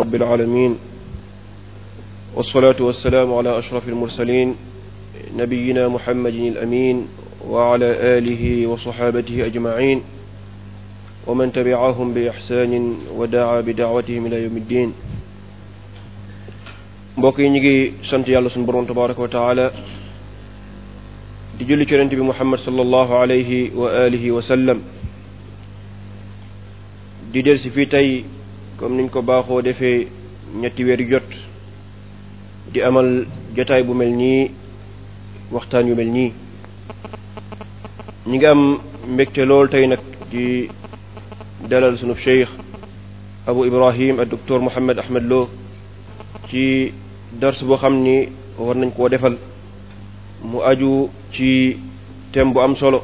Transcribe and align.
رب 0.00 0.14
العالمين 0.14 0.78
والصلاة 2.36 2.76
والسلام 2.80 3.34
على 3.34 3.58
أشرف 3.58 3.88
المرسلين 3.88 4.48
نبينا 5.36 5.88
محمد 5.88 6.34
الأمين 6.52 6.96
وعلى 7.48 7.88
آله 8.18 8.42
وصحابته 8.66 9.46
أجمعين 9.46 9.98
ومن 11.26 11.52
تبعهم 11.52 12.14
بإحسان 12.14 12.72
ودعا 13.18 13.60
بدعوتهم 13.60 14.26
إلى 14.26 14.42
يوم 14.44 14.56
الدين 14.56 14.88
بوكي 17.18 17.48
نيجي 17.48 17.76
سنتي 18.10 18.32
الله 18.38 18.48
سبحانه 18.56 18.88
تبارك 18.92 19.18
وتعالى 19.18 19.66
تجلي 21.60 21.84
كرنت 21.84 22.12
بمحمد 22.14 22.58
صلى 22.58 22.82
الله 22.82 23.08
عليه 23.18 23.50
وآله 23.76 24.24
وسلم 24.30 24.78
دي 27.32 27.42
درس 27.42 27.68
في 27.68 27.84
تاي 27.86 28.39
comme 28.80 28.96
niñ 28.96 29.08
ko 29.10 29.20
baaxoo 29.22 29.60
defee 29.62 30.08
ñetti 30.60 30.84
weer 30.84 31.00
jot 31.10 31.28
di 32.72 32.80
amal 32.82 33.26
jotaay 33.56 33.82
bu 33.84 33.92
mel 33.94 34.08
nii 34.20 34.50
waxtaan 35.52 35.86
yu 35.88 35.94
mel 35.94 36.08
nii 36.12 36.32
ñi 38.28 38.36
ngi 38.36 38.46
am 38.52 38.62
mbégte 39.12 39.42
lool 39.44 39.68
tey 39.68 39.86
nag 39.86 40.00
di 40.30 40.44
dalal 41.70 41.94
sunu 41.98 42.14
cheikh 42.24 42.48
abu 43.50 43.60
ibrahim 43.70 44.14
ak 44.20 44.28
docteur 44.32 44.60
Mohamed 44.62 44.96
Ahmed 44.98 45.24
loo 45.30 45.48
ci 46.48 46.92
dars 47.40 47.60
boo 47.66 47.76
xam 47.80 47.94
ni 48.04 48.16
war 48.58 48.76
nañ 48.76 48.90
koo 48.96 49.08
defal 49.10 49.36
mu 50.50 50.58
aju 50.70 50.90
ci 51.32 51.76
thème 52.32 52.52
bu 52.54 52.58
am 52.60 52.74
solo 52.80 53.00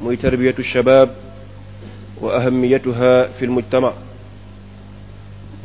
muy 0.00 0.16
tarbiyatu 0.18 0.62
shabab 0.72 1.10
wa 2.24 2.40
ahamiyatuha 2.40 3.36
fi 3.36 3.46
mujtama 3.46 3.92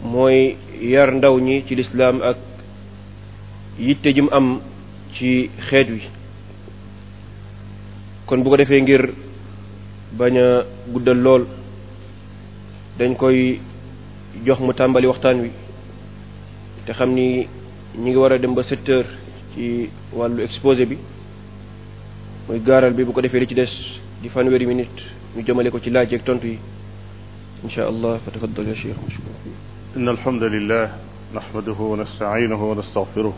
mooy 0.03 0.55
yar 0.81 1.11
ndaw 1.15 1.39
ñi 1.39 1.63
ci 1.67 1.75
lislaam 1.75 2.21
ak 2.21 2.37
yitte 3.79 4.11
jum 4.13 4.27
am 4.31 4.59
ci 5.15 5.49
xeet 5.69 5.87
wi 5.89 6.01
kon 8.27 8.43
bu 8.43 8.49
ko 8.49 8.57
defee 8.57 8.81
ngir 8.81 9.03
bañ 10.19 10.35
a 10.37 10.47
guddal 10.91 11.17
lool 11.25 11.43
dañ 12.99 13.15
koy 13.15 13.59
jox 14.45 14.59
mu 14.59 14.73
tàmbali 14.73 15.07
waxtaan 15.07 15.39
wi 15.43 15.49
te 16.85 16.91
xam 16.93 17.09
ni 17.15 17.47
ñi 17.95 18.09
ngi 18.11 18.19
war 18.19 18.33
a 18.33 18.37
dem 18.37 18.53
ba 18.53 18.63
sept 18.63 18.85
heures 18.89 19.11
ci 19.53 19.89
wàllu 20.11 20.43
exposé 20.43 20.85
bi 20.85 20.97
muy 22.47 22.59
gaaral 22.67 22.93
bi 22.93 23.05
bu 23.05 23.13
ko 23.13 23.21
defee 23.21 23.39
li 23.39 23.47
ci 23.47 23.55
des 23.55 23.71
di 24.21 24.27
fanweeri 24.29 24.65
minute 24.67 25.18
ñu 25.37 25.41
jëmale 25.45 25.69
ko 25.69 25.79
ci 25.79 25.89
laaj 25.91 26.09
ak 26.13 26.23
tontu 26.25 26.47
yi 26.47 26.59
insha 27.63 27.85
allah 27.85 28.17
fa 28.25 28.31
tafaddal 28.31 28.65
ya 28.65 28.73
mashkur 28.97 29.33
ان 29.97 30.09
الحمد 30.09 30.43
لله 30.43 30.85
نحمده 31.35 31.79
ونستعينه 31.81 32.61
ونستغفره 32.71 33.33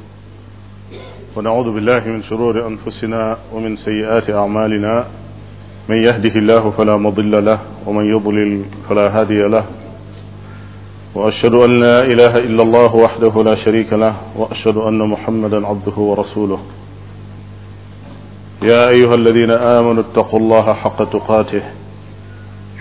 ونعوذ 1.36 1.68
بالله 1.76 2.02
من 2.16 2.24
شرور 2.24 2.56
انفسنا 2.72 3.38
ومن 3.54 3.78
سيئات 3.78 4.30
اعمالنا 4.30 4.94
من 5.90 5.96
يهده 6.08 6.36
الله 6.40 6.64
فلا 6.72 6.96
مضل 6.98 7.46
له 7.46 7.60
ومن 7.88 8.06
يضلل 8.16 8.52
فلا 8.90 9.20
هادي 9.22 9.42
له 9.56 9.66
واشهد 11.16 11.54
ان 11.66 11.72
لا 11.86 11.98
اله 12.12 12.34
الا 12.48 12.62
الله 12.64 12.92
وحده 12.96 13.34
لا 13.44 13.56
شريك 13.66 13.94
له 13.94 14.16
واشهد 14.40 14.78
ان 14.78 15.00
محمدا 15.14 15.60
عبده 15.68 15.98
ورسوله 16.10 16.60
يا 18.62 18.82
أيها 18.94 19.16
الذين 19.16 19.50
آمنوا 19.78 20.02
اتقوا 20.04 20.40
الله 20.40 20.66
حق 20.84 21.00
تقاته 21.16 21.81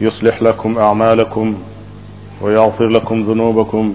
يصلح 0.00 0.42
لكم 0.42 0.78
أعمالكم 0.78 1.54
ويغفر 2.42 2.88
لكم 2.88 3.20
ذنوبكم 3.22 3.94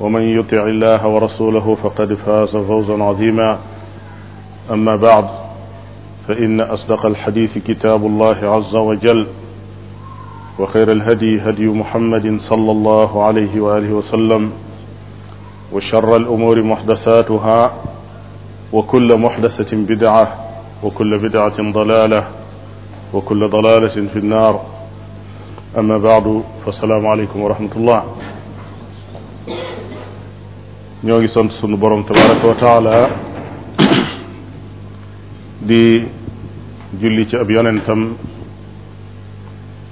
ومن 0.00 0.22
يطع 0.38 0.64
الله 0.66 1.06
ورسوله 1.08 1.74
فقد 1.74 2.14
فاز 2.14 2.56
فوزا 2.56 3.02
عظيما 3.02 3.58
أما 4.72 4.96
بعد 4.96 5.24
فإن 6.28 6.60
أصدق 6.60 7.06
الحديث 7.06 7.58
كتاب 7.58 8.06
الله 8.06 8.36
عز 8.42 8.76
وجل 8.76 9.26
وخير 10.58 10.88
الهدي 10.92 11.40
هدي 11.40 11.66
محمد 11.66 12.40
صلى 12.40 12.70
الله 12.70 13.24
عليه 13.24 13.60
وآله 13.60 13.92
وسلم 13.92 14.50
وشر 15.72 16.16
الأمور 16.16 16.62
محدثاتها 16.62 17.72
وكل 18.72 19.08
محدثة 19.18 19.76
بدعة 19.76 20.34
وكل 20.82 21.18
بدعة 21.28 21.72
ضلالة 21.72 22.26
وكل 23.14 23.48
ضلالة 23.48 24.08
في 24.12 24.18
النار 24.18 24.73
amma 25.78 25.98
baadu 25.98 26.32
fa 26.64 26.72
salaamu 26.72 27.10
aleykum 27.12 27.42
wa 27.84 28.02
ñoo 31.04 31.18
ngi 31.18 31.28
sant 31.34 31.50
sunu 31.60 31.76
borom 31.76 32.04
tabaraka 32.04 32.46
wa 32.48 32.54
taala 32.54 33.10
di 35.66 36.06
julli 37.00 37.26
ci 37.28 37.36
ab 37.36 37.50
yonentam 37.50 38.16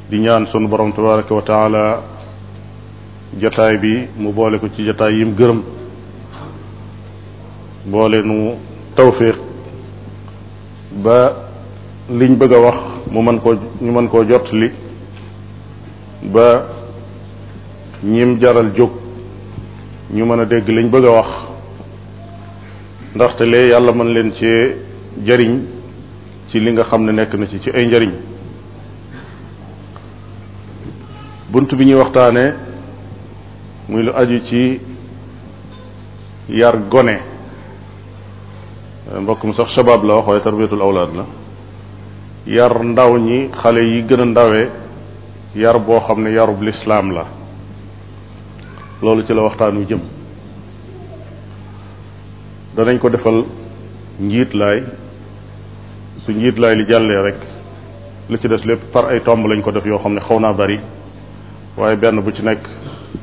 di 0.09 0.19
ñaan 0.21 0.47
sunu 0.53 0.69
borom 0.69 0.93
tabaraka 0.93 1.35
wa 1.35 1.43
taala 1.43 2.01
jataay 3.41 3.79
bi 3.79 4.09
mu 4.21 4.33
boole 4.33 4.59
ko 4.61 4.69
ci 4.77 4.85
jataay 4.87 5.13
yim 5.19 5.35
gërëm 5.35 5.61
boole 7.87 8.23
nu 8.23 8.55
tawfiq 8.95 9.37
ba 11.03 11.17
liñ 12.11 12.37
bëgg 12.39 12.53
a 12.55 12.61
wax 12.65 12.79
mu 13.11 13.21
mën 13.93 14.09
koo 14.09 14.23
ñu 14.23 14.31
jot 14.31 14.47
li 14.53 14.71
ba 16.25 16.63
ñim 18.05 18.39
jaral 18.41 18.73
jóg 18.77 18.91
ñu 20.13 20.25
mën 20.25 20.41
a 20.41 20.45
dégg 20.45 20.69
liñ 20.69 20.89
bëgg 20.91 21.05
a 21.07 21.11
wax 21.13 21.29
ndaxte 23.15 23.43
lee 23.47 23.71
yàlla 23.71 23.93
mën 23.93 24.09
leen 24.15 24.33
cee 24.39 24.77
jariñ 25.27 25.65
ci 26.49 26.61
li 26.61 26.71
nga 26.73 26.85
xam 26.85 27.05
ne 27.05 27.13
nekk 27.13 27.35
na 27.35 27.47
ci 27.47 27.61
ci 27.61 27.71
ay 27.75 27.87
njariñ 27.87 28.13
bunt 31.51 31.75
bi 31.75 31.85
ñuy 31.87 31.99
waxtaanee 32.01 32.53
muy 33.89 34.03
lu 34.05 34.13
aju 34.15 34.39
ci 34.45 34.81
yar 36.51 36.79
gone 36.89 37.17
mbokkum 39.23 39.55
sax 39.55 39.71
shabaab 39.75 40.05
la 40.05 40.15
wax 40.17 40.27
waaye 40.29 40.43
tarbiyatul 40.43 40.83
awlaad 40.83 41.15
la 41.17 41.25
yar 42.47 42.83
ndaw 42.85 43.17
ñi 43.19 43.51
xale 43.63 43.81
yi 43.93 44.03
gën 44.07 44.21
a 44.21 44.25
ndawe 44.25 44.82
yar 45.55 45.79
boo 45.79 46.01
xam 46.09 46.23
ne 46.25 46.31
yarub 46.33 46.63
lislaam 46.63 47.11
la 47.11 47.25
loolu 49.03 49.27
ci 49.27 49.33
la 49.35 49.43
waxtaan 49.43 49.77
wi 49.77 49.85
jëm 49.87 50.01
danañ 52.77 52.99
ko 52.99 53.09
defal 53.11 53.45
njiit 54.21 54.55
laay 54.55 54.83
su 56.25 56.33
njiit 56.33 56.57
laay 56.59 56.75
li 56.77 56.87
jàllee 56.89 57.23
rek 57.23 57.37
li 58.31 58.39
ci 58.39 58.49
des 58.49 58.65
lépp 58.65 58.81
par 58.93 59.07
ay 59.11 59.21
tomb 59.21 59.47
lañ 59.47 59.61
ko 59.63 59.71
def 59.73 59.85
yoo 59.85 59.99
xam 59.99 60.15
ne 60.15 60.21
xaw 60.21 60.41
naa 60.41 60.53
bari 60.55 60.81
waaye 61.77 61.97
benn 61.97 62.21
bu 62.23 62.33
ci 62.33 62.43
nekk 62.43 62.63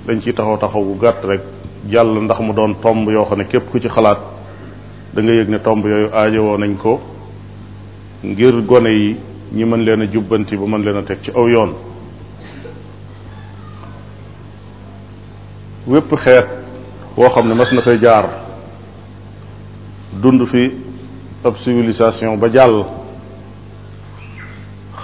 dañ 0.08 0.22
ciy 0.22 0.34
taxaw 0.34 0.58
taxaw 0.58 0.84
bu 0.84 1.00
gàtt 1.02 1.24
rek 1.26 1.42
jàll 1.90 2.14
ndax 2.24 2.40
mu 2.42 2.54
doon 2.54 2.76
tomb 2.84 3.10
yoo 3.10 3.26
xam 3.26 3.38
ne 3.40 3.46
képp 3.46 3.72
ku 3.72 3.80
ci 3.80 3.90
xalaat 3.90 4.20
danga 5.16 5.32
nga 5.32 5.42
yëg 5.42 5.50
ne 5.50 5.60
tomb 5.66 5.84
yooyu 5.86 6.42
woo 6.44 6.58
nañ 6.60 6.76
ko 6.78 7.00
ngir 8.24 8.54
gone 8.68 8.90
yi 9.00 9.18
ñi 9.56 9.66
mën 9.66 9.82
leen 9.86 10.02
a 10.04 10.08
jubbanti 10.14 10.56
ba 10.58 10.66
mën 10.68 10.84
leen 10.86 10.98
a 10.98 11.02
teg 11.02 11.18
ci 11.24 11.32
aw 11.32 11.48
yoon 11.48 11.89
wépp 15.90 16.12
xeet 16.24 16.46
woo 17.18 17.30
xam 17.36 17.48
ne 17.50 17.56
mas 17.56 17.72
na 17.74 17.82
fay 17.82 17.98
jaar 18.04 18.26
dund 20.24 20.42
fi 20.52 20.64
ab 21.48 21.56
civilisation 21.64 22.38
ba 22.42 22.48
jàll 22.56 22.78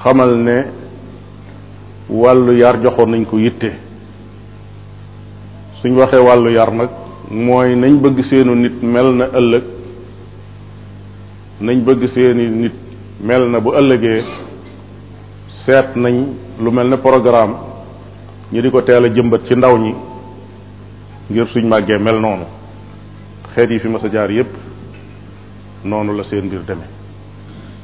xamal 0.04 0.32
ne 0.48 0.58
wàllu 2.22 2.54
yar 2.62 2.76
joxoon 2.84 3.10
nañ 3.12 3.26
ko 3.30 3.38
yitte 3.40 3.70
suñ 5.82 5.94
waxee 6.00 6.22
wàllu 6.28 6.50
yar 6.58 6.70
nag 6.72 6.90
mooy 7.32 7.76
nañ 7.76 7.94
bëgg 8.04 8.18
seenu 8.30 8.56
nit 8.56 8.76
mel 8.84 9.10
na 9.16 9.26
ëllëg 9.40 9.64
nañ 11.62 11.78
bëgg 11.86 12.02
seeni 12.14 12.46
nit 12.62 12.74
mel 13.22 13.50
na 13.50 13.60
bu 13.60 13.72
ëllëgee 13.80 14.22
seet 15.66 15.96
nañ 15.96 16.16
lu 16.62 16.70
mel 16.72 16.88
ne 16.90 16.98
programme 16.98 17.56
ñu 18.52 18.62
di 18.62 18.70
ko 18.70 18.82
teel 18.82 19.06
a 19.06 19.10
jëmbat 19.10 19.42
ci 19.48 19.56
ndaw 19.56 19.78
ñi 19.78 19.94
ngir 21.30 21.48
suñ 21.50 21.66
màggee 21.68 21.98
mel 21.98 22.20
noonu 22.20 22.46
xeet 23.56 23.70
yi 23.70 23.80
fi 23.80 23.88
mas 23.88 24.04
a 24.06 24.10
jaar 24.12 24.30
yépp 24.30 24.48
noonu 25.84 26.14
la 26.16 26.24
seen 26.24 26.46
mbir 26.46 26.62
demee 26.68 26.88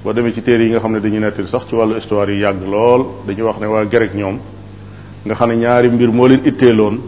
boo 0.03 0.13
demee 0.13 0.31
ci 0.33 0.41
téere 0.43 0.63
yi 0.65 0.69
nga 0.69 0.79
xam 0.79 0.91
ne 0.91 0.99
dañuy 0.99 1.19
nettali 1.19 1.47
sax 1.49 1.67
ci 1.67 1.75
wàllu 1.75 1.95
histoire 1.95 2.31
yi 2.33 2.41
yàgg 2.41 2.61
lool 2.67 3.05
dañuy 3.25 3.41
wax 3.41 3.57
ne 3.59 3.65
waa 3.65 3.83
gerek 3.85 4.13
ñoom 4.13 4.37
nga 5.25 5.33
xam 5.35 5.49
ne 5.49 5.55
ñaari 5.55 5.89
mbir 5.89 6.11
moo 6.11 6.27
leen 6.27 6.41
itteeloon 6.45 6.99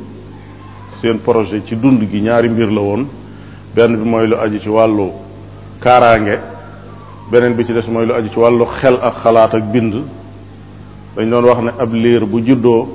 seen 1.02 1.20
projet 1.22 1.66
ci 1.68 1.76
dund 1.80 2.00
gi 2.10 2.20
ñaari 2.22 2.50
mbir 2.50 2.70
la 2.72 2.82
woon 2.82 3.06
benn 3.76 3.96
bi 4.02 4.10
mooy 4.10 4.28
lu 4.28 4.36
aji 4.36 4.60
ci 4.60 4.70
wàllu 4.70 5.10
kaaraange 5.82 6.38
beneen 7.30 7.54
bi 7.54 7.64
ci 7.66 7.74
des 7.74 7.86
mooy 7.88 8.08
lu 8.08 8.14
aji 8.14 8.30
ci 8.32 8.40
wàllu 8.40 8.66
xel 8.82 8.96
ak 9.02 9.16
xalaat 9.22 9.54
ak 9.54 9.64
bind 9.72 9.94
dañ 11.16 11.30
doon 11.30 11.44
wax 11.46 11.60
ne 11.62 11.72
ab 11.78 11.94
liir 11.94 12.26
bu 12.26 12.42
juddoo 12.44 12.88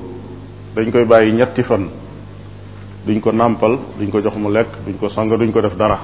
dañ 0.74 0.90
koy 0.90 1.04
bàyyi 1.04 1.32
ñetti 1.34 1.62
fan 1.62 1.86
duñ 3.06 3.20
ko 3.20 3.30
nàmpal 3.32 3.78
duñ 3.98 4.10
ko 4.10 4.20
jox 4.22 4.36
mu 4.36 4.50
lekk 4.52 4.68
duñ 4.86 4.96
ko 4.98 5.08
sang 5.10 5.28
duñ 5.30 5.52
ko 5.52 5.60
def 5.60 5.76
dara 5.76 5.98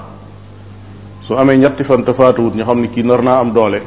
su 1.27 1.33
amee 1.35 1.57
ñetti 1.57 1.85
fan 1.85 2.05
te 2.05 2.13
faatuwut 2.13 2.55
ñu 2.55 2.63
xam 2.65 2.81
ne 2.81 2.89
kii 2.89 3.03
nar 3.03 3.23
naa 3.23 3.41
am 3.41 3.53
doole 3.53 3.83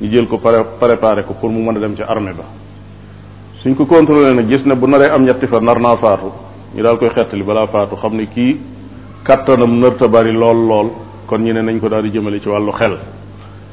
ñu 0.00 0.08
jël 0.10 0.26
ko 0.28 0.38
pare 0.38 0.62
préparé 0.80 1.24
ko 1.24 1.34
pour 1.34 1.50
mu 1.50 1.62
mën 1.62 1.76
a 1.76 1.80
dem 1.80 1.96
ci 1.96 2.02
armée 2.02 2.32
ba 2.32 2.44
suñ 3.62 3.74
ko 3.74 3.86
contrôlé 3.86 4.32
na 4.34 4.46
gis 4.48 4.64
ne 4.64 4.74
bu 4.74 4.86
naree 4.86 5.10
am 5.10 5.24
ñetti 5.24 5.46
fan 5.46 5.60
nar 5.64 5.80
naa 5.80 5.96
faatu 5.96 6.30
ñu 6.74 6.82
daal 6.82 6.98
koy 6.98 7.08
xettali 7.10 7.42
balaa 7.42 7.66
faatu 7.66 7.96
xam 7.96 8.14
ne 8.14 8.26
kii 8.26 8.56
kattanam 9.24 9.78
nërta 9.80 10.06
bari 10.08 10.32
lool 10.32 10.56
lool 10.66 10.90
kon 11.26 11.38
ñu 11.42 11.52
ne 11.52 11.62
nañ 11.62 11.80
ko 11.80 11.88
daal 11.88 12.02
di 12.02 12.10
jëmale 12.10 12.40
ci 12.40 12.48
wàllu 12.48 12.70
xel 12.72 12.98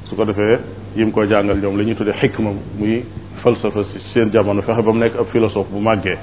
su 0.05 0.15
ko 0.15 0.23
defee 0.25 0.57
yim 0.95 1.11
koo 1.11 1.25
jàngal 1.27 1.59
ñoom 1.59 1.77
la 1.77 1.83
ñuy 1.83 1.95
tuddee 1.95 2.13
xikma 2.19 2.49
muy 2.79 3.05
falsafa 3.43 3.83
si 3.83 3.99
seen 4.13 4.29
jamono 4.31 4.61
fexe 4.61 4.81
ba 4.81 4.91
mu 4.91 4.97
nekk 4.99 5.15
ab 5.15 5.27
bu 5.71 5.79
màggee 5.79 6.17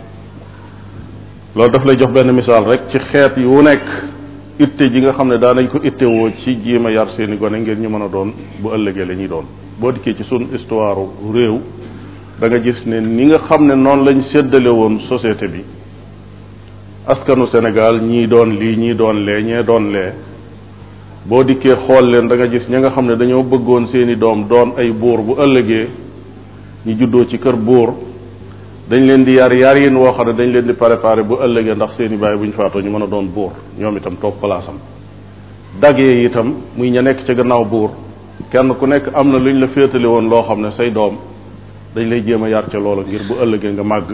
loolu 1.55 1.71
daf 1.73 1.85
lay 1.87 1.97
jox 1.97 2.11
benn 2.13 2.33
misaal 2.35 2.65
rek 2.69 2.81
ci 2.91 2.99
xeet 3.11 3.37
yi 3.39 3.45
wu 3.47 3.61
nekk 3.63 3.83
itte 4.59 4.89
ji 4.91 5.01
nga 5.01 5.13
xam 5.15 5.29
ne 5.29 5.39
daanañ 5.39 5.69
ko 5.69 5.79
ittewoo 5.85 6.29
ci 6.43 6.55
jéem 6.65 6.85
a 6.87 6.91
yar 6.91 7.09
seeni 7.17 7.37
gone 7.37 7.59
ngeen 7.61 7.81
ñu 7.81 7.89
mën 7.89 8.03
a 8.03 8.09
doon 8.09 8.33
bu 8.61 8.69
ëllëgee 8.75 9.05
la 9.05 9.15
ñuy 9.15 9.29
doon 9.29 9.45
boo 9.79 9.93
dikkee 9.93 10.15
ci 10.17 10.25
sun 10.25 10.49
histoire 10.53 10.97
réew 11.33 11.61
da 12.41 12.49
nga 12.49 12.59
gis 12.59 12.85
ne 12.87 13.01
ni 13.01 13.27
nga 13.27 13.39
xam 13.49 13.67
ne 13.69 13.75
noonu 13.77 14.05
lañ 14.05 14.23
séddale 14.33 14.67
woon 14.69 14.99
société 15.09 15.47
bi 15.49 15.63
askanu 17.07 17.47
Sénégal 17.53 18.03
ñii 18.03 18.27
doon 18.27 18.47
lii 18.59 18.77
ñii 18.77 18.95
doon 18.97 19.13
lee 19.25 19.43
ñee 19.45 19.63
doon 19.63 19.91
lee 19.93 20.13
boo 21.25 21.43
dikkee 21.45 21.77
xool 21.87 22.11
leen 22.11 22.27
da 22.27 22.35
nga 22.37 22.47
gis 22.49 22.69
ña 22.69 22.79
nga 22.81 22.91
xam 22.91 23.07
ne 23.07 23.15
dañoo 23.17 23.43
bëggoon 23.45 23.87
seeni 23.93 24.17
doom 24.17 24.47
doon 24.49 24.73
ay 24.77 24.91
buur 24.91 25.23
bu 25.23 25.35
ëllëgee 25.39 25.89
ñu 26.85 26.97
juddoo 26.99 27.27
ci 27.27 27.39
kër 27.39 27.55
buur 27.57 27.93
dañ 28.89 29.05
leen 29.07 29.25
di 29.25 29.33
yar 29.35 29.51
yar 29.55 29.77
yin 29.79 29.97
woo 29.97 30.13
xam 30.13 30.27
ne 30.29 30.33
dañ 30.35 30.53
leen 30.53 30.67
di 30.67 30.73
préparé 30.75 31.23
bu 31.23 31.35
ëllëgee 31.43 31.75
ndax 31.75 31.97
seen 31.97 32.13
i 32.13 32.17
bu 32.17 32.27
ñu 32.45 32.53
faatoo 32.53 32.83
ñu 32.83 32.91
mën 32.91 33.03
a 33.05 33.07
doon 33.07 33.25
buur 33.35 33.51
ñoom 33.79 33.97
itam 33.97 34.15
toog 34.21 34.35
palaasam 34.43 34.75
dagee 35.81 36.25
itam 36.25 36.53
muy 36.77 36.91
ña 36.91 37.01
nekk 37.01 37.25
ca 37.27 37.33
gannaaw 37.35 37.65
buur 37.65 37.91
kenn 38.51 38.75
ku 38.77 38.85
nekk 38.87 39.09
am 39.15 39.31
na 39.33 39.39
lu 39.39 39.53
ñu 39.53 39.61
la 39.61 39.69
féetali 39.69 40.05
woon 40.07 40.29
loo 40.29 40.43
xam 40.43 40.61
ne 40.61 40.71
say 40.77 40.91
doom 40.93 41.17
dañ 41.97 42.09
lay 42.11 42.23
jéem 42.27 42.43
a 42.45 42.49
yar 42.51 42.65
ca 42.71 42.79
loola 42.79 43.05
ngir 43.07 43.23
bu 43.27 43.35
ëllëgee 43.43 43.73
nga 43.73 43.83
màgg 43.83 44.09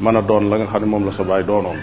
mën 0.00 0.16
a 0.16 0.22
doon 0.22 0.48
la 0.48 0.56
nga 0.58 0.66
xam 0.66 0.80
ne 0.82 0.86
moom 0.86 1.04
la 1.04 1.12
sa 1.16 1.24
baay 1.24 1.42
doonoon 1.44 1.76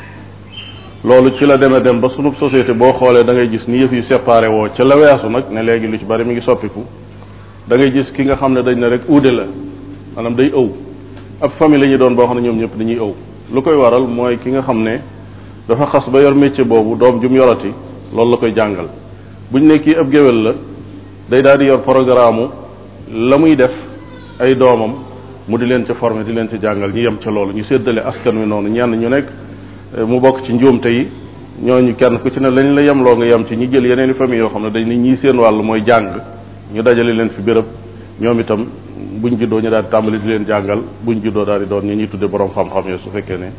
loolu 1.03 1.31
ci 1.37 1.45
la 1.45 1.57
demee 1.57 1.81
dem 1.81 1.99
ba 1.99 2.07
sunu 2.15 2.31
société 2.39 2.71
boo 2.73 2.93
xoolee 2.93 3.25
da 3.25 3.33
ngay 3.33 3.49
gis 3.49 3.67
ni 3.67 3.79
yëf 3.79 3.91
yi 3.91 4.03
séparé 4.03 4.47
woo 4.47 4.69
ca 4.73 4.85
la 4.85 4.95
weesu 4.95 5.27
nag 5.29 5.45
ne 5.51 5.61
léegi 5.63 5.87
lu 5.89 5.97
ci 5.97 6.05
bari 6.05 6.23
mi 6.23 6.33
ngi 6.35 6.41
soppiku 6.43 6.81
da 7.67 7.75
ngay 7.75 7.91
gis 7.91 8.09
ki 8.13 8.23
nga 8.23 8.37
xam 8.37 8.53
ne 8.53 8.63
dañ 8.63 8.79
ne 8.79 8.87
rek 8.87 9.01
uude 9.09 9.31
la 9.33 9.43
maanaam 10.15 10.33
day 10.35 10.49
ëw 10.53 10.84
ab 11.41 11.51
famille 11.59 11.81
la 11.81 11.87
ñu 11.87 11.97
doon 11.97 12.13
boo 12.15 12.25
xam 12.27 12.35
ne 12.37 12.43
ñoom 12.47 12.57
ñëpp 12.57 12.77
dañuy 12.77 12.95
ëw 12.97 13.13
lu 13.53 13.61
koy 13.61 13.75
waral 13.75 14.07
mooy 14.07 14.37
ki 14.37 14.49
nga 14.51 14.61
xam 14.61 14.81
ne 14.81 15.01
dafa 15.67 15.85
xas 15.91 16.07
ba 16.09 16.21
yor 16.21 16.33
métier 16.33 16.63
boobu 16.65 16.95
doom 16.95 17.19
jum 17.19 17.33
yorati 17.35 17.71
loolu 18.15 18.31
la 18.31 18.37
koy 18.37 18.53
jàngal 18.55 18.87
bu 19.51 19.59
ñu 19.59 19.65
ne 19.67 19.73
ab 19.97 20.09
géwél 20.11 20.41
la 20.43 20.51
day 21.29 21.41
daal 21.41 21.57
di 21.57 21.65
yor 21.65 21.81
programme 21.81 22.49
la 23.11 23.37
muy 23.37 23.53
def 23.55 23.71
ay 24.39 24.55
doomam 24.55 24.93
mu 25.47 25.57
di 25.57 25.65
leen 25.65 25.83
ca 25.83 25.93
former 25.95 26.23
di 26.23 26.31
leen 26.31 26.47
ca 26.47 26.57
jàngal 26.57 26.91
ñu 26.91 26.99
yem 26.99 27.17
ca 27.17 27.29
loolu 27.29 27.51
ñu 27.53 27.63
séddale 27.65 27.97
askan 28.01 28.37
wi 28.37 28.45
noonu 28.45 28.69
ñenn 28.69 28.95
ñu 28.95 29.09
nekk 29.09 29.25
eh, 29.97 30.03
mu 30.05 30.19
bokk 30.21 30.43
ci 30.45 30.53
njuumte 30.53 30.87
yi 30.89 31.09
ñu 31.63 31.95
kenn 31.95 32.19
ku 32.19 32.29
ci 32.29 32.39
ne 32.39 32.49
lañ 32.49 32.73
la 32.73 32.93
loo 32.93 33.15
nga 33.17 33.25
yem 33.25 33.45
ci 33.45 33.55
ñu 33.57 33.67
jël 33.69 33.85
yeneen 33.85 34.09
i 34.11 34.13
famille 34.13 34.39
yoo 34.39 34.49
xam 34.49 34.63
ne 34.63 34.69
dañ 34.71 34.87
ne 34.87 34.95
ñuy 34.95 35.17
seen 35.17 35.37
wàll 35.37 35.61
mooy 35.61 35.81
jàng 35.85 36.15
ñu 36.73 36.81
dajale 36.81 37.13
leen 37.13 37.29
fi 37.31 37.41
béréb 37.41 37.65
ñoom 38.21 38.39
itam 38.39 38.65
bu 39.05 39.29
buñ 39.29 39.37
juddoo 39.39 39.61
ñu 39.61 39.69
daal 39.69 39.83
di 39.83 39.89
tàmbali 39.89 40.19
di 40.19 40.27
leen 40.27 40.45
jàngal 40.47 40.79
bu 40.79 41.11
buñ 41.13 41.21
juddoo 41.23 41.45
daal 41.45 41.59
di 41.61 41.67
doon 41.69 41.85
ñi 41.85 41.95
ñuy 41.95 42.07
tudde 42.07 42.27
borom 42.27 42.49
xam-xam 42.55 42.85
ya 42.89 42.97
su 43.03 43.09
fekkee 43.09 43.37
ne 43.37 43.49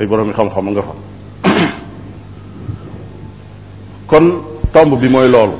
ay 0.00 0.06
borom 0.06 0.32
xam-xam 0.32 0.70
nga 0.70 0.82
fa 0.82 0.92
kon 4.10 4.26
tomb 4.72 5.00
bi 5.00 5.08
mooy 5.08 5.28
loolu 5.28 5.56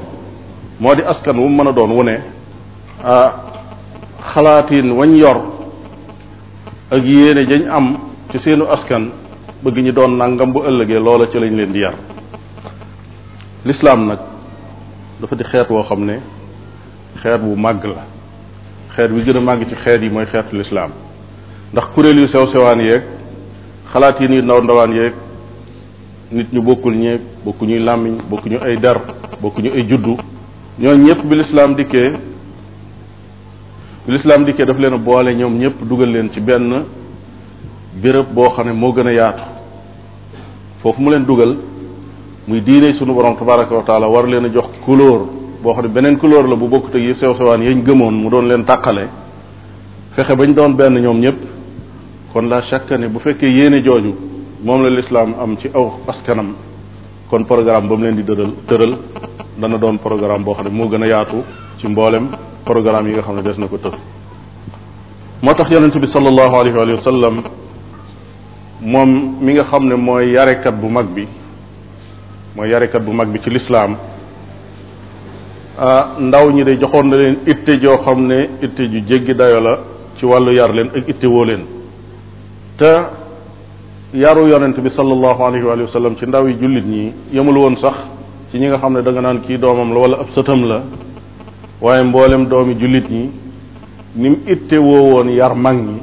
moo 0.80 0.94
di 0.94 1.02
askan 1.02 1.38
wu 1.38 1.48
mën 1.48 1.68
a 1.68 1.72
doon 1.72 1.90
wu 1.96 2.02
ne 2.02 2.16
xalaatiin 4.34 4.90
wañ 4.98 5.14
yor 5.22 5.38
ak 6.90 7.02
yéene 7.04 7.42
jañ 7.50 7.62
am 7.68 7.96
ci 8.30 8.38
seenu 8.38 8.64
askan 8.64 9.04
bëgg 9.62 9.78
ñu 9.84 9.92
doon 9.92 10.16
nangam 10.16 10.52
bu 10.52 10.60
ëllëgee 10.68 10.98
loola 11.06 11.26
ci 11.30 11.38
lañ 11.38 11.54
leen 11.56 11.72
di 11.72 11.80
yar 11.80 11.94
lislaam 13.64 14.06
nag 14.08 14.18
dafa 15.20 15.34
di 15.36 15.44
xeet 15.44 15.68
woo 15.70 15.82
xam 15.82 16.04
ne 16.04 16.16
xeet 17.22 17.40
bu 17.42 17.56
màgg 17.56 17.84
la 17.84 18.15
xeet 18.96 19.12
wi 19.12 19.24
gën 19.24 19.36
a 19.36 19.40
màgg 19.40 19.66
ci 19.68 19.74
xeet 19.84 20.00
yi 20.02 20.08
mooy 20.08 20.24
xeetu 20.26 20.56
lislaam 20.56 20.90
ndax 21.72 21.86
kuréel 21.94 22.18
yu 22.20 22.28
sew 22.28 22.46
sewaan 22.52 22.80
yeeg 22.80 23.02
xalaat 23.92 24.20
yi 24.20 24.28
ni 24.28 24.42
ndaw 24.42 24.62
ndawaan 24.62 24.92
yeeg 24.94 25.12
nit 26.32 26.52
ñu 26.52 26.62
bokkul 26.62 26.94
ñeeg 26.94 27.20
bokkuñuy 27.44 27.78
làmmiñ 27.78 28.16
bokkuñu 28.30 28.58
ay 28.62 28.76
der 28.80 28.96
bokkuñu 29.42 29.70
ay 29.74 29.86
juddu 29.88 30.16
ñooñu 30.78 31.02
ñëpp 31.06 31.24
bi 31.24 31.36
lislaam 31.36 31.74
dikkee 31.74 32.10
bi 34.06 34.12
lislaam 34.14 34.44
dikkee 34.44 34.64
daf 34.64 34.78
leen 34.78 34.94
a 34.94 34.98
boole 34.98 35.34
ñoom 35.34 35.54
ñëpp 35.58 35.82
dugal 35.88 36.10
leen 36.12 36.30
ci 36.32 36.40
benn 36.40 36.84
béréb 38.02 38.32
boo 38.34 38.50
xam 38.56 38.66
ne 38.66 38.72
moo 38.72 38.92
gën 38.94 39.08
a 39.08 39.12
yaatu 39.12 39.42
foofu 40.82 41.02
mu 41.02 41.10
leen 41.10 41.24
dugal 41.24 41.54
muy 42.48 42.60
diine 42.62 42.94
sunu 42.98 43.12
borom 43.14 43.36
tabaraka 43.36 43.74
wa 43.74 43.82
taala 43.82 44.06
war 44.08 44.26
leen 44.28 44.44
a 44.46 44.48
jox 44.48 44.66
couleur 44.86 45.35
boo 45.62 45.72
xam 45.74 45.84
ne 45.84 45.88
beneen 45.88 46.16
couleur 46.18 46.46
la 46.48 46.56
bu 46.56 46.68
bokkut 46.68 46.94
ak 46.94 47.00
yi 47.02 47.14
sew 47.14 47.34
sewaan 47.36 47.62
yañ 47.62 47.82
gëmoon 47.82 48.12
mu 48.14 48.28
doon 48.28 48.42
leen 48.46 48.64
tàqale 48.64 49.08
fexe 50.14 50.34
bañ 50.36 50.54
doon 50.54 50.74
benn 50.76 50.94
ñoom 51.00 51.20
ñëpp 51.20 51.36
kon 52.32 52.42
la 52.48 52.62
chaque 52.62 52.90
année 52.92 53.08
bu 53.08 53.18
fekkee 53.18 53.46
yéene 53.48 53.82
jooju 53.84 54.12
moom 54.64 54.82
la 54.82 54.90
lislaam 54.90 55.34
am 55.40 55.56
ci 55.58 55.68
aw 55.72 55.98
askanam 56.08 56.54
kon 57.30 57.44
programme 57.44 57.88
ba 57.88 57.96
mu 57.96 58.02
leen 58.02 58.14
di 58.16 58.22
dëral 58.24 58.52
tëral 58.66 58.98
dana 59.58 59.78
doon 59.78 59.96
programme 59.98 60.44
boo 60.44 60.54
xam 60.54 60.64
ne 60.64 60.70
moo 60.70 60.88
gën 60.88 61.02
a 61.02 61.06
yaatu 61.06 61.36
ci 61.78 61.88
mbooleem 61.88 62.28
programme 62.64 63.08
yi 63.08 63.14
nga 63.14 63.22
xam 63.22 63.36
ne 63.36 63.42
des 63.42 63.58
na 63.58 63.66
ko 63.68 63.78
tëf 63.78 63.94
moo 65.42 65.54
tax 65.54 65.70
yonente 65.70 65.98
bi 65.98 66.06
sallallahu 66.08 66.54
alayhi 66.60 66.94
wa 66.94 67.02
sallam 67.02 67.42
moom 68.82 69.38
mi 69.40 69.52
nga 69.54 69.64
xam 69.64 69.86
ne 69.88 69.94
mooy 69.94 70.32
yarekat 70.32 70.72
bu 70.74 70.88
mag 70.88 71.06
bi 71.06 71.26
mooy 72.54 72.68
yarekat 72.68 73.02
bu 73.04 73.12
mag 73.12 73.28
bi 73.28 73.40
ci 73.40 73.50
lislaam 73.50 73.96
Ah, 75.78 76.16
ndaw 76.18 76.50
ñi 76.52 76.64
de 76.64 76.78
joxoon 76.80 77.10
na 77.10 77.16
leen 77.18 77.36
itte 77.46 77.76
joo 77.82 77.98
xam 78.04 78.26
ne 78.26 78.48
itte 78.62 78.78
ju 78.88 79.00
jéggi 79.06 79.34
dayo 79.34 79.60
la 79.60 79.78
ci 80.16 80.24
wàllu 80.24 80.50
yar 80.54 80.72
leen 80.72 80.88
ak 80.94 81.06
itte 81.06 81.26
woo 81.26 81.44
leen 81.44 81.64
te 82.78 82.90
yaru 84.14 84.48
yonent 84.48 84.80
bi 84.80 84.88
sallallahu 84.88 85.42
alayhi 85.44 85.66
wa 85.82 85.92
sallam 85.92 86.16
ci 86.16 86.24
ndaw 86.26 86.48
yi 86.48 86.54
jullit 86.58 86.82
ñi 86.86 87.12
yemul 87.30 87.76
sax 87.76 87.92
ci 88.50 88.58
ñi 88.58 88.68
xam 88.78 88.94
ne 88.94 89.02
da 89.02 89.20
naan 89.20 89.42
kii 89.42 89.58
doomam 89.58 89.92
la 89.92 89.98
wala 90.00 90.16
ab 90.20 90.28
sëtam 90.34 90.64
la 90.66 90.80
waaye 91.82 92.04
mboolem 92.04 92.46
doomi 92.48 92.74
jullit 92.80 93.10
ñi 93.10 93.30
ni 94.16 94.28
mu 94.30 94.36
itte 94.50 94.78
woo 94.78 95.12
woon 95.12 95.28
yar 95.28 95.54
mag 95.54 95.76
ñi 95.76 96.00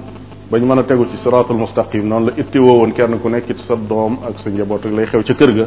ba 0.51 0.59
mën 0.59 0.77
a 0.81 0.83
tegu 0.83 1.07
ci 1.09 1.17
siratul 1.23 1.57
mustaqim 1.57 2.07
noonu 2.07 2.27
la 2.27 2.33
itte 2.37 2.57
woo 2.59 2.77
woon 2.77 2.91
kenn 2.93 3.17
ku 3.19 3.27
nekk 3.27 3.47
ci 3.47 3.63
sa 3.67 3.73
doom 3.75 4.19
ak 4.23 4.37
sa 4.43 4.51
njaboot 4.51 4.85
ak 4.85 4.91
lay 4.93 5.05
xew 5.07 5.23
ca 5.23 5.33
kër 5.33 5.51
ga 5.51 5.65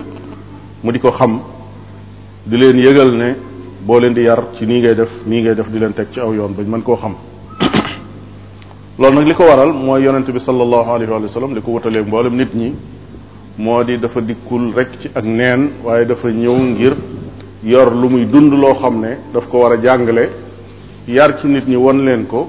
mu 0.84 0.92
di 0.92 0.98
ko 1.00 1.10
xam 1.10 1.40
di 2.46 2.56
leen 2.56 2.78
yëgal 2.78 3.10
ne 3.16 3.54
boo 3.86 4.00
leen 4.00 4.14
di 4.14 4.22
yar 4.22 4.48
ci 4.58 4.66
nii 4.66 4.78
ngay 4.80 4.94
def 4.96 5.10
nii 5.26 5.42
ngay 5.42 5.54
def 5.54 5.68
di 5.68 5.78
leen 5.78 5.92
teg 5.94 6.08
ci 6.10 6.18
aw 6.18 6.32
yoon 6.34 6.54
bañ 6.56 6.66
mën 6.66 6.82
koo 6.82 6.96
xam 6.96 7.14
loolu 8.98 9.14
nag 9.18 9.26
li 9.28 9.34
waral 9.38 9.72
mooy 9.72 10.02
yonente 10.02 10.32
bi 10.32 10.40
salallahu 10.40 10.90
alayhi 10.90 11.12
wa 11.12 11.28
sallam 11.32 11.54
li 11.54 11.62
ko 11.62 11.70
wutalee 11.70 12.02
mboolem 12.02 12.34
nit 12.34 12.52
ñi 12.52 12.74
moo 13.58 13.84
di 13.84 13.96
dafa 13.98 14.20
dikkul 14.22 14.72
rek 14.74 14.98
ci 15.00 15.10
ak 15.14 15.24
neen 15.24 15.70
waaye 15.84 16.04
dafa 16.04 16.28
ñëw 16.28 16.56
ngir 16.68 16.96
yor 17.62 17.94
lu 17.94 18.08
muy 18.08 18.26
dund 18.26 18.52
loo 18.54 18.74
xam 18.74 19.06
daf 19.32 19.46
ko 19.48 19.58
war 19.60 19.74
a 19.74 19.76
yar 21.06 21.38
ci 21.40 21.46
nit 21.46 21.68
ñi 21.68 21.76
won 21.76 22.02
leen 22.04 22.26
ko 22.26 22.48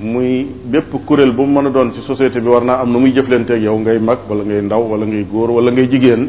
muy 0.00 0.46
bépp 0.64 0.96
kuréel 1.04 1.32
bu 1.32 1.44
mën 1.44 1.66
a 1.66 1.70
doon 1.70 1.92
ci 1.92 2.00
société 2.06 2.40
bi 2.40 2.48
war 2.48 2.64
naa 2.64 2.80
am 2.80 2.90
nu 2.90 3.00
muy 3.00 3.12
jëflanteeg 3.12 3.60
yow 3.60 3.76
ngay 3.80 3.98
mag 3.98 4.20
wala 4.26 4.44
ngay 4.44 4.62
ndaw 4.62 4.80
wala 4.82 5.04
ngay 5.04 5.26
góor 5.30 5.50
wala 5.50 5.70
ngay 5.72 5.88
jigéen 5.90 6.26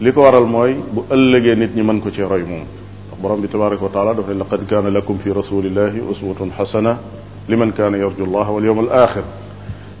li 0.00 0.10
waral 0.16 0.46
mooy 0.46 0.74
bu 0.90 1.04
ëllëgee 1.10 1.54
nit 1.56 1.76
ñi 1.76 1.82
mën 1.82 2.00
ko 2.00 2.10
ci 2.10 2.22
roy 2.22 2.42
moom 2.48 2.79
borom 3.20 3.40
bi 3.40 3.48
tabaraka 3.48 3.82
wa 3.84 3.90
taala 3.90 4.14
daf 4.14 4.26
ne 4.28 4.34
laqad 4.34 4.66
kaana 4.68 4.90
lakum 4.90 5.18
fi 5.18 5.30
rasulillahi 5.32 6.00
uswatun 6.00 6.50
xasana 6.58 6.98
liman 7.48 7.72
kaana 7.72 7.96
yarju 7.98 8.24
allah 8.24 8.48
wal 8.50 8.64
yawmal 8.64 8.88
axir 8.90 9.22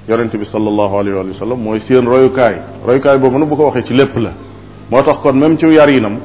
yonente 0.08 0.38
bi 0.38 0.46
salallahu 0.50 0.94
alayhi 0.96 1.28
wa 1.28 1.38
sallam 1.38 1.58
mooy 1.60 1.80
seen 1.80 2.00
royukaay 2.04 2.56
royukaay 2.86 3.18
boobu 3.18 3.38
nag 3.38 3.48
bu 3.48 3.56
ko 3.56 3.64
waxee 3.68 3.84
ci 3.88 3.92
lépp 3.92 4.16
la 4.16 4.32
moo 4.90 5.02
tax 5.02 5.18
kon 5.22 5.34
même 5.34 5.58
ci 5.58 5.66
yarinam 5.66 6.16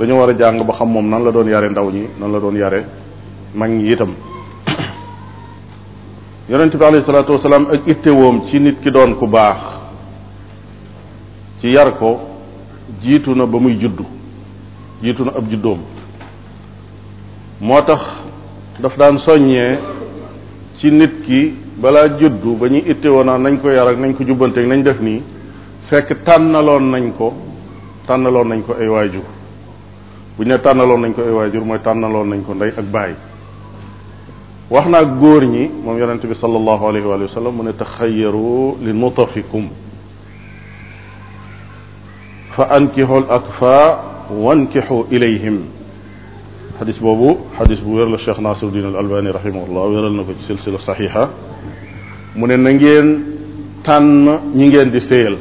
dañu 0.00 0.14
war 0.18 0.30
a 0.30 0.34
jàng 0.38 0.64
ba 0.66 0.74
xam 0.76 0.90
moom 0.90 1.08
nan 1.08 1.22
la 1.24 1.30
doon 1.30 1.46
yare 1.48 1.70
ndaw 1.70 1.90
ñi 1.92 2.06
nan 2.18 2.32
la 2.32 2.38
doon 2.40 2.54
yare 2.56 2.84
mag 3.54 3.70
ñi 3.70 3.92
itam 3.92 4.12
yonente 6.50 6.76
bi 6.76 6.84
alayhi 6.84 7.04
salatu 7.06 7.32
wasalaam 7.34 7.68
ak 7.72 7.86
ittewoom 7.86 8.48
ci 8.50 8.58
nit 8.58 8.80
ki 8.80 8.90
doon 8.90 9.14
ku 9.16 9.28
baax 9.28 9.62
ci 11.60 11.68
yar 11.68 11.96
ko 11.98 12.18
jiitu 13.00 13.32
na 13.34 13.46
ba 13.46 13.58
muy 13.60 13.76
juddu 13.80 14.04
jiitu 15.02 15.22
na 15.24 15.32
ab 15.36 15.48
juddoom 15.48 15.91
moo 17.62 17.78
tax 17.86 18.02
daf 18.82 18.94
daan 18.98 19.16
soññee 19.26 19.70
ci 20.82 20.88
nit 20.98 21.14
ki 21.26 21.40
balaa 21.82 22.18
juddu 22.18 22.58
ba 22.60 22.66
ñuy 22.68 22.82
ittewoo 22.92 23.22
naan 23.24 23.42
nañ 23.46 23.60
ko 23.62 23.70
yar 23.70 23.86
ak 23.86 23.98
nañ 24.02 24.14
ko 24.18 24.24
jubbanteeg 24.26 24.66
nañ 24.66 24.82
def 24.82 24.98
nii 25.00 25.22
fekk 25.88 26.10
tànnaloon 26.26 26.90
nañ 26.90 27.12
ko 27.16 27.30
tànnaloon 28.10 28.48
nañ 28.50 28.60
ko 28.66 28.74
ay 28.74 28.88
waajur 28.90 29.26
bu 30.36 30.42
ñu 30.42 30.48
ne 30.50 30.58
tànnaloon 30.58 31.00
nañ 31.02 31.12
ko 31.14 31.22
ay 31.22 31.30
waajur 31.38 31.62
mooy 31.64 31.78
tànnaloon 31.78 32.26
nañ 32.34 32.40
ko 32.44 32.52
ndey 32.54 32.72
ak 32.76 32.86
baay 32.90 33.14
wax 34.70 34.86
naa 34.90 35.04
góor 35.20 35.44
ñi 35.46 35.70
moom 35.86 35.96
yonente 36.02 36.26
bi 36.26 36.34
sallallahu 36.42 36.82
alayhi 36.88 37.06
wa 37.06 37.28
sallam 37.30 37.54
mu 37.54 37.62
ne 37.62 37.72
taxayaru 37.78 38.78
li 38.82 38.90
nutafikum 38.92 39.68
fa 42.58 42.64
ankixu 42.74 43.06
al 43.14 43.28
akfa 43.30 43.76
wankixu 44.34 45.06
ilayhim 45.14 45.64
xadis 46.82 46.98
boobu 47.00 47.30
xadis 47.58 47.78
bu 47.84 47.90
wér 47.98 48.08
la 48.14 48.18
Cheikh 48.26 48.38
Nasiruddin 48.40 48.84
al 48.90 48.96
Albani 48.96 49.30
rahimahullah 49.32 49.84
wéral 49.94 50.12
na 50.18 50.22
ko 50.26 50.32
ci 50.34 50.42
silsila 50.50 50.78
saxiixa 50.86 51.22
mu 52.36 52.46
ne 52.48 52.56
na 52.56 52.70
ngeen 52.72 53.08
tànn 53.86 54.24
ñi 54.58 54.66
ngeen 54.68 54.88
di 54.90 55.00
séyal 55.08 55.36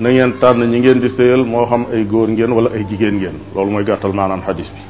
na 0.00 0.08
ngeen 0.08 0.32
tànn 0.42 0.62
ñi 0.72 0.78
ngeen 0.80 0.98
di 1.02 1.08
séyal 1.16 1.44
moo 1.44 1.66
xam 1.66 1.84
ay 1.92 2.02
góor 2.04 2.28
ngeen 2.28 2.50
wala 2.56 2.68
ay 2.76 2.82
jigéen 2.88 3.14
ngeen 3.20 3.36
loolu 3.54 3.70
mooy 3.74 3.84
gàttal 3.84 4.12
maanaam 4.12 4.40
xadis 4.46 4.68
bi 4.74 4.82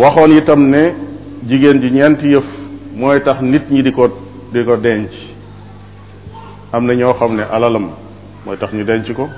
waxoon 0.00 0.30
itam 0.38 0.60
ne 0.74 0.84
jigéen 1.48 1.76
ji 1.82 1.88
ñeenti 1.96 2.26
yëf 2.34 2.46
mooy 2.96 3.20
tax 3.26 3.38
nit 3.42 3.64
ñi 3.70 3.82
di 3.82 3.92
ko 3.92 4.04
di 4.52 4.64
ko 4.64 4.76
denc 4.76 5.10
am 6.72 6.86
na 6.86 6.94
ñoo 6.94 7.12
xam 7.18 7.32
ne 7.36 7.42
alalam 7.54 7.86
mooy 8.46 8.56
tax 8.56 8.70
ñu 8.72 8.84
denc 8.84 9.12
ko 9.12 9.28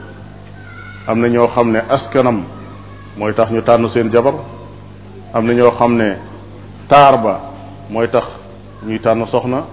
am 1.08 1.18
na 1.20 1.28
ñoo 1.28 1.48
xam 1.54 1.72
ne 1.72 1.78
askanam 1.96 2.40
mooy 3.18 3.34
tax 3.34 3.50
ñu 3.52 3.62
tànn 3.62 3.88
seen 3.94 4.10
jabar 4.12 4.34
am 5.32 5.46
na 5.46 5.52
ñoo 5.54 5.70
xam 5.78 5.96
ne 5.96 6.16
taar 6.86 7.22
ba 7.22 7.40
mooy 7.90 8.08
tax 8.08 8.24
ñuy 8.86 9.00
tànn 9.00 9.26
soxna 9.26 9.64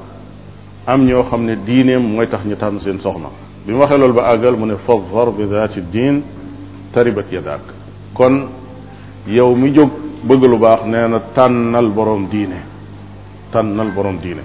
am 0.87 1.03
ñoo 1.05 1.23
xam 1.29 1.43
ne 1.45 1.57
diineem 1.65 2.01
mooy 2.15 2.27
tax 2.29 2.45
ñu 2.45 2.55
tànn 2.55 2.79
seen 2.81 2.99
soxna 3.01 3.27
bi 3.65 3.73
mu 3.73 3.79
waxee 3.79 3.97
loolu 3.97 4.13
ba 4.13 4.27
àggal 4.33 4.55
mu 4.55 4.65
ne 4.65 4.75
fadfar 4.87 5.31
bi 5.31 5.45
zaati 5.47 5.81
diin 5.91 6.21
taribat 6.93 7.25
yadak 7.31 7.61
kon 8.13 8.47
yow 9.27 9.53
mi 9.55 9.71
jóg 9.73 9.89
bëgg 10.23 10.43
lu 10.45 10.57
baax 10.57 10.81
nee 10.85 11.07
na 11.09 11.19
tànnal 11.35 11.89
boroom 11.89 12.29
diine 12.29 12.59
tànnal 13.51 13.91
boroom 13.91 14.19
diine 14.21 14.41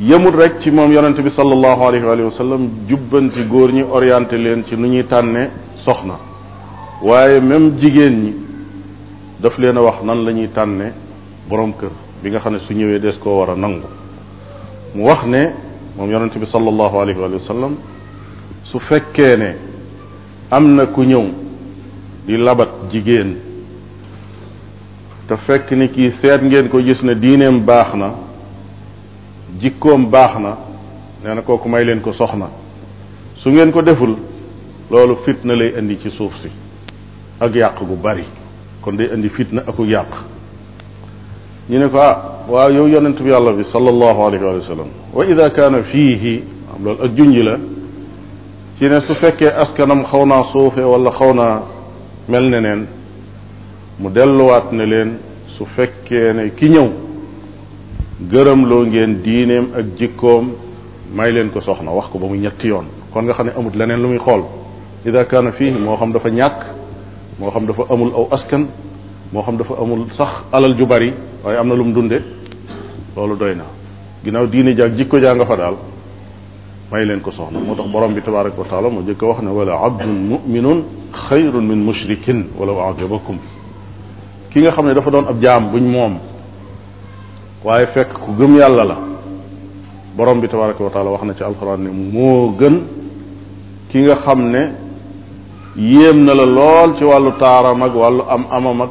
yemul 0.00 0.32
rek 0.34 0.60
ci 0.60 0.70
moom 0.70 0.90
yonente 0.92 1.20
bi 1.20 1.30
sallallahu 1.30 1.82
alayhi 1.84 2.22
wa 2.22 2.30
sallam 2.38 2.68
jubbanti 2.88 3.44
góor 3.46 3.70
ñi 3.70 3.82
orienté 3.82 4.36
leen 4.38 4.64
ci 4.64 4.74
nu 4.78 4.86
ñuy 4.86 5.04
tànne 5.06 5.50
soxna 5.84 6.28
waaye 7.02 7.40
même 7.40 7.78
jigéen 7.80 8.12
ñi 8.12 8.34
daf 9.40 9.56
leen 9.58 9.76
a 9.78 9.80
wax 9.80 10.02
nan 10.04 10.24
la 10.24 10.32
ñuy 10.32 10.48
tànne 10.52 10.92
boroom 11.48 11.72
kër 11.78 11.90
bi 12.22 12.28
nga 12.30 12.40
xam 12.40 12.52
ne 12.54 12.58
su 12.60 12.74
ñëwee 12.74 12.98
des 13.00 13.18
koo 13.18 13.38
war 13.38 13.50
a 13.50 13.56
nangu 13.56 13.80
mu 14.94 15.04
wax 15.04 15.24
ne 15.26 15.50
moom 15.96 16.10
yonente 16.10 16.38
bi 16.38 16.46
sallallahu 16.46 16.96
alayhi 17.00 17.18
wa 17.18 17.28
sallam 17.46 17.76
su 18.64 18.78
fekkee 18.80 19.36
ne 19.38 19.56
am 20.50 20.74
na 20.74 20.86
ku 20.88 21.02
ñëw 21.02 21.24
di 22.26 22.36
labat 22.36 22.68
jigéen 22.90 23.34
te 25.26 25.36
fekk 25.46 25.70
ni 25.72 25.88
kii 25.88 26.12
seet 26.22 26.42
ngeen 26.42 26.68
ko 26.68 26.82
gis 26.82 27.00
ne 27.02 27.14
diineem 27.18 27.60
baax 27.64 27.94
na 27.94 28.10
jikkoom 29.58 30.10
baax 30.10 30.38
na 30.38 30.56
nee 31.24 31.34
na 31.34 31.40
kooku 31.40 31.66
may 31.68 31.82
leen 31.82 32.00
ko 32.02 32.12
soxna 32.12 32.50
su 33.36 33.48
ngeen 33.48 33.72
ko 33.72 33.80
deful 33.80 34.16
loolu 34.90 35.16
na 35.44 35.54
lay 35.54 35.78
indi 35.78 35.96
ci 36.00 36.10
suuf 36.10 36.34
si 36.42 36.50
ak 37.40 37.54
yàq 37.54 37.78
gu 37.88 37.96
bari 37.96 38.24
kon 38.84 38.92
day 38.96 39.08
indi 39.14 39.28
fitna 39.30 39.62
ak 39.66 39.78
yàq 39.88 40.10
ñu 41.70 41.78
ne 41.78 41.88
ko 41.88 41.98
ah 41.98 42.44
waaw 42.48 42.70
yow 42.72 42.86
yonent 42.86 43.16
bi 43.22 43.30
yàlla 43.30 43.52
bi 43.52 43.64
sallallahu 43.64 44.20
alayhi 44.26 44.44
wa 44.44 44.62
sallam 44.68 44.88
wa 45.14 45.24
ida 45.24 45.48
kaana 45.50 45.82
fiihi 45.82 46.42
am 46.76 46.84
loolu 46.84 47.04
ak 47.04 47.10
junj 47.16 47.36
la 47.38 47.56
ci 48.78 48.84
ne 48.88 48.96
su 49.06 49.14
fekkee 49.14 49.48
askanam 49.48 50.04
xaw 50.04 50.26
naa 50.26 50.42
suufe 50.52 50.80
wala 50.80 51.10
xaw 51.12 51.32
naa 51.34 51.62
mel 52.28 52.48
ne 52.50 52.60
neen 52.60 52.86
mu 54.00 54.10
delluwaat 54.10 54.72
ne 54.72 54.84
leen 54.86 55.12
su 55.56 55.64
fekkee 55.76 56.32
ne 56.34 56.50
ki 56.54 56.68
ñëw 56.70 56.88
gërëm 58.30 58.66
loo 58.68 58.84
ngeen 58.84 59.22
diineem 59.22 59.66
ak 59.78 59.84
jikkoom 59.98 60.46
may 61.14 61.32
leen 61.32 61.48
ko 61.50 61.60
soxna 61.62 61.90
wax 61.90 62.08
ko 62.12 62.18
ba 62.18 62.26
mu 62.26 62.34
ñetti 62.36 62.68
yoon 62.68 62.84
kon 63.14 63.22
nga 63.24 63.32
xam 63.32 63.46
ne 63.46 63.52
amut 63.56 63.74
leneen 63.74 64.00
lu 64.02 64.08
muy 64.08 64.18
xool 64.18 64.42
ida 65.06 65.24
kaana 65.24 65.52
fiihi 65.52 65.78
moo 65.78 65.96
xam 65.96 66.12
dafa 66.12 66.28
ñàkk 66.28 66.79
moo 67.40 67.50
xam 67.50 67.64
dafa 67.66 67.84
amul 67.90 68.10
aw 68.14 68.26
askan 68.36 68.62
moo 69.32 69.42
xam 69.42 69.56
dafa 69.56 69.74
amul 69.82 70.04
sax 70.18 70.32
alal 70.52 70.74
ju 70.78 70.84
bari 70.86 71.10
waaye 71.44 71.58
am 71.58 71.68
na 71.68 71.74
lu 71.74 71.84
mu 71.84 71.92
dunde 71.92 72.18
loolu 73.16 73.36
doy 73.36 73.54
na 73.54 73.64
ginnaaw 74.24 74.46
diine 74.46 74.74
jaag 74.76 74.94
jikko 74.96 75.18
jaa 75.18 75.34
nga 75.34 75.46
fa 75.46 75.56
daal 75.56 75.76
may 76.92 77.06
leen 77.06 77.20
ko 77.20 77.30
soxna 77.30 77.58
moo 77.58 77.74
tax 77.74 77.88
borom 77.88 78.12
bi 78.14 78.20
tabaraka 78.20 78.60
wa 78.60 78.68
taala 78.68 78.88
moo 78.90 79.02
jëkk 79.08 79.22
wax 79.22 79.40
ne 79.42 79.50
wala 79.50 79.72
abdun 79.86 80.12
muminun 80.30 80.84
xayrun 81.28 81.62
min 81.64 81.80
mushrikin 81.88 82.38
walaw 82.58 82.90
ajabakum 82.92 83.38
ki 84.52 84.60
nga 84.60 84.72
xam 84.72 84.86
ne 84.86 84.94
dafa 84.94 85.10
doon 85.10 85.26
ab 85.30 85.40
jaam 85.40 85.72
buñ 85.72 85.82
moom 85.94 86.14
waaye 87.64 87.86
fekk 87.94 88.10
ku 88.22 88.30
gëm 88.38 88.52
yàlla 88.56 88.84
la 88.84 88.96
borom 90.16 90.40
bi 90.40 90.48
tabaraka 90.48 90.84
wa 90.84 90.90
taala 90.90 91.10
wax 91.10 91.22
na 91.22 91.34
ci 91.34 91.42
alxuraan 91.42 91.80
ne 91.84 91.90
moo 91.90 92.52
gën 92.58 92.76
ki 93.90 93.98
nga 94.04 94.16
xam 94.26 94.40
ne 94.54 94.89
yéem 95.76 96.24
na 96.24 96.34
la 96.34 96.44
lool 96.46 96.96
ci 96.98 97.04
wàllu 97.04 97.32
taaram 97.38 97.82
ak 97.82 97.94
wàllu 97.94 98.22
am 98.28 98.46
amam 98.50 98.80
ak 98.82 98.90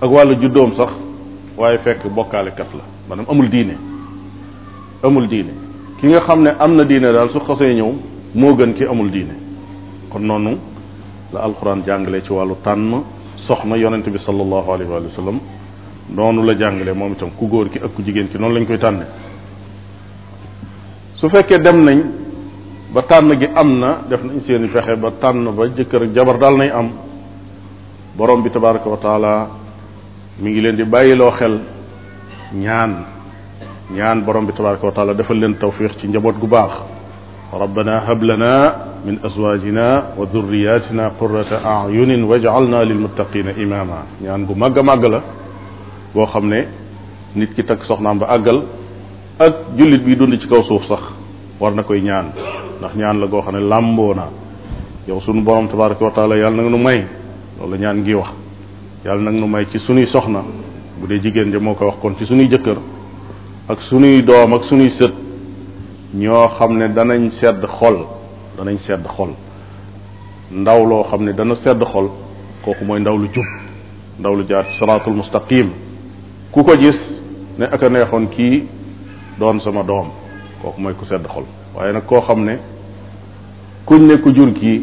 ak 0.00 0.10
wàllu 0.10 0.34
juddoom 0.40 0.72
sax 0.76 0.88
waaye 1.58 1.78
fekk 1.78 2.06
bokkaalekat 2.14 2.66
la 2.74 2.82
maanaam 3.08 3.26
amul 3.28 3.48
diine 3.50 3.74
amul 5.02 5.28
diine 5.28 5.50
ki 6.00 6.06
nga 6.06 6.20
xam 6.26 6.42
ne 6.42 6.50
am 6.58 6.74
na 6.76 6.84
diine 6.84 7.12
daal 7.12 7.30
su 7.30 7.38
xasee 7.40 7.74
ñëw 7.74 7.92
moo 8.34 8.54
gën 8.56 8.74
ki 8.74 8.84
amul 8.84 9.10
diine 9.10 9.34
kon 10.10 10.20
noonu 10.22 10.56
la 11.34 11.40
alxuraan 11.40 11.82
jàngale 11.86 12.22
ci 12.22 12.32
wàllu 12.32 12.56
tànn 12.64 13.02
soxna 13.46 13.76
yonent 13.76 14.08
bi 14.08 14.18
sallallahu 14.18 14.70
alayhi 14.72 14.90
wa 14.92 15.00
sallam 15.14 15.38
noonu 16.10 16.42
la 16.44 16.54
jàngale 16.58 16.92
moom 16.94 17.12
itam 17.12 17.28
ku 17.38 17.46
góor 17.48 17.68
ki 17.68 17.78
ak 17.78 17.92
ku 17.94 18.02
jigéen 18.02 18.28
ki 18.28 18.38
noonu 18.38 18.54
lañ 18.54 18.66
koy 18.66 18.78
tànne 18.78 19.04
su 21.16 21.28
fekkee 21.28 21.58
dem 21.60 21.84
nañ 21.84 22.02
ba 22.92 23.02
tànn 23.02 23.36
gi 23.38 23.48
am 23.54 23.78
na 23.78 24.00
def 24.08 24.22
nañ 24.24 24.40
seen 24.46 24.64
i 24.64 24.68
fexe 24.68 24.96
ba 24.96 25.10
tànn 25.20 25.44
ba 25.54 25.66
jëkkër 25.68 26.02
ak 26.02 26.12
jabar 26.14 26.38
daal 26.38 26.56
nay 26.56 26.70
am 26.70 26.88
borom 28.16 28.42
bi 28.42 28.50
tabaraka 28.50 28.88
wa 28.88 28.96
taala 28.96 29.48
ngi 30.40 30.60
leen 30.60 30.76
di 30.76 30.84
bàyyiloo 30.84 31.30
xel 31.38 31.60
ñaan 32.54 32.92
ñaan 33.92 34.24
borom 34.24 34.46
bi 34.46 34.52
tabaraka 34.52 34.86
wa 34.86 35.12
defal 35.14 35.36
leen 35.38 35.56
tawfiq 35.58 35.96
ci 36.00 36.06
njaboot 36.08 36.38
gu 36.40 36.46
baax 36.46 36.72
rabbana 37.52 38.00
hab 38.06 38.22
lana 38.22 38.76
min 39.04 39.18
azwajina 39.22 40.12
wa 40.16 40.24
durriyatina 40.26 41.10
qurrata 41.18 41.84
leen 41.88 42.24
waj'alna 42.24 42.82
lilmuttaqina 42.84 43.50
imama 43.52 43.98
ñaan 44.22 44.46
gu 44.46 44.54
màgg 44.54 44.78
a 44.78 44.82
màgg 44.82 45.04
la 45.04 45.20
boo 46.14 46.24
xam 46.26 46.48
ne 46.48 46.66
nit 47.36 47.54
ki 47.54 47.64
takk 47.64 47.84
soxnaam 47.84 48.18
ba 48.18 48.26
àggal 48.30 48.62
ak 49.38 49.54
jullit 49.76 50.02
bi 50.04 50.16
dund 50.16 50.40
ci 50.40 50.48
kaw 50.48 50.62
suuf 50.62 50.86
sax 50.88 51.02
war 51.60 51.74
na 51.74 51.82
koy 51.82 52.00
ñaan 52.00 52.32
ndax 52.78 52.94
ñaan 52.96 53.14
la 53.20 53.26
goo 53.26 53.42
xam 53.42 53.54
ne 53.56 53.60
làmboo 53.68 54.14
naa 54.14 54.30
yow 55.08 55.20
sunu 55.22 55.42
borom 55.42 55.68
tabaraka 55.68 56.04
wa 56.04 56.10
taala 56.12 56.36
yàlla 56.36 56.62
nag 56.62 56.70
nu 56.70 56.78
may 56.78 57.04
loolu 57.58 57.76
ñaan 57.76 57.94
ngi 57.96 58.14
wax 58.14 58.28
yàlla 59.04 59.30
nag 59.32 59.40
nu 59.40 59.46
may 59.48 59.64
ci 59.66 59.78
sunuy 59.80 60.06
soxna 60.06 60.42
bu 61.00 61.06
dee 61.08 61.18
jigéen 61.20 61.50
ja 61.52 61.58
moo 61.58 61.74
ko 61.74 61.86
wax 61.86 61.96
kon 62.00 62.14
ci 62.18 62.24
sunuy 62.26 62.48
jëkkër 62.48 62.76
ak 63.68 63.80
sunuy 63.90 64.22
doom 64.22 64.52
ak 64.54 64.64
sunuy 64.68 64.90
sët 64.98 65.12
ñoo 66.14 66.48
xam 66.58 66.78
ne 66.78 66.88
danañ 66.94 67.30
sedd 67.40 67.66
xol 67.66 68.06
danañ 68.56 68.78
sedd 68.86 69.04
xol 69.16 69.30
ndaw 70.52 70.84
loo 70.86 71.02
xam 71.10 71.24
ne 71.24 71.32
dana 71.32 71.54
sedd 71.64 71.82
xol 71.92 72.10
kooku 72.64 72.84
mooy 72.84 73.00
ndaw 73.00 73.16
lu 73.16 73.26
jub 73.34 73.44
ndaw 74.20 74.34
lu 74.36 74.44
jaar 74.48 74.66
siratul 74.78 75.14
mustaqim 75.14 75.70
ku 76.52 76.62
ko 76.62 76.72
gis 76.78 77.00
ne 77.58 77.64
aka 77.66 77.88
neexoon 77.88 78.26
kii 78.28 78.62
doon 79.38 79.58
sama 79.64 79.82
doom 79.82 80.08
kooku 80.62 80.80
mooy 80.80 80.94
ku 80.94 81.04
sedd 81.04 81.26
xol 81.26 81.44
waaye 81.74 81.92
nag 81.92 82.04
koo 82.06 82.20
xam 82.20 82.44
ne 82.44 82.56
kuñ 83.86 84.06
ne 84.06 84.16
ku 84.18 84.30
jur 84.34 84.52
kii 84.52 84.82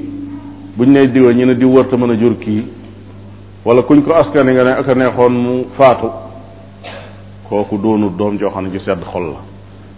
buñ 0.78 0.90
ne 0.92 1.08
diwa 1.12 1.32
ñu 1.34 1.46
ne 1.46 1.56
diw 1.56 1.68
wërta 1.70 1.98
mën 1.98 2.12
a 2.12 2.16
jur 2.20 2.38
kii 2.38 2.64
wala 3.66 3.82
kuñ 3.82 4.02
ko 4.04 4.12
askani 4.14 4.54
nga 4.54 4.64
ne 4.64 4.72
ak 4.72 4.88
a 4.90 4.94
neexoon 4.96 5.30
mu 5.34 5.64
faatu 5.78 6.08
kooku 7.50 7.78
doonut 7.78 8.16
doom 8.18 8.38
joo 8.38 8.50
xam 8.50 8.66
ne 8.66 8.72
ju 8.72 8.80
sedd 8.80 9.00
xol 9.04 9.24
la 9.32 9.40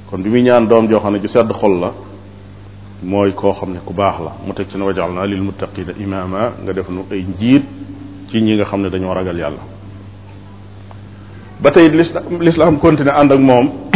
kon 0.10 0.17
bi 0.22 0.29
muy 0.29 0.41
ñaan 0.44 0.67
doom 0.67 0.88
joo 0.89 1.00
xam 1.00 1.13
ne 1.13 1.20
ju 1.20 1.27
sedd 1.27 1.51
xol 1.51 1.79
la 1.79 1.91
mooy 3.03 3.34
koo 3.34 3.53
xam 3.53 3.72
ne 3.74 3.79
ku 3.86 3.94
baax 3.94 4.15
la 4.24 4.32
mu 4.46 4.53
teg 4.53 4.67
ci 4.70 4.77
ne 4.77 4.84
wajal 4.84 5.12
naa 5.13 5.25
lil 5.25 5.41
muttaqina 5.41 5.94
imaama 6.00 6.53
nga 6.63 6.74
def 6.74 6.88
nu 6.89 7.03
ay 7.12 7.24
njiit 7.36 7.63
ci 8.29 8.38
ñi 8.41 8.56
nga 8.56 8.65
xam 8.65 8.82
ne 8.82 8.89
dañoo 8.89 9.13
ragal 9.13 9.38
yàlla 9.38 9.63
ba 11.60 11.70
tey 11.72 11.89
lislaam 12.39 12.77
continué 12.79 13.12
ànd 13.12 13.32
ak 13.34 13.39
moom 13.39 13.87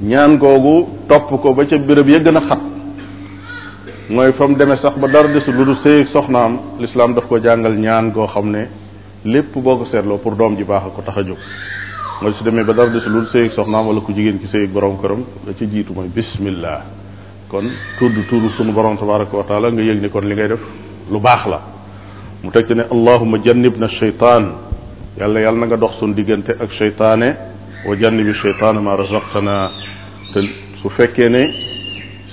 ñaan 0.00 0.38
googu 0.38 0.86
topp 1.08 1.30
ko 1.42 1.54
ba 1.54 1.64
ca 1.66 1.76
béréb 1.78 2.06
ya 2.08 2.18
gën 2.20 2.36
a 2.36 2.40
xat 2.40 2.58
mooy 4.10 4.32
fa 4.38 4.46
mu 4.46 4.54
demee 4.56 4.76
sax 4.76 4.94
ba 4.96 5.08
dara 5.08 5.26
desul 5.34 5.54
lu 5.56 5.64
dul 5.64 5.76
sëy 5.82 6.02
ak 6.02 6.08
soxnaam 6.12 6.58
lislaam 6.78 7.14
daf 7.14 7.26
ko 7.28 7.38
jàngal 7.42 7.74
ñaan 7.76 8.12
goo 8.12 8.26
xam 8.28 8.48
ne 8.50 8.68
lépp 9.24 9.52
boo 9.58 9.76
ko 9.76 9.84
seetloo 9.90 10.18
pour 10.18 10.36
doom 10.36 10.56
ji 10.56 10.62
baax 10.62 10.84
a 10.86 10.90
ko 10.94 11.02
tax 11.02 11.18
a 11.18 11.22
jóg 11.24 11.36
mooy 12.22 12.32
su 12.34 12.44
demee 12.44 12.62
ba 12.64 12.72
dara 12.74 12.90
desul 12.90 13.10
lu 13.12 13.18
dul 13.18 13.28
sëy 13.32 13.46
ak 13.46 13.52
soxnaam 13.54 13.86
wala 13.88 14.00
ku 14.00 14.12
jigéen 14.12 14.38
ki 14.38 14.46
sëy 14.52 14.64
ak 14.66 14.70
borom 14.70 14.98
këram 15.02 15.24
la 15.46 15.52
ci 15.54 15.66
jiitu 15.66 15.92
mooy 15.92 16.06
bismillah 16.14 16.82
kon 17.48 17.64
tudd 17.98 18.14
tudd 18.30 18.50
sunu 18.56 18.72
borom 18.72 18.96
tabaraka 18.98 19.36
wa 19.36 19.42
taala 19.48 19.72
nga 19.72 19.82
yëg 19.82 20.00
ni 20.00 20.08
kon 20.10 20.20
li 20.28 20.34
ngay 20.36 20.48
def 20.48 20.60
lu 21.10 21.18
baax 21.18 21.42
la 21.50 21.60
mu 22.44 22.50
teg 22.52 22.66
ci 22.68 22.74
ne 22.74 22.84
allahuma 22.88 23.38
jannib 23.44 23.74
na 23.76 23.88
shaytaan 23.88 24.44
yàlla 25.18 25.40
yàlla 25.40 25.58
na 25.58 25.66
nga 25.66 25.76
dox 25.76 25.98
sunu 25.98 26.14
diggante 26.14 26.50
ak 26.52 26.70
shaytaane 26.78 27.34
wa 27.88 27.96
jannibi 27.98 28.32
shaytaana 28.34 28.80
ma 28.80 28.94
razaqtana 28.94 29.86
te 30.32 30.40
su 30.80 30.88
fekkee 30.90 31.28
ne 31.30 31.42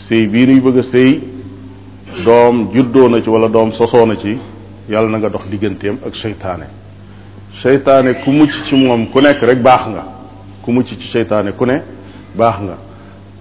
sëy 0.05 0.27
bii 0.31 0.45
nuy 0.47 0.61
bëgg 0.63 0.77
a 0.85 2.23
doom 2.25 2.69
juddoo 2.73 3.07
na 3.09 3.21
ci 3.21 3.29
wala 3.29 3.47
doom 3.47 3.71
sosoo 3.71 4.05
na 4.05 4.15
ci 4.17 4.37
yàlla 4.89 5.09
na 5.09 5.17
nga 5.17 5.29
dox 5.29 5.45
digganteem 5.47 5.97
ak 6.05 6.15
seytaane 6.15 6.67
seytaane 7.61 8.21
ku 8.23 8.31
mucc 8.31 8.51
ci 8.67 8.75
moom 8.75 9.09
ku 9.11 9.19
nekk 9.21 9.41
rek 9.41 9.61
baax 9.63 9.87
nga 9.87 10.03
ku 10.61 10.71
mucc 10.71 10.87
ci 10.87 11.07
seytaane 11.11 11.53
ku 11.57 11.65
ne 11.65 11.77
baax 12.35 12.57
nga 12.61 12.77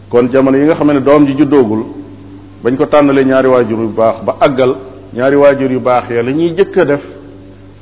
kon 0.08 0.28
jamono 0.28 0.56
yi 0.56 0.64
nga 0.66 0.74
xam 0.74 0.92
ne 0.92 1.00
doom 1.02 1.24
ji 1.26 1.34
juddoogul 1.38 1.84
bañ 2.62 2.76
ko 2.76 2.86
tànnalee 2.86 3.24
ñaari 3.24 3.48
waajur 3.48 3.78
yu 3.80 3.88
baax 3.92 4.22
ba 4.24 4.36
àggal 4.40 4.74
ñaari 5.14 5.36
waajur 5.36 5.70
yu 5.72 5.80
baax 5.80 6.08
ya 6.10 6.22
la 6.22 6.30
ñuy 6.30 6.54
jëkk 6.54 6.76
a 6.78 6.84
def 6.84 7.02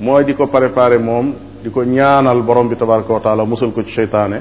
mooy 0.01 0.25
di 0.25 0.35
ko 0.35 0.47
préparer 0.47 0.99
moom 0.99 1.33
di 1.63 1.71
ko 1.71 1.85
ñaanal 1.85 2.43
borom 2.43 2.69
bi 2.69 2.77
tabaraka 2.77 3.13
wa 3.13 3.21
taala 3.21 3.45
musal 3.45 3.73
ko 3.73 3.85
ci 3.85 3.93
seytaane 3.93 4.41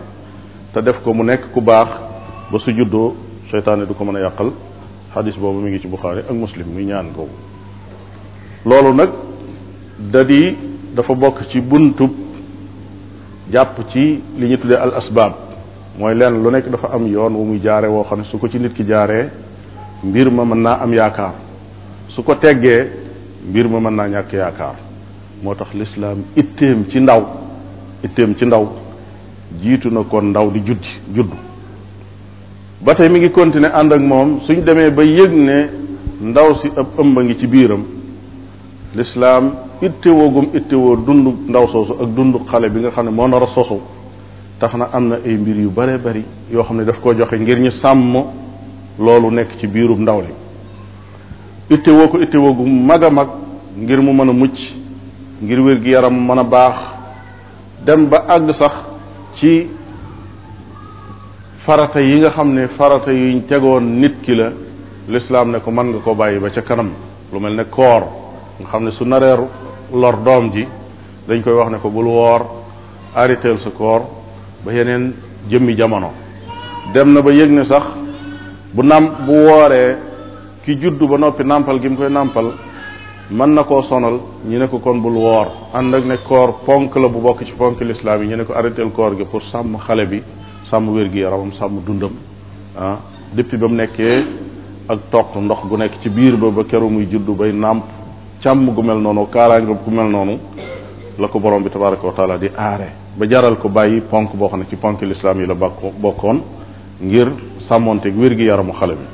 te 0.74 0.82
def 0.82 1.02
ko 1.04 1.14
mu 1.14 1.24
nekk 1.24 1.52
ku 1.52 1.60
baax 1.62 2.10
ba 2.52 2.60
su 2.60 2.72
juddoo 2.76 3.16
seytaane 3.52 3.86
du 3.86 3.94
ko 3.96 4.04
mën 4.04 4.16
a 4.18 4.22
yàqal 4.22 4.50
xadis 5.14 5.36
boobu 5.40 5.60
mi 5.62 5.70
ngi 5.72 5.80
ci 5.80 5.88
buxaari 5.88 6.20
ak 6.20 6.32
muslim 6.34 6.68
muy 6.74 6.86
ñaan 6.86 7.08
boobu 7.16 7.32
loolu 8.66 8.94
nag 8.96 9.10
da 10.12 10.24
di 10.24 10.58
dafa 10.94 11.14
bokk 11.14 11.48
ci 11.50 11.62
buntub 11.62 12.12
jàpp 13.54 13.78
ci 13.94 14.22
li 14.38 14.48
ñu 14.48 14.58
tuddee 14.58 14.76
al 14.78 14.94
asbaab 14.96 15.34
mooy 15.98 16.14
lenn 16.16 16.42
lu 16.44 16.50
nekk 16.52 16.70
dafa 16.70 16.90
am 16.94 17.06
yoon 17.08 17.34
wu 17.36 17.46
muy 17.46 17.60
jaare 17.62 17.86
woo 17.88 18.04
xam 18.04 18.20
ne 18.20 18.26
su 18.26 18.38
ko 18.38 18.48
ci 18.50 18.60
nit 18.60 18.74
ki 18.74 18.84
jaaree 18.86 19.30
mbir 20.04 20.30
ma 20.30 20.44
mën 20.44 20.62
naa 20.62 20.82
am 20.82 20.94
yaakaar 20.94 21.34
su 22.10 22.22
ko 22.24 22.36
teggee 22.36 22.86
mbir 23.48 23.68
ma 23.70 23.80
mën 23.80 23.96
naa 23.96 24.08
ñàkk 24.10 24.34
yaakaar 24.36 24.76
moo 25.44 25.56
tax 25.56 25.74
lislaam 25.74 26.24
itteem 26.36 26.86
ci 26.90 27.00
ndaw 27.00 27.22
itteem 28.04 28.36
ci 28.36 28.46
ndaw 28.46 28.68
jiitu 29.62 29.90
na 29.90 30.04
ko 30.04 30.22
ndaw 30.22 30.52
di 30.52 30.60
juddi 30.66 30.88
juddu 31.16 31.50
ba 32.84 32.96
tey 32.96 33.10
mi 33.10 33.20
ngi 33.20 33.30
continuer 33.30 33.72
ànd 33.78 33.94
ak 33.94 34.02
moom 34.02 34.42
suñ 34.46 34.64
demee 34.66 34.90
ba 34.92 35.04
yëg 35.04 35.32
ne 35.34 35.58
ndaw 36.22 36.56
si 36.62 36.68
ab 36.76 36.88
ëmb 37.00 37.18
a 37.20 37.24
ngi 37.24 37.38
ci 37.38 37.46
biiram 37.48 37.84
lislaam 38.96 39.52
ittewoo 39.82 40.30
gum 40.32 40.48
ittewoo 40.56 40.96
dundu 40.98 41.32
ndaw 41.48 41.68
soosu 41.68 41.94
ak 42.02 42.10
dundu 42.16 42.40
xale 42.52 42.70
bi 42.72 42.80
nga 42.80 42.90
xam 42.92 43.06
ne 43.06 43.12
moo 43.12 43.28
nar 43.28 43.44
a 43.44 43.48
sosu 43.54 43.76
tax 44.60 44.74
na 44.74 44.90
am 44.94 45.08
na 45.10 45.16
ay 45.26 45.38
mbir 45.38 45.58
yu 45.60 45.70
bare 45.72 45.98
bari 46.00 46.26
yoo 46.52 46.64
xam 46.64 46.78
ne 46.78 46.84
daf 46.86 47.00
koo 47.02 47.14
joxe 47.14 47.38
ngir 47.40 47.60
ñu 47.60 47.70
sàmm 47.84 48.14
loolu 49.00 49.30
nekk 49.32 49.58
ci 49.60 49.68
biirum 49.68 50.02
ndaw 50.02 50.22
li 50.22 50.34
ittewoo 51.76 52.08
ko 52.10 52.20
ittewoo 52.20 52.54
gu 52.54 52.66
mag 52.66 53.04
a 53.06 53.12
mag 53.12 53.28
ngir 53.78 54.02
mu 54.02 54.12
mën 54.12 54.30
a 54.30 54.34
mucc 54.34 54.58
ngir 55.44 55.60
wér 55.60 55.82
gi 55.84 55.90
yaram 55.92 56.18
mën 56.28 56.38
a 56.40 56.44
baax 56.44 56.76
dem 57.86 58.08
ba 58.10 58.26
àgg 58.28 58.50
sax 58.58 58.74
ci 59.36 59.68
farata 61.66 62.00
yi 62.02 62.18
nga 62.20 62.32
xam 62.32 62.54
ne 62.56 62.68
farata 62.78 63.12
yuñ 63.14 63.44
tegoon 63.48 64.00
nit 64.02 64.22
ki 64.24 64.34
la 64.36 64.50
lislaam 65.08 65.52
ne 65.52 65.60
ko 65.60 65.70
mën 65.72 65.88
nga 65.92 66.00
ko 66.00 66.16
bàyyi 66.16 66.40
ba 66.40 66.50
ca 66.50 66.62
kanam 66.62 66.90
lu 67.32 67.40
mel 67.40 67.54
ne 67.56 67.66
koor 67.70 68.04
nga 68.60 68.68
xam 68.72 68.84
ne 68.86 68.92
su 68.98 69.06
nareeru 69.06 69.46
lor 69.94 70.16
doom 70.26 70.52
ji 70.54 70.66
dañ 71.28 71.42
koy 71.44 71.54
wax 71.54 71.70
ne 71.72 71.78
ko 71.78 71.90
bul 71.90 72.08
woor 72.08 72.42
arrêteel 73.16 73.60
sa 73.60 73.70
koor 73.70 74.02
ba 74.66 74.72
yeneen 74.74 75.14
jëmmi 75.50 75.76
jamono 75.76 76.12
dem 76.96 77.14
na 77.14 77.22
ba 77.22 77.30
yëg 77.32 77.52
ne 77.52 77.66
sax 77.66 77.84
bu 78.74 78.82
nam 78.82 79.26
bu 79.28 79.34
wooree 79.46 79.96
ki 80.66 80.76
juddu 80.82 81.08
ba 81.08 81.18
noppi 81.18 81.44
nàmpal 81.44 81.80
gi 81.80 81.90
mu 81.90 81.96
koy 81.96 82.10
nàmpal 82.10 82.46
mën 83.30 83.54
na 83.54 83.64
koo 83.64 83.84
sonal 83.84 84.20
ñu 84.48 84.58
ne 84.58 84.68
ko 84.68 84.80
kon 84.80 85.00
bul 85.00 85.14
woor 85.14 85.48
ànd 85.76 85.94
ak 85.94 86.06
ne 86.06 86.16
koor 86.28 86.58
ponk 86.66 86.96
la 86.96 87.08
bu 87.08 87.20
bokk 87.22 87.44
ci 87.46 87.54
ponk 87.56 87.80
lislaam 87.82 88.22
yi 88.24 88.30
ñu 88.30 88.36
ne 88.38 88.46
ko 88.46 88.54
arrêteel 88.54 88.92
koor 88.92 89.16
gi 89.16 89.26
pour 89.26 89.44
sàmm 89.44 89.78
xale 89.86 90.08
bi 90.08 90.24
sàmm 90.70 90.90
wér-gu-yaramam 90.90 91.52
sàmm 91.60 91.80
dundam 91.86 92.12
ah 92.78 92.98
depuis 93.34 93.58
ba 93.60 93.68
mu 93.68 93.76
nekkee 93.76 94.24
ak 94.90 95.00
toq 95.12 95.36
ndox 95.38 95.66
gu 95.70 95.78
nekk 95.78 95.92
ci 96.04 96.10
biir 96.10 96.38
ba 96.38 96.50
ba 96.52 96.64
keru 96.64 96.90
muy 96.90 97.06
juddu 97.12 97.34
bay 97.36 97.52
nàmp 97.54 97.84
càmm 98.44 98.74
gu 98.76 98.82
mel 98.82 99.00
noonu 99.02 99.26
kaaraange 99.32 99.74
gu 99.86 99.92
mel 99.92 100.10
noonu 100.10 100.38
la 101.20 101.28
ko 101.28 101.40
borom 101.40 101.64
bi 101.64 101.70
tabaraka 101.70 102.06
wa 102.06 102.14
taala 102.14 102.38
di 102.38 102.50
aare 102.58 102.90
ba 103.18 103.26
jaral 103.30 103.58
ko 103.58 103.70
bàyyi 103.70 104.02
ponk 104.02 104.36
boo 104.36 104.48
xam 104.50 104.60
ne 104.60 104.66
ci 104.70 104.76
ponk 104.76 105.02
lislaam 105.02 105.40
yi 105.40 105.48
la 105.48 105.54
bokk 105.56 105.80
bokkoon 106.02 106.40
ngir 107.02 107.28
sàmmonteeg 107.68 108.16
wér-gu-yaramu 108.18 108.74
xale 108.74 108.96
bi 108.96 109.06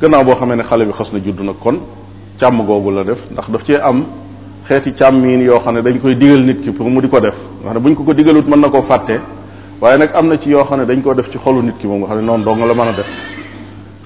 gannaaw 0.00 0.24
boo 0.24 0.34
xamee 0.38 0.56
ne 0.56 0.62
xale 0.62 0.84
bi 0.86 0.92
xas 0.92 1.12
na 1.12 1.18
judd 1.20 1.40
nag 1.40 1.58
kon 1.60 1.76
càmm 2.40 2.66
googu 2.66 2.90
la 2.90 3.04
def 3.04 3.18
ndax 3.30 3.50
daf 3.50 3.62
cee 3.64 3.78
am 3.80 4.06
xeeti 4.68 4.90
càmmiin 4.92 5.46
yoo 5.48 5.60
xam 5.64 5.74
ne 5.74 5.80
dañ 5.82 5.98
koy 6.02 6.14
digal 6.14 6.42
nit 6.44 6.60
ki 6.62 6.70
pour 6.70 6.88
mu 6.90 7.00
di 7.00 7.08
ko 7.08 7.20
def 7.20 7.34
nga 7.62 7.70
xam 7.70 7.74
ne 7.74 7.80
buñ 7.84 7.94
ko 7.96 8.02
ko 8.04 8.12
digalut 8.12 8.42
mën 8.46 8.60
na 8.60 8.68
ko 8.68 8.82
fàtte 8.88 9.18
waaye 9.80 9.98
nag 9.98 10.10
am 10.14 10.28
na 10.28 10.38
ci 10.38 10.48
yoo 10.50 10.64
xam 10.64 10.78
ne 10.80 10.84
dañ 10.86 11.00
koo 11.02 11.14
def 11.14 11.30
ci 11.30 11.38
xolu 11.38 11.62
nit 11.62 11.76
ki 11.78 11.86
moom 11.86 12.00
nga 12.00 12.08
xam 12.08 12.18
ne 12.18 12.22
noonu 12.26 12.44
dong 12.44 12.58
la 12.60 12.74
mën 12.74 12.88
a 12.88 12.92
def 12.92 13.06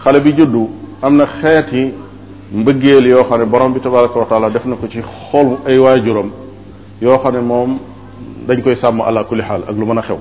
xale 0.04 0.20
bi 0.20 0.32
juddu 0.36 0.68
am 1.02 1.16
na 1.16 1.24
xeeti 1.40 1.92
mbëggeel 2.52 3.06
yoo 3.08 3.24
xam 3.28 3.40
ne 3.40 3.44
borom 3.46 3.72
bi 3.72 3.80
tabaraka 3.80 4.18
wa 4.18 4.24
taala 4.26 4.50
def 4.50 4.64
na 4.64 4.76
ko 4.76 4.86
ci 4.88 4.98
xolu 5.30 5.58
ay 5.66 5.78
waajuram 5.78 6.30
yoo 7.00 7.18
xam 7.18 7.34
ne 7.34 7.40
moom 7.40 7.78
dañ 8.46 8.62
koy 8.62 8.76
sàmm 8.76 9.00
ala 9.00 9.24
kulli 9.24 9.42
xaal 9.42 9.62
ak 9.68 9.76
lu 9.76 9.84
mën 9.84 9.98
a 9.98 10.02
xew 10.02 10.18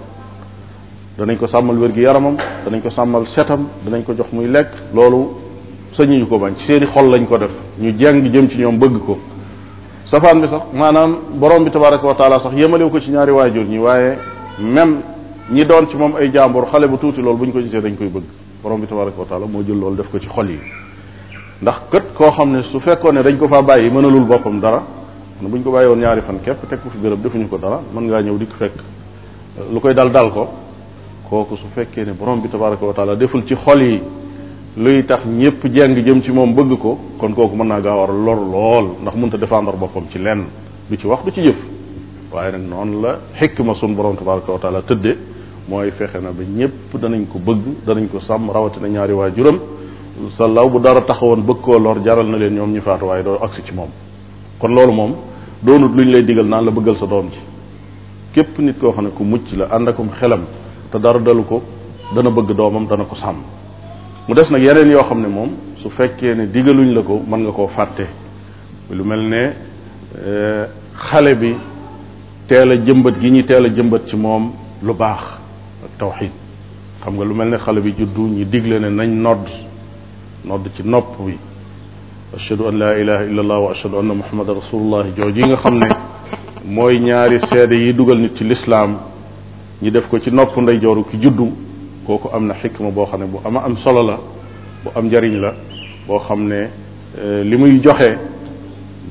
danañ 1.17 1.37
ko 1.37 1.47
sàmmal 1.47 1.77
wér 1.77 1.91
gi 1.93 2.01
yaramam 2.01 2.35
danañ 2.65 2.81
ko 2.81 2.89
sàmmal 2.89 3.27
setam 3.35 3.67
danañ 3.85 4.01
ko 4.03 4.13
jox 4.15 4.27
muy 4.33 4.47
lekk 4.47 4.69
loolu 4.95 5.27
sañuñu 5.97 6.25
ko 6.27 6.39
bañ 6.39 6.53
ci 6.57 6.65
seeni 6.65 6.85
xol 6.87 7.09
lañ 7.11 7.27
ko 7.27 7.37
def 7.37 7.51
ñu 7.79 7.91
jeng 7.97 8.23
jëm 8.31 8.47
ci 8.49 8.57
ñoom 8.57 8.77
bëgg 8.79 9.05
ko 9.05 9.17
safaan 10.11 10.41
bi 10.43 10.47
sax 10.47 10.63
maanaam 10.81 11.11
borom 11.41 11.63
bi 11.65 11.71
tabaraka 11.71 12.05
wa 12.07 12.15
taala 12.15 12.43
sax 12.43 12.51
yemalewu 12.57 12.89
ko 12.91 12.99
ci 12.99 13.11
ñaari 13.11 13.31
waajur 13.31 13.63
ñi 13.63 13.77
waaye 13.79 14.17
même 14.59 14.99
ñi 15.51 15.63
doon 15.65 15.87
ci 15.89 15.95
moom 15.95 16.15
ay 16.17 16.29
jàmbur 16.33 16.65
xale 16.69 16.87
bu 16.89 16.97
tuuti 16.97 17.21
lool 17.21 17.37
bu 17.37 17.45
ñu 17.47 17.51
ko 17.53 17.59
gisee 17.61 17.81
dañ 17.81 17.95
koy 17.97 18.07
bëgg 18.09 18.23
borom 18.61 18.81
bi 18.81 18.87
tabaraka 18.87 19.17
wa 19.19 19.25
taala 19.25 19.45
moo 19.47 19.63
jël 19.65 19.79
lool 19.79 19.95
def 19.95 20.09
ko 20.11 20.19
ci 20.19 20.27
xol 20.27 20.49
yi 20.49 20.59
ndax 21.61 21.75
kët 21.89 22.13
koo 22.13 22.29
xam 22.31 22.51
ne 22.51 22.63
su 22.63 22.79
fekkoon 22.81 23.13
ne 23.15 23.23
dañ 23.23 23.37
ko 23.37 23.47
faa 23.47 23.61
bàyyi 23.63 23.89
mënalul 23.89 24.25
boppam 24.25 24.59
dara 24.59 24.83
bu 25.39 25.55
ñu 25.57 25.63
ko 25.63 25.71
bàyyi 25.71 25.87
woon 25.87 25.99
ñaari 25.99 26.21
fan 26.23 26.39
képp 26.43 26.67
teg 26.69 26.79
ko 26.83 26.89
fi 26.89 26.97
béréb 26.97 27.21
defuñu 27.23 27.47
ko 27.47 27.57
dara 27.57 27.79
mën 27.93 28.01
ngaa 28.03 28.21
ñëw 28.21 28.37
dikk 28.37 28.53
fekk 28.59 28.73
lu 29.73 29.79
koy 29.79 29.93
dal 29.93 30.11
dal 30.11 30.31
ko 30.33 30.45
kooku 31.29 31.55
su 31.55 31.67
fekkee 31.73 32.03
ne 32.05 32.11
borom 32.13 32.41
bi 32.41 32.49
tabaraka 32.49 32.85
wa 32.85 32.93
taala 32.93 33.15
deful 33.15 33.43
ci 33.45 33.55
xol 33.55 33.81
yi 33.81 34.01
luy 34.77 35.03
tax 35.05 35.25
ñëpp 35.27 35.65
jeng 35.65 35.95
jëm 35.97 36.21
ci 36.23 36.31
moom 36.31 36.55
bëgg 36.55 36.77
ko 36.79 36.97
kon 37.19 37.33
kooku 37.35 37.55
mën 37.57 37.67
naa 37.67 37.81
gaaw 37.81 38.03
a 38.03 38.07
lor 38.07 38.39
lool 38.39 38.85
ndax 39.01 39.15
mënut 39.15 39.33
a 39.33 39.37
défendre 39.37 39.75
boppam 39.75 40.03
ci 40.09 40.17
lenn 40.17 40.45
lu 40.89 40.95
ci 40.97 41.05
wax 41.07 41.25
du 41.25 41.31
ci 41.31 41.41
jëf 41.43 41.57
waaye 42.31 42.51
nag 42.53 42.69
noonu 42.69 43.01
la 43.01 43.19
ma 43.65 43.73
sun 43.75 43.95
borom 43.95 44.15
tabaraka 44.15 44.49
wa 44.53 44.59
taala 44.59 44.81
tëdde 44.83 45.17
mooy 45.67 45.91
fexe 45.91 46.21
na 46.21 46.31
ba 46.31 46.43
ñëpp 46.43 46.71
danañ 47.01 47.25
ko 47.27 47.37
bëgg 47.39 47.83
danañ 47.85 48.07
ko 48.07 48.19
sàmm 48.21 48.49
rawatina 48.49 48.87
ñaari 48.87 49.11
waajuram 49.13 49.59
sa 50.37 50.47
law 50.47 50.69
bu 50.69 50.79
dara 50.79 51.01
taxawoon 51.01 51.41
bëgg 51.43 51.59
koo 51.61 51.77
lor 51.77 51.99
jaral 52.05 52.27
na 52.27 52.37
leen 52.37 52.53
ñoom 52.55 52.71
ñu 52.71 52.79
faatu 52.81 53.05
waaye 53.05 53.23
doo 53.23 53.37
agsi 53.43 53.61
ci 53.65 53.73
moom 53.73 53.89
kon 54.57 54.69
loolu 54.73 54.93
moom 54.93 55.15
lu 55.67 55.73
ñu 55.79 55.95
lay 56.13 56.23
digal 56.23 56.45
naan 56.45 56.63
la 56.63 56.71
bëggal 56.71 56.95
sa 56.97 57.07
doom 57.07 57.27
ci 57.29 57.39
képp 58.35 58.57
nit 58.59 58.79
koo 58.79 58.93
xam 58.93 59.03
ne 59.03 59.09
ku 59.11 59.23
mucc 59.25 59.51
la 59.53 59.67
ànd 59.69 59.89
akum 59.89 60.07
xelam 60.17 60.43
te 60.89 60.97
dara 60.97 61.19
dalu 61.19 61.43
ko 61.43 61.61
dana 62.15 62.29
bëgg 62.31 62.55
doomam 62.55 62.85
dana 62.87 63.03
ko 63.03 63.15
sàmm 63.17 63.59
mu 64.29 64.35
des 64.35 64.45
nag 64.49 64.61
yeneen 64.61 64.91
yoo 64.91 65.03
xam 65.03 65.21
ne 65.21 65.27
moom 65.27 65.49
su 65.81 65.89
fekkee 65.89 66.35
ne 66.35 66.45
digaluñ 66.51 66.93
la 66.93 67.01
ko 67.01 67.21
mën 67.27 67.37
nga 67.41 67.51
koo 67.51 67.67
fàtte 67.69 68.05
lu 68.91 69.03
mel 69.03 69.29
ne 69.29 69.51
eh, 70.15 70.63
xale 70.95 71.35
bi 71.35 71.55
teel 72.47 72.71
a 72.71 72.75
jëmbat 72.85 73.19
gi 73.19 73.29
ñuy 73.31 73.45
teel 73.45 73.65
a 73.65 73.69
jëmbat 73.69 74.01
ci 74.07 74.15
moom 74.15 74.51
lu 74.83 74.93
baax 74.93 75.23
ak 75.85 75.97
tawxid 75.97 76.31
xam 77.03 77.15
nga 77.15 77.23
lu 77.25 77.33
mel 77.33 77.49
ne 77.49 77.57
xale 77.57 77.81
bi 77.81 77.93
juddu 77.97 78.21
ñi 78.27 78.45
digle 78.47 78.79
ne 78.79 78.89
nañ 78.89 79.09
nodd 79.09 79.47
nodd 80.45 80.69
ci 80.75 80.83
nopp 80.83 81.17
bi 81.25 81.37
ashhadu 82.35 82.65
an 82.67 82.77
laa 82.77 82.95
ilaha 82.99 83.23
illa 83.25 83.41
allah 83.41 83.59
wa 83.59 83.71
ashhadu 83.71 83.95
anna 83.97 84.13
muhammadan 84.13 84.53
rasulullah 84.55 85.05
jooju 85.17 85.39
yi 85.41 85.47
nga 85.47 85.57
xam 85.57 85.75
ne 85.79 86.67
mooy 86.67 86.99
ñaari 86.99 87.39
seede 87.49 87.73
yi 87.75 87.91
dugal 87.93 88.19
nit 88.19 88.37
ci 88.37 88.43
lislaam 88.43 88.97
ñi 89.81 89.89
def 89.89 90.07
ko 90.09 90.19
ci 90.19 90.29
nopp 90.31 90.55
ndeyjooru 90.57 91.05
ki 91.09 91.17
juddu 91.19 91.49
kooku 92.07 92.29
am 92.35 92.43
na 92.47 92.55
xikma 92.55 92.89
boo 92.91 93.05
xam 93.05 93.19
ne 93.21 93.25
bu 93.27 93.39
ama 93.45 93.63
am 93.65 93.77
solo 93.83 94.01
la 94.03 94.17
bu 94.83 94.89
am 94.95 95.07
njariñ 95.07 95.35
la 95.39 95.53
boo 96.07 96.19
xam 96.19 96.47
ne 96.47 96.69
eh, 97.17 97.43
li 97.43 97.57
muy 97.57 97.79
joxe 97.83 98.09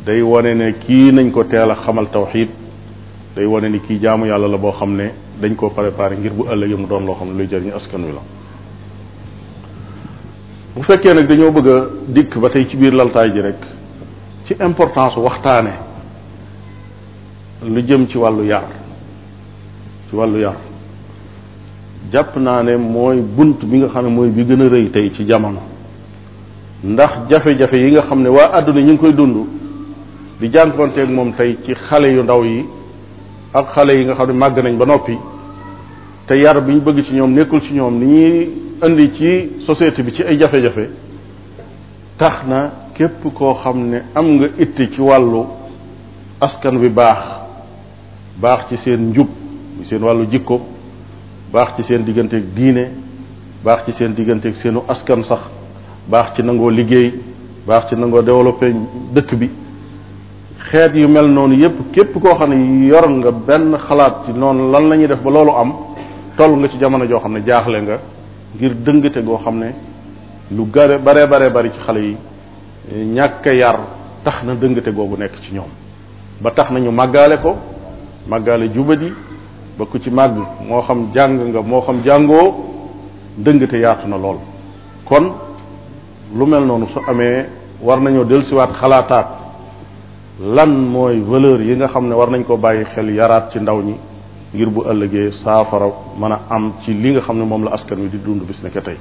day 0.04 0.20
wane 0.22 0.54
ne 0.56 0.72
kii 0.78 1.12
nañ 1.12 1.30
ko 1.30 1.44
teel 1.44 1.70
a 1.70 1.74
xamal 1.84 2.10
tawxid 2.10 2.48
day 3.36 3.44
wane 3.46 3.68
ne 3.70 3.78
kii 3.78 3.98
jaamu 4.00 4.26
yàlla 4.26 4.48
la 4.48 4.56
boo 4.58 4.72
xam 4.72 4.96
ne 4.96 5.08
dañ 5.40 5.54
koo 5.54 5.68
préparé 5.70 6.16
ngir 6.18 6.32
bu 6.32 6.44
ëllëgee 6.48 6.76
mu 6.76 6.86
doon 6.86 7.04
loo 7.06 7.14
xam 7.14 7.28
ne 7.28 7.34
luy 7.38 7.46
jariñ 7.48 7.72
askan 7.74 7.98
wi 8.04 8.12
la 8.12 8.22
bu 10.74 10.82
fekkee 10.82 11.14
nag 11.14 11.28
dañoo 11.28 11.52
bëgg 11.52 11.68
a 11.70 11.84
dikk 12.08 12.38
ba 12.38 12.48
tey 12.50 12.66
ci 12.68 12.76
biir 12.76 12.92
laltaay 12.92 13.30
ji 13.32 13.40
rek 13.40 13.60
ci 14.46 14.54
importance 14.60 15.16
waxtaane 15.18 15.72
lu 17.66 17.80
jëm 17.82 18.06
ci 18.08 18.16
wàllu 18.18 18.44
yar 18.46 18.64
ci 20.08 20.16
wàllu 20.16 20.38
yar 20.40 20.69
jàpp 22.12 22.36
naa 22.36 22.62
ne 22.62 22.76
mooy 22.76 23.20
bunt 23.36 23.60
bi 23.64 23.78
nga 23.78 23.88
xam 23.92 24.04
ne 24.06 24.10
mooy 24.10 24.28
bi 24.30 24.44
gën 24.44 24.60
a 24.60 24.68
rëy 24.68 24.90
tey 24.90 25.10
ci 25.14 25.24
jamono 25.26 25.60
ndax 26.82 27.12
jafe-jafe 27.28 27.76
yi 27.80 27.92
nga 27.92 28.02
xam 28.02 28.22
ne 28.22 28.28
waa 28.28 28.50
àdduna 28.58 28.80
ñu 28.80 28.86
ngi 28.92 28.98
koy 28.98 29.12
dund 29.12 29.36
di 30.40 30.48
jànkonteeg 30.50 31.08
moom 31.10 31.34
tey 31.36 31.58
ci 31.64 31.74
xale 31.74 32.06
yu 32.12 32.22
ndaw 32.22 32.42
yi 32.44 32.64
ak 33.52 33.72
xale 33.74 33.98
yi 33.98 34.04
nga 34.06 34.14
xam 34.14 34.26
ne 34.28 34.32
màgg 34.32 34.62
nañ 34.62 34.76
ba 34.78 34.84
noppi 34.86 35.16
te 36.26 36.38
yar 36.38 36.60
bi 36.64 36.72
ñu 36.74 36.80
bëgg 36.80 37.02
ci 37.04 37.14
ñoom 37.14 37.32
nekkul 37.32 37.60
ci 37.62 37.72
ñoom 37.74 37.98
ni 37.98 38.06
ñuy 38.06 38.50
indi 38.86 39.12
ci 39.14 39.62
société 39.66 40.02
bi 40.02 40.12
ci 40.14 40.22
ay 40.22 40.36
jafe-jafe 40.38 40.88
tax 42.16 42.44
na 42.48 42.70
képp 42.94 43.32
koo 43.34 43.54
xam 43.62 43.88
ne 43.88 43.98
am 44.14 44.26
nga 44.36 44.46
it 44.58 44.90
ci 44.94 45.00
wàllu 45.00 45.42
askan 46.40 46.76
wi 46.76 46.88
baax 46.88 47.18
baax 48.40 48.68
ci 48.70 48.76
seen 48.82 49.10
njub 49.10 49.28
seen 49.86 50.02
wàllu 50.02 50.24
jikko 50.30 50.62
baax 51.52 51.76
ci 51.76 51.82
seen 51.88 52.04
digganteeg 52.04 52.44
diine 52.54 52.90
baax 53.64 53.84
ci 53.86 53.92
seen 53.98 54.14
digganteeg 54.14 54.54
seenu 54.62 54.82
askan 54.88 55.22
sax 55.24 55.40
baax 56.08 56.36
ci 56.36 56.42
nangoo 56.42 56.70
liggéey 56.70 57.12
baax 57.66 57.88
ci 57.88 57.94
nangoo 57.96 58.22
développé 58.22 58.72
dëkk 59.12 59.34
bi 59.34 59.50
xeet 60.68 60.94
yu 60.94 61.08
mel 61.08 61.26
noonu 61.32 61.56
yépp 61.58 61.80
képp 61.92 62.12
koo 62.22 62.36
xam 62.38 62.50
ne 62.54 62.86
yor 62.86 63.08
nga 63.10 63.30
benn 63.32 63.76
xalaat 63.88 64.26
ci 64.26 64.32
noonu 64.32 64.70
lan 64.70 64.88
la 64.88 64.96
ñuy 64.96 65.06
def 65.08 65.22
ba 65.22 65.30
loolu 65.30 65.52
am 65.56 65.72
tollu 66.36 66.56
nga 66.56 66.68
ci 66.68 66.78
jamono 66.78 67.04
joo 67.08 67.18
xam 67.20 67.32
ne 67.32 67.42
jaaxle 67.44 67.82
nga 67.82 67.98
ngir 68.56 68.74
dëngate 68.76 69.22
goo 69.24 69.38
xam 69.42 69.58
ne 69.58 69.70
lu 70.52 70.64
gare 70.72 70.98
bare 71.00 71.26
bare 71.26 71.50
bari 71.50 71.70
ci 71.72 71.78
xale 71.80 71.98
yi 72.00 72.16
ñàkk 72.94 73.46
a 73.46 73.52
yar 73.54 73.78
tax 74.24 74.44
na 74.44 74.54
dëngate 74.54 74.92
googu 74.92 75.16
nekk 75.18 75.32
ci 75.42 75.52
ñoom 75.52 75.68
ba 76.40 76.50
tax 76.52 76.70
na 76.70 76.78
ñu 76.78 76.90
ko 77.42 77.56
màggaale 78.26 78.70
jubadi 78.74 79.10
ba 79.80 79.86
ku 79.86 79.98
ci 79.98 80.10
màgg 80.10 80.36
moo 80.68 80.82
xam 80.82 81.08
jàng 81.14 81.48
nga 81.52 81.60
moo 81.62 81.80
xam 81.86 82.02
jàngoo 82.04 82.54
dëngte 83.38 83.76
yaatu 83.80 84.08
na 84.08 84.16
lool 84.18 84.36
kon 85.08 85.26
lu 86.36 86.44
mel 86.46 86.64
noonu 86.66 86.86
su 86.92 86.98
amee 87.08 87.46
war 87.82 87.98
nañoo 88.00 88.24
dellusiwaat 88.24 88.72
xalaataat 88.80 89.26
lan 90.56 90.66
mooy 90.70 91.20
valeur 91.20 91.60
yi 91.62 91.76
nga 91.76 91.88
xam 91.88 92.08
ne 92.08 92.14
war 92.14 92.30
nañ 92.30 92.44
ko 92.44 92.56
bàyyi 92.58 92.84
xel 92.94 93.10
yaraat 93.10 93.52
ci 93.52 93.58
ndaw 93.58 93.82
ñi 93.82 93.94
ngir 94.54 94.68
bu 94.68 94.82
ëllëgee 94.84 95.30
saafara 95.42 95.86
mën 96.18 96.32
a 96.32 96.38
am 96.50 96.72
ci 96.82 96.92
li 96.92 97.10
nga 97.12 97.20
xam 97.22 97.38
ne 97.38 97.44
moom 97.44 97.64
la 97.64 97.72
askan 97.72 98.00
wi 98.02 98.08
di 98.10 98.18
dund 98.18 98.42
bis 98.42 98.62
ne 98.62 98.70
tey 98.70 98.96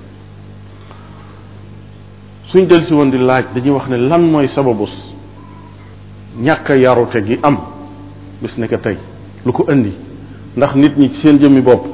suñ 2.51 2.65
dellusi 2.67 2.93
woon 2.93 3.09
di 3.09 3.17
laaj 3.17 3.45
dañuy 3.53 3.71
wax 3.75 3.87
ne 3.89 3.97
lan 3.97 4.21
mooy 4.31 4.47
sababus 4.55 4.91
ñàkk 6.39 6.69
yarute 6.69 7.19
gi 7.25 7.37
am 7.43 7.57
bis 8.41 8.55
ne 8.57 8.67
tey 8.67 8.97
lu 9.45 9.51
ko 9.51 9.65
indi 9.71 10.07
ndax 10.57 10.75
nit 10.75 10.97
ñi 10.97 11.09
ci 11.13 11.21
seen 11.21 11.37
jëmmi 11.39 11.61
bopp 11.61 11.85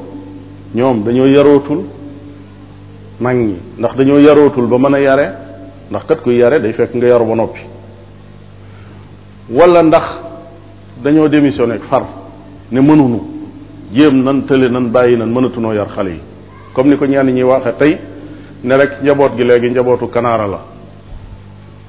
ñoom 0.73 1.03
dañoo 1.03 1.27
yarootul 1.27 1.81
mag 3.19 3.35
ñi 3.37 3.55
ndax 3.77 3.95
dañoo 3.97 4.19
yarootul 4.19 4.67
ba 4.67 4.77
mën 4.77 4.93
a 4.95 4.99
yare 5.01 5.33
ndax 5.89 6.05
kat 6.05 6.15
kuy 6.23 6.35
yare 6.37 6.61
day 6.61 6.73
fekk 6.73 6.93
nga 6.95 7.07
yaru 7.07 7.25
ba 7.25 7.35
noppi 7.35 7.59
walla 9.51 9.81
ndax 9.83 10.03
dañoo 11.03 11.27
démissionné 11.27 11.79
far 11.89 12.03
ne 12.71 12.79
mënunu 12.79 13.19
jéem 13.93 14.23
nan 14.23 14.45
tële 14.47 14.69
nan 14.69 14.89
bàyyi 14.91 15.17
nan 15.17 15.31
mënatunoo 15.33 15.73
yar 15.73 15.89
xale 15.89 16.07
yi 16.11 16.19
comme 16.73 16.89
ni 16.91 16.97
ko 16.97 17.05
ñenn 17.05 17.27
ñi 17.27 17.43
waxee 17.43 17.73
tey 17.77 17.97
ne 18.63 18.75
rek 18.77 19.01
njaboot 19.03 19.35
gi 19.35 19.43
léegi 19.43 19.69
njabootu 19.69 20.07
kanaara 20.09 20.47
la 20.47 20.59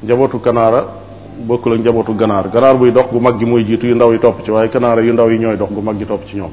njabootu 0.03 0.41
kanaara 0.41 0.85
bokkul 1.45 1.75
ak 1.75 1.81
njabootu 1.81 2.15
ganaar 2.15 2.49
ganaar 2.49 2.77
buy 2.79 2.91
dox 2.93 3.07
gu 3.13 3.21
mag 3.21 3.39
gi 3.39 3.45
mooy 3.47 3.65
jiitu 3.65 3.87
yu 3.87 3.95
ndaw 3.95 4.13
yi 4.13 4.19
topp 4.19 4.41
ci 4.45 4.51
waaye 4.51 4.69
kanaara 4.71 5.03
yu 5.03 5.13
ndaw 5.13 5.29
yi 5.31 5.39
ñooy 5.39 5.57
dox 5.57 5.71
gu 5.73 5.81
mag 5.83 5.99
gi 5.99 6.05
topp 6.07 6.23
ci 6.29 6.37
ñoom 6.37 6.51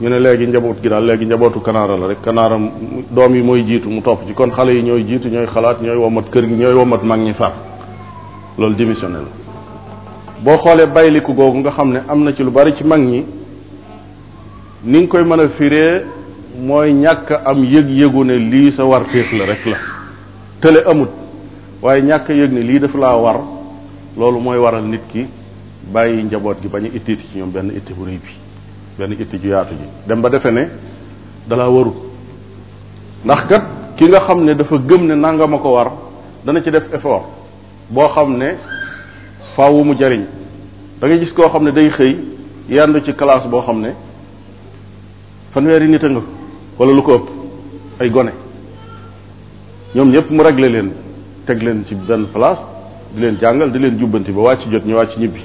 ñu 0.00 0.08
ne 0.08 0.20
léegi 0.20 0.46
njaboot 0.48 0.80
gi 0.82 0.88
daal 0.88 1.04
léegi 1.04 1.24
njabootu 1.26 1.60
kanaara 1.60 1.96
la 1.96 2.06
rek 2.08 2.20
kanaara 2.22 2.58
doom 3.10 3.34
yi 3.34 3.42
mooy 3.42 3.62
jiitu 3.64 3.88
mu 3.90 4.00
topp 4.00 4.26
ci 4.26 4.32
kon 4.34 4.50
xale 4.50 4.70
yi 4.72 4.82
ñooy 4.82 5.04
jiitu 5.04 5.28
ñooy 5.28 5.46
xalaat 5.46 5.80
ñooy 5.82 5.96
womat 5.96 6.24
kër 6.30 6.46
gi 6.46 6.54
ñooy 6.54 6.72
womat 6.74 7.02
mag 7.04 7.20
ñi 7.20 7.34
far 7.34 7.52
loolu 8.58 8.74
démissionné 8.74 9.16
la 9.16 10.40
boo 10.42 10.56
xoolee 10.62 10.86
bayliku 10.86 11.34
googu 11.34 11.58
nga 11.58 11.70
xam 11.70 11.92
ne 11.92 11.98
am 12.08 12.22
na 12.24 12.32
ci 12.32 12.42
lu 12.42 12.50
bari 12.50 12.74
ci 12.76 12.84
mag 12.84 13.00
ñi 13.00 13.24
ni 14.84 14.98
nga 15.02 15.06
koy 15.08 15.24
mën 15.24 15.40
a 15.40 15.48
firee 15.50 16.02
mooy 16.58 16.90
ñàkk 16.92 17.32
am 17.44 17.62
yëg-yëgu 17.64 18.24
ne 18.24 18.38
lii 18.38 18.72
sa 18.72 18.84
war 18.84 19.02
rek 19.10 19.32
la 19.66 19.76
tële 20.60 20.82
amut 20.90 21.10
waaye 21.82 22.02
ñàkk 22.02 22.28
yëg 22.30 22.52
ne 22.52 22.60
lii 22.60 22.78
dafa 22.80 22.98
laa 22.98 23.16
war 23.16 23.36
loolu 24.16 24.40
mooy 24.40 24.58
waral 24.58 24.82
nit 24.84 25.00
ki 25.12 25.26
bàyyi 25.92 26.22
njaboot 26.24 26.56
gi 26.62 26.68
bañ 26.68 26.84
a 26.86 26.88
itti 26.96 27.16
ci 27.18 27.38
ñoom 27.38 27.50
benn 27.52 27.70
itti 27.70 27.92
bu 27.92 28.04
rëy 28.04 28.16
bi 28.16 28.32
benn 28.98 29.12
itti 29.12 29.38
ju 29.40 29.48
yaatu 29.48 29.74
ji 29.74 29.84
dem 30.06 30.20
ba 30.20 30.28
defe 30.28 30.50
ne 30.50 30.68
dala 31.46 31.68
warut 31.68 31.94
ndax 33.24 33.46
kat 33.48 33.62
ki 33.96 34.04
nga 34.06 34.20
xam 34.24 34.44
dafa 34.46 34.76
gëm 34.78 35.06
ne 35.06 35.58
ko 35.58 35.68
war 35.72 35.90
dana 36.44 36.62
ci 36.62 36.70
def 36.70 36.84
effort 36.92 37.24
boo 37.90 38.08
xam 38.14 38.36
ne 38.36 38.56
faawu 39.56 39.84
mu 39.84 39.94
jariñ 39.96 40.24
da 41.00 41.06
nga 41.06 41.16
gis 41.18 41.32
koo 41.32 41.48
xam 41.50 41.64
ne 41.64 41.72
day 41.72 41.90
xëy 41.90 42.18
yandu 42.68 43.00
ci 43.02 43.12
classe 43.14 43.48
boo 43.48 43.62
xam 43.62 43.80
ne 43.80 43.94
fanweeri 45.52 45.88
nit 45.88 46.02
a 46.04 46.08
nga 46.08 46.20
wala 46.78 46.92
lu 46.92 47.02
ko 47.02 47.14
ëpp 47.14 47.28
ay 48.00 48.10
gone 48.10 48.32
ñoom 49.94 50.08
ñëpp 50.10 50.30
mu 50.30 50.40
réglé 50.42 50.68
leen 50.68 50.92
teg 51.46 51.60
leen 51.62 51.84
ci 51.86 51.94
benn 51.94 52.26
place 52.32 52.72
di 53.14 53.20
leen 53.20 53.38
jàngal 53.40 53.70
di 53.72 53.78
leen 53.78 53.96
jubbanti 53.96 54.32
ba 54.32 54.40
wàcc 54.40 54.68
jot 54.70 54.84
ñu 54.84 54.94
wàcc 54.96 55.16
ñibbi 55.18 55.40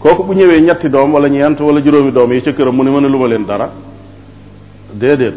kooku 0.00 0.24
bu 0.24 0.32
ñëwee 0.34 0.60
ñetti 0.62 0.88
doom 0.90 1.12
wala 1.14 1.28
ñeent 1.28 1.56
wala 1.60 1.80
juróomi 1.82 2.10
doom 2.12 2.32
yi 2.32 2.42
ca 2.42 2.52
këram 2.52 2.74
mu 2.74 2.82
ne 2.82 2.90
mën 2.90 3.04
a 3.04 3.08
lu 3.08 3.24
leen 3.28 3.44
dara 3.46 3.70
déedéet 4.94 5.34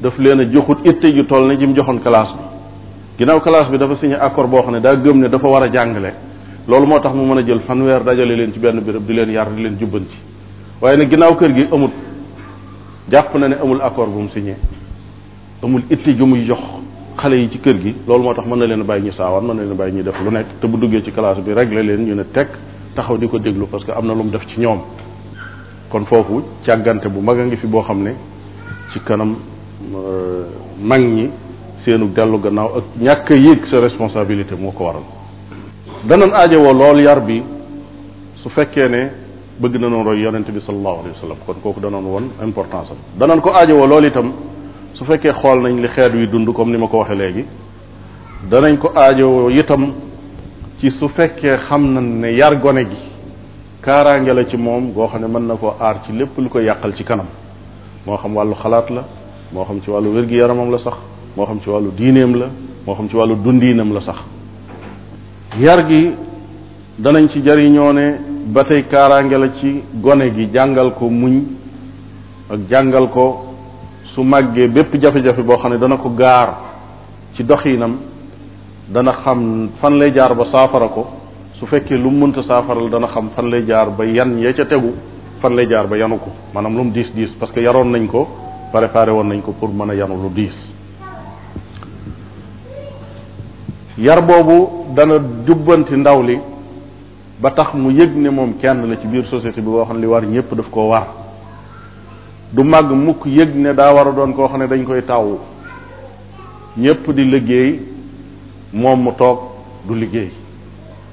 daf 0.00 0.16
leen 0.18 0.40
a 0.40 0.44
joxut 0.46 0.78
itte 0.84 1.12
ju 1.14 1.24
toll 1.26 1.46
ne 1.46 1.56
jim 1.56 1.74
joxoon 1.74 2.00
classe 2.00 2.32
bi 2.34 2.44
ginnaaw 3.18 3.40
classe 3.40 3.70
bi 3.70 3.76
dafa 3.78 3.96
signé 3.96 4.14
accord 4.18 4.48
boo 4.48 4.60
xam 4.62 4.72
ne 4.72 4.80
daa 4.80 4.96
gëm 4.96 5.18
ne 5.20 5.28
dafa 5.28 5.46
war 5.46 5.62
a 5.62 5.68
jàngale 5.70 6.14
loolu 6.66 6.86
moo 6.86 6.98
tax 6.98 7.12
mu 7.14 7.24
mën 7.26 7.38
a 7.38 7.42
jël 7.46 7.60
fanweer 7.66 8.02
dajale 8.02 8.34
leen 8.36 8.52
ci 8.52 8.58
benn 8.58 8.80
béréb 8.80 9.04
di 9.04 9.12
leen 9.12 9.30
yar 9.30 9.50
di 9.50 9.62
leen 9.62 9.76
jubbanti 9.76 10.16
waaye 10.80 10.96
nag 10.96 11.10
ginnaaw 11.10 11.36
kër 11.36 11.52
gi 11.54 11.66
amul 11.72 11.90
jàpp 13.10 13.34
na 13.36 13.48
ne 13.48 13.56
amul 13.60 13.80
accord 13.82 14.10
bu 14.10 14.20
mu 14.20 14.28
signé 14.30 14.56
amul 15.62 15.82
itte 15.90 16.08
ju 16.16 16.24
muy 16.26 16.44
jox 16.46 16.60
xale 17.16 17.34
yi 17.36 17.50
ci 17.50 17.58
kër 17.60 17.78
gi 17.82 17.94
loolu 18.06 18.22
moo 18.24 18.34
tax 18.34 18.44
mën 18.46 18.56
na 18.58 18.66
leen 18.66 18.82
bàyyi 18.84 19.04
ñu 19.06 19.12
saawaan 19.12 19.42
mën 19.44 19.54
na 19.56 19.62
leen 19.64 19.74
bàyyi 19.76 19.96
ñu 19.96 20.02
def 20.02 20.14
lu 20.24 20.30
nekk 20.30 20.46
te 20.60 20.66
bu 20.66 20.76
duggee 20.78 21.02
ci 21.02 21.10
classe 21.12 21.40
bi 21.40 21.52
réglé 21.52 21.82
leen 21.82 22.04
ñu 22.06 22.14
ne 22.14 22.24
teg 22.32 22.48
taxaw 22.94 23.16
di 23.18 23.26
ko 23.28 23.38
déglu 23.38 23.66
parce 23.70 23.84
que 23.84 23.90
am 23.92 24.06
na 24.06 24.12
lu 24.14 24.22
mu 24.22 24.30
def 24.30 24.44
ci 24.46 24.60
ñoom 24.60 24.78
kon 25.90 26.04
foofu 26.06 26.42
càggante 26.64 27.08
bu 27.08 27.20
mag 27.20 27.38
a 27.40 27.44
ngi 27.44 27.56
fi 27.56 27.66
boo 27.66 27.82
xam 27.82 28.02
ne 28.02 28.14
ci 28.92 29.00
kanam 29.00 29.36
euh, 29.92 30.46
mag 30.80 31.00
ñi 31.00 31.30
seenu 31.84 32.08
dellu 32.16 32.38
gannaaw 32.40 32.76
ak 32.76 32.84
ñàkk 33.00 33.30
a 33.32 33.36
yéeg 33.36 33.64
sa 33.70 33.80
responsabilité 33.80 34.54
moo 34.54 34.70
ko 34.72 34.84
waral 34.84 35.02
aajo 36.10 36.34
aajowoo 36.34 36.72
lool 36.72 37.00
yar 37.02 37.20
bi 37.20 37.42
su 38.34 38.48
fekkee 38.50 38.88
ne 38.88 39.10
bëgg 39.58 39.74
na 39.78 39.88
noon 39.88 40.04
roy 40.04 40.20
yonente 40.20 40.50
bi 40.52 40.60
sallallahu 40.60 41.00
alayhi 41.00 41.14
wa 41.14 41.20
sallam 41.20 41.36
kon 41.46 41.54
kooku 41.60 41.80
danoon 41.80 42.04
woon 42.04 42.24
importance 42.42 42.90
am 43.20 43.40
ko 43.40 43.50
aajowoo 43.50 43.86
lool 43.86 44.06
itam 44.06 44.32
su 44.96 45.04
fekkee 45.04 45.32
xool 45.40 45.58
nañ 45.62 45.76
li 45.82 45.88
xeet 45.94 46.12
wi 46.14 46.26
dund 46.28 46.48
comme 46.52 46.72
ni 46.72 46.78
ma 46.78 46.86
ko 46.88 46.98
waxee 47.00 47.16
léegi 47.22 47.44
danañ 48.50 48.76
ko 48.78 48.92
aajowoo 48.94 49.50
itam 49.50 49.82
ci 50.78 50.90
su 50.98 51.08
fekkee 51.08 51.56
xam 51.68 51.82
na 51.92 52.00
ne 52.00 52.28
yar 52.38 52.56
gone 52.60 52.82
gi 52.90 52.98
kaaraange 53.82 54.32
la 54.34 54.44
ci 54.48 54.56
moom 54.56 54.92
goo 54.92 55.06
xam 55.08 55.20
ne 55.20 55.26
mën 55.28 55.46
na 55.46 55.54
koo 55.54 55.72
aar 55.78 55.96
ci 56.04 56.12
lépp 56.12 56.36
lu 56.38 56.48
ko 56.48 56.58
yàqal 56.60 56.92
ci 56.96 57.04
kanam 57.04 57.26
moo 58.06 58.16
xam 58.16 58.34
wàllu 58.36 58.54
xalaat 58.62 58.88
la 58.90 59.02
moo 59.52 59.64
xam 59.64 59.80
ci 59.82 59.90
wàllu 59.90 60.08
wér-gi-yaramam 60.14 60.70
la 60.70 60.78
sax 60.78 60.96
moo 61.36 61.44
xam 61.46 61.58
ci 61.62 61.68
wàllu 61.70 61.90
diineem 61.96 62.34
la 62.36 62.46
moo 62.86 62.94
xam 62.94 63.08
ci 63.08 63.16
wàllu 63.16 63.36
dundiinam 63.36 63.92
la 63.94 64.00
sax 64.00 64.18
yar 65.58 65.86
gi 65.88 66.10
danañ 66.98 67.28
ci 67.28 67.40
jariñoo 67.44 67.92
ne 67.92 68.06
ba 68.46 68.64
tey 68.64 68.84
kaaraange 68.90 69.36
la 69.38 69.48
ci 69.60 69.82
gone 69.94 70.24
gi 70.34 70.48
jàngal 70.52 70.92
ko 70.94 71.06
muñ 71.08 71.36
ak 72.50 72.60
jàngal 72.68 73.08
ko 73.10 73.46
su 74.14 74.22
màggee 74.22 74.68
bépp 74.68 74.94
jafe-jafe 75.00 75.42
boo 75.42 75.56
xam 75.58 75.72
ne 75.72 75.78
dana 75.78 75.96
ko 75.96 76.08
gaar 76.10 76.48
ci 77.34 77.42
doxiinam 77.44 77.96
dana 78.88 79.12
xam 79.24 79.68
fan 79.80 79.98
lay 79.98 80.10
jaar 80.14 80.34
ba 80.34 80.44
saafara 80.52 80.88
ko 80.88 81.06
su 81.58 81.66
fekkee 81.66 81.96
lu 81.96 82.10
mu 82.10 82.26
mënta 82.26 82.42
saafaral 82.42 82.90
dana 82.90 83.06
xam 83.06 83.30
fan 83.36 83.48
lay 83.50 83.64
jaar 83.66 83.90
ba 83.90 84.04
yan 84.04 84.38
ya 84.40 84.52
ca 84.52 84.64
tegu 84.66 84.92
fan 85.40 85.54
lay 85.54 85.66
jaar 85.68 85.86
ba 85.86 85.96
yanu 85.96 86.18
ko 86.18 86.30
maanaam 86.54 86.76
lu 86.76 86.84
mu 86.84 86.90
diis 86.90 87.10
diis 87.14 87.30
parce 87.38 87.52
que 87.52 87.60
yaroon 87.60 87.90
nañ 87.90 88.08
ko 88.08 88.26
préparé 88.72 89.10
woon 89.12 89.24
nañ 89.28 89.42
ko 89.42 89.52
pour 89.58 89.68
mën 89.72 89.90
a 89.90 89.94
yanu 89.94 90.14
lu 90.22 90.30
diis 90.34 90.56
yar 93.98 94.20
boobu 94.26 94.84
dana 94.94 95.18
jubbanti 95.46 95.96
ndaw 95.96 96.22
li 96.22 96.38
ba 97.38 97.50
tax 97.50 97.74
mu 97.74 97.90
yëg 97.92 98.14
ne 98.16 98.28
moom 98.30 98.54
kenn 98.58 98.88
la 98.90 98.96
ci 98.96 99.06
biir 99.06 99.26
société 99.28 99.60
bi 99.60 99.68
boo 99.70 99.84
xam 99.84 99.96
ne 99.96 100.00
li 100.00 100.06
war 100.06 100.22
ñëpp 100.26 100.54
daf 100.54 100.68
koo 100.70 100.88
war 100.88 101.19
du 102.52 102.62
màgg 102.64 102.90
mukk 102.92 103.24
yëg 103.26 103.54
ne 103.54 103.72
daa 103.72 103.92
war 103.94 104.08
a 104.08 104.12
doon 104.12 104.32
koo 104.34 104.48
xam 104.48 104.58
ne 104.60 104.66
dañ 104.66 104.84
koy 104.84 105.02
taw 105.06 105.38
ñépp 106.76 107.08
di 107.10 107.24
liggéey 107.24 107.78
moom 108.72 109.00
mu 109.04 109.10
toog 109.16 109.38
du 109.86 109.94
liggéey 109.94 110.30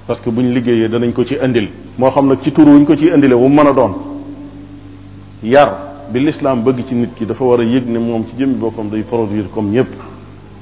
parce 0.08 0.19
que 0.21 0.30
buñ 0.30 0.52
liggéeyee 0.54 0.89
danañ 0.89 1.13
ko 1.13 1.23
ci 1.26 1.36
indil 1.39 1.69
moo 1.97 2.10
xam 2.12 2.28
ne 2.28 2.36
ci 2.43 2.52
tur 2.52 2.67
wuñ 2.67 2.86
ko 2.86 2.95
ci 2.95 3.08
indile 3.13 3.36
wu 3.36 3.47
mën 3.50 3.67
a 3.67 3.73
doon 3.73 3.93
yar 5.43 5.78
bi 6.12 6.19
lislaam 6.21 6.63
bëgg 6.63 6.86
ci 6.88 6.95
nit 6.95 7.13
ki 7.15 7.26
dafa 7.26 7.43
war 7.43 7.60
a 7.60 7.63
yëg 7.63 7.88
ne 7.88 8.00
moom 8.00 8.26
ci 8.28 8.36
jëmmi 8.36 8.56
boppam 8.56 8.89
day 8.89 9.04
produire 9.04 9.45
comme 9.54 9.69
ñépp 9.69 9.89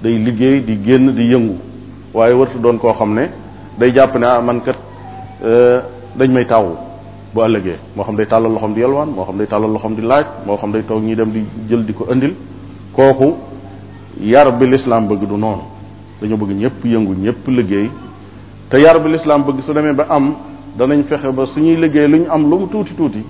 day 0.03 0.13
liggéey 0.17 0.61
di 0.61 0.77
génn 0.83 1.11
di 1.11 1.23
yëngu 1.31 1.55
waaye 2.13 2.33
warta 2.33 2.57
doon 2.59 2.77
koo 2.79 2.91
xam 2.93 3.13
ne 3.13 3.29
day 3.79 3.93
jàpp 3.93 4.15
ne 4.17 4.25
ah 4.25 4.41
man 4.41 4.61
kat 4.61 4.75
euh, 5.43 5.79
dañ 6.17 6.31
may 6.33 6.45
taw 6.45 6.83
bu 7.36 7.41
ëllëgee 7.43 7.78
moo 7.95 8.04
xam 8.06 8.15
day 8.15 8.26
tàllal 8.28 8.52
loxom 8.54 8.74
di 8.74 8.80
yelwaan 8.82 9.10
moo 9.13 9.26
xam 9.26 9.38
day 9.38 9.48
tàllal 9.48 9.71
loxom 9.71 9.95
di 9.95 10.02
laaj 10.02 10.26
moo 10.48 10.58
xam 10.58 10.71
day 10.71 10.82
toog 10.84 11.04
ñi 11.04 11.15
dem 11.15 11.32
di 11.32 11.43
jël 11.69 11.84
di 11.86 11.93
ko 11.93 12.06
andil 12.10 12.34
kooku 12.95 13.34
yar 14.21 14.52
bi 14.58 14.65
lislaam 14.67 15.06
bëgg 15.08 15.28
du 15.28 15.38
noonu 15.38 15.62
dañu 16.21 16.38
bëgg 16.38 16.50
ñëpp 16.56 16.86
yëngu 16.86 17.13
ñëpp 17.13 17.48
liggéey 17.48 17.89
te 18.69 18.78
yar 18.78 19.00
bi 19.04 19.10
lislaam 19.10 19.43
bëgg 19.43 19.60
su 19.65 19.74
demee 19.74 19.93
ba 19.93 20.06
am 20.10 20.34
danañ 20.78 21.04
fexe 21.10 21.30
ba 21.34 21.45
suñuy 21.48 21.76
liggéey 21.76 22.08
lu 22.10 22.17
ñu 22.19 22.26
am 22.32 22.50
lu 22.50 22.58
mu 22.60 22.67
tuuti 22.67 22.95
tuuti 22.95 23.21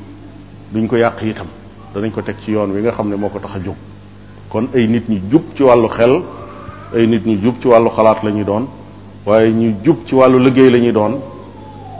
duñ 0.71 0.87
ko 0.87 0.97
yàq 0.97 1.21
itam 1.23 1.47
danañ 1.95 2.11
ko 2.11 2.21
teg 2.21 2.35
ci 2.43 2.51
yoon 2.51 2.69
wi 2.71 2.81
nga 2.81 2.91
xam 2.91 3.09
ne 3.09 3.15
moo 3.15 3.29
ko 3.29 3.39
tax 3.39 3.55
a 3.55 3.59
jóg 3.63 3.75
kon 4.51 4.67
ay 4.75 4.87
nit 4.87 5.09
ñu 5.09 5.19
jub 5.31 5.41
ci 5.55 5.63
wàllu 5.63 5.87
xel 5.87 6.21
ay 6.95 7.07
nit 7.07 7.25
ñu 7.25 7.35
jub 7.41 7.55
ci 7.59 7.67
wàllu 7.67 7.89
xalaat 7.95 8.21
la 8.21 8.29
ñuy 8.29 8.43
doon 8.43 8.67
waaye 9.25 9.49
ñu 9.51 9.73
jub 9.83 9.97
ci 10.05 10.13
wàllu 10.13 10.37
liggéey 10.37 10.69
la 10.69 10.77
ñuy 10.77 10.91
doon 10.91 11.19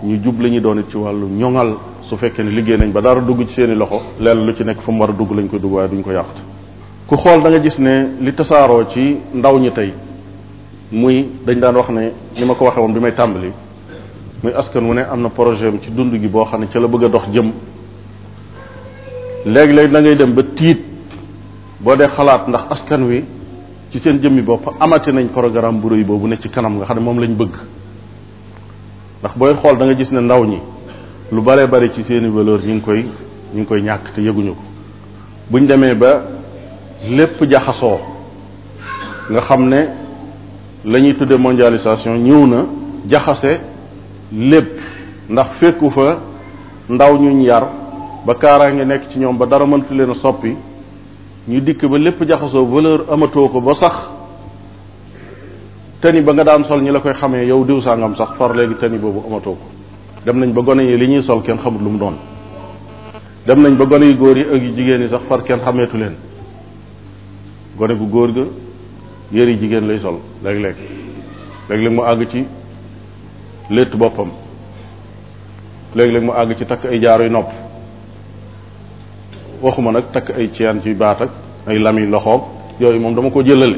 ñu 0.03 0.21
jub 0.23 0.39
la 0.39 0.49
ñuy 0.49 0.61
doon 0.61 0.83
ci 0.89 0.97
wàllu 0.97 1.27
ñoŋal 1.27 1.73
su 2.09 2.17
fekkee 2.17 2.43
ne 2.43 2.51
liggéey 2.51 2.77
nañ 2.77 2.91
ba 2.93 3.01
dara 3.01 3.21
dugg 3.21 3.39
ci 3.47 3.53
seeni 3.55 3.75
loxo 3.75 4.01
leen 4.19 4.39
lu 4.45 4.53
ci 4.55 4.63
nekk 4.63 4.81
fu 4.81 4.91
mu 4.91 4.99
war 4.99 5.09
a 5.09 5.13
dugg 5.13 5.31
lañ 5.35 5.47
koy 5.49 5.59
dugg 5.59 5.71
waaye 5.73 5.89
duñ 5.89 6.03
ko 6.03 6.11
yàqut 6.11 6.37
ku 7.07 7.15
xool 7.17 7.41
da 7.41 7.59
gis 7.59 7.77
ne 7.79 8.15
li 8.21 8.33
tasaaroo 8.33 8.83
ci 8.93 9.17
ndaw 9.33 9.57
ñi 9.59 9.71
tey 9.71 9.93
muy 10.91 11.27
dañ 11.45 11.59
daan 11.59 11.75
wax 11.75 11.89
ne 11.89 12.11
ni 12.37 12.45
ma 12.45 12.53
ko 12.55 12.65
waxee 12.65 12.79
woon 12.81 12.93
bi 12.93 12.99
may 12.99 13.13
tàmbali 13.13 13.49
muy 14.43 14.53
askan 14.53 14.85
wu 14.85 14.93
ne 14.93 15.01
am 15.11 15.21
na 15.21 15.29
projet 15.29 15.67
am 15.67 15.79
ci 15.81 15.89
dund 15.93 16.13
gi 16.19 16.27
boo 16.27 16.45
xam 16.45 16.61
ne 16.61 16.67
ca 16.67 16.79
la 16.79 16.87
bëgg 16.87 17.03
a 17.05 17.09
dox 17.09 17.23
jëm 17.33 17.51
léegi-léegi 19.47 19.89
da 19.91 20.01
dem 20.15 20.33
ba 20.33 20.43
tiit 20.55 20.79
boo 21.79 21.95
dee 21.95 22.07
xalaat 22.15 22.47
ndax 22.47 22.65
askan 22.71 23.01
wi 23.03 23.25
ci 23.89 23.99
seen 23.99 24.19
jëmmi 24.21 24.41
bopp 24.43 24.67
amati 24.79 25.09
nañ 25.11 25.27
programme 25.31 25.79
bu 25.79 25.89
rëy 25.89 26.03
boobu 26.03 26.27
ne 26.27 26.37
ci 26.39 26.49
kanam 26.49 26.75
nga 26.77 26.85
xam 26.85 26.97
ne 26.97 27.03
moom 27.03 27.19
lañ 27.19 27.33
bëgg 27.35 27.53
ndax 29.21 29.37
booy 29.37 29.55
xool 29.55 29.77
da 29.79 29.85
nga 29.85 29.93
gis 29.95 30.11
ne 30.11 30.19
ndaw 30.19 30.43
ñi 30.45 30.59
lu 31.31 31.41
bare 31.41 31.65
bari 31.67 31.91
ci 31.93 32.03
seeni 32.05 32.29
valeur 32.29 32.59
ñu 32.65 32.73
ngi 32.73 32.81
koy 32.81 33.01
ñu 33.53 33.59
ngi 33.61 33.65
koy 33.65 33.81
ñàkk 33.81 34.13
te 34.13 34.21
yëguñu 34.21 34.53
ko 34.53 34.61
buñ 35.49 35.65
demee 35.65 35.95
ba 35.95 36.21
lépp 37.09 37.41
jaxasoo 37.49 37.99
nga 39.31 39.41
xam 39.41 39.67
ne 39.67 39.79
lañuy 40.85 41.09
ñuy 41.09 41.13
tudde 41.17 41.37
mondialisation 41.39 42.17
ñëw 42.17 42.45
na 42.47 42.65
jaxase 43.09 43.59
lépp 44.31 44.77
ndax 45.29 45.47
fekku 45.59 45.89
fa 45.91 46.17
ndaw 46.89 47.13
ñu 47.17 47.29
ñuñ 47.31 47.41
yar 47.43 47.65
ba 48.25 48.35
kaaraa 48.35 48.71
ngi 48.73 48.85
nekk 48.85 49.09
ci 49.09 49.19
ñoom 49.19 49.37
ba 49.37 49.45
dara 49.47 49.65
mëntu 49.65 49.93
leen 49.95 50.09
a 50.11 50.15
soppi 50.15 50.53
ñu 51.47 51.59
dikk 51.59 51.85
ba 51.87 51.97
lépp 51.97 52.21
jaxasoo 52.23 52.65
valeur 52.65 53.05
amatoo 53.11 53.49
ko 53.49 53.61
ba 53.61 53.73
sax 53.81 53.95
tani 56.01 56.21
ba 56.21 56.33
nga 56.33 56.43
daan 56.43 56.65
sol 56.65 56.83
ñi 56.83 56.91
la 56.91 56.99
koy 56.99 57.13
xamee 57.13 57.45
yow 57.47 57.65
diw 57.65 57.81
sangam 57.81 58.15
sax 58.15 58.37
far 58.37 58.53
léegi 58.55 58.75
tani 58.75 58.99
boobu 58.99 59.23
amatoo 59.25 59.53
ko 59.53 59.74
dem 60.25 60.39
nañ 60.39 60.53
ba 60.53 60.61
gone 60.63 60.79
yi 60.83 60.97
li 60.97 61.07
ñuy 61.07 61.23
sol 61.23 61.41
kenn 61.43 61.57
xamut 61.63 61.81
lu 61.83 61.89
mu 61.91 61.97
doon 61.99 62.15
dem 63.47 63.61
nañ 63.61 63.77
ba 63.77 63.85
gone 63.85 64.05
yu 64.07 64.17
góor 64.17 64.35
yi 64.37 64.43
ak 64.43 64.61
yu 64.61 64.71
jigéen 64.75 65.01
yi 65.03 65.09
sax 65.09 65.21
far 65.29 65.43
kenn 65.43 65.59
xameetu 65.63 65.97
leen 65.97 66.15
gone 67.77 67.93
gu 67.95 68.05
góor 68.09 68.31
ga 68.33 68.41
yëri 69.31 69.57
jigéen 69.59 69.87
lay 69.87 69.99
sol 70.01 70.15
léeg-léeg 70.43 70.75
léeg 71.69 71.91
mu 71.91 72.01
àgg 72.01 72.27
ci 72.31 72.43
létt 73.69 73.95
boppam 73.95 74.29
léeg 75.93 76.23
mu 76.23 76.31
àgg 76.31 76.57
ci 76.57 76.65
takk 76.65 76.85
ay 76.85 76.99
jaaruy 76.99 77.29
nopp 77.29 77.49
waxuma 79.61 79.91
nag 79.91 80.05
takk 80.11 80.29
ay 80.35 80.49
ceen 80.57 80.81
ci 80.81 80.93
baat 80.95 81.21
ak 81.21 81.29
ay 81.67 81.77
lami 81.79 82.07
loxoom 82.07 82.41
yooyu 82.79 82.99
moom 82.99 83.13
dama 83.15 83.29
ko 83.29 83.43
jëlale 83.43 83.77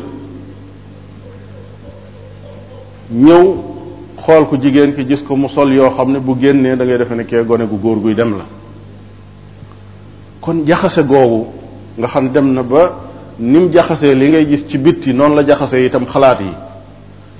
ñëw 3.11 3.76
xool 4.27 4.45
ku 4.49 4.57
jigéen 4.57 4.91
ki 4.93 5.05
gis 5.07 5.21
ko 5.27 5.35
mu 5.37 5.47
sol 5.49 5.71
yoo 5.73 5.95
xam 5.95 6.11
ne 6.11 6.19
bu 6.19 6.35
génnee 6.35 6.75
dangay 6.75 6.97
defe 6.99 7.15
ne 7.15 7.23
kee 7.23 7.43
gone 7.45 7.65
gu 7.65 7.77
góor 7.81 7.97
guy 8.03 8.13
dem 8.13 8.31
la 8.37 8.45
kon 10.41 10.65
jaxase 10.67 11.01
googu 11.07 11.45
nga 11.97 12.07
xam 12.07 12.31
dem 12.33 12.53
na 12.53 12.61
ba 12.63 12.81
nim 13.39 13.71
jaxasee 13.73 14.13
li 14.15 14.29
ngay 14.31 14.45
gis 14.49 14.63
ci 14.69 14.77
bitti 14.77 15.13
noonu 15.13 15.35
la 15.35 15.43
jaxasee 15.47 15.85
itam 15.85 16.05
xalaat 16.11 16.41
yi 16.41 16.53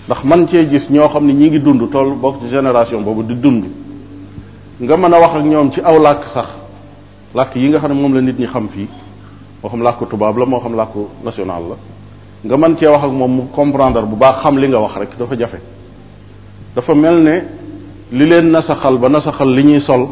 ndax 0.08 0.24
man 0.24 0.48
cee 0.48 0.66
gis 0.70 0.90
ñoo 0.90 1.10
xam 1.10 1.26
ne 1.28 1.34
ñi 1.34 1.48
ngi 1.50 1.60
dund 1.60 1.92
toll 1.92 2.12
bokk 2.22 2.38
ci 2.42 2.50
génération 2.50 3.02
boobu 3.02 3.24
di 3.24 3.36
dund 3.36 3.64
nga 4.80 4.96
mën 4.98 5.14
a 5.14 5.20
wax 5.20 5.34
ak 5.40 5.44
ñoom 5.44 5.72
ci 5.74 5.82
aw 5.84 5.98
làkk 6.06 6.24
sax 6.34 6.48
làkk 7.36 7.54
yi 7.56 7.68
nga 7.70 7.80
xam 7.80 7.92
ne 7.94 8.00
moom 8.02 8.14
la 8.14 8.22
nit 8.22 8.40
ñi 8.40 8.48
xam 8.48 8.66
fii 8.70 8.88
moo 9.62 9.70
xam 9.70 9.82
làkku 9.84 10.06
tubaab 10.06 10.38
la 10.38 10.46
moo 10.46 10.62
xam 10.62 10.74
làkku 10.76 11.02
national 11.26 11.64
la 11.70 11.76
nga 12.46 12.56
mën 12.58 12.78
cee 12.78 12.88
wax 12.90 13.04
ak 13.04 13.12
moom 13.12 13.36
mu 13.36 13.42
comprendre 13.54 14.04
bu 14.06 14.16
baax 14.16 14.36
xam 14.42 14.58
li 14.58 14.70
nga 14.70 14.80
wax 14.80 14.94
rek 15.00 15.10
dafa 15.20 15.36
jafe 15.38 15.58
dafa 16.78 16.94
mel 16.96 17.18
ne 17.26 17.36
li 18.18 18.26
leen 18.30 18.52
nasaxal 18.52 18.98
ba 19.02 19.10
nasaxal 19.10 19.50
li 19.58 19.64
ñuy 19.66 19.82
sol 19.82 20.08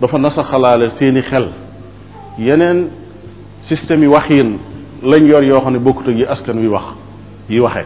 dafa 0.00 0.18
nasaxalaale 0.18 0.88
seeni 0.98 1.22
xel 1.30 1.46
yeneen 2.38 2.78
système 3.68 4.02
yi 4.02 4.08
waxin 4.08 4.48
lañ 5.02 5.22
yor 5.32 5.44
yoo 5.44 5.60
xam 5.60 5.72
ne 5.72 5.78
bokkut 5.78 6.08
ak 6.08 6.16
yi 6.16 6.24
askan 6.26 6.56
wi 6.58 6.66
wax 6.68 6.86
yi 7.48 7.60
waxe 7.60 7.84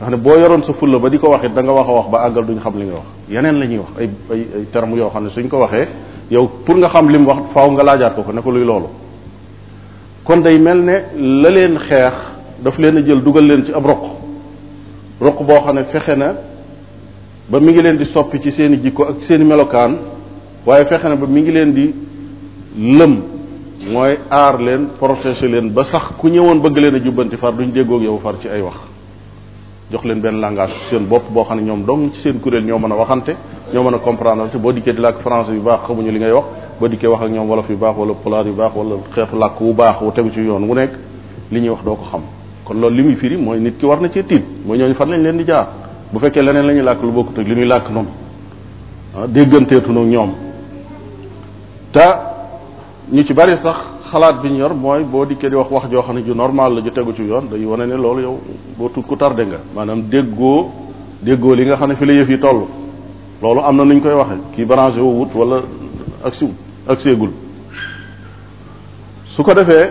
nga 0.00 0.10
ne 0.10 0.16
boo 0.16 0.38
yoroon 0.40 0.62
sa 0.66 0.72
fulla 0.74 0.98
ba 0.98 1.08
di 1.10 1.18
ko 1.18 1.26
waxit 1.32 1.52
da 1.54 1.62
nga 1.62 1.72
wax 1.72 1.88
a 1.88 1.92
wax 1.98 2.06
ba 2.12 2.18
àggal 2.26 2.44
duñ 2.48 2.60
xam 2.62 2.74
li 2.78 2.84
nga 2.86 2.94
wax 3.00 3.06
yeneen 3.28 3.56
la 3.60 3.66
ñuy 3.66 3.78
wax 3.82 3.90
ay 4.00 4.08
ay 4.32 4.42
ay 4.54 4.96
yoo 4.98 5.10
xam 5.10 5.24
ne 5.24 5.30
suñ 5.30 5.48
ko 5.48 5.56
waxee 5.58 5.88
yow 6.30 6.46
pour 6.64 6.76
nga 6.78 6.88
xam 6.94 7.08
li 7.10 7.18
mu 7.18 7.26
wax 7.28 7.40
faaw 7.54 7.70
nga 7.72 7.82
laajaat 7.82 8.14
ko 8.14 8.22
ko 8.22 8.32
ne 8.32 8.40
ko 8.40 8.50
luy 8.52 8.64
loolu 8.64 8.88
kon 10.24 10.40
day 10.44 10.58
mel 10.60 10.78
ne 10.88 10.94
la 11.42 11.48
leen 11.56 11.78
xeex 11.88 12.16
daf 12.62 12.78
leen 12.78 12.98
a 12.98 13.04
jël 13.04 13.20
dugal 13.24 13.44
leen 13.48 13.64
ci 13.64 13.72
ab 13.72 13.84
roq 13.86 14.02
roq 15.20 15.38
boo 15.46 15.60
xam 15.64 15.74
ne 15.76 15.84
fexe 15.92 16.16
na 16.16 16.47
ba 17.50 17.60
mi 17.60 17.72
ngi 17.72 17.82
leen 17.82 17.96
di 17.96 18.04
soppi 18.12 18.40
ci 18.42 18.48
i 18.50 18.76
jikko 18.82 19.04
ak 19.06 19.14
seeni 19.26 19.44
melokaan 19.44 19.96
waaye 20.66 20.84
fexe 20.84 21.08
na 21.08 21.16
ba 21.16 21.26
mi 21.26 21.40
ngi 21.40 21.50
leen 21.52 21.72
di 21.72 21.84
lëm 22.98 23.22
mooy 23.90 24.18
aar 24.30 24.60
leen 24.60 24.88
protégé 24.98 25.48
leen 25.48 25.70
ba 25.72 25.84
sax 25.84 26.12
ku 26.18 26.28
ñëwoon 26.28 26.60
bëgg 26.60 26.76
leen 26.78 26.94
a 26.96 26.98
jubbanti 26.98 27.36
far 27.38 27.54
duñ 27.54 27.70
déggoog 27.72 28.02
yow 28.02 28.18
far 28.22 28.38
ci 28.38 28.48
ay 28.48 28.60
wax 28.60 28.76
jox 29.90 30.04
leen 30.04 30.20
benn 30.20 30.38
langage 30.40 30.74
seen 30.90 31.06
bopp 31.08 31.30
boo 31.32 31.44
xam 31.44 31.56
ne 31.58 31.62
ñoom 31.64 31.84
dong 31.84 32.12
ci 32.12 32.20
seen 32.20 32.38
kuréel 32.38 32.64
ñoo 32.66 32.78
mën 32.78 32.92
a 32.92 32.96
waxante 32.96 33.30
ñoo 33.72 33.82
mën 33.82 33.94
a 33.96 33.98
comprendre 34.00 34.50
te 34.50 34.58
boo 34.58 34.72
dikkee 34.72 34.92
di 34.92 35.00
làkk 35.00 35.22
français 35.22 35.54
yu 35.54 35.60
baax 35.62 35.84
xamuñu 35.86 36.10
li 36.10 36.18
ngay 36.18 36.32
wax 36.32 36.44
boo 36.78 36.88
dikkee 36.88 37.06
wax 37.08 37.22
ak 37.24 37.30
ñoom 37.30 37.48
wolof 37.48 37.70
yu 37.70 37.76
baax 37.78 37.96
wala 37.96 38.12
polaar 38.22 38.46
yu 38.46 38.52
baax 38.52 38.72
wala 38.76 38.96
xeetu 39.14 39.36
làkk 39.40 39.60
wu 39.62 39.72
baax 39.72 40.02
wu 40.02 40.10
tegu 40.12 40.30
ci 40.32 40.40
yoon 40.40 40.64
wu 40.68 40.74
nekk 40.74 40.90
li 41.50 41.60
ñuy 41.62 41.70
wax 41.70 41.82
doo 41.82 41.94
ko 41.96 42.04
xam 42.10 42.20
kon 42.66 42.74
loolu 42.78 42.96
li 42.96 43.02
muy 43.04 43.16
firi 43.16 43.36
mooy 43.38 43.58
nit 43.58 43.78
ki 43.78 43.86
war 43.86 44.02
na 44.02 44.10
cee 44.10 44.22
tiit 44.24 44.44
mooy 44.66 44.76
ñooñu 44.76 44.94
fan 44.96 45.06
lañ 45.08 45.22
leen 45.22 45.36
di 45.38 45.44
jaar 45.46 45.68
bu 46.14 46.18
fekkee 46.22 46.42
leneen 46.46 46.66
la 46.68 46.72
ñuy 46.74 46.82
làkk 46.88 47.00
lu 47.02 47.12
bokkut 47.18 47.36
ak 47.40 47.46
li 47.50 47.54
ñuy 47.58 47.66
làkk 47.72 47.86
noonu 47.94 48.10
ah 49.16 49.26
dégganteetu 49.34 49.90
nag 49.96 50.06
ñoom 50.14 50.30
te 51.94 52.04
ñu 53.14 53.22
ci 53.26 53.32
bari 53.34 53.54
sax 53.64 53.78
xalaat 54.10 54.36
bi 54.42 54.48
ñu 54.52 54.58
yor 54.64 54.74
mooy 54.74 55.02
boo 55.12 55.24
dikkee 55.26 55.50
di 55.50 55.56
wax 55.56 55.70
wax 55.70 55.84
joo 55.90 56.02
xam 56.02 56.14
ne 56.16 56.22
ju 56.26 56.34
normal 56.34 56.70
la 56.76 56.80
ju 56.84 56.90
tegu 56.90 57.12
ci 57.16 57.22
yoon 57.22 57.44
day 57.50 57.64
wane 57.64 57.84
ne 57.90 57.96
loolu 58.04 58.20
yow 58.22 58.36
boo 58.78 58.88
tut 58.94 59.04
ku 59.10 59.16
tardé 59.16 59.44
nga 59.46 59.58
maanaam 59.74 60.00
déggoo 60.12 60.70
déggoo 61.22 61.54
li 61.54 61.64
nga 61.66 61.76
xam 61.76 61.88
ne 61.90 61.94
fi 61.96 62.04
la 62.06 62.14
yëf 62.18 62.28
yi 62.28 62.38
toll 62.38 62.60
loolu 63.42 63.60
am 63.60 63.76
na 63.76 63.84
nu 63.84 63.94
ñu 63.94 64.00
koy 64.02 64.12
waxe 64.22 64.36
kii 64.54 64.64
branché 64.64 65.00
wu 65.00 65.10
wut 65.20 65.30
wala 65.38 65.56
ak 66.24 66.34
si 66.38 66.46
ak 66.90 67.00
seegul 67.02 67.30
su 69.34 69.42
ko 69.42 69.52
defee 69.52 69.86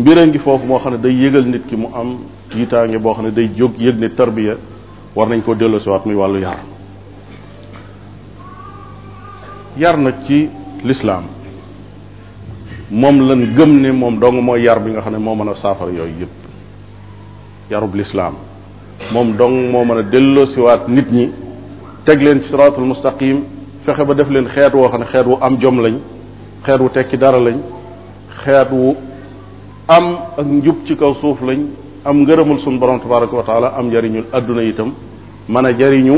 mbir 0.00 0.18
a 0.20 0.26
ngi 0.26 0.38
foofu 0.38 0.66
moo 0.66 0.78
xam 0.78 0.92
ne 0.94 0.98
day 1.00 1.12
yëgal 1.22 1.44
nit 1.52 1.64
ki 1.66 1.76
mu 1.76 1.88
am 2.00 2.08
tiitaange 2.50 2.98
boo 2.98 3.12
xam 3.14 3.24
ne 3.26 3.30
day 3.32 3.50
jóg 3.56 3.72
yëg 3.84 3.96
ne 4.00 4.08
tarbiya 4.14 4.54
war 5.16 5.28
nañ 5.28 5.42
koo 5.42 5.54
delloo 5.54 5.80
siwaat 5.80 6.04
muy 6.06 6.14
wàllu 6.14 6.38
yar 6.40 6.58
yar 9.78 9.96
nag 9.96 10.14
ci 10.26 10.48
lislaam 10.84 11.24
moom 12.90 13.20
lan 13.20 13.54
gëm 13.56 13.80
ni 13.82 13.90
moom 13.92 14.18
dong 14.20 14.40
mooy 14.42 14.62
yar 14.62 14.78
bi 14.80 14.90
nga 14.92 15.00
xam 15.00 15.12
ne 15.12 15.18
moo 15.18 15.34
mën 15.34 15.48
a 15.48 15.54
saafara 15.62 15.90
yooyu 15.90 16.14
yëpp 16.20 16.36
yarub 17.70 17.94
lislaam 17.94 18.34
moom 19.12 19.36
dong 19.36 19.70
moo 19.72 19.84
mën 19.84 19.98
a 19.98 20.02
delloosiwaat 20.02 20.88
nit 20.88 21.10
ñi 21.12 21.30
teg 22.04 22.22
leen 22.22 22.40
ci 22.42 22.48
siraatul 22.48 22.84
mustaqim 22.84 23.42
fexe 23.84 24.04
ba 24.04 24.14
def 24.14 24.28
leen 24.30 24.48
xeet 24.48 24.74
woo 24.74 24.88
xam 24.88 25.00
ne 25.00 25.06
xeet 25.06 25.26
wu 25.26 25.36
am 25.40 25.58
jom 25.60 25.80
lañ 25.80 25.98
xeet 26.64 26.80
wu 26.80 26.88
tekki 26.90 27.16
dara 27.16 27.38
lañ 27.40 27.58
xeet 28.44 28.70
wu 28.70 28.94
am 29.88 30.16
ak 30.36 30.46
njub 30.46 30.76
ci 30.86 30.96
kaw 30.96 31.14
suuf 31.20 31.40
lañ 31.42 31.60
am 32.08 32.16
ngërëmul 32.24 32.58
suñu 32.64 32.78
borom 32.78 33.00
tabaraka 33.00 33.36
wa 33.36 33.42
taala 33.42 33.68
am 33.78 33.86
njariñul 33.88 34.24
adduna 34.32 34.62
itam 34.64 34.94
mën 35.48 35.64
a 35.66 35.72
jariñu 35.78 36.16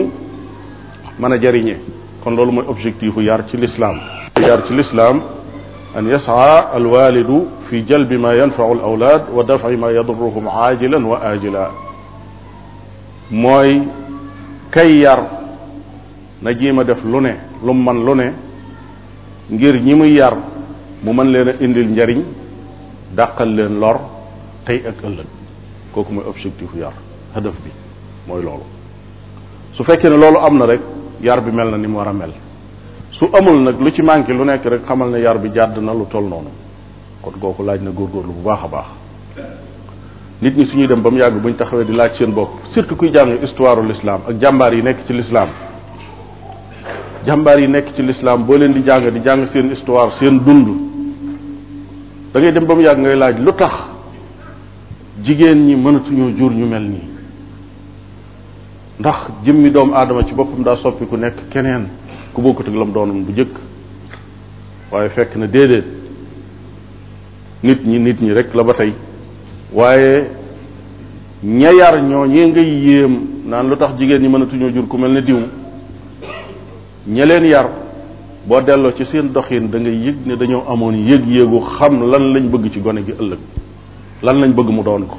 mën 1.18 1.32
a 1.32 1.36
jariñe 1.40 1.76
kon 2.22 2.30
loolu 2.36 2.52
mooy 2.52 2.64
objectif 2.68 3.16
u 3.16 3.20
yar 3.22 3.40
ci 3.48 3.56
lislaam 3.56 3.96
yar 4.48 4.60
ci 4.68 4.72
lislaam 4.74 5.16
an 5.96 6.06
yasaa 6.06 6.70
alwalidu 6.76 7.36
fi 7.68 7.82
jalbi 7.88 8.16
ma 8.18 8.34
yanfau 8.36 8.72
al 8.72 9.24
wa 9.36 9.42
dafi 9.42 9.76
ma 9.76 9.90
yadurruhum 9.90 10.46
aajilan 10.46 11.02
wa 11.10 11.18
aajila 11.24 11.70
mooy 13.32 13.82
kay 14.70 14.92
yar 15.02 15.20
na 16.42 16.52
jéem 16.52 16.78
a 16.78 16.84
def 16.84 17.02
lu 17.04 17.20
ne 17.20 17.34
lu 17.64 17.72
man 17.72 18.32
ngir 19.50 19.80
ñi 19.82 19.94
muy 19.96 20.12
yar 20.12 20.34
mu 21.02 21.12
mën 21.12 21.30
leen 21.32 21.48
a 21.48 21.52
indil 21.64 21.88
njariñ 21.90 22.20
dàqal 23.16 23.48
leen 23.56 23.78
lor 23.80 23.96
tey 24.64 24.78
ak 24.88 24.96
kooku 25.94 26.12
mooy 26.12 26.24
objectif 26.30 26.70
yar 26.82 26.92
hadaf 27.34 27.54
bi 27.64 27.70
mooy 28.28 28.42
loolu 28.46 28.66
su 29.76 29.84
fekkee 29.88 30.08
ne 30.08 30.16
loolu 30.22 30.38
am 30.46 30.58
na 30.58 30.66
rek 30.72 30.80
yar 31.28 31.40
bi 31.46 31.50
mel 31.52 31.68
na 31.74 31.78
ni 31.78 31.86
mu 31.86 31.96
war 31.98 32.08
a 32.08 32.12
mel 32.12 32.32
su 33.18 33.24
amul 33.38 33.62
nag 33.64 33.76
lu 33.84 33.90
ci 33.92 34.02
manqué 34.02 34.32
lu 34.32 34.44
nekk 34.44 34.64
rek 34.64 34.82
xamal 34.86 35.10
ne 35.10 35.18
yar 35.20 35.38
bi 35.38 35.48
jàdd 35.54 35.78
na 35.84 35.92
lu 35.92 36.06
toll 36.10 36.26
noonu 36.28 36.50
kon 37.22 37.32
kooku 37.40 37.62
laaj 37.64 37.80
na 37.82 37.90
góorgóorlu 37.90 38.32
bu 38.36 38.42
baax 38.44 38.60
a 38.64 38.68
baax 38.74 38.88
nit 40.42 40.56
ñi 40.56 40.66
suñuy 40.66 40.86
dem 40.86 41.00
ba 41.02 41.10
mu 41.10 41.18
yàgg 41.18 41.40
buñ 41.42 41.54
taxawee 41.56 41.84
di 41.84 41.92
laaj 41.92 42.12
seen 42.18 42.30
bopp 42.32 42.50
surtout 42.72 42.96
kuy 42.98 43.10
jàng 43.12 43.38
histoire 43.42 43.82
l'islam 43.82 44.20
ak 44.28 44.38
jàmbaar 44.40 44.74
yi 44.74 44.82
nekk 44.82 44.98
ci 45.06 45.12
lislaam 45.12 45.48
jàmbaar 47.26 47.58
yi 47.60 47.66
nekk 47.68 47.94
ci 47.96 48.02
lislaam 48.02 48.44
boo 48.44 48.56
leen 48.56 48.72
di 48.72 48.82
jàng 48.84 49.10
di 49.10 49.20
jàng 49.24 49.48
seen 49.52 49.70
histoire 49.74 50.12
seen 50.20 50.38
dund 50.44 50.68
da 52.32 52.40
dem 52.40 52.64
ba 52.64 52.74
mu 52.74 52.80
yàgg 52.82 52.98
ngay 52.98 53.16
laaj 53.16 53.34
lu 53.40 53.52
jigéen 55.24 55.66
ñi 55.66 55.76
mënatuñoo 55.76 56.30
jur 56.38 56.52
ñu 56.52 56.66
mel 56.66 56.82
nii 56.82 57.02
ndax 59.00 59.18
jëmmi 59.44 59.70
doomu 59.70 59.94
aadama 59.94 60.24
ci 60.24 60.34
boppam 60.34 60.62
daa 60.62 60.76
soppi 60.76 61.06
ku 61.06 61.16
nekk 61.16 61.48
keneen 61.50 61.88
ku 62.32 62.40
bokkut 62.42 62.68
ak 62.68 62.74
lam 62.74 62.92
doonoon 62.92 63.22
bu 63.24 63.32
jëkk 63.32 63.54
waaye 64.92 65.08
fekk 65.10 65.36
na 65.36 65.46
déedéet 65.46 65.84
nit 67.62 67.78
ñi 67.84 67.98
nit 67.98 68.20
ñi 68.20 68.32
rek 68.32 68.54
la 68.54 68.62
ba 68.62 68.74
tey 68.74 68.92
waaye 69.74 70.30
ña 71.44 71.70
yar 71.72 72.02
ñoo 72.02 72.26
ñee 72.26 72.46
ngay 72.46 72.80
yéem 72.86 73.14
naan 73.46 73.68
lu 73.68 73.76
tax 73.76 73.96
jigéen 73.98 74.22
ñi 74.22 74.28
mënatuñoo 74.28 74.70
jur 74.70 74.86
ku 74.88 74.96
mel 74.96 75.12
ni 75.12 75.22
diw 75.22 75.38
ña 77.08 77.24
leen 77.24 77.44
yar 77.46 77.68
boo 78.46 78.60
delloo 78.62 78.92
ci 78.96 79.04
seen 79.06 79.32
doxin 79.32 79.68
da 79.70 79.78
yëg 79.78 80.16
ne 80.26 80.36
dañoo 80.36 80.64
amoon 80.68 80.92
yëg-yëgu 80.96 81.60
xam 81.78 82.08
lan 82.10 82.32
lañ 82.32 82.48
bëgg 82.48 82.70
ci 82.72 82.80
gone 82.80 83.02
gi 83.04 83.12
ëllëg 83.18 83.38
lan 84.22 84.38
lañ 84.40 84.52
bëgg 84.54 84.68
mu 84.70 84.82
doon 84.82 85.06
ko 85.06 85.16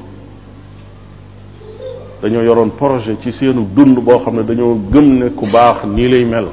dañoo 2.21 2.41
yoroon 2.43 2.69
projet 2.77 3.17
ci 3.21 3.31
seenu 3.33 3.65
dund 3.73 3.97
boo 3.99 4.19
xam 4.23 4.35
ne 4.35 4.43
dañoo 4.43 4.77
gëm 4.91 5.17
ne 5.19 5.29
ku 5.33 5.45
baax 5.51 5.83
nii 5.87 6.07
lay 6.07 6.25
mel 6.25 6.45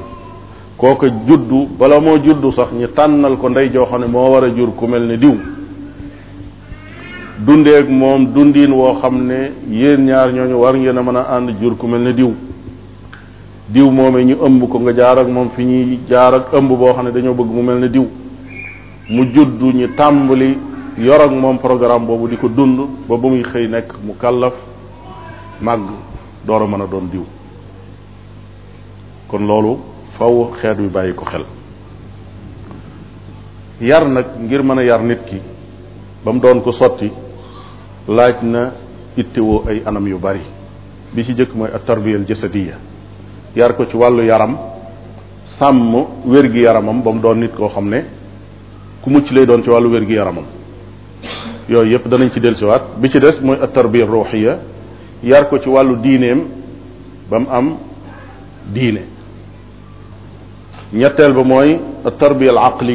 kooka 0.75 1.07
juddu 1.27 1.67
bala 1.77 1.99
moo 1.99 2.17
juddu 2.17 2.51
sax 2.53 2.71
ñu 2.73 2.87
tànnal 2.93 3.37
ko 3.37 3.49
ndey 3.49 3.69
joo 3.71 3.85
ne 3.99 4.05
moo 4.07 4.29
war 4.31 4.45
a 4.45 4.49
jur 4.55 4.73
ku 4.75 4.87
mel 4.87 5.05
ne 5.05 5.17
diw 5.17 5.35
dundeeg 7.45 7.87
moom 7.87 8.33
dundiin 8.33 8.71
woo 8.71 8.97
xam 8.99 9.25
ne 9.27 9.51
yéen 9.69 10.03
ñaar 10.05 10.33
ñoo 10.33 10.45
ñu 10.47 10.55
war 10.59 10.75
ngeen 10.75 10.97
a 10.97 11.03
mën 11.03 11.15
a 11.17 11.27
ànd 11.37 11.49
jur 11.61 11.77
ku 11.77 11.85
mel 11.87 12.01
ne 12.01 12.13
diw 12.13 12.33
diw 13.69 13.91
moomee 13.91 14.23
ñu 14.25 14.35
ëmb 14.45 14.67
ko 14.69 14.79
nga 14.79 14.91
jaar 14.95 15.19
ak 15.19 15.27
moom 15.27 15.49
fi 15.55 15.63
ñuy 15.63 15.99
jaar 16.09 16.33
ak 16.33 16.53
ëmb 16.53 16.67
boo 16.71 16.93
xam 16.93 17.05
ne 17.05 17.11
dañoo 17.11 17.35
bëgg 17.35 17.49
mu 17.53 17.61
mel 17.61 17.77
ne 17.79 17.89
diw 17.89 18.07
mu 19.11 19.23
juddu 19.35 19.67
ñu 19.71 19.87
tàmbali 19.95 20.68
yor 20.99 21.29
moom 21.31 21.59
programme 21.59 22.05
boobu 22.05 22.27
di 22.27 22.37
ko 22.37 22.47
dund 22.49 23.07
ba 23.07 23.15
ba 23.17 23.27
muy 23.29 23.43
xëy 23.43 23.67
nekk 23.67 23.93
mu 24.03 24.15
kàllaf 24.19 24.53
màgg 25.61 25.89
door 26.45 26.61
a 26.61 26.67
mën 26.67 26.81
a 26.81 26.87
doon 26.87 27.09
diw 27.09 27.23
kon 29.27 29.47
loolu 29.47 29.79
faw 30.17 30.51
xeet 30.61 30.77
wi 30.79 30.87
bàyyi 30.89 31.13
ko 31.15 31.25
xel 31.25 31.45
yar 33.81 34.07
nag 34.09 34.25
ngir 34.41 34.61
mën 34.63 34.79
a 34.79 34.83
yar 34.83 35.01
nit 35.03 35.23
ki 35.25 35.41
ba 36.25 36.31
mu 36.33 36.39
doon 36.39 36.61
ko 36.61 36.71
sotti 36.73 37.09
laaj 38.07 38.41
na 38.43 38.71
ittewoo 39.15 39.63
ay 39.69 39.81
anam 39.85 40.07
yu 40.07 40.19
bari 40.19 40.41
bi 41.13 41.23
ci 41.23 41.33
jëkk 41.33 41.55
mooy 41.55 41.69
at 41.73 41.85
tarbiyal 41.85 42.25
jasadiya 42.27 42.75
yar 43.55 43.73
ko 43.75 43.85
ci 43.85 43.95
wàllu 43.95 44.23
yaram 44.25 44.57
sàmm 45.59 45.95
wér-gi-yaramam 46.25 47.01
ba 47.03 47.11
mu 47.11 47.21
doon 47.21 47.35
nit 47.39 47.55
koo 47.55 47.69
xam 47.69 47.87
ne 47.89 48.03
ku 49.01 49.09
mucc 49.09 49.31
lay 49.31 49.45
doon 49.45 49.63
ci 49.63 49.69
wàllu 49.69 49.89
wér-gi-yaramam 49.89 50.58
yooyu 51.69 51.91
yëpp 51.93 52.07
danañ 52.09 52.31
ci 52.33 52.39
dellusiwaat 52.39 52.97
bi 52.97 53.09
ci 53.11 53.19
des 53.19 53.39
mooy 53.41 53.57
at 53.61 53.67
tarbiya 53.73 54.05
ruuxiya 54.05 54.59
yar 55.23 55.45
ko 55.49 55.59
ci 55.59 55.69
wàllu 55.69 55.95
diineem 56.01 56.41
ba 57.29 57.39
mu 57.39 57.45
am 57.49 57.77
diine 58.73 59.01
ñetteel 60.93 61.33
ba 61.33 61.43
mooy 61.43 61.79
at 62.05 62.17
tarbiya 62.17 62.51
al 62.57 62.89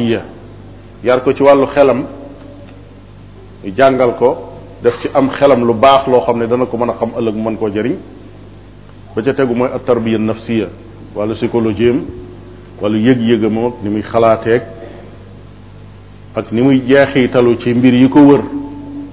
yar 1.03 1.21
ko 1.23 1.33
ci 1.33 1.41
wàllu 1.43 1.65
xelam 1.73 2.05
jàngal 3.77 4.11
ko 4.17 4.37
def 4.83 4.93
ci 5.01 5.07
am 5.13 5.29
xelam 5.39 5.65
lu 5.65 5.73
baax 5.73 6.07
loo 6.07 6.21
xam 6.25 6.37
ne 6.39 6.47
dana 6.47 6.65
ko 6.65 6.77
mën 6.77 6.89
a 6.89 6.93
xam 6.97 7.11
ëllëg 7.17 7.35
mu 7.35 7.49
mën 7.49 7.57
koo 7.57 7.69
jëriñ 7.71 7.95
ba 9.15 9.21
ca 9.21 9.33
tegu 9.33 9.55
mooy 9.55 9.69
at 9.73 9.85
tarbiya 9.85 10.17
nafsiya 10.17 10.67
wàllu 11.15 11.33
psychologie 11.35 11.89
am 11.89 12.01
walla 12.81 12.97
yëg-yëgam 12.97 13.57
ak 13.67 13.73
ni 13.83 13.89
muy 13.89 14.01
xalaateeg 14.03 14.61
ak 16.35 16.51
ni 16.51 16.61
muy 16.61 16.81
jeexitalu 16.87 17.57
ci 17.63 17.73
mbir 17.73 17.93
yi 17.93 18.09
ko 18.09 18.19
wër 18.19 18.43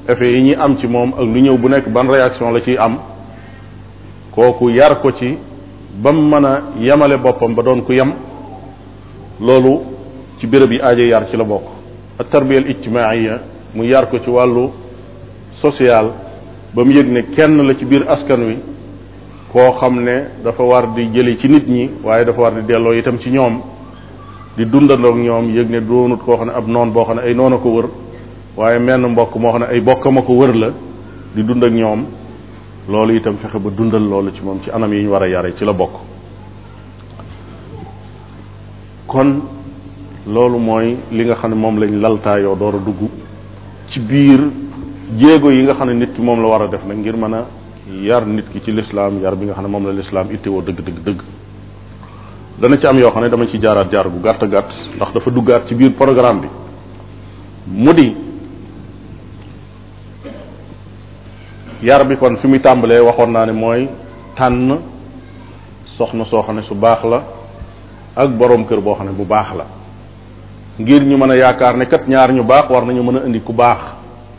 effet 0.09 0.25
yi 0.27 0.43
ñi 0.43 0.55
am 0.55 0.77
ci 0.79 0.87
moom 0.87 1.13
ak 1.15 1.21
lu 1.21 1.41
ñëw 1.41 1.57
bu 1.59 1.69
nekk 1.69 1.87
ban 1.91 2.09
réaction 2.11 2.51
la 2.51 2.61
ciy 2.61 2.77
am 2.77 2.99
kooku 4.33 4.69
yar 4.71 5.01
ko 5.01 5.13
ci 5.13 5.37
bam 6.01 6.17
mën 6.29 6.45
a 6.45 6.63
yemale 6.81 7.17
boppam 7.19 7.55
ba 7.55 7.63
doon 7.63 7.83
ku 7.83 7.93
yem 7.93 8.13
loolu 9.41 9.81
ci 10.39 10.47
béréb 10.47 10.73
yi 10.73 11.07
yar 11.09 11.29
ci 11.29 11.37
la 11.37 11.45
bokk 11.45 11.63
ak 12.19 12.29
tarbiyal 12.31 12.67
ijtimaaiya 12.69 13.41
mu 13.75 13.85
yar 13.85 14.09
ko 14.09 14.19
ci 14.19 14.29
wàllu 14.31 14.71
social 15.61 16.11
ba 16.75 16.85
mu 16.85 16.91
yëg 16.91 17.07
ne 17.09 17.23
kenn 17.37 17.63
la 17.63 17.75
ci 17.75 17.85
biir 17.85 18.05
askan 18.09 18.43
wi 18.43 18.59
koo 19.53 19.73
xam 19.81 20.03
ne 20.03 20.31
dafa 20.43 20.63
war 20.65 20.89
di 20.95 21.11
jëli 21.13 21.39
ci 21.39 21.49
nit 21.49 21.69
ñi 21.69 21.89
waaye 22.03 22.25
dafa 22.25 22.41
war 22.41 22.55
di 22.55 22.63
delloo 22.63 22.93
itam 22.95 23.19
ci 23.21 23.31
ñoom 23.31 23.61
di 24.57 24.65
dundandoog 24.67 25.17
ñoom 25.17 25.55
yëg 25.55 25.71
ne 25.71 25.81
doonut 25.81 26.21
koo 26.25 26.35
xam 26.37 26.49
ne 26.49 26.55
ab 26.55 26.67
noon 26.67 26.91
boo 26.91 27.05
xam 27.05 27.17
ne 27.17 27.21
ay 27.23 27.35
noona 27.35 27.59
ko 27.59 27.69
wër 27.69 27.87
waaye 28.57 28.79
menn 28.79 29.07
mbokk 29.07 29.35
moo 29.37 29.51
xam 29.53 29.61
ne 29.63 29.67
ay 29.67 29.81
bokkam 29.81 30.19
a 30.19 30.23
ko 30.23 30.33
wër 30.35 30.55
la 30.55 30.69
di 31.35 31.43
dund 31.43 31.65
ak 31.65 31.73
ñoom 31.73 32.05
loolu 32.89 33.15
itam 33.15 33.37
fexe 33.39 33.59
ba 33.59 33.71
dundal 33.71 34.03
loolu 34.07 34.31
ci 34.35 34.43
moom 34.43 34.61
ci 34.63 34.71
anam 34.71 34.93
yi 34.93 35.03
ñu 35.05 35.11
war 35.11 35.23
a 35.23 35.27
yare 35.29 35.55
ci 35.57 35.65
la 35.65 35.73
bokk 35.73 35.93
kon 39.07 39.41
loolu 40.27 40.59
mooy 40.59 40.97
li 41.13 41.25
nga 41.25 41.35
xam 41.37 41.51
ne 41.51 41.57
moom 41.57 41.79
lañ 41.79 41.93
laltaayoo 41.99 42.55
door 42.57 42.75
a 42.75 42.79
dugg 42.79 43.09
ci 43.89 44.01
biir 44.01 44.41
jéego 45.17 45.51
yi 45.51 45.63
nga 45.63 45.75
xam 45.75 45.89
ne 45.89 45.95
nit 45.95 46.13
ki 46.13 46.21
moom 46.21 46.41
la 46.43 46.49
war 46.49 46.63
a 46.63 46.69
def 46.69 46.85
nag 46.85 46.99
ngir 46.99 47.17
mën 47.17 47.33
a 47.35 47.47
yar 48.03 48.27
nit 48.27 48.51
ki 48.53 48.61
ci 48.63 48.73
lislaam 48.73 49.19
yar 49.21 49.35
bi 49.35 49.47
nga 49.47 49.55
xam 49.55 49.65
ne 49.65 49.71
moom 49.71 49.87
la 49.87 49.93
lislaam 49.93 50.31
ittewoo 50.31 50.61
dëgg 50.61 50.81
dëgg 50.85 51.05
dëgg 51.07 51.21
dana 52.61 52.77
ci 52.77 52.87
am 52.87 52.97
yoo 52.99 53.11
xam 53.13 53.23
ne 53.23 53.31
dama 53.31 53.47
ci 53.47 53.59
jaaraat 53.59 53.91
jaar 53.91 54.11
gu 54.11 54.21
gàtt 54.23 54.41
gàtt 54.47 54.69
ndax 54.97 55.13
dafa 55.15 55.31
duggaat 55.31 55.67
ci 55.69 55.75
biir 55.75 55.93
programme 55.93 56.41
bi 56.43 56.49
mu 57.75 57.93
di 57.95 58.22
yar 61.83 62.07
bi 62.11 62.17
kon 62.17 62.37
fi 62.37 62.47
muy 62.49 62.59
tàmbalee 62.61 63.01
waxoon 63.01 63.33
naa 63.33 63.47
ne 63.47 63.53
mooy 63.53 63.89
tànn 64.37 64.79
soxna 65.99 66.25
soo 66.25 66.43
xam 66.47 66.57
ne 66.57 66.63
su 66.63 66.75
baax 66.75 67.05
la 67.05 67.23
ak 68.17 68.31
borom 68.39 68.65
kër 68.65 68.81
boo 68.81 68.95
xam 68.95 69.07
ne 69.07 69.13
bu 69.13 69.25
baax 69.25 69.49
la 69.59 69.65
ngir 70.79 71.03
ñu 71.05 71.17
mën 71.19 71.31
a 71.31 71.37
yaakaar 71.37 71.77
ne 71.77 71.85
kat 71.87 72.07
ñaar 72.09 72.31
ñu 72.33 72.45
baax 72.45 72.71
war 72.71 72.85
nañu 72.87 73.03
mën 73.03 73.17
a 73.19 73.27
indi 73.27 73.41
ku 73.43 73.53
baax 73.53 73.79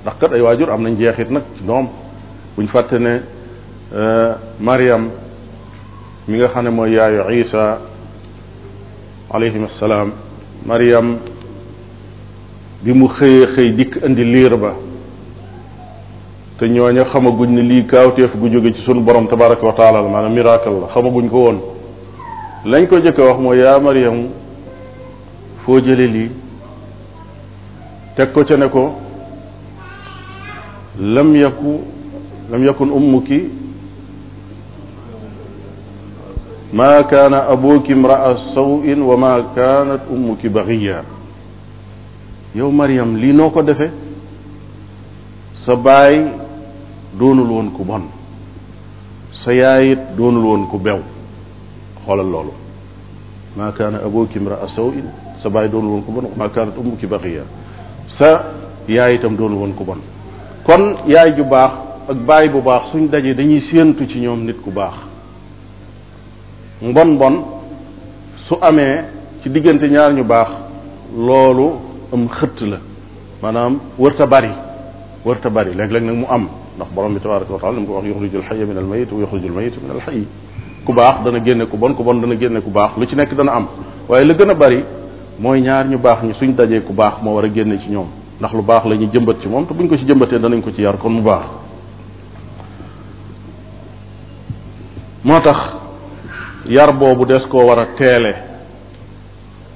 ndax 0.02 0.16
kat 0.20 0.34
ay 0.34 0.42
waajur 0.42 0.70
am 0.72 0.82
nañ 0.84 0.98
jeexit 0.98 1.30
nag 1.30 1.44
ci 1.58 1.64
ñoom 1.64 1.88
buñ 2.56 2.68
fàtte 2.68 2.98
ne 3.00 3.22
euh, 3.94 4.32
mariam 4.60 5.10
mi 6.28 6.38
nga 6.38 6.48
xam 6.48 6.64
ne 6.64 6.70
mooy 6.70 6.92
yaayu 6.94 7.30
isa 7.46 7.78
alayhim 9.30 9.64
assalaam 9.66 10.12
mariam 10.66 11.18
bi 12.84 12.94
mu 12.94 13.08
xëyee 13.08 13.46
xëy 13.56 13.72
dikk 13.76 14.02
indi 14.06 14.24
liir 14.24 14.58
ba 14.58 14.72
te 16.64 16.70
ñooña 16.70 17.04
xamaguñ 17.12 17.50
ne 17.56 17.62
lii 17.62 17.84
kaawteef 17.88 18.38
gu 18.38 18.48
jóge 18.50 18.72
ci 18.74 18.82
sunu 18.86 19.02
borom 19.02 19.28
tabaraka 19.28 19.66
wa 19.66 19.74
taala 19.74 20.02
la 20.02 20.08
maanaam 20.08 20.34
miracle 20.34 20.72
la 20.72 20.88
xamaguñ 20.94 21.28
ko 21.30 21.38
woon 21.44 21.60
lañ 22.66 22.88
ko 22.88 23.00
jëkk 23.04 23.18
wax 23.18 23.38
mooy 23.40 23.60
yaa 23.60 23.80
Mariam 23.82 24.30
foo 25.66 25.80
jële 25.84 26.08
lii 26.08 26.32
teg 28.16 28.32
ko 28.32 28.46
ca 28.48 28.56
ne 28.56 28.70
ko 28.70 28.92
lam 31.00 31.36
yaku 31.36 31.80
lam 32.50 32.66
yakun 32.66 32.90
ummuki 32.96 33.40
abuki 37.52 37.92
imraa 37.92 38.38
sawin 38.56 39.02
wa 39.04 39.18
maa 39.18 39.42
kaanat 39.56 40.08
ummuki 40.10 40.48
baxiya 40.48 41.04
yow 42.56 42.72
Mariam 42.72 43.16
lii 43.18 43.34
noo 43.34 43.50
ko 43.50 43.62
defe 43.64 43.92
sa 45.66 45.76
doonul 47.20 47.50
woon 47.50 47.68
ku 47.78 47.84
bon 47.86 48.10
sa 49.46 49.54
yaay 49.54 49.92
it 49.94 50.02
doonul 50.18 50.44
woon 50.46 50.64
ku 50.70 50.78
bew 50.78 51.00
xoolal 52.06 52.26
loolu 52.26 52.54
maa 53.58 53.72
kaana 53.72 54.00
abooki 54.06 54.38
imraa 54.38 54.68
saw 54.76 54.90
in 54.90 55.06
sa 55.42 55.50
baay 55.50 55.70
doonul 55.70 55.92
woon 55.94 56.04
ku 56.04 56.12
bon 56.12 56.26
maa 56.38 56.50
kaanat 56.50 56.78
ummuki 56.78 57.06
baxiya 57.08 57.44
sa 58.18 58.30
yaay 58.88 59.16
itam 59.16 59.36
doonul 59.38 59.60
woon 59.62 59.74
ku 59.74 59.84
bon 59.84 60.00
kon 60.66 60.84
yaay 61.08 61.34
ju 61.36 61.44
baax 61.46 61.72
ak 62.10 62.18
baay 62.26 62.50
bu 62.50 62.62
baax 62.62 62.92
suñ 62.92 63.08
dajee 63.10 63.34
dañuy 63.36 63.62
séentu 63.70 64.08
ci 64.08 64.20
ñoom 64.20 64.44
nit 64.46 64.62
ku 64.64 64.72
baax 64.72 64.94
mbon 66.82 67.10
mbon 67.16 67.36
su 68.48 68.56
amee 68.62 68.98
ci 69.44 69.50
diggante 69.50 69.84
ñaar 69.88 70.14
ñu 70.14 70.24
baax 70.24 70.50
loolu 71.16 71.70
am 72.14 72.28
xëtt 72.28 72.62
la 72.72 72.80
maanaam 73.42 73.80
wërta 74.00 74.26
bari 74.26 74.52
wërta 75.26 75.50
bari 75.50 75.72
léeg-léeg 75.76 76.04
nag 76.04 76.16
mu 76.16 76.28
am 76.30 76.48
borom 76.96 77.14
bi 77.14 77.20
tabaraka 77.20 77.54
wa 77.54 77.60
taala 77.60 77.80
mu 77.80 77.88
ko 77.88 77.94
wax 77.94 78.06
الميت 78.06 78.36
al 78.36 78.42
xaya 78.44 78.66
min 78.66 78.78
al 78.78 78.86
mayit 78.86 79.12
wa 79.12 79.20
yuxriju 79.20 79.46
al 79.50 79.54
mayit 79.56 79.74
min 79.82 79.92
al 79.92 80.02
xay 80.02 80.24
ku 80.86 80.94
baax 80.94 81.24
dana 81.24 81.40
génne 81.40 81.64
لي 81.70 81.78
bon 81.78 81.94
ku 81.96 82.04
bon 82.04 82.16
dana 82.22 82.36
génne 82.36 82.62
ku 82.62 82.70
baax 82.72 82.98
lu 82.98 83.06
ci 83.06 83.16
nekk 83.16 83.34
dana 83.36 83.52
am 83.54 83.68
waaye 84.10 84.24
ñaar 85.62 85.88
ñu 85.88 85.98
baax 85.98 86.24
ñi 86.24 86.34
suñ 86.40 86.54
dajé 86.56 86.82
ku 86.84 86.94
baax 86.94 87.22
mo 87.22 87.32
wara 87.36 87.48
génne 87.50 87.78
ci 87.80 87.90
ñoom 87.90 88.08
ndax 88.40 88.52
lu 88.54 88.62
baax 88.64 88.86
la 88.86 88.96
ñu 88.96 89.08
jëmbat 89.14 89.38
ci 89.42 89.48
moom 89.48 89.66
te 89.68 89.74
buñ 89.74 89.88
ko 89.88 89.98
ci 89.98 90.06
jëmbatee 90.06 90.40
danañ 90.40 90.62
ko 90.62 90.72
ci 90.72 90.82
yar 90.82 90.98
kon 90.98 91.10
mu 91.14 91.22
baax 91.22 91.46
motax 95.24 95.58
yar 96.68 96.94
bobu 96.96 97.26
des 97.26 97.46
ko 97.50 97.58
wara 97.58 97.86
télé 97.98 98.34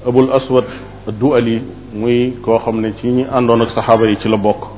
abul 0.06 0.30
aswad 0.32 0.66
duali 1.20 1.62
muy 1.94 2.38
ko 2.44 2.60
xamné 2.60 2.94
ci 3.00 3.08
ñi 3.08 3.26
andon 3.30 3.62
ak 3.62 3.72
sahaba 3.72 4.08
yi 4.10 4.18
ci 4.22 4.28
la 4.28 4.38
bokk 4.38 4.77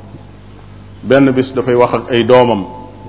benn 1.04 1.32
bis 1.32 1.48
dafay 1.56 1.76
wax 1.80 1.92
ak 1.96 2.04
ay 2.12 2.28
doomam 2.28 2.60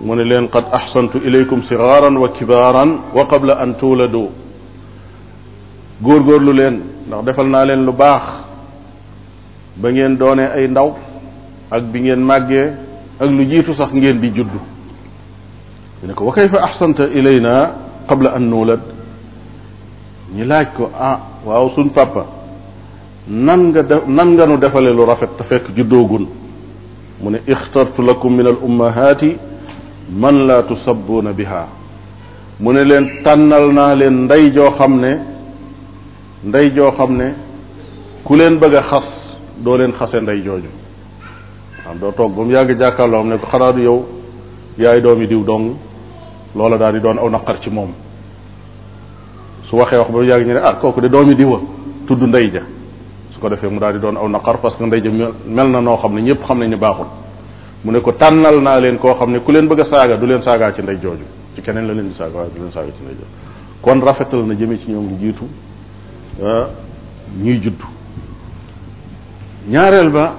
mu 0.04 0.14
ne 0.14 0.24
leen 0.24 0.46
qad 0.48 0.64
ahsantu 0.72 1.18
ilaykum 1.26 1.64
sigaaran 1.66 2.14
wa 2.16 2.28
kibaaran 2.38 3.10
wa 3.16 3.26
qabla 3.26 3.58
an 3.58 3.74
tuuladu 3.74 4.30
góorgóorlu 6.02 6.52
leen 6.54 6.76
ndax 7.06 7.24
defal 7.26 7.46
naa 7.50 7.64
leen 7.66 7.82
lu 7.84 7.92
baax 7.92 8.24
ba 9.76 9.86
ngeen 9.90 10.16
doonee 10.18 10.46
ay 10.46 10.68
ndaw 10.70 10.94
ak 11.70 11.82
bi 11.92 11.98
ngeen 12.06 12.22
màggee 12.22 12.74
ak 13.18 13.26
lu 13.30 13.42
jiitu 13.44 13.74
sax 13.74 13.90
ngeen 13.92 14.20
di 14.22 14.28
juddu 14.30 14.60
ñu 16.02 16.06
ne 16.06 16.14
ko 16.14 16.24
wa 16.24 16.32
kayfa 16.32 16.58
ahsanta 16.62 17.08
ilayna 17.10 17.54
qabla 18.06 18.32
an 18.38 18.42
nuulad 18.50 18.80
ñu 20.34 20.44
laaj 20.46 20.66
ko 20.78 20.90
ah 20.98 21.18
waaw 21.44 21.68
suñ 21.74 21.90
papa 21.90 22.22
nan 23.26 23.60
nga 23.74 23.82
def 23.82 24.06
nu 24.46 24.56
defale 24.62 24.90
lu 24.94 25.02
rafet 25.04 25.32
te 25.36 25.44
fekk 25.50 25.74
juddoogun 25.76 26.39
mu 27.22 27.30
ne 27.30 27.38
ixtartu 27.46 28.02
lakum 28.02 28.32
min 28.36 28.46
al 28.46 28.56
ummahaati 28.64 29.36
man 30.10 30.46
laa 30.48 30.62
tusabbuuna 30.62 31.32
biha 31.32 31.66
mu 32.58 32.72
ne 32.72 32.80
leen 32.88 33.06
tànnal 33.24 33.72
naa 33.72 33.94
leen 34.00 34.12
ndey 34.24 34.50
joo 34.54 34.70
xam 34.78 34.98
ne 35.00 35.12
ndey 36.44 36.70
joo 36.76 36.90
xam 36.96 37.16
ne 37.16 37.28
ku 38.24 38.34
leen 38.36 38.54
bëgg 38.60 38.74
a 38.74 38.82
xas 38.90 39.06
doo 39.64 39.76
leen 39.76 39.92
xase 39.98 40.20
ndey 40.22 40.40
jooju 40.46 40.70
am 41.90 41.98
doo 42.00 42.12
toog 42.16 42.32
ba 42.36 42.42
mu 42.44 42.52
yàgg 42.52 42.78
jàkkaarloo 42.80 43.20
am 43.20 43.28
ne 43.28 43.38
ko 43.38 43.46
xanaa 43.52 43.72
du 43.74 43.82
yow 43.82 44.04
yaay 44.78 45.00
doomi 45.02 45.26
diw 45.26 45.44
dong 45.44 45.76
loola 46.56 46.78
daal 46.78 46.92
di 46.94 47.00
doon 47.00 47.18
aw 47.18 47.28
naqar 47.28 47.58
ci 47.60 47.68
moom 47.70 47.90
su 49.68 49.76
waxee 49.76 49.98
wax 49.98 50.08
ba 50.10 50.18
mu 50.18 50.24
yàgg 50.24 50.46
ñu 50.46 50.54
ne 50.54 50.60
ah 50.64 50.74
kooku 50.80 51.00
de 51.02 51.08
doomi 51.08 51.34
diwa 51.34 51.60
tudd 52.06 52.22
ndey 52.22 52.50
ja 52.52 52.62
su 53.40 53.40
ko 53.40 53.48
defee 53.48 53.68
mu 53.70 53.78
daal 53.80 53.94
di 53.94 54.00
doon 54.00 54.16
aw 54.16 54.28
naqar 54.28 54.60
parce 54.60 54.76
que 54.76 54.84
ndey 54.84 55.00
ja 55.02 55.10
mel 55.46 55.68
na 55.70 55.80
noo 55.80 55.96
xam 55.96 56.14
ne 56.14 56.22
ñëpp 56.22 56.42
xam 56.44 56.58
nañ 56.58 56.68
ne 56.70 56.76
baaxul 56.76 57.06
mu 57.84 57.90
ne 57.90 58.00
ko 58.00 58.12
tànnal 58.12 58.60
naa 58.60 58.78
leen 58.80 58.98
koo 58.98 59.14
xam 59.16 59.30
ne 59.32 59.40
ku 59.40 59.50
leen 59.52 59.66
bëgg 59.66 59.80
a 59.80 59.84
saaga 59.84 60.16
du 60.16 60.26
leen 60.26 60.42
saagaa 60.42 60.72
ci 60.74 60.82
ndey 60.82 60.98
jooju 61.00 61.24
ci 61.54 61.62
keneen 61.62 61.86
la 61.86 61.92
leen 61.94 62.08
di 62.08 62.14
saaga 62.14 62.36
waaye 62.36 62.50
du 62.54 62.60
leen 62.60 62.70
saaga 62.72 62.90
ci 62.96 63.02
ndey 63.02 63.14
jooju 63.16 63.80
kon 63.80 64.00
rafetal 64.04 64.44
na 64.44 64.54
jëmee 64.54 64.78
ci 64.84 64.90
ñoom 64.90 65.08
lu 65.08 65.16
jiitu 65.18 65.44
ah, 66.42 66.66
ñuy 67.40 67.58
judd 67.60 67.80
ñaareel 69.68 70.10
ba 70.10 70.34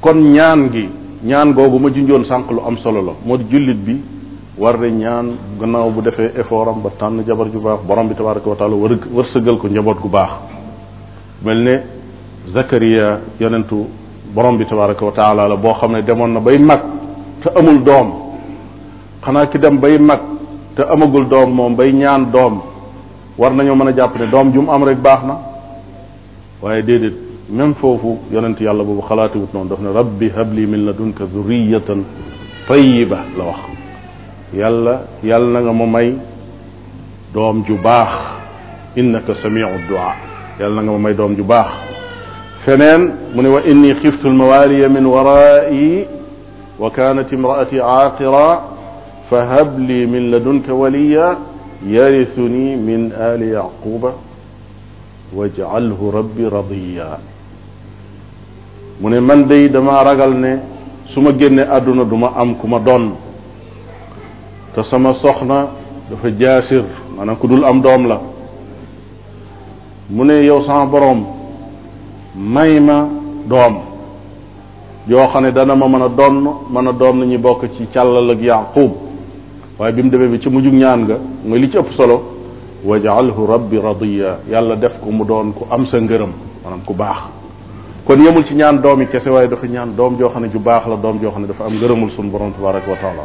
kon 0.00 0.18
ñaan 0.30 0.70
gi 0.70 0.88
ñaan 1.24 1.52
googu 1.52 1.78
ma 1.78 1.90
junjoon 1.90 2.24
sànq 2.24 2.50
lu 2.50 2.60
am 2.66 2.76
solo 2.78 3.00
la 3.02 3.12
moo 3.24 3.36
di 3.36 3.44
jullit 3.48 3.78
bi 3.78 4.02
war 4.58 4.78
na 4.78 4.88
ñaan 4.88 5.26
gannaaw 5.58 5.90
bu 5.90 6.00
defee 6.02 6.32
effort 6.36 6.74
ba 6.82 6.90
tànn 6.98 7.22
jabar 7.26 7.48
ju 7.52 7.60
baax 7.60 7.80
borom 7.86 8.08
bi 8.08 8.14
tabaraka 8.14 8.48
wa 8.48 8.56
taala 8.56 8.74
wër 8.74 8.98
wërsëgal 9.12 9.58
ko 9.58 9.68
njaboot 9.68 10.00
gu 10.00 10.08
baax 10.08 10.30
Zakariya 12.52 13.40
yonentu 13.40 13.88
borom 14.34 14.58
bi 14.60 14.66
tabaraka 14.68 15.00
wa 15.00 15.12
taala 15.16 15.48
la 15.48 15.56
boo 15.56 15.72
xam 15.80 15.92
ne 15.92 16.02
demoon 16.02 16.28
na 16.32 16.40
bay 16.40 16.58
mag 16.58 16.80
te 17.40 17.48
amul 17.56 17.80
doom 17.82 18.08
xanaa 19.24 19.46
ki 19.48 19.58
dem 19.58 19.78
bay 19.78 19.96
mag 19.98 20.20
te 20.76 20.82
amagul 20.82 21.24
doom 21.26 21.54
moom 21.54 21.74
bay 21.74 21.92
ñaan 21.92 22.28
doom 22.30 22.60
war 23.38 23.52
nañoo 23.54 23.74
mën 23.76 23.88
a 23.88 23.92
jàpp 23.96 24.16
ne 24.18 24.26
doom 24.28 24.52
ju 24.52 24.60
mu 24.60 24.70
am 24.72 24.84
rek 24.84 24.98
baax 24.98 25.20
na 25.24 25.36
waaye 26.60 26.82
déedéet 26.82 27.14
même 27.48 27.74
foofu 27.76 28.18
yonent 28.30 28.56
yàlla 28.60 28.84
boobu 28.84 29.02
xalaatiwut 29.08 29.52
noonu 29.54 29.68
daf 29.68 29.80
ne 29.80 29.92
rabbi 29.94 30.28
habli 30.28 30.66
min 30.66 30.84
ladunka 30.84 31.24
zurriyatan 31.26 32.02
tayyiba 32.68 33.18
la 33.38 33.44
wax 33.44 33.60
yàlla 34.54 35.00
yàlla 35.24 35.50
na 35.50 35.60
nga 35.60 35.72
ma 35.72 35.86
may 35.86 36.14
doom 37.32 37.64
ju 37.64 37.78
baax 37.82 38.12
innaka 38.96 39.34
samiu 39.42 39.66
du'a 39.88 40.16
yàlla 40.60 40.82
na 40.82 40.82
nga 40.82 40.92
ma 40.92 40.98
may 40.98 41.14
doom 41.14 41.34
ju 41.36 41.42
baax 41.44 41.83
فنان 42.66 43.00
من 43.36 43.46
وإني 43.46 43.94
خفت 43.94 44.24
الموالي 44.26 44.88
من 44.88 45.06
ورائي 45.06 46.06
وكانت 46.80 47.28
امرأتي 47.38 47.80
عاقرة 47.80 48.48
فهب 49.30 49.78
لي 49.88 50.06
من 50.06 50.22
لدنك 50.30 50.68
وليا 50.68 51.26
يرثني 51.96 52.66
من 52.88 53.00
آل 53.32 53.42
يعقوب 53.42 54.02
واجعله 55.36 56.00
ربي 56.14 56.44
رضيا 56.56 57.12
من 59.00 59.12
من 59.28 59.40
دي 59.48 59.68
دما 59.68 60.02
رغلني 60.08 60.52
سما 61.14 61.30
جنة 61.40 61.62
أدنى 61.76 62.04
دما 62.12 62.28
أم 62.42 62.50
كما 62.60 62.78
دون 62.86 63.04
تسمى 64.76 65.12
صخنا 65.24 65.68
دفا 66.10 66.28
جاسر 66.28 66.84
أنا 67.22 67.34
كدول 67.42 67.64
أم 67.64 67.78
دوم 67.84 68.02
لا 68.08 68.18
من 70.16 70.28
يوسع 70.30 70.84
بروم 70.92 71.20
may 72.36 72.78
ma 72.80 73.06
doom 73.46 73.74
yoo 75.06 75.26
xam 75.32 75.44
ne 75.44 75.52
dana 75.52 75.74
ma 75.74 75.86
mën 75.86 76.02
a 76.02 76.08
donn 76.08 76.66
mën 76.70 76.86
a 76.88 76.92
doon 76.92 77.20
ñi 77.26 77.38
bokk 77.38 77.70
ci 77.76 77.86
càllal 77.92 78.30
ak 78.30 78.40
yaqub 78.40 78.92
waaye 79.78 79.92
bi 79.94 80.02
mu 80.02 80.10
demee 80.10 80.28
bi 80.28 80.40
ci 80.40 80.48
mujjug 80.48 80.72
ñaan 80.72 81.02
nga 81.04 81.18
mooy 81.44 81.60
li 81.60 81.70
ci 81.70 81.76
ëpp 81.76 81.92
solo 81.92 82.22
wajaalhu 82.84 83.46
rabbi 83.46 83.78
radiya 83.78 84.40
yàlla 84.50 84.76
def 84.76 84.98
ko 85.00 85.10
mu 85.10 85.24
doon 85.24 85.52
ku 85.52 85.64
am 85.70 85.86
sa 85.86 85.98
ngërëm 86.00 86.30
maanaam 86.64 86.84
ku 86.84 86.94
baax 86.94 87.18
kon 88.06 88.18
yemul 88.20 88.44
ci 88.46 88.54
ñaan 88.54 88.80
doom 88.80 89.00
yi 89.02 89.08
kese 89.08 89.28
waaye 89.30 89.46
dafa 89.46 89.66
ñaan 89.68 89.94
doom 89.94 90.16
joo 90.18 90.30
xam 90.30 90.42
ne 90.42 90.50
ju 90.50 90.58
baax 90.58 90.86
la 90.88 90.96
doom 90.96 91.18
joo 91.20 91.30
xam 91.30 91.42
ne 91.42 91.46
dafa 91.48 91.64
am 91.66 91.74
ngërëmul 91.74 92.10
suñu 92.12 92.30
borom 92.30 92.52
tabaraka 92.52 92.90
wa 92.90 92.96
taala 92.96 93.22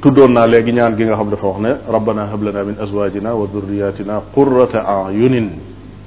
tuddoon 0.00 0.28
naa 0.32 0.46
léegi 0.46 0.72
ñaan 0.72 0.94
gi 0.94 1.04
nga 1.04 1.16
xam 1.16 1.30
dafa 1.30 1.46
wax 1.46 1.58
ne 1.60 1.72
rabbana 1.90 2.26
hablana 2.28 2.62
min 2.64 2.76
azwajina 2.78 3.34
wa 3.34 3.46
dhurriyatina 3.46 4.20
qurrata 4.34 4.80
ayunin 5.08 5.50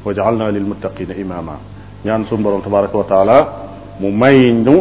waj'alna 0.05 0.47
lilmuttaqina 0.55 1.13
imama 1.23 1.55
ñaan 2.05 2.25
suñu 2.29 2.43
borom 2.43 2.61
tabaraka 2.61 2.97
wa 2.97 3.03
taala 3.09 3.37
mu 3.99 4.11
may 4.11 4.39
ñu 4.65 4.75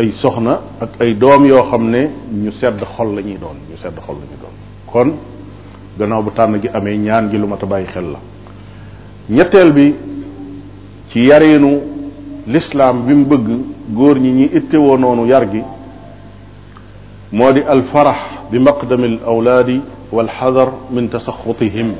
ay 0.00 0.08
soxna 0.22 0.52
ak 0.80 0.92
ay 1.00 1.12
doom 1.22 1.44
yoo 1.46 1.62
xam 1.70 1.90
ne 1.90 2.02
ñu 2.42 2.50
sedd 2.58 2.78
xol 2.94 3.08
la 3.14 3.22
doon 3.22 3.56
ñu 3.70 3.76
sedd 3.82 3.96
xol 4.06 4.16
la 6.00 6.20
bu 6.22 6.30
tànn 6.32 6.58
gi 6.60 6.68
amee 6.72 6.96
ñaan 6.96 7.28
gi 7.30 7.36
lu 7.38 7.46
mat 7.46 7.62
a 7.62 7.66
bàyyi 7.66 7.86
xel 7.92 8.04
la 8.04 8.18
ñetteel 9.28 9.72
bi 9.72 9.86
ci 11.10 11.20
yareenu 11.28 11.72
lislaam 12.46 13.04
bi 13.06 13.14
mu 13.14 13.24
bëgg 13.26 13.46
góor 13.90 14.18
ñi 14.18 14.30
ñi 14.32 14.46
ittewoo 14.58 14.96
noonu 14.96 15.26
yar 15.26 15.50
gi 15.50 15.62
moo 17.32 17.52
di 17.52 17.60
alfarax 17.60 18.18
bi 18.50 18.58
maqdami 18.58 19.20
al 19.20 19.20
wa 19.28 19.62
walxadar 20.10 20.68
min 20.90 21.08
tasaxutihim 21.08 21.94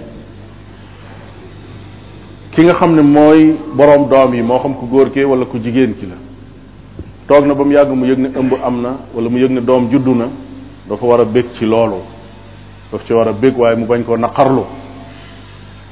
ki 2.53 2.63
nga 2.63 2.75
xam 2.75 2.95
ne 2.95 3.03
mooy 3.03 3.57
borom 3.75 4.09
doom 4.09 4.35
yi 4.35 4.43
moo 4.43 4.59
xam 4.59 4.75
ku 4.75 4.85
góor 4.87 5.11
kee 5.11 5.25
wala 5.25 5.45
ku 5.47 5.59
jigéen 5.59 5.95
ki 5.99 6.07
la 6.07 6.17
toog 7.27 7.47
na 7.47 7.55
ba 7.55 7.65
mu 7.65 7.73
yàgg 7.73 7.91
mu 7.95 8.05
yëg 8.07 8.19
ne 8.19 8.29
ëmb 8.29 8.53
am 8.63 8.81
na 8.83 8.91
wala 9.15 9.29
mu 9.31 9.39
yëg 9.39 9.51
ne 9.53 9.61
doom 9.63 9.89
juddu 9.91 10.15
na 10.15 10.27
dafa 10.87 11.05
war 11.07 11.21
a 11.21 11.25
bég 11.25 11.47
ci 11.59 11.65
loolu 11.65 12.01
daf 12.93 13.05
ci 13.07 13.13
war 13.15 13.29
a 13.29 13.33
bég 13.33 13.57
waaye 13.59 13.77
mu 13.77 13.87
bañ 13.87 14.03
koo 14.05 14.17
naqarlu 14.19 14.63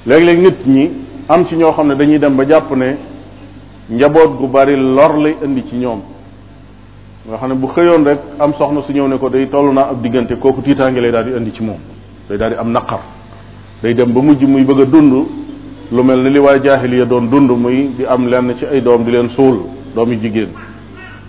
léeg-léeg 0.06 0.38
nit 0.40 0.66
ñi 0.66 0.90
am 1.30 1.46
ci 1.46 1.56
ñoo 1.56 1.72
xam 1.72 1.88
ne 1.88 1.94
dañuy 1.96 2.18
dem 2.18 2.36
ba 2.36 2.44
jàpp 2.46 2.70
ne 2.76 2.96
njaboot 3.88 4.36
gu 4.38 4.46
bari 4.46 4.76
lor 4.76 5.16
lay 5.18 5.36
indi 5.42 5.64
ci 5.66 5.76
ñoom 5.76 6.02
nga 7.26 7.36
xam 7.38 7.48
ne 7.48 7.54
bu 7.54 7.68
xëyoon 7.68 8.04
rek 8.04 8.18
am 8.38 8.52
soxna 8.58 8.82
su 8.82 8.92
ñëw 8.92 9.08
ne 9.08 9.16
ko 9.16 9.30
day 9.30 9.48
toll 9.48 9.72
naa 9.72 9.88
ab 9.88 10.02
diggante 10.02 10.36
kooku 10.38 10.60
tiitaange 10.60 11.00
lay 11.00 11.10
daal 11.10 11.24
di 11.24 11.38
indi 11.38 11.52
ci 11.54 11.62
moom 11.62 11.78
day 12.28 12.36
daal 12.36 12.50
di 12.50 12.56
am 12.58 12.70
naqar 12.70 13.00
day 13.82 13.94
dem 13.94 14.12
ba 14.12 14.20
mujj 14.20 14.42
muy 14.44 14.62
bëgg 14.62 14.80
a 14.82 14.84
dund 14.84 15.14
lu 15.90 16.04
mel 16.04 16.22
ni 16.22 16.30
li 16.30 16.38
waay 16.38 16.60
jaahiliya 16.62 17.04
doon 17.06 17.28
dund 17.30 17.50
muy 17.50 17.90
di 17.98 18.04
am 18.06 18.26
lenn 18.28 18.54
ci 18.58 18.64
ay 18.66 18.80
doom 18.80 19.04
di 19.04 19.10
leen 19.10 19.30
suul 19.34 19.58
doom 19.94 20.12
yi 20.12 20.18
jigéen 20.20 20.48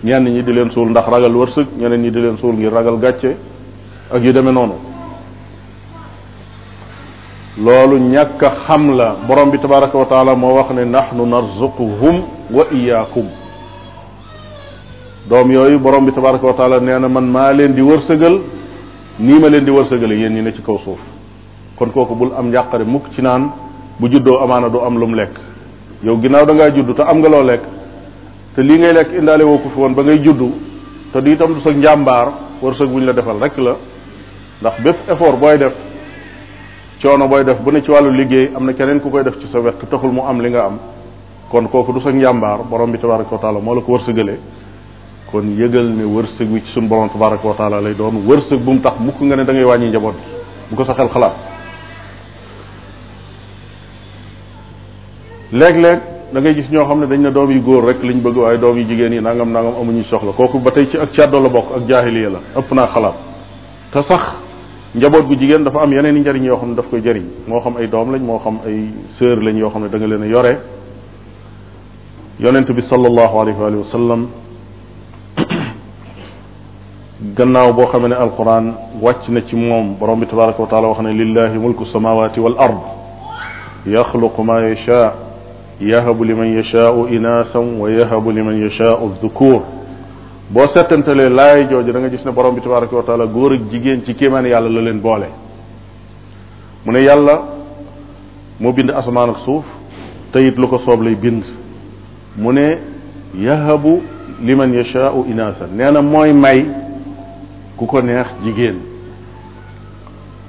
ñenn 0.04 0.24
ñi 0.24 0.42
di 0.42 0.52
leen 0.52 0.70
suul 0.70 0.90
ndax 0.90 1.06
ragal 1.08 1.34
wërsëg 1.34 1.66
ñeneen 1.78 2.00
ñi 2.02 2.10
di 2.10 2.20
leen 2.20 2.38
suul 2.38 2.54
ngir 2.54 2.72
ragal 2.72 2.96
gàcce 2.98 3.36
ak 4.12 4.22
yu 4.22 4.32
demee 4.32 4.52
noonu 4.52 4.74
loolu 7.58 7.98
ñàkk 7.98 8.40
xam 8.66 8.94
la 8.96 9.16
borom 9.26 9.50
bi 9.50 9.58
tabaraka 9.58 9.98
wa 9.98 10.06
taala 10.06 10.36
moo 10.36 10.54
wax 10.54 10.70
ne 10.74 10.84
nahnu 10.84 11.26
narzuquhum 11.26 12.22
wa 12.52 12.64
iyaakum 12.72 13.26
doom 15.28 15.50
yooyu 15.50 15.78
borom 15.78 16.04
bi 16.04 16.12
tabaraka 16.12 16.46
wa 16.46 16.78
nee 16.80 16.98
na 17.00 17.08
man 17.08 17.28
maa 17.28 17.52
leen 17.52 17.74
di 17.74 17.82
wërsëgal 17.82 18.40
nii 19.18 19.40
ma 19.40 19.48
leen 19.48 19.64
di 19.64 19.70
wërsëgale 19.72 20.14
yéen 20.16 20.32
ñi 20.32 20.42
ne 20.42 20.52
ci 20.52 20.62
kaw 20.62 20.78
suuf 20.84 20.98
kon 21.78 21.90
kooku 21.90 22.14
bul 22.14 22.32
am 22.38 22.46
njàqare 22.48 22.84
mukk 22.84 23.10
ci 23.14 23.22
naan 23.22 23.50
bu 24.00 24.08
juddoo 24.10 24.38
amaana 24.40 24.68
du 24.72 24.78
am 24.80 24.96
mu 24.98 25.14
lekk 25.16 25.34
yow 26.02 26.16
ginnaaw 26.16 26.46
da 26.46 26.54
ngaa 26.54 26.70
judd 26.70 26.94
te 26.96 27.02
am 27.02 27.18
nga 27.20 27.28
loo 27.28 27.42
lekk 27.44 27.62
te 28.54 28.62
lii 28.62 28.78
ngay 28.78 28.92
lekk 28.92 29.10
indaale 29.18 29.44
woo 29.44 29.58
ko 29.58 29.68
fi 29.74 29.80
woon 29.80 29.94
ba 29.94 30.02
ngay 30.02 30.22
juddu 30.22 30.48
te 31.12 31.20
di 31.22 31.32
itam 31.32 31.54
du 31.54 31.60
sa 31.60 31.70
njàmbaar 31.74 32.28
sa 32.78 32.84
buñ 32.86 33.04
la 33.04 33.12
defal 33.12 33.38
rek 33.40 33.56
la 33.58 33.76
ndax 34.60 34.80
bépp 34.84 34.98
effort 35.10 35.36
booy 35.38 35.58
def 35.58 35.72
coono 37.02 37.28
booy 37.28 37.44
def 37.44 37.58
bu 37.60 37.70
ne 37.70 37.82
ci 37.82 37.90
wàllu 37.90 38.10
liggéey 38.12 38.50
am 38.56 38.64
na 38.66 38.72
keneen 38.72 39.00
ku 39.00 39.10
koy 39.10 39.22
def 39.24 39.38
ci 39.40 39.46
sa 39.52 39.58
wet 39.60 39.74
taxul 39.90 40.10
mu 40.12 40.22
am 40.26 40.40
li 40.40 40.48
nga 40.50 40.64
am 40.64 40.78
kon 41.50 41.66
kooku 41.68 41.92
du 41.92 42.00
sa 42.00 42.10
njàmbaar 42.12 42.62
borom 42.70 42.90
bi 42.92 42.98
tabaraka 42.98 43.30
wa 43.34 43.40
taala 43.40 43.58
moo 43.60 43.74
la 43.74 43.80
ko 43.82 43.98
gëlee 43.98 44.38
kon 45.30 45.44
yëgal 45.58 45.88
ne 45.98 46.04
wërsëg 46.04 46.48
wi 46.52 46.60
ci 46.62 46.72
sun 46.72 46.86
borom 46.88 47.08
tabaraka 47.10 47.48
wa 47.48 47.54
taala 47.54 47.80
lay 47.80 47.94
doon 47.94 48.24
wërsëg 48.26 48.58
bu 48.60 48.72
mu 48.72 48.80
tax 48.80 48.94
mukk 49.00 49.20
nga 49.20 49.36
ne 49.36 49.44
da 49.44 49.52
ngay 49.52 49.64
wàññi 49.64 49.88
njaboot 49.88 50.14
bu 50.70 50.76
ko 50.76 50.84
sa 50.84 50.94
xel 50.94 51.08
xalaat 51.08 51.51
léeg-léeg 55.52 56.00
da 56.32 56.40
ngay 56.40 56.54
gis 56.54 56.70
ñoo 56.70 56.84
xam 56.86 57.00
ne 57.00 57.06
dañ 57.06 57.20
ne 57.20 57.30
doom 57.30 57.50
yu 57.50 57.60
góor 57.62 57.84
rek 57.84 58.02
liñ 58.02 58.20
bëgg 58.22 58.36
waaye 58.36 58.58
doom 58.58 58.78
yu 58.78 58.86
jigéen 58.88 59.12
yi 59.12 59.20
nangam 59.20 59.52
nangam 59.52 59.74
amuñu 59.80 60.02
soxla 60.04 60.32
kooku 60.32 60.58
ba 60.60 60.70
tey 60.70 60.88
ci 60.90 60.96
ak 60.96 61.12
càddo 61.12 61.38
la 61.40 61.48
bokk 61.50 61.66
ak 61.76 61.82
jaahiliya 61.88 62.30
la 62.30 62.40
ëpp 62.56 62.72
naa 62.72 62.86
xalaat 62.94 63.14
te 63.92 63.98
sax 64.08 64.22
njaboot 64.94 65.26
gu 65.28 65.34
jigéen 65.40 65.62
dafa 65.62 65.80
am 65.82 65.92
yeneen 65.92 66.16
i 66.16 66.20
njariñ 66.20 66.42
yoo 66.44 66.56
xam 66.56 66.70
ne 66.70 66.74
daf 66.74 66.86
koy 66.90 67.02
jariñ 67.02 67.24
moo 67.46 67.60
xam 67.60 67.76
ay 67.76 67.86
doom 67.88 68.10
lañ 68.12 68.22
moo 68.22 68.38
xam 68.38 68.58
ay 68.66 68.78
sœur 69.18 69.40
lañ 69.42 69.58
yoo 69.58 69.68
xam 69.70 69.82
ne 69.82 69.88
da 69.90 69.98
leen 69.98 70.24
yore 70.30 70.58
yonent 72.40 72.68
bi 72.72 72.82
sallallahu 72.88 73.38
alayhi 73.40 73.58
wa 73.60 73.84
sallam 73.92 74.26
gannaaw 77.36 77.72
boo 77.74 77.88
xamee 77.92 78.08
ne 78.08 78.16
wàcc 79.02 79.28
na 79.28 79.40
ci 79.42 79.54
moom 79.54 79.96
borom 79.98 80.18
bi 80.18 80.26
tabaraka 80.26 80.62
wax 80.62 81.00
ne 81.02 81.12
lillahi 81.12 81.58
mulku 81.58 81.84
samawati 81.92 82.40
wal 82.40 82.56
ard 82.58 82.80
yaxluqu 83.86 84.42
ma 84.42 84.60
yasha 84.62 85.12
yahabu 85.86 86.24
liman 86.24 86.56
yashaau 86.56 87.08
inasan 87.08 87.78
wa 87.80 87.90
yahabu 87.90 88.32
liman 88.32 88.62
yashaau 88.70 89.08
dhukur 89.22 89.62
boo 90.50 90.66
settantalee 90.74 91.28
laay 91.28 91.64
jooju 91.66 91.92
danga 91.92 92.08
gis 92.08 92.24
ne 92.24 92.32
borom 92.32 92.54
bi 92.54 92.60
tabaraka 92.62 92.96
wa 92.96 93.02
taala 93.02 93.26
góor 93.26 93.54
ak 93.54 93.62
jigéen 93.70 94.04
ci 94.06 94.14
kéemaan 94.14 94.46
yàlla 94.46 94.68
la 94.70 94.80
leen 94.82 95.00
boole 95.00 95.26
mu 96.86 96.92
ne 96.92 96.98
yàlla 97.02 97.42
moo 98.60 98.72
bind 98.72 98.90
asamaan 98.90 99.30
ak 99.30 99.38
suuf 99.44 99.64
te 100.32 100.38
lu 100.56 100.68
ko 100.68 100.78
soob 100.86 101.02
lay 101.02 101.14
bind 101.16 101.42
mu 102.38 102.52
ne 102.52 102.78
yahabu 103.36 104.00
liman 104.42 104.70
yashaau 104.72 105.26
inasan 105.28 105.74
nee 105.76 105.90
na 105.90 106.02
mooy 106.02 106.32
may 106.32 106.64
ku 107.78 107.86
ko 107.86 108.00
neex 108.02 108.28
jigéen 108.44 108.91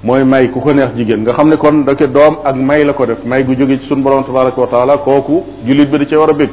mooy 0.03 0.25
may 0.25 0.47
ku 0.51 0.59
ko 0.61 0.73
neex 0.73 0.93
jigéen 0.99 1.23
nga 1.23 1.31
xam 1.33 1.47
ne 1.49 1.55
kon 1.57 1.85
dake 1.87 2.07
doom 2.11 2.37
ak 2.43 2.55
may 2.57 2.83
la 2.83 2.91
ko 2.93 3.05
def 3.05 3.23
may 3.23 3.41
gu 3.45 3.55
jóge 3.55 3.79
ci 3.79 3.87
suñu 3.87 4.03
borom 4.03 4.23
tabaraka 4.25 4.59
wa 4.61 4.67
taala 4.67 4.97
kooku 4.97 5.43
jullit 5.65 5.89
bi 5.89 5.97
da 5.97 6.05
cee 6.09 6.17
war 6.17 6.29
a 6.29 6.33
bég 6.33 6.49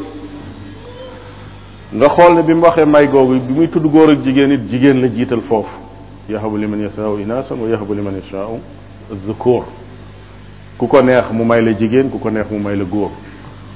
nga 1.93 2.09
xool 2.15 2.35
ne 2.37 2.43
bi 2.43 2.55
mu 2.55 2.63
waxee 2.63 2.87
may 2.87 3.09
googu 3.09 3.41
bi 3.41 3.53
muy 3.53 3.69
tudd 3.69 3.85
góor 3.91 4.11
ak 4.11 4.23
jigéen 4.23 4.53
it 4.53 4.71
jigéen 4.71 5.01
la 5.01 5.09
jiital 5.09 5.41
foofu 5.49 5.69
yahabu 6.29 6.57
liman 6.59 6.79
yashaau 6.81 7.19
inasan 7.19 7.59
wa 7.61 7.69
yahabu 7.69 7.93
liman 7.95 8.13
yashaau 8.23 8.61
zukur 9.27 9.65
ku 10.79 10.87
ko 10.87 11.03
neex 11.03 11.31
mu 11.33 11.45
may 11.45 11.61
la 11.61 11.73
jigéen 11.77 12.09
ku 12.09 12.19
ko 12.21 12.31
neex 12.31 12.47
mu 12.53 12.59
may 12.61 12.77
la 12.77 12.85
góor 12.85 13.11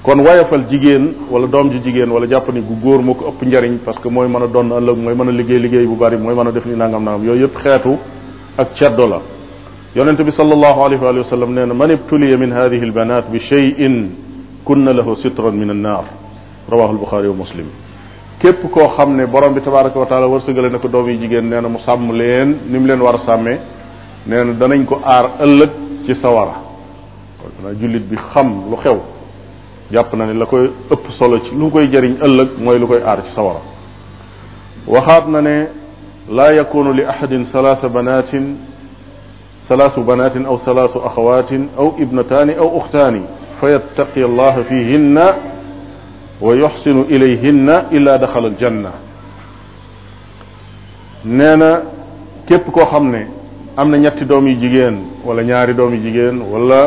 kon 0.05 0.20
wayafal 0.20 0.68
jigéen 0.70 1.14
wala 1.31 1.49
doom 1.49 1.70
ji 1.72 1.81
jigéen 1.83 2.11
wala 2.12 2.27
jàpp 2.31 2.49
ni 2.55 2.61
gu 2.61 2.75
góor 2.81 3.03
moo 3.03 3.14
ko 3.14 3.25
ëpp 3.35 3.43
njariñ 3.45 3.79
parce 3.85 3.99
que 4.01 4.07
mooy 4.09 4.29
mën 4.29 4.37
a 4.43 4.47
doon 4.47 4.68
ëllëg 4.70 4.99
mooy 5.03 5.14
mën 5.14 5.29
a 5.31 5.33
liggéey 5.33 5.59
liggéey 5.61 5.87
bu 5.87 5.97
bari 5.97 6.16
mooy 6.16 6.33
mën 6.35 6.47
a 6.49 6.53
def 6.53 6.64
ni 6.64 6.77
nangam 6.77 7.03
nangam 7.03 7.25
yooyu 7.27 7.43
yëpp 7.47 7.59
xeetu 7.59 7.91
ak 8.57 8.68
ceddo 8.79 9.07
la 9.09 9.18
yonent 9.97 10.18
bi 10.26 10.32
sallallahu 10.32 10.80
alayhi 10.84 11.05
wa 11.22 11.30
sallam 11.30 11.55
nee 11.55 11.66
na 11.66 11.74
man 11.74 11.90
ibtuliya 11.92 12.36
min 12.45 12.51
hadihi 12.59 12.82
albanat 12.86 13.30
bi 13.32 13.38
cheyin 13.51 13.95
kunna 14.64 14.92
lahu 14.92 15.14
sitran 15.22 15.53
min 15.55 15.70
annar 15.70 16.05
rawahu 16.72 16.90
albuxaari 16.95 17.28
wa 17.28 17.36
muslim 17.45 17.66
képp 18.42 18.61
koo 18.74 18.88
xam 18.97 19.14
ne 19.16 19.24
borom 19.34 19.55
bi 19.55 19.61
tabaraka 19.62 19.97
wa 19.99 20.07
taala 20.07 20.26
wërsëgale 20.26 20.72
na 20.72 20.78
ko 20.78 20.88
doom 20.88 21.11
yi 21.11 21.16
jigéen 21.20 21.47
nee 21.53 21.61
na 21.61 21.68
mu 21.68 21.78
sàmm 21.86 22.11
leen 22.20 22.49
ni 22.72 22.76
mu 22.80 22.86
leen 22.88 23.01
war 23.01 23.14
a 23.14 23.20
sàmmee 23.26 23.59
nee 24.26 24.42
na 24.47 24.53
danañ 24.62 24.84
ko 24.84 25.01
aar 25.05 25.26
ëllëg 25.47 25.70
ci 26.07 26.14
sawara 26.22 26.55
kon 27.38 27.53
jullit 27.80 28.05
bi 28.11 28.16
xam 28.32 28.49
lu 28.70 28.76
xew 28.82 28.99
jàpp 29.92 30.12
na 30.16 30.26
ne 30.26 30.32
la 30.34 30.47
koy 30.47 30.66
ëpp 30.90 31.05
solo 31.18 31.38
ci 31.45 31.55
lu 31.55 31.70
koy 31.70 31.86
jariñ 31.92 32.14
ëllëg 32.26 32.49
mooy 32.59 32.80
lu 32.80 32.86
koy 32.86 33.01
aar 33.01 33.22
ci 33.26 33.30
sawara 33.36 33.61
waxaat 34.88 35.24
na 35.28 35.40
ne 35.40 35.57
laa 36.36 36.53
yakunu 36.53 36.92
li 36.92 37.05
ahadin 37.05 37.47
salaasa 37.53 37.88
banatin 37.88 38.74
salaasu 39.69 40.05
banaatin 40.05 40.45
aw 40.47 40.59
salaasu 40.65 40.99
axawaatin 41.07 41.69
aw 41.79 41.89
ibnataani 42.03 42.53
aw 42.61 42.69
uxtaani 42.85 43.23
fa 43.61 43.71
yattaqi 43.73 44.21
allaha 44.23 44.61
fihinna 44.69 45.27
wa 46.41 46.53
yuxsinu 46.55 47.05
ilayhinna 47.09 47.77
illa 47.97 48.19
daxala 48.19 48.49
aljanna 48.53 48.91
nee 51.25 51.57
na 51.57 51.71
képp 52.47 52.69
koo 52.73 52.85
xam 52.93 53.09
ne 53.11 53.27
am 53.77 53.89
na 53.91 53.97
ñetti 53.97 54.25
doom 54.29 54.45
yu 54.49 54.55
jigéen 54.61 54.97
wala 55.25 55.41
ñaari 55.43 55.73
doom 55.75 55.95
yu 55.97 56.01
jigéen 56.03 56.37
wala 56.53 56.83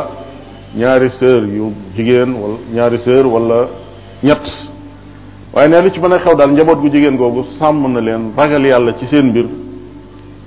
ñaari 0.77 1.09
sœur 1.19 1.43
yu 1.49 1.71
jigéen 1.95 2.29
wala 2.33 2.57
ñaari 2.73 2.97
sœur 3.05 3.25
wala 3.25 3.59
ñett 4.23 4.45
waaye 5.53 5.67
nee 5.69 5.81
lu 5.81 5.89
ci 5.89 5.99
mën 5.99 6.13
a 6.13 6.19
xew 6.19 6.35
daal 6.37 6.51
njaboot 6.51 6.79
gu 6.83 6.89
jigéen 6.93 7.17
googu 7.17 7.43
sàmm 7.59 7.93
na 7.93 7.99
leen 8.01 8.23
ragal 8.37 8.63
yàlla 8.67 8.93
ci 8.99 9.07
seen 9.07 9.25
mbir 9.31 9.47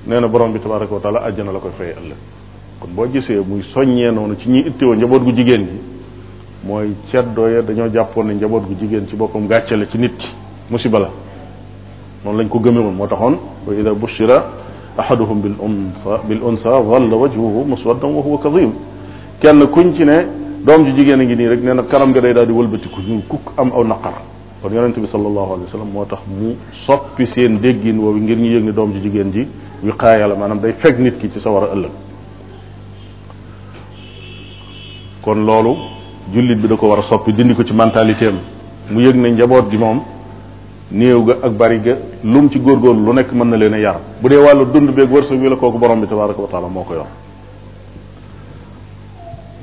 nee 0.07 0.20
na 0.20 0.28
borom 0.28 0.53
bi 0.53 0.59
tabaraka 0.61 0.94
wa 0.94 1.01
taala 1.01 1.20
àjjana 1.28 1.53
la 1.53 1.61
koy 1.61 1.70
fay 1.76 1.90
ëllëg 1.92 2.16
kon 2.80 2.88
boo 2.94 3.07
gisee 3.12 3.38
muy 3.46 3.62
soññee 3.72 4.11
noonu 4.11 4.36
ci 4.36 4.48
ñi 4.48 4.68
ittiwoo 4.68 4.94
njaboot 4.94 5.20
gu 5.22 5.32
jigéen 5.32 5.62
gi 5.64 5.80
mooy 6.66 6.90
ceddoo 7.11 7.48
ya 7.48 7.61
dañoo 7.62 7.88
jàppoon 7.92 8.24
ne 8.26 8.34
njaboot 8.34 8.62
gu 8.66 8.74
jigéen 8.80 9.07
ci 9.09 9.16
boppam 9.16 9.46
gàcce 9.46 9.74
la 9.76 9.86
ci 9.86 9.98
nit 9.98 10.16
ki 10.16 10.26
musiba 10.70 10.98
la 10.98 11.11
noonu 12.24 12.42
lañ 12.42 12.48
ko 12.48 12.59
woon 12.59 12.92
moo 12.94 13.07
taxoon 13.07 13.36
wa 13.66 13.74
ida 13.74 13.92
bushira 13.92 14.44
ahaduhum 14.96 15.40
bil 15.42 15.55
unsa 15.61 16.18
bil 16.26 16.42
unsa 16.42 16.70
dhalla 16.80 17.16
wajhuhu 17.16 17.64
muswaddan 17.66 18.11
wa 18.14 18.22
huwa 18.22 18.38
kadhim 18.38 18.70
kenn 19.40 19.62
kuñ 19.68 19.96
ci 19.96 20.05
ne 20.05 20.26
doom 20.64 20.84
ju 20.86 20.92
jigéen 20.96 21.20
a 21.20 21.24
ngi 21.24 21.36
nii 21.36 21.46
rek 21.48 21.61
nee 21.62 21.74
na 21.74 21.82
kanam 21.82 22.11
nga 22.11 22.20
day 22.22 22.32
daal 22.32 22.46
di 22.46 22.53
wëlbatiku 22.53 23.01
ñu 23.03 23.20
kukk 23.28 23.53
am 23.59 23.70
aw 23.72 23.84
naqar 23.84 24.22
kon 24.62 24.70
yonent 24.74 24.92
bi 24.96 25.06
sallallahu 25.06 25.52
alayhi 25.54 25.64
wa 25.66 25.72
sallam 25.72 25.90
moo 25.92 26.04
tax 26.04 26.20
mu 26.28 26.54
soppi 26.86 27.26
seen 27.34 27.58
déggin 27.61 27.94
bi 27.94 28.20
ngir 28.20 28.36
ñu 28.36 28.46
yëg 28.56 28.64
ne 28.64 28.72
doom 28.72 28.92
ji 28.92 29.00
jigéen 29.00 29.30
ji 29.32 29.48
wiqaaya 29.82 30.26
la 30.26 30.34
maanaam 30.34 30.61
day 30.61 30.72
fekk 30.84 30.98
nit 30.98 31.16
ki 31.18 31.30
ci 31.30 31.40
sa 31.40 31.48
war 31.50 31.64
a 31.64 31.72
ëllëg 31.74 31.90
kon 35.22 35.36
loolu 35.46 35.74
jullit 36.32 36.61
bi 36.61 36.68
da 36.68 36.76
ko 36.76 36.88
war 36.88 36.98
a 36.98 37.02
soppi 37.08 37.32
dindi 37.32 37.54
ko 37.54 37.64
ci 37.64 37.72
mentalité 37.72 38.26
am 38.28 38.38
mu 38.90 39.00
yéeg 39.00 39.14
ne 39.16 39.30
njaboot 39.30 39.70
ji 39.70 39.78
moom 39.78 40.02
néew 40.90 41.24
ga 41.24 41.36
ak 41.42 41.52
bari 41.52 41.80
ga 41.80 41.96
lu 42.22 42.42
mu 42.42 42.48
góor 42.48 42.64
góorgóorlu 42.78 43.04
lu 43.06 43.12
nekk 43.14 43.32
mën 43.32 43.48
na 43.48 43.56
leen 43.56 43.72
a 43.74 43.78
yar 43.78 43.98
bu 44.20 44.28
dee 44.28 44.38
wàllu 44.38 44.66
dund 44.72 44.90
beeg 44.90 45.11
wërsëg 45.11 45.40
wi 45.40 45.48
la 45.48 45.56
kooku 45.56 45.78
borom 45.78 46.00
bi 46.02 46.06
tabaraka 46.06 46.40
wa 46.40 46.48
taala 46.48 46.68
moo 46.68 46.84
ko 46.84 46.94
yor 46.94 47.06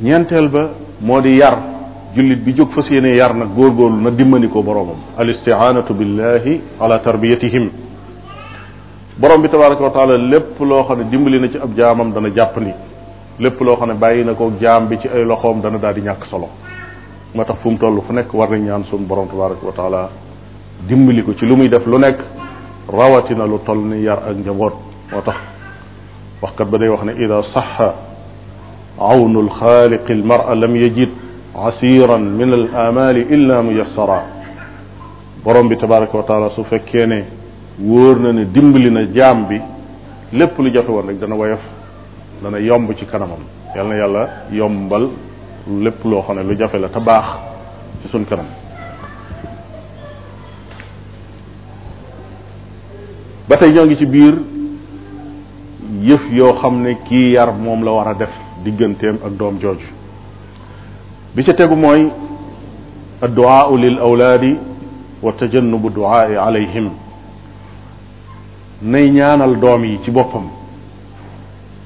ñeenteel 0.01 0.49
ba 0.49 0.71
moo 1.01 1.21
di 1.21 1.37
yar 1.37 1.76
jullit 2.18 2.41
bi 2.45 2.53
jóg 2.53 2.72
fas 2.76 2.89
yar 2.89 3.34
nag 3.36 3.49
góorgóorlu 3.55 4.01
na 4.01 4.09
dimmani 4.11 4.47
ko 4.49 4.63
al 5.18 5.30
istianatu 5.30 5.93
billahi 5.93 6.61
ala 6.80 6.97
tarbiyatihim 6.99 7.70
borom 9.22 9.41
bi 9.43 9.47
tabaraka 9.49 9.84
wa 9.84 9.91
taala 9.91 10.18
lépp 10.18 10.57
loo 10.59 10.84
xam 10.88 10.97
ne 10.97 11.03
dimbali 11.11 11.39
na 11.39 11.47
ci 11.51 11.57
ab 11.57 11.72
jaamam 11.78 12.11
dana 12.13 12.30
jàppandi 12.36 12.74
lépp 13.39 13.59
loo 13.61 13.76
xam 13.78 13.88
ne 13.89 13.93
bàyyi 13.93 14.24
na 14.26 14.34
ko 14.34 14.51
jaam 14.61 14.88
bi 14.88 14.97
ci 15.01 15.07
ay 15.07 15.24
loxoom 15.26 15.61
dana 15.61 15.78
daal 15.78 15.93
di 15.93 16.01
ñàkk 16.01 16.24
solo 16.30 16.47
moo 17.36 17.45
tax 17.45 17.57
fu 17.61 17.70
mu 17.70 17.78
toll 17.78 18.01
fu 18.07 18.13
nekk 18.13 18.34
war 18.34 18.49
nañ 18.49 18.61
ñaan 18.65 18.84
sun 18.86 19.01
borom 19.09 19.28
tabaraka 19.30 19.65
wa 19.65 19.74
taala 19.80 20.09
dimbali 20.88 21.22
ko 21.24 21.34
ci 21.36 21.45
lu 21.45 21.55
muy 21.55 21.70
def 21.70 21.86
lu 21.86 21.97
nekk 21.97 22.20
rawatina 22.89 23.45
lu 23.45 23.59
toll 23.65 23.78
ni 23.89 24.01
yar 24.01 24.20
ak 24.28 24.36
njaboot 24.38 24.74
moo 25.13 25.22
tax 25.26 25.38
waxkat 26.41 26.68
ba 26.72 26.78
day 26.78 26.89
wax 26.89 27.03
ne 27.03 27.13
ida 27.24 27.41
saxa 27.53 27.89
awnu 28.99 29.38
alxaaliqi 29.45 30.11
almara 30.13 30.55
lam 30.55 30.76
yajid 30.76 31.11
asiran 31.57 32.21
min 32.21 32.53
al 32.53 32.67
amali 32.87 33.25
illa 33.33 33.63
muyassara 33.63 34.23
borom 35.43 35.65
bi 35.67 35.75
tabaraka 35.77 36.13
wa 36.17 36.23
taala 36.25 36.49
su 36.53 36.63
fekkee 36.63 37.05
ne 37.07 37.23
wóor 37.81 38.19
na 38.21 38.31
ne 38.31 38.45
dimbali 38.45 38.91
na 38.91 39.11
jaam 39.11 39.47
bi 39.49 39.57
lépp 40.37 40.57
lu 40.59 40.69
jafe 40.71 40.89
woon 40.91 41.07
rek 41.07 41.19
dana 41.19 41.35
woyof 41.35 41.59
dana 42.43 42.59
yomb 42.59 42.93
ci 42.95 43.05
kanamam 43.05 43.39
yal 43.75 43.87
na 43.87 43.95
yàlla 43.95 44.29
yombal 44.51 45.09
lépp 45.81 46.05
loo 46.05 46.21
xam 46.21 46.35
ne 46.37 46.43
lu 46.43 46.53
jafe 46.57 46.75
la 46.77 46.89
te 46.89 46.99
baax 46.99 47.25
ci 48.03 48.09
suñ 48.09 48.23
kanam 48.25 48.45
ba 53.49 53.57
tey 53.57 53.71
ñoo 53.73 53.85
ngi 53.85 53.97
ci 53.97 54.05
biir 54.05 54.35
yëf 56.03 56.21
yoo 56.31 56.53
xam 56.61 56.83
ne 56.83 56.97
kii 57.09 57.31
yar 57.31 57.51
moom 57.51 57.83
la 57.83 57.91
war 57.91 58.07
a 58.09 58.13
def 58.13 58.29
digganteem 58.63 59.17
ak 59.25 59.33
doom 59.37 59.57
jooju 59.57 59.96
bi 61.38 61.43
ca 61.43 61.53
tegu 61.53 61.75
mooy 61.75 62.01
adduaau 63.21 63.77
lil 63.77 63.99
awlaadi 63.99 64.55
wa 65.21 65.31
tajannubu 65.33 65.89
duaai 65.91 66.35
alayhim 66.35 66.89
nay 68.81 69.11
ñaanal 69.11 69.55
doom 69.59 69.85
yi 69.85 69.99
ci 70.03 70.09
boppam 70.11 70.47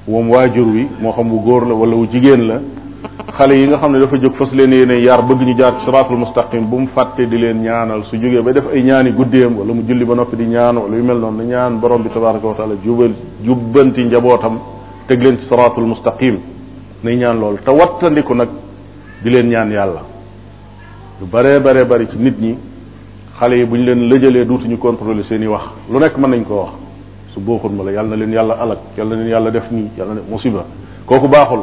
moom 0.08 0.30
jur 0.54 0.66
wi 0.68 0.88
moo 1.00 1.12
xam 1.12 1.30
wu 1.30 1.40
góor 1.42 1.66
la 1.68 1.74
wala 1.74 1.94
wu 1.94 2.06
jigéen 2.10 2.42
la 2.48 2.60
xale 3.38 3.58
yi 3.60 3.66
nga 3.68 3.76
xam 3.78 3.92
ne 3.92 3.98
dafa 4.00 4.16
jóg 4.16 4.32
fas 4.38 4.50
leen 4.54 4.72
yéene 4.72 4.94
yar 5.04 5.22
bëgg 5.22 5.40
ñu 5.42 5.54
jaar 5.58 5.78
ci 5.80 5.84
siraatul 5.84 6.16
mustaqim 6.16 6.64
bu 6.70 6.78
mu 6.78 6.86
fàtte 6.94 7.20
di 7.28 7.36
leen 7.36 7.60
ñaanal 7.60 8.04
su 8.04 8.16
jugee 8.16 8.40
ba 8.40 8.52
def 8.54 8.64
ay 8.72 8.82
ñaani 8.82 9.12
guddeem 9.12 9.54
wala 9.58 9.74
mu 9.74 9.82
julli 9.82 10.04
ba 10.06 10.14
noppi 10.14 10.36
di 10.36 10.46
ñaan 10.46 10.78
wala 10.78 10.96
yu 10.96 11.04
mel 11.04 11.18
noonu 11.18 11.36
na 11.36 11.44
ñaan 11.44 11.78
borom 11.78 12.00
bi 12.02 12.08
tabaraka 12.08 12.46
wa 12.46 12.54
taala 12.54 12.74
jubal 12.82 13.12
jubbanti 13.44 14.02
njabootam 14.02 14.58
teg 15.08 15.20
leen 15.22 15.36
ci 15.40 15.44
siraatul 15.44 15.84
mustaqim 15.84 16.38
nay 17.04 17.16
ñaan 17.16 17.38
loolu 17.38 17.58
te 17.62 17.70
wattandiku 17.70 18.32
nag 18.34 18.48
di 19.22 19.30
leen 19.30 19.48
ñaan 19.48 19.70
yàlla 19.70 20.02
lu 21.20 21.26
bare 21.26 21.60
bare 21.60 21.84
bari 21.86 22.08
ci 22.10 22.16
nit 22.18 22.38
ñi 22.40 22.58
xale 23.38 23.54
yi 23.56 23.64
bu 23.64 23.76
ñu 23.76 23.84
leen 23.84 24.08
lëjalee 24.08 24.44
duutuñu 24.44 24.78
contrôler 24.78 25.22
seen 25.24 25.42
i 25.42 25.46
wax 25.46 25.62
lu 25.90 25.98
nekk 25.98 26.16
mën 26.18 26.28
nañ 26.30 26.44
koo 26.44 26.56
wax 26.64 26.72
su 27.34 27.40
booxut 27.40 27.70
ma 27.72 27.84
la 27.84 27.92
yàlla 27.92 28.10
na 28.16 28.16
leen 28.16 28.32
yàlla 28.32 28.54
alag 28.58 28.78
yàlla 28.96 29.14
na 29.16 29.20
leen 29.22 29.30
yàlla 29.32 29.50
def 29.50 29.70
nii 29.70 29.90
yàlla 29.96 30.14
na 30.14 30.20
musiba 30.28 30.64
kooku 31.06 31.28
baaxul 31.28 31.60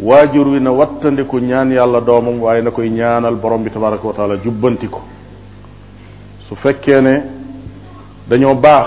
waajur 0.00 0.46
wi 0.48 0.60
na 0.60 0.70
wattandiku 0.72 1.38
ñaan 1.40 1.70
yàlla 1.70 2.00
doomam 2.00 2.38
waaye 2.42 2.62
na 2.62 2.70
koy 2.70 2.90
ñaanal 2.90 3.36
borom 3.36 3.62
bi 3.64 3.70
tabaraka 3.70 4.06
wa 4.06 4.12
taala 4.12 4.36
su 6.48 6.54
fekkee 6.56 7.00
ne 7.00 7.22
dañoo 8.28 8.54
baax 8.54 8.86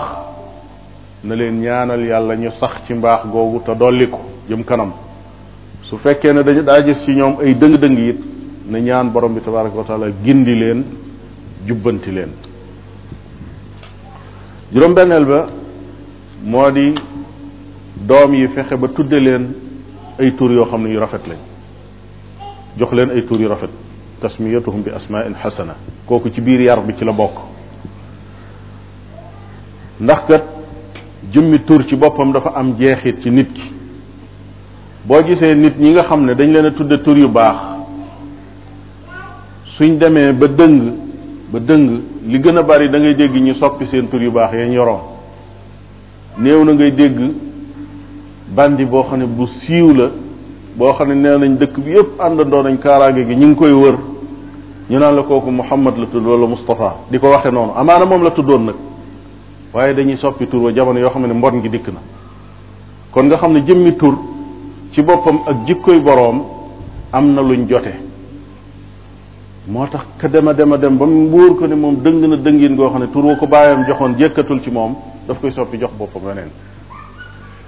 na 1.23 1.35
leen 1.35 1.59
ñaanal 1.59 2.05
yàlla 2.05 2.35
ñu 2.35 2.51
sax 2.59 2.85
ci 2.85 2.93
mbaax 2.93 3.25
googu 3.27 3.61
te 3.65 3.75
dolli 3.75 4.07
ko 4.07 4.19
jëm 4.49 4.63
kanam 4.63 4.93
su 5.89 5.97
fekkee 5.97 6.33
ne 6.33 6.43
dañu 6.43 6.61
daa 6.63 6.81
gis 6.83 6.97
ci 7.05 7.13
ñoom 7.15 7.39
ay 7.41 7.55
dëng-dëng 7.57 7.97
it 8.09 8.19
na 8.69 8.79
ñaan 8.79 9.09
borom 9.11 9.33
bi 9.33 9.41
tabaraka 9.41 9.75
wa 9.75 9.83
taala 9.83 10.07
gindi 10.23 10.53
leen 10.53 10.83
jubbanti 11.65 12.11
leen 12.11 12.29
juróom 14.71 14.93
benneel 14.93 15.25
ba 15.25 15.47
moo 16.45 16.69
di 16.71 16.93
doom 17.95 18.33
yi 18.35 18.47
fexe 18.49 18.75
ba 18.77 18.87
tudde 18.89 19.19
leen 19.19 19.47
ay 20.19 20.35
tur 20.35 20.51
yoo 20.51 20.65
xam 20.65 20.83
ne 20.83 20.89
yu 20.89 20.99
rafet 20.99 21.25
lañ 21.27 21.39
jox 22.77 22.91
leen 22.93 23.09
ay 23.09 23.25
tur 23.25 23.39
yu 23.39 23.47
rafet 23.47 23.69
tasmiyatuhum 24.21 24.81
bi 24.83 24.91
asma'in 24.91 25.33
xasana 25.41 25.75
kooku 26.05 26.29
ci 26.31 26.41
biir 26.41 26.61
yar 26.61 26.81
bi 26.85 26.95
ci 26.95 27.03
la 27.03 27.13
bokk 27.13 27.35
ndax 30.01 30.19
kat 30.27 30.43
jëmmi 31.31 31.63
tur 31.65 31.85
ci 31.87 31.95
boppam 31.95 32.31
dafa 32.31 32.51
am 32.53 32.75
jeexit 32.77 33.21
ci 33.21 33.29
nit 33.31 33.51
ki 33.53 33.77
boo 35.05 35.21
gisee 35.23 35.53
nit 35.55 35.77
ñi 35.79 35.91
nga 35.91 36.03
xam 36.03 36.25
ne 36.25 36.33
dañ 36.35 36.51
leen 36.51 36.65
a 36.65 36.71
tudde 36.71 37.01
tur 37.01 37.17
yu 37.17 37.27
baax 37.29 37.55
suñ 39.77 39.97
demee 39.97 40.33
ba 40.33 40.47
dëng 40.47 40.93
ba 41.51 41.59
dëng 41.59 42.01
li 42.25 42.39
gën 42.39 42.57
a 42.57 42.63
bari 42.63 42.89
da 42.89 42.99
ngay 42.99 43.15
dégg 43.15 43.33
ñu 43.33 43.53
soppi 43.55 43.85
seen 43.87 44.09
tur 44.09 44.21
yu 44.21 44.29
baax 44.31 44.53
yañ 44.53 44.71
yoroon 44.73 44.99
néew 46.39 46.63
na 46.65 46.73
ngay 46.73 46.91
dégg 46.93 47.17
bandi 48.53 48.85
boo 48.85 49.03
xam 49.03 49.19
ne 49.19 49.25
bu 49.25 49.47
siiw 49.65 49.93
la 49.93 50.09
boo 50.75 50.93
xam 50.95 51.07
ne 51.09 51.15
nee 51.15 51.37
nañ 51.37 51.57
dëkk 51.57 51.79
bi 51.79 51.91
yépp 51.91 52.19
àndandoo 52.19 52.61
nañ 52.63 52.77
kaaraange 52.77 53.25
gi 53.25 53.35
ñu 53.35 53.47
ngi 53.47 53.55
koy 53.55 53.71
wër 53.71 53.97
ñu 54.89 54.97
naan 54.99 55.15
la 55.15 55.23
kooku 55.23 55.49
Muhammad 55.49 55.97
la 55.97 56.07
tudd 56.07 56.25
wala 56.25 56.45
Moustapha 56.45 56.95
di 57.09 57.17
ko 57.19 57.27
waxe 57.29 57.49
noonu 57.49 57.71
amaana 57.75 58.05
moom 58.05 58.21
la 58.23 58.31
tuddoon 58.31 58.63
nag 58.65 58.75
waaye 59.73 59.93
dañuy 59.93 60.17
soppi 60.17 60.45
tur 60.49 60.61
wa 60.61 60.71
jamono 60.73 60.99
yoo 60.99 61.09
xam 61.09 61.25
ne 61.25 61.33
mbon 61.33 61.55
ngi 61.55 61.69
dikk 61.69 61.87
na 61.87 61.99
kon 63.11 63.23
nga 63.27 63.37
xam 63.37 63.53
ne 63.53 63.61
jëmmi 63.63 63.95
tur 63.95 64.17
ci 64.91 65.01
boppam 65.01 65.39
ak 65.47 65.67
jikkoy 65.67 65.99
boroom 66.01 66.43
am 67.13 67.33
na 67.35 67.41
luñ 67.43 67.67
jote 67.69 67.93
moo 69.67 69.85
tax 69.87 70.01
ka 70.17 70.27
dem 70.27 70.47
a 70.47 70.53
dem 70.53 70.71
a 70.73 70.77
dem 70.77 70.97
ba 70.97 71.05
mu 71.05 71.29
wóor 71.29 71.57
ko 71.57 71.65
ne 71.67 71.75
moom 71.75 71.97
dëng 72.01 72.19
na 72.27 72.37
dëngin 72.37 72.75
goo 72.75 72.89
xam 72.89 73.01
ne 73.01 73.11
tur 73.11 73.23
wa 73.25 73.35
ko 73.37 73.45
baayam 73.45 73.85
joxoon 73.85 74.15
jëkkatul 74.17 74.61
ci 74.63 74.71
moom 74.71 74.95
daf 75.27 75.39
koy 75.39 75.51
soppi 75.51 75.77
jox 75.79 75.91
boppam 75.97 76.21
leneen 76.27 76.49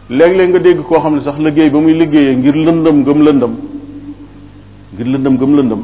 léeg 0.09 0.49
nga 0.49 0.59
dégg 0.59 0.82
koo 0.82 0.99
xam 0.99 1.15
ne 1.15 1.22
sax 1.22 1.38
liggéey 1.38 1.69
ba 1.69 1.80
muy 1.80 1.93
liggéeyee 1.93 2.36
ngir 2.38 2.55
lëndëm 2.55 3.03
gëm 3.03 3.22
lëndëm 3.22 3.53
ngir 4.95 5.07
lëndëm 5.07 5.38
gëm 5.38 5.55
lëndëm 5.57 5.82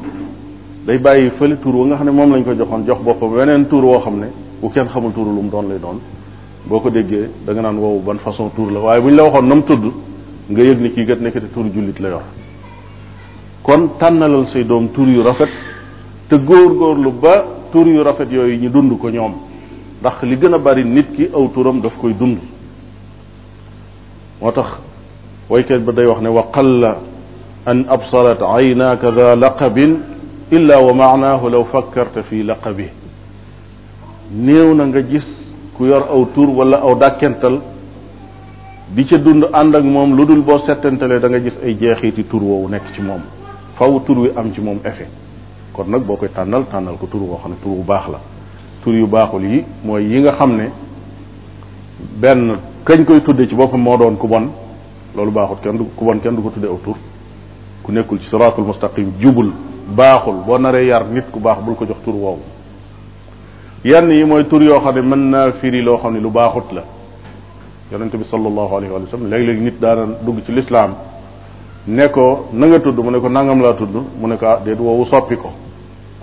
day 0.87 0.97
bàyyi 0.97 1.31
tur 1.61 1.75
wa 1.75 1.85
nga 1.85 1.95
xam 1.95 2.05
ne 2.07 2.11
moom 2.11 2.33
lañ 2.33 2.43
ko 2.43 2.53
joxoon 2.55 2.83
jox 2.87 2.99
boppam 3.03 3.31
weneen 3.33 3.67
tur 3.67 3.83
woo 3.83 3.99
xam 4.01 4.17
ne 4.19 4.27
bu 4.59 4.69
kenn 4.71 4.87
xamul 4.87 5.13
tur 5.13 5.25
lu 5.25 5.41
mu 5.43 5.49
doon 5.49 5.67
lay 5.69 5.77
doon 5.79 5.99
boo 6.65 6.79
ko 6.79 6.89
déggee 6.89 7.29
da 7.45 7.53
nga 7.53 7.61
naan 7.61 7.77
woowu 7.77 8.01
ban 8.01 8.17
façon 8.23 8.49
tur 8.55 8.71
la 8.71 8.79
waaye 8.79 9.01
bu 9.01 9.09
ñu 9.09 9.15
la 9.17 9.23
waxoon 9.23 9.45
na 9.47 9.55
mu 9.55 9.61
tudd 9.61 9.93
nga 10.49 10.61
yëg 10.63 10.79
ni 10.81 10.89
kii 10.93 11.05
gat 11.05 11.19
nekk 11.21 11.39
te 11.41 11.49
turu 11.53 11.69
jullit 11.75 11.99
la 11.99 12.09
yor 12.09 12.23
kon 13.63 13.97
tànnalal 13.99 14.47
say 14.53 14.63
doom 14.63 14.87
tur 14.95 15.07
yu 15.07 15.21
rafet 15.23 15.51
te 16.29 16.35
góorgóorlu 16.37 17.11
ba 17.21 17.33
tur 17.71 17.87
yu 17.87 18.01
rafet 18.03 18.31
yooyu 18.31 18.57
ñu 18.61 18.69
dund 18.69 18.97
ko 18.99 19.09
ñoom 19.09 19.33
ndax 19.99 20.21
li 20.23 20.37
gën 20.37 20.53
a 20.53 20.57
bari 20.59 20.83
nit 20.85 21.11
ki 21.15 21.29
aw 21.33 21.47
turam 21.53 21.81
daf 21.81 21.97
koy 21.99 22.13
dund 22.17 22.37
moo 24.41 24.51
tax 24.51 24.69
waykat 25.49 25.81
ba 25.83 25.91
day 25.91 26.05
wax 26.05 26.21
ne 26.21 26.29
wa 26.29 26.43
qalla 26.53 26.97
an 27.65 27.83
absarat 27.89 28.39
aynaka 28.41 29.11
da 29.11 29.35
laqabin 29.35 29.99
illa 30.51 30.79
wa 30.81 30.93
maanaahu 30.93 31.49
law 31.49 31.65
fakkarta 31.71 32.23
fi 32.23 32.43
laqabi 32.43 32.87
néew 34.31 34.73
na 34.75 34.85
nga 34.85 35.01
gis 35.01 35.27
ku 35.75 35.85
yor 35.87 36.03
aw 36.07 36.25
tur 36.33 36.49
walla 36.49 36.77
aw 36.81 36.95
dàkkental 36.95 37.59
bi 38.95 39.05
ca 39.05 39.17
dund 39.17 39.45
ànd 39.53 39.75
ak 39.75 39.83
moom 39.83 40.15
lu 40.15 40.25
dul 40.25 40.41
boo 40.41 40.59
settantalee 40.65 41.19
da 41.19 41.27
nga 41.27 41.39
gis 41.41 41.53
ay 41.63 41.75
jeexiti 41.77 42.23
tur 42.23 42.41
woowu 42.41 42.69
nekk 42.69 42.93
ci 42.95 43.01
moom 43.01 43.19
faw 43.75 43.99
tur 44.05 44.17
wi 44.19 44.31
am 44.35 44.51
ci 44.53 44.61
moom 44.61 44.79
effet 44.85 45.09
kon 45.73 45.85
nag 45.89 46.05
boo 46.05 46.15
koy 46.15 46.29
tànnal 46.33 46.65
tànnal 46.71 46.95
ko 46.97 47.05
tur 47.07 47.19
woo 47.21 47.37
xam 47.41 47.51
ne 47.51 47.57
tur 47.61 47.71
bu 47.75 47.83
baax 47.83 48.07
la 48.09 48.19
tur 48.83 48.93
yu 48.93 49.05
baaxul 49.07 49.43
yi 49.43 49.65
mooy 49.83 50.05
yi 50.05 50.21
nga 50.21 50.35
xam 50.37 50.55
ne 50.55 50.69
benn 52.19 52.57
kañ 52.85 53.03
koy 53.03 53.21
tudde 53.23 53.47
ci 53.47 53.55
boppam 53.55 53.81
moo 53.81 53.97
doon 53.97 54.15
ku 54.17 54.27
bon 54.27 54.47
loolu 55.15 55.31
baaxut 55.31 55.59
kenn 55.63 55.75
du 55.77 55.83
ku 55.95 56.05
bon 56.05 56.19
kenn 56.19 56.35
du 56.35 56.41
ko 56.41 56.49
tudde 56.49 56.67
aw 56.67 56.77
ku 57.83 57.91
nekkul 57.91 58.19
ci 58.19 58.27
siraatul 58.29 58.63
mustaqim 58.63 59.11
jubul 59.19 59.51
baaxul 59.95 60.43
boo 60.45 60.57
naree 60.57 60.85
yar 60.85 61.05
nit 61.07 61.25
ku 61.29 61.39
baax 61.39 61.57
bul 61.61 61.75
ko 61.75 61.85
jox 61.85 61.97
tur 62.05 62.13
woowu 62.15 62.39
yenn 63.83 64.09
yi 64.11 64.23
mooy 64.23 64.47
tur 64.47 64.61
yoo 64.63 64.79
xam 64.79 64.95
ne 64.95 65.01
mën 65.01 65.29
naa 65.29 65.51
firi 65.59 65.81
loo 65.81 65.97
xam 65.97 66.13
ne 66.13 66.21
lu 66.21 66.29
baaxut 66.31 66.71
la 66.71 66.83
yonent 67.91 68.13
bi 68.13 68.23
sallallahu 68.31 68.75
alayhi 68.75 68.93
wa 68.93 68.99
sallam 69.11 69.29
leg 69.31 69.47
leg 69.47 69.61
nit 69.61 69.79
daana 69.81 70.05
dugg 70.25 70.43
ci 70.45 70.51
l'islam 70.51 70.91
ne 71.87 72.07
ko 72.09 72.47
na 72.53 72.67
nga 72.67 72.79
tudd 72.79 72.97
mu 72.99 73.11
ne 73.11 73.19
ko 73.19 73.29
nangam 73.29 73.61
la 73.61 73.73
tudd 73.73 73.95
mu 74.19 74.27
ne 74.27 74.37
ko 74.37 74.45
ah, 74.45 74.59
deet 74.65 74.77
soppi 75.09 75.35
ko 75.37 75.51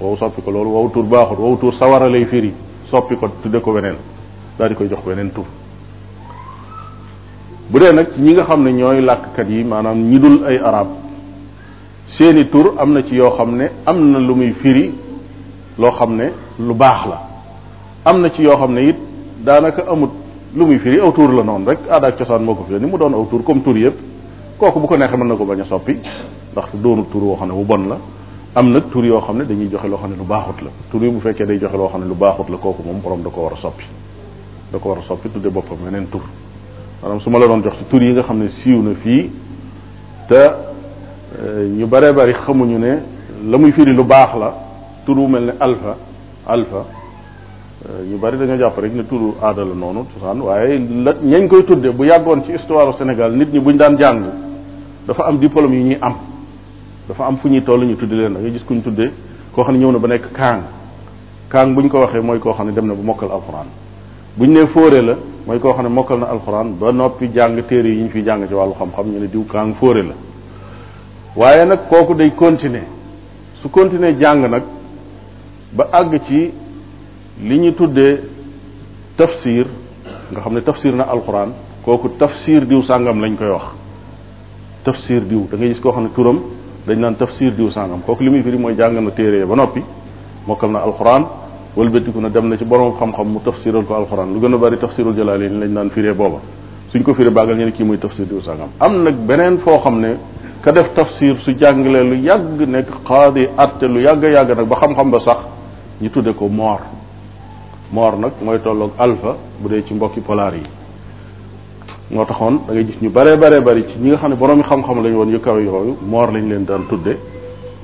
woowu 0.00 0.16
soppi 0.18 0.42
ko 0.42 0.50
loolu 0.50 0.70
woowu 0.70 0.90
tur 0.92 1.04
baaxut 1.04 1.38
woowu 1.38 1.56
tur 1.56 1.72
sawara 1.78 2.08
lay 2.10 2.26
firi 2.26 2.52
soppi 2.90 3.16
ko 3.16 3.28
tudde 3.42 3.60
ko 3.62 3.70
weneen 3.72 3.96
daal 4.58 4.68
di 4.68 4.74
koy 4.74 4.88
jox 4.88 4.98
weneen 5.06 5.32
tur 5.32 5.44
bu 7.70 7.78
dee 7.78 7.92
nag 7.92 8.08
ñi 8.18 8.32
nga 8.34 8.44
xam 8.44 8.62
ne 8.62 8.70
ñooy 8.72 9.04
yi 9.48 9.64
maanaam 9.64 9.98
ñi 9.98 10.18
dul 10.18 10.44
ay 10.46 10.58
arab 10.58 10.88
seeni 12.18 12.50
tur 12.50 12.74
am 12.76 12.92
na 12.92 13.02
ci 13.04 13.14
yoo 13.14 13.30
xam 13.36 13.54
ne 13.56 13.70
am 13.86 14.10
na 14.10 14.18
lu 14.18 14.34
muy 14.34 14.52
firi 14.60 14.92
loo 15.78 15.92
xam 15.92 16.14
ne 16.14 16.30
lu 16.58 16.74
baax 16.74 17.06
la 17.08 17.20
am 18.04 18.20
na 18.20 18.28
ci 18.30 18.42
yoo 18.42 18.56
xam 18.56 18.72
ne 18.74 18.88
it 18.88 18.96
daanaka 19.44 19.90
amut 19.90 20.10
lu 20.56 20.66
muy 20.66 20.78
firi 20.78 20.98
aw 21.00 21.12
tur 21.12 21.32
la 21.34 21.42
noonu 21.42 21.66
rek 21.68 21.78
aada 21.90 22.08
ak 22.08 22.16
cosaan 22.18 22.42
moo 22.44 22.54
ko 22.54 22.64
fi 22.68 22.74
ni 22.74 22.86
mu 22.86 22.96
doon 22.96 23.14
aw 23.14 23.24
tur 23.26 23.42
comme 23.42 23.62
tour 23.62 23.76
yëpp 23.76 23.94
kooku 24.58 24.80
bu 24.80 24.86
ko 24.86 24.96
neexee 24.96 25.16
mën 25.18 25.26
na 25.28 25.34
ko 25.36 25.44
bañ 25.44 25.60
a 25.60 25.64
soppi 25.64 25.96
ndax 26.52 26.74
doonu 26.74 27.04
tour 27.10 27.22
woo 27.24 27.36
xam 27.36 27.48
ne 27.48 27.54
bu 27.54 27.64
bon 27.64 27.88
la 27.88 27.98
am 28.54 28.70
nag 28.70 28.88
tour 28.90 29.04
yoo 29.04 29.20
xam 29.20 29.38
ne 29.38 29.44
dañuy 29.46 29.68
joxe 29.70 29.88
loo 29.88 29.98
xam 29.98 30.10
ne 30.10 30.16
lu 30.16 30.22
baaxut 30.24 30.62
la 30.62 30.70
tour 30.90 31.02
yi 31.02 31.10
bu 31.10 31.20
fekkee 31.20 31.44
day 31.44 31.58
joxe 31.58 31.76
loo 31.76 31.88
xam 31.88 32.02
ne 32.02 32.06
lu 32.06 32.14
baaxut 32.14 32.48
la 32.48 32.56
kooku 32.58 32.82
moom 32.84 33.00
borom 33.00 33.22
da 33.22 33.30
ko 33.30 33.40
war 33.42 33.52
a 33.54 33.56
soppi 33.56 33.84
da 34.70 34.78
ko 34.78 34.88
war 34.90 34.98
a 34.98 35.02
soppi 35.02 35.28
tudde 35.32 35.50
boppam 35.52 35.78
yeneen 35.84 36.06
tour 36.08 36.22
maanaam 37.02 37.20
su 37.20 37.30
ma 37.30 37.38
la 37.38 37.46
doon 37.46 37.62
jox 37.62 37.74
ci 37.78 37.84
tour 37.90 38.00
yi 38.02 38.12
nga 38.12 38.22
xam 38.22 38.38
ne 38.38 38.48
siiw 38.62 38.80
na 38.82 38.94
fii 38.94 39.30
te 40.28 40.40
ñu 41.78 41.86
bare 41.88 42.12
bari 42.12 42.32
xamuñu 42.32 42.78
ne 42.78 42.94
la 43.44 43.58
muy 43.58 43.72
firi 43.72 43.92
lu 43.92 44.04
baax 44.04 44.30
la 44.38 44.54
tur 45.04 45.18
wu 45.18 45.26
mel 45.26 45.46
ne 45.46 45.52
alpha 45.58 45.96
alpha 46.46 46.84
ñu 48.08 48.16
bari 48.18 48.38
dañoo 48.38 48.56
jàpp 48.56 48.78
rek 48.78 48.94
ne 48.94 49.02
turu 49.06 49.34
aada 49.42 49.62
la 49.62 49.74
noonu 49.74 50.04
cosaan 50.14 50.40
waaye 50.40 50.78
la 51.04 51.12
ñañ 51.22 51.48
koy 51.48 51.64
tudde 51.64 51.90
bu 51.92 52.04
yàggoon 52.04 52.42
ci 52.44 52.52
histoire 52.52 52.94
Sénégal 52.96 53.32
nit 53.36 53.52
ñi 53.52 53.60
bu 53.60 53.70
ñu 53.72 53.76
daan 53.76 53.96
jàng 53.98 54.24
dafa 55.06 55.24
am 55.26 55.38
diplôme 55.38 55.74
yi 55.74 55.82
ñuy 55.84 55.96
am 56.00 56.14
dafa 57.06 57.26
am 57.26 57.36
fu 57.36 57.48
ñuy 57.48 57.62
toll 57.62 57.84
ñu 57.86 57.94
tudde 57.96 58.12
leen 58.14 58.32
da 58.32 58.40
ngay 58.40 58.52
gis 58.52 58.64
ñu 58.70 58.80
tuddee 58.82 59.10
koo 59.54 59.62
xam 59.64 59.74
ne 59.74 59.80
ñëw 59.84 59.92
na 59.92 59.98
ba 59.98 60.08
nekk 60.08 60.32
kaang 60.32 60.60
kaang 61.50 61.74
buñ 61.74 61.88
ko 61.90 61.98
waxee 61.98 62.20
mooy 62.20 62.38
koo 62.38 62.54
xam 62.54 62.66
ne 62.68 62.72
dem 62.72 62.86
na 62.86 62.94
bu 62.94 63.02
mokkal 63.02 63.28
alxuraan 63.30 63.66
buñ 64.38 64.48
nee 64.50 64.66
fóore 64.68 65.02
la 65.02 65.16
mooy 65.46 65.58
koo 65.58 65.72
xam 65.74 65.82
ne 65.82 65.88
mokkal 65.90 66.20
na 66.20 66.26
alxuraan 66.26 66.78
ba 66.80 66.90
noppi 66.90 67.28
jàng 67.34 67.66
téere 67.68 67.88
yi 67.88 68.02
ñu 68.02 68.08
fiy 68.08 68.22
jàng 68.24 68.46
ci 68.48 68.54
wàllu 68.54 68.72
xam-xam 68.78 69.12
ñu 69.12 69.18
ne 69.20 69.28
diw 69.30 69.44
kaang 69.44 69.74
fóore 69.78 70.02
la 70.02 70.14
waaye 71.36 71.64
nag 71.66 71.80
kooku 71.90 72.14
day 72.14 72.32
continuer 72.34 72.84
su 73.62 73.68
continuer 73.68 74.16
jàng 74.18 74.48
nag 74.48 74.62
ba 75.74 75.86
ci 76.26 76.62
li 77.42 77.58
ñu 77.58 77.74
tuddee 77.74 78.20
tafsir 79.16 79.66
nga 80.32 80.40
xam 80.40 80.54
ne 80.54 80.60
tafsir 80.60 80.94
na 80.94 81.04
alquran 81.04 81.50
kooku 81.84 82.10
tafsir 82.18 82.64
diw 82.66 82.82
sàngam 82.82 83.20
lañ 83.20 83.34
koy 83.36 83.48
wax 83.48 83.74
tafsir 84.84 85.20
diw 85.22 85.48
da 85.50 85.56
ngay 85.56 85.68
gis 85.70 85.80
koo 85.80 85.90
xam 85.92 86.04
ne 86.04 86.10
turam 86.14 86.40
dañ 86.86 86.98
naan 87.00 87.16
tafsir 87.16 87.52
diw 87.52 87.70
sàngam 87.70 88.00
kooku 88.06 88.22
li 88.22 88.30
muy 88.30 88.42
firi 88.42 88.56
mooy 88.58 88.74
jàng 88.76 88.92
na 89.02 89.10
téere 89.10 89.38
ya 89.40 89.46
ba 89.46 89.56
noppi 89.56 89.80
mokkal 90.46 90.70
na 90.70 90.78
alquran 90.80 91.26
wëlbatiku 91.76 92.20
na 92.20 92.28
dem 92.30 92.48
na 92.48 92.56
ci 92.56 92.64
borom 92.64 92.94
xam-xam 92.98 93.26
mu 93.28 93.40
tafsiral 93.42 93.84
ko 93.84 93.94
alquran 93.94 94.32
lu 94.32 94.38
gën 94.38 94.54
a 94.54 94.58
bari 94.58 94.78
tafsirul 94.78 95.14
yi 95.16 95.24
lañ 95.24 95.72
naan 95.72 95.90
firee 95.90 96.14
booba 96.14 96.38
suñ 96.92 97.02
ko 97.02 97.14
firee 97.14 97.30
baagal 97.32 97.56
ñu 97.56 97.64
ne 97.64 97.72
kii 97.72 97.84
muy 97.84 97.98
tafsir 97.98 98.26
diw 98.26 98.40
sàngam 98.42 98.68
am 98.78 99.02
nag 99.02 99.14
beneen 99.26 99.58
foo 99.58 99.80
xam 99.82 99.98
ne 100.00 100.14
ka 100.62 100.70
def 100.70 100.94
tafsir 100.94 101.36
su 101.42 101.50
jàngale 101.58 102.00
lu 102.10 102.14
yàgg 102.16 102.60
nekk 102.66 102.94
xaadi 103.04 103.48
atte 103.58 103.82
lu 103.88 103.98
yàgg 104.02 104.22
yàgg 104.22 104.56
nag 104.56 104.68
ba 104.68 104.76
xam-xam 104.80 105.10
ba 105.10 105.18
sax 105.20 105.38
ñu 106.00 106.08
tudde 106.10 106.32
ko 106.34 106.46
moor 106.48 106.78
moor 107.92 108.16
nag 108.18 108.32
mooy 108.42 108.58
tollook 108.60 108.92
alpha 108.98 109.36
bu 109.60 109.68
dee 109.70 109.84
ci 109.86 109.94
mbokki 109.94 110.20
polaar 110.20 110.54
yi 110.54 110.64
moo 112.10 112.24
taxoon 112.24 112.60
da 112.66 112.72
ngay 112.72 112.84
gis 112.84 113.02
ñu 113.02 113.10
bare 113.10 113.36
bare 113.36 113.60
bari 113.60 113.84
ci 113.88 113.98
ñi 113.98 114.08
nga 114.08 114.16
xam 114.18 114.30
ne 114.30 114.36
boroomi 114.36 114.62
xam-xam 114.62 115.02
lañu 115.02 115.16
woon 115.16 115.30
yu 115.30 115.40
kaw 115.40 115.58
yooyu 115.58 115.96
moor 116.02 116.32
lañu 116.32 116.48
leen 116.48 116.64
daan 116.64 116.86
tudde 116.88 117.18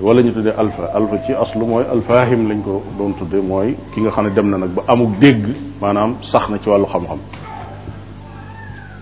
wala 0.00 0.22
ñu 0.22 0.32
tuddee 0.32 0.52
alpha 0.56 0.84
alpha 0.94 1.18
ci 1.26 1.32
aslu 1.32 1.64
mooy 1.66 1.84
alfahim 1.84 2.48
lañ 2.48 2.62
ko 2.62 2.82
doon 2.96 3.12
tudde 3.18 3.40
mooy 3.42 3.76
ki 3.94 4.00
nga 4.00 4.10
xam 4.10 4.26
ne 4.26 4.32
dem 4.34 4.48
na 4.50 4.56
nag 4.58 4.70
ba 4.74 4.82
amul 4.88 5.16
dégg 5.18 5.44
maanaam 5.80 6.16
sax 6.32 6.48
na 6.48 6.58
ci 6.62 6.68
wàllu 6.68 6.86
xam-xam 6.86 7.18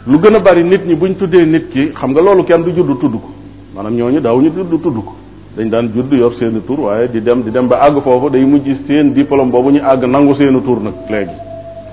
lu 0.06 0.18
gën 0.18 0.34
a 0.36 0.40
bari 0.40 0.62
nit 0.64 0.84
ñi 0.86 0.94
buñ 0.96 1.16
tuddee 1.16 1.44
nit 1.44 1.68
ki 1.70 1.92
xam 1.94 2.10
nga 2.10 2.20
loolu 2.22 2.44
kenn 2.44 2.62
du 2.64 2.72
juddu 2.74 2.98
tudd 2.98 3.12
ko 3.12 3.28
maanaam 3.74 3.94
ñoo 3.94 4.10
ñu 4.10 4.20
daaw 4.20 4.40
ñu 4.40 4.50
juddu 4.52 4.78
tudd 4.80 5.04
ko 5.04 5.14
dañ 5.58 5.70
daan 5.70 5.88
judd 5.92 6.12
yor 6.12 6.34
seeni 6.38 6.60
tur 6.64 6.78
waaye 6.80 7.08
di 7.10 7.20
dem 7.20 7.42
di 7.42 7.50
dem 7.50 7.66
ba 7.66 7.78
àgg 7.82 8.00
foofu 8.02 8.28
day 8.30 8.44
mujj 8.44 8.70
seen 8.86 9.12
diplôme 9.12 9.50
boobu 9.50 9.70
ñu 9.72 9.80
àgg 9.82 10.04
nangu 10.04 10.34
seeni 10.36 10.62
tur 10.62 10.80
nag 10.80 10.94
léegi 11.10 11.32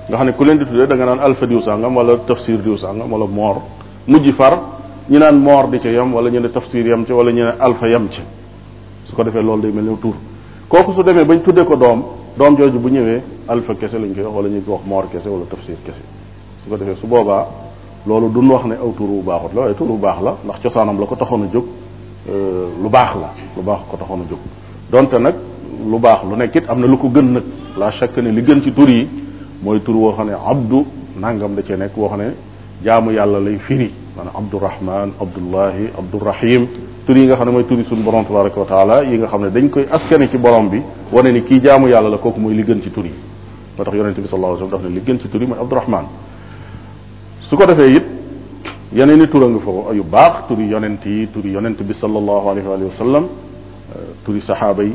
nga 0.08 0.16
xam 0.16 0.26
ne 0.26 0.34
ku 0.34 0.44
leen 0.44 0.58
di 0.58 0.64
tuddee 0.66 0.86
da 0.86 0.94
nga 0.94 1.04
naan 1.04 1.18
alpha 1.18 1.46
diw 1.46 1.60
sàngam 1.62 1.96
wala 1.96 2.16
tafsir 2.28 2.58
diw 2.62 2.76
sàngam 2.76 3.10
wala 3.10 3.26
moor 3.26 3.56
mujj 4.06 4.30
far 4.36 4.56
ñu 5.10 5.18
naan 5.18 5.40
moor 5.40 5.66
di 5.68 5.80
ca 5.80 5.88
yam 5.88 6.14
wala 6.14 6.30
ñu 6.30 6.38
ne 6.38 6.48
tafsir 6.50 6.86
yam 6.86 7.04
ca 7.04 7.12
wala 7.14 7.32
ñu 7.32 7.42
ne 7.42 7.52
alpha 7.58 7.88
yem 7.88 8.06
ca 8.08 8.22
su 9.04 9.14
ko 9.14 9.24
defee 9.24 9.42
loolu 9.42 9.62
day 9.62 9.72
mel 9.72 9.84
ni 9.84 9.98
tur 9.98 10.14
kooku 10.68 10.92
su 10.92 11.02
demee 11.02 11.24
bañ 11.24 11.40
tuddee 11.42 11.64
ko 11.64 11.74
doom 11.74 12.04
doom 12.36 12.54
jooju 12.56 12.78
bu 12.78 12.88
ñëwee 12.88 13.20
alpha 13.48 13.74
kese 13.74 13.94
lañ 13.98 14.14
koy 14.14 14.22
wax 14.22 14.32
wala 14.36 14.48
ñu 14.48 14.60
ko 14.64 14.80
wax 14.88 15.06
kese 15.10 15.28
wala 15.28 15.44
tafsir 15.50 15.76
kese 15.84 16.02
su 16.62 16.68
ko 16.70 16.76
defee 16.76 16.94
su 17.00 17.06
boobaa 17.08 17.46
loolu 18.06 18.28
duñ 18.30 18.48
wax 18.48 18.64
ne 18.66 18.74
aw 18.76 18.92
tur 18.96 19.08
bu 19.08 19.22
baaxut 19.24 19.54
la 19.54 19.60
waaye 19.62 19.74
bu 19.76 19.98
baax 19.98 20.20
la 20.22 20.34
ndax 20.44 20.58
cosaanam 20.62 21.00
la 21.00 21.06
ko 21.06 21.16
taxoon 21.16 21.42
a 21.42 21.48
jóg 21.52 21.64
Euh, 22.28 22.70
lu 22.82 22.88
baax 22.88 23.14
la 23.20 23.30
lu 23.56 23.62
baax 23.62 23.82
ko 23.88 23.96
taxoon 23.96 24.22
a 24.22 24.28
jóg 24.28 24.40
donte 24.90 25.16
nag 25.20 25.34
lu 25.88 25.96
baax 26.00 26.24
lu 26.28 26.34
nekk 26.36 26.56
it 26.56 26.64
am 26.68 26.80
na 26.80 26.86
lu 26.88 26.98
ko 26.98 27.06
gën 27.08 27.22
nag 27.32 27.42
la 27.78 27.92
chaque 27.92 28.16
ne 28.16 28.30
li 28.32 28.42
gën 28.42 28.62
ci 28.64 28.72
tur 28.72 28.88
yi 28.90 29.06
mooy 29.62 29.80
tur 29.82 29.94
woo 29.94 30.12
xam 30.12 30.26
ne 30.26 30.32
abdu 30.34 30.84
nangam 31.20 31.54
da 31.54 31.62
cee 31.62 31.76
nekk 31.76 31.96
woo 31.96 32.08
xam 32.08 32.18
ne 32.18 32.34
jaamu 32.82 33.12
yàlla 33.12 33.38
lay 33.38 33.56
firi 33.58 33.92
maanaam 34.16 34.42
abdurahman 34.42 35.12
abdullahi 35.20 35.86
abdurahim 35.96 36.66
tur 37.06 37.16
yi 37.16 37.26
nga 37.26 37.36
xam 37.36 37.46
ne 37.46 37.52
mooy 37.52 37.64
turi 37.64 37.84
suñu 37.84 38.02
borom 38.02 38.24
tabaraka 38.24 38.58
wa 38.58 38.66
taala 38.66 39.02
yi 39.04 39.18
nga 39.18 39.28
xam 39.28 39.42
ne 39.42 39.50
dañ 39.50 39.70
koy 39.70 39.86
askane 39.88 40.28
ci 40.28 40.36
borom 40.36 40.68
bi 40.68 40.82
wane 41.12 41.30
ni 41.30 41.44
kii 41.44 41.60
jaamu 41.64 41.86
yàlla 41.86 42.08
la 42.10 42.18
kooku 42.18 42.40
mooy 42.40 42.54
li 42.56 42.64
gën 42.64 42.82
ci 42.82 42.90
tur 42.90 43.04
yi 43.04 43.12
moo 43.78 43.84
tax 43.84 43.94
yonente 43.96 44.18
bi 44.20 44.26
sallallahu 44.26 44.56
alayhi 44.56 44.62
wa 44.64 44.68
sallam 44.78 44.82
daf 44.82 44.82
ne 44.82 44.98
li 44.98 45.00
gën 45.06 45.20
ci 45.22 45.28
tur 45.28 45.40
yi 45.40 45.46
mooy 45.46 45.58
abdurahman 45.60 46.04
su 47.48 47.56
ko 47.56 47.64
defee 47.66 47.92
it 47.94 48.06
yeneen 48.98 49.20
i 49.22 49.28
tura 49.28 49.46
nga 49.48 49.60
fa 49.60 49.92
yu 49.92 50.04
baax 50.04 50.48
turi 50.48 50.66
yonent 50.72 51.04
yi 51.04 51.26
turi 51.32 51.50
yonent 51.52 51.76
bi 51.84 51.92
salallahu 52.00 52.46
alayhi 52.50 52.68
wa 52.88 52.94
sallam 52.98 53.24
turi 54.24 54.40
saxaaba 54.40 54.82
yi 54.84 54.94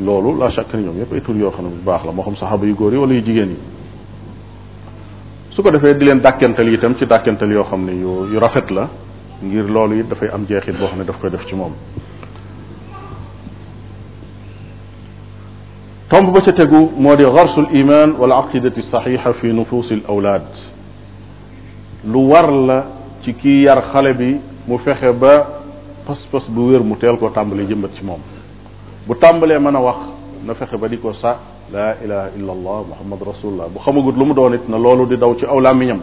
loolu 0.00 0.38
la 0.38 0.50
chaque 0.50 0.72
ni 0.74 0.84
ñoom 0.84 0.96
yëpp 1.00 1.12
ay 1.14 1.20
tur 1.22 1.34
yoo 1.36 1.50
xam 1.50 1.64
ne 1.64 1.70
bu 1.74 1.82
baax 1.82 2.04
la 2.06 2.12
moo 2.12 2.22
xam 2.22 2.36
saxaaba 2.36 2.64
yu 2.66 2.74
góor 2.76 2.92
yi 2.92 2.98
wala 2.98 3.14
yu 3.14 3.22
jigéen 3.24 3.50
yi 3.50 3.56
su 5.50 5.60
ko 5.62 5.70
defee 5.70 5.94
di 5.96 6.04
leen 6.04 6.20
dàkkental 6.20 6.68
itam 6.72 6.94
ci 6.98 7.06
dàkkental 7.06 7.50
yoo 7.50 7.64
xam 7.64 7.84
ne 7.84 7.92
yu 8.02 8.10
yu 8.32 8.38
rafet 8.38 8.70
la 8.70 8.88
ngir 9.42 9.66
loolu 9.68 9.98
it 10.00 10.08
dafay 10.08 10.28
am 10.32 10.44
jeexit 10.46 10.78
boo 10.78 10.86
xam 10.86 10.98
ne 10.98 11.04
daf 11.04 11.18
koy 11.18 11.30
def 11.30 11.44
ci 11.48 11.54
moom 11.56 11.72
tomb 16.10 16.32
ba 16.32 16.40
ca 16.44 16.52
tegu 16.52 16.92
moo 16.96 17.16
di 17.16 17.24
garsul 17.24 17.66
iman 17.72 18.12
wal 18.20 18.32
aqidati 18.38 18.82
saxixa 18.92 19.32
fi 19.32 19.48
nufuusi 19.52 19.94
al 19.94 20.02
awlaad 20.08 20.75
lu 22.06 22.30
war 22.30 22.46
la 22.50 22.78
ci 23.26 23.34
kii 23.34 23.66
yar 23.66 23.82
xale 23.92 24.14
bi 24.14 24.38
mu 24.66 24.78
fexe 24.78 25.10
ba 25.12 25.34
pas-pas 26.06 26.46
bu 26.48 26.70
wér 26.70 26.80
mu 26.82 26.96
teel 26.96 27.18
koo 27.18 27.30
tàmbali 27.30 27.66
jëmbat 27.66 27.90
ci 27.98 28.04
moom 28.04 28.20
bu 29.06 29.14
tàmbalee 29.16 29.58
mën 29.58 29.74
a 29.74 29.80
wax 29.80 29.98
na 30.46 30.54
fexe 30.54 30.76
ba 30.78 30.88
di 30.88 30.96
ko 30.98 31.12
sa 31.14 31.36
la 31.72 31.96
ilaha 32.04 32.28
illa 32.38 32.52
allah 32.52 32.78
muhammad 32.88 33.20
rasulullah 33.26 33.66
bu 33.68 33.80
xamagut 33.80 34.14
lu 34.16 34.24
mu 34.24 34.34
doon 34.34 34.54
it 34.54 34.68
na 34.68 34.78
loolu 34.78 35.06
di 35.06 35.16
daw 35.16 35.34
ci 35.36 35.44
aw 35.44 35.58
làmmiñam 35.60 36.00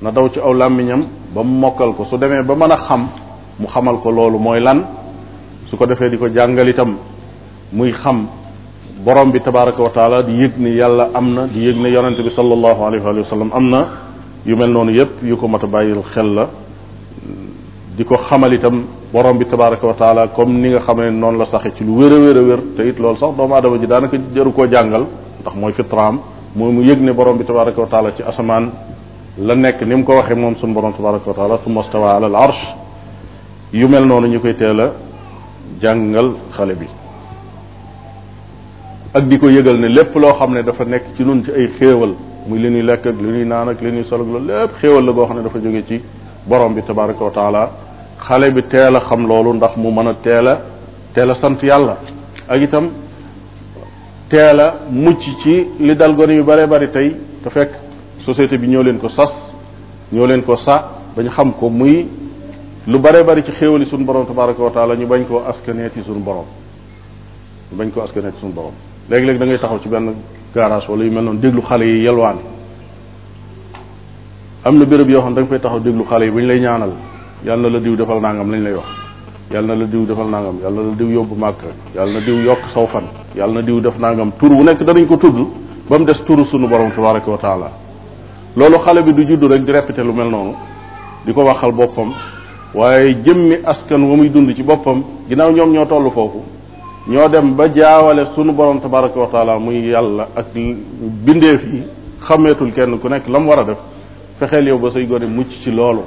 na 0.00 0.10
daw 0.10 0.28
ci 0.30 0.38
aw 0.38 0.52
làmmiñam 0.54 1.04
ba 1.34 1.42
mu 1.42 1.58
mokkal 1.60 1.94
ko 1.94 2.04
su 2.06 2.16
demee 2.16 2.42
ba 2.42 2.54
mën 2.54 2.72
a 2.72 2.76
xam 2.88 3.06
mu 3.60 3.66
xamal 3.68 3.98
ko 4.00 4.10
loolu 4.10 4.38
mooy 4.38 4.60
lan 4.60 4.86
su 5.68 5.76
ko 5.76 5.86
defee 5.86 6.08
di 6.08 6.16
ko 6.18 6.28
jàngal 6.30 6.68
itam 6.68 6.96
muy 7.72 7.92
xam 7.92 8.26
borom 9.04 9.30
bi 9.30 9.40
tabaraka 9.42 9.82
wa 9.82 9.90
taala 9.90 10.22
di 10.22 10.32
yëg 10.32 10.56
ne 10.56 10.70
yàlla 10.74 11.10
am 11.12 11.32
na 11.34 11.46
di 11.46 11.60
yëg 11.60 11.76
ne 11.76 11.88
yonente 11.90 12.22
bi 12.22 12.30
salallahu 12.30 12.82
alayhi 12.84 13.04
wa 13.20 13.24
sallam 13.28 13.52
am 13.52 13.68
na 13.70 14.05
yu 14.46 14.56
mel 14.56 14.70
noonu 14.70 14.92
yépp 14.92 15.14
yu 15.24 15.36
ko 15.36 15.48
mat 15.48 15.62
a 15.64 15.66
bàyyil 15.66 16.02
xel 16.14 16.28
la 16.34 16.48
di 17.96 18.04
ko 18.04 18.14
xamal 18.28 18.52
itam 18.54 18.84
borom 19.12 19.38
bi 19.38 19.44
tabaraka 19.46 19.84
wa 19.86 19.94
taala 19.94 20.28
comme 20.28 20.60
ni 20.60 20.68
nga 20.70 20.80
xamee 20.86 21.10
noonu 21.10 21.38
la 21.38 21.46
saxe 21.50 21.74
ci 21.76 21.82
lu 21.84 21.90
wér 21.96 22.12
a 22.12 22.18
wér 22.20 22.36
a 22.38 22.42
wér 22.42 22.60
te 22.76 22.82
it 22.86 22.98
loolu 22.98 23.16
sax 23.18 23.34
doomu 23.36 23.54
aadama 23.54 23.78
ji 23.80 23.86
daanaka 23.88 24.16
jaru 24.34 24.52
koo 24.52 24.66
jàngal 24.72 25.04
ndax 25.40 25.54
mooy 25.60 25.72
fitraam 25.72 26.20
mooy 26.54 26.72
mu 26.72 26.82
yëg 26.84 27.00
ne 27.00 27.12
borom 27.12 27.36
bi 27.36 27.44
tabaraka 27.44 27.80
wa 27.80 27.86
taala 27.88 28.12
ci 28.16 28.22
asamaan 28.22 28.70
la 29.38 29.54
nekk 29.56 29.82
ni 29.84 29.94
mu 29.96 30.04
ko 30.04 30.12
waxee 30.12 30.36
moom 30.36 30.54
suñu 30.56 30.74
borom 30.74 30.92
tabaraka 30.92 31.28
wa 31.28 31.34
taala 31.34 31.58
summa 31.64 31.80
waa 31.94 32.16
ala 32.16 32.26
al 32.38 32.54
yu 33.72 33.88
mel 33.88 34.06
noonu 34.06 34.28
ñu 34.28 34.40
koy 34.40 34.54
teel 34.56 34.78
jàngal 35.80 36.30
xale 36.52 36.74
bi 36.74 36.86
ak 39.12 39.26
di 39.26 39.38
ko 39.38 39.48
yëgal 39.48 39.76
ne 39.80 39.88
lépp 39.88 40.14
loo 40.14 40.34
xam 40.38 40.52
ne 40.54 40.62
dafa 40.62 40.84
nekk 40.84 41.04
ci 41.16 41.24
nun 41.24 41.42
ci 41.42 41.50
ay 41.50 41.68
xéewal 41.80 42.14
muy 42.46 42.58
li 42.58 42.70
ñuy 42.70 42.82
lekk 42.82 43.06
ak 43.06 43.16
li 43.16 43.28
ñuy 43.28 43.44
naan 43.44 43.68
ak 43.68 43.80
li 43.80 43.90
ñuy 43.92 44.04
sol 44.04 44.20
ak 44.22 44.26
loolu 44.26 44.46
lépp 44.46 44.70
xéewal 44.80 45.04
la 45.04 45.12
goo 45.12 45.24
xam 45.26 45.36
ne 45.36 45.42
dafa 45.42 45.58
jóge 45.60 45.84
ci 45.86 46.00
borom 46.46 46.74
bi 46.74 46.82
tabaraka 46.82 47.24
wa 47.24 47.30
taala 47.30 47.70
xale 48.18 48.52
bi 48.52 48.62
teel 48.68 48.94
a 48.96 49.00
xam 49.08 49.26
loolu 49.26 49.52
ndax 49.54 49.76
mu 49.76 49.90
mën 49.90 50.06
a 50.06 50.14
teel 50.22 50.46
a 50.46 50.60
teel 51.12 51.30
a 51.30 51.34
sant 51.40 51.58
yàlla 51.62 51.96
ak 52.48 52.60
itam 52.62 52.90
teel 54.28 54.60
a 54.60 54.74
mucc 54.90 55.20
ci 55.42 55.66
li 55.80 55.96
dal 55.96 56.14
gone 56.14 56.34
yu 56.34 56.44
bare 56.44 56.66
bari 56.66 56.90
tey 56.90 57.16
fekk 57.48 57.70
société 58.24 58.58
bi 58.58 58.68
ñoo 58.68 58.82
leen 58.82 58.98
ko 58.98 59.08
sas 59.08 59.32
ñoo 60.12 60.26
leen 60.26 60.42
ko 60.42 60.56
sa 60.56 60.90
dañ 61.16 61.28
xam 61.28 61.52
ko 61.58 61.68
muy 61.68 62.06
lu 62.86 62.98
bare 63.00 63.24
bari 63.24 63.42
ci 63.42 63.50
xéewali 63.58 63.86
suñu 63.86 64.04
borom 64.04 64.26
tabaraka 64.26 64.62
wa 64.62 64.94
ñu 64.96 65.06
bañ 65.06 65.24
koo 65.26 65.42
askaneeti 65.48 66.02
suñu 66.02 66.20
borom 66.22 66.46
ñu 67.72 67.76
bañ 67.76 67.90
koo 67.90 68.02
askaneeti 68.04 68.38
suñu 68.40 68.52
borom 68.52 68.72
léegi-léegi 69.10 69.38
dangay 69.38 69.54
ngay 69.56 69.60
taxaw 69.60 69.80
ci 69.80 69.88
benn 69.88 70.14
garage 70.56 70.86
wala 70.88 71.04
yu 71.04 71.10
mel 71.12 71.22
noonu 71.24 71.38
déglu 71.38 71.60
xale 71.68 71.82
yi 71.84 72.04
yelwaan 72.04 72.38
am 74.64 74.78
na 74.78 74.84
béréb 74.86 75.10
yoo 75.10 75.20
xam 75.22 75.34
da 75.34 75.40
nga 75.42 75.48
fay 75.50 75.58
taxaw 75.60 75.80
déglu 75.80 76.04
xale 76.08 76.22
yi 76.24 76.30
bu 76.30 76.40
ñu 76.40 76.46
lay 76.46 76.60
ñaanal 76.60 76.92
yàlla 77.44 77.68
na 77.68 77.74
la 77.74 77.80
diw 77.80 77.94
defal 77.96 78.20
nangam 78.22 78.50
lañ 78.50 78.62
lay 78.62 78.72
wax 78.72 78.88
yàlla 79.52 79.74
na 79.74 79.80
la 79.80 79.86
diw 79.86 80.06
defal 80.06 80.28
nangam 80.30 80.56
yàlla 80.62 80.80
na 80.82 80.88
la 80.90 80.94
diw 80.98 81.08
yóbbu 81.10 81.34
màkk 81.36 81.60
yàlla 81.94 82.18
na 82.20 82.24
diw 82.26 82.38
yokk 82.40 82.60
saw 82.74 82.86
fan 82.86 83.04
yàlla 83.36 83.52
na 83.54 83.60
diw 83.62 83.80
def 83.80 83.98
nangam 83.98 84.32
tur 84.40 84.52
wu 84.52 84.62
nekk 84.64 84.82
danañ 84.82 85.06
ko 85.06 85.16
tudd 85.16 85.36
ba 85.90 85.98
mu 85.98 86.04
des 86.06 86.18
turu 86.26 86.44
sunu 86.46 86.66
borom 86.68 86.90
tabaraka 86.92 87.30
wa 87.30 87.38
taala 87.38 87.70
loolu 88.56 88.78
xale 88.84 89.02
bi 89.04 89.12
du 89.12 89.22
judd 89.28 89.44
rek 89.52 89.62
di 89.64 89.72
répété 89.72 90.02
lu 90.02 90.12
mel 90.12 90.30
noonu 90.30 90.54
di 91.26 91.32
ko 91.34 91.42
waxal 91.44 91.72
boppam 91.72 92.12
waaye 92.74 93.14
jëmmi 93.26 93.56
askan 93.64 94.02
wa 94.02 94.16
muy 94.16 94.30
dund 94.30 94.50
ci 94.54 94.62
boppam 94.62 95.02
ginnaaw 95.28 95.52
ñoom 95.52 95.70
ñoo 95.72 95.84
toll 95.86 96.10
foofu 96.14 96.42
ñoo 97.08 97.28
dem 97.28 97.54
ba 97.54 97.64
jaawale 97.72 98.30
sunu 98.34 98.52
borom 98.52 98.80
tabaraka 98.80 99.18
muy 99.60 99.86
yàlla 99.90 100.28
ak 100.36 100.46
bindeef 101.24 101.62
yi 101.72 101.82
xameetul 102.28 102.72
kenn 102.72 102.98
ku 102.98 103.08
nekk 103.08 103.28
la 103.28 103.38
mu 103.38 103.48
war 103.48 103.60
a 103.60 103.64
def 103.64 103.78
fexeel 104.40 104.66
yow 104.66 104.78
ba 104.78 104.90
say 104.90 105.06
gone 105.06 105.24
mucc 105.28 105.46
ci 105.62 105.70
loolu 105.70 106.00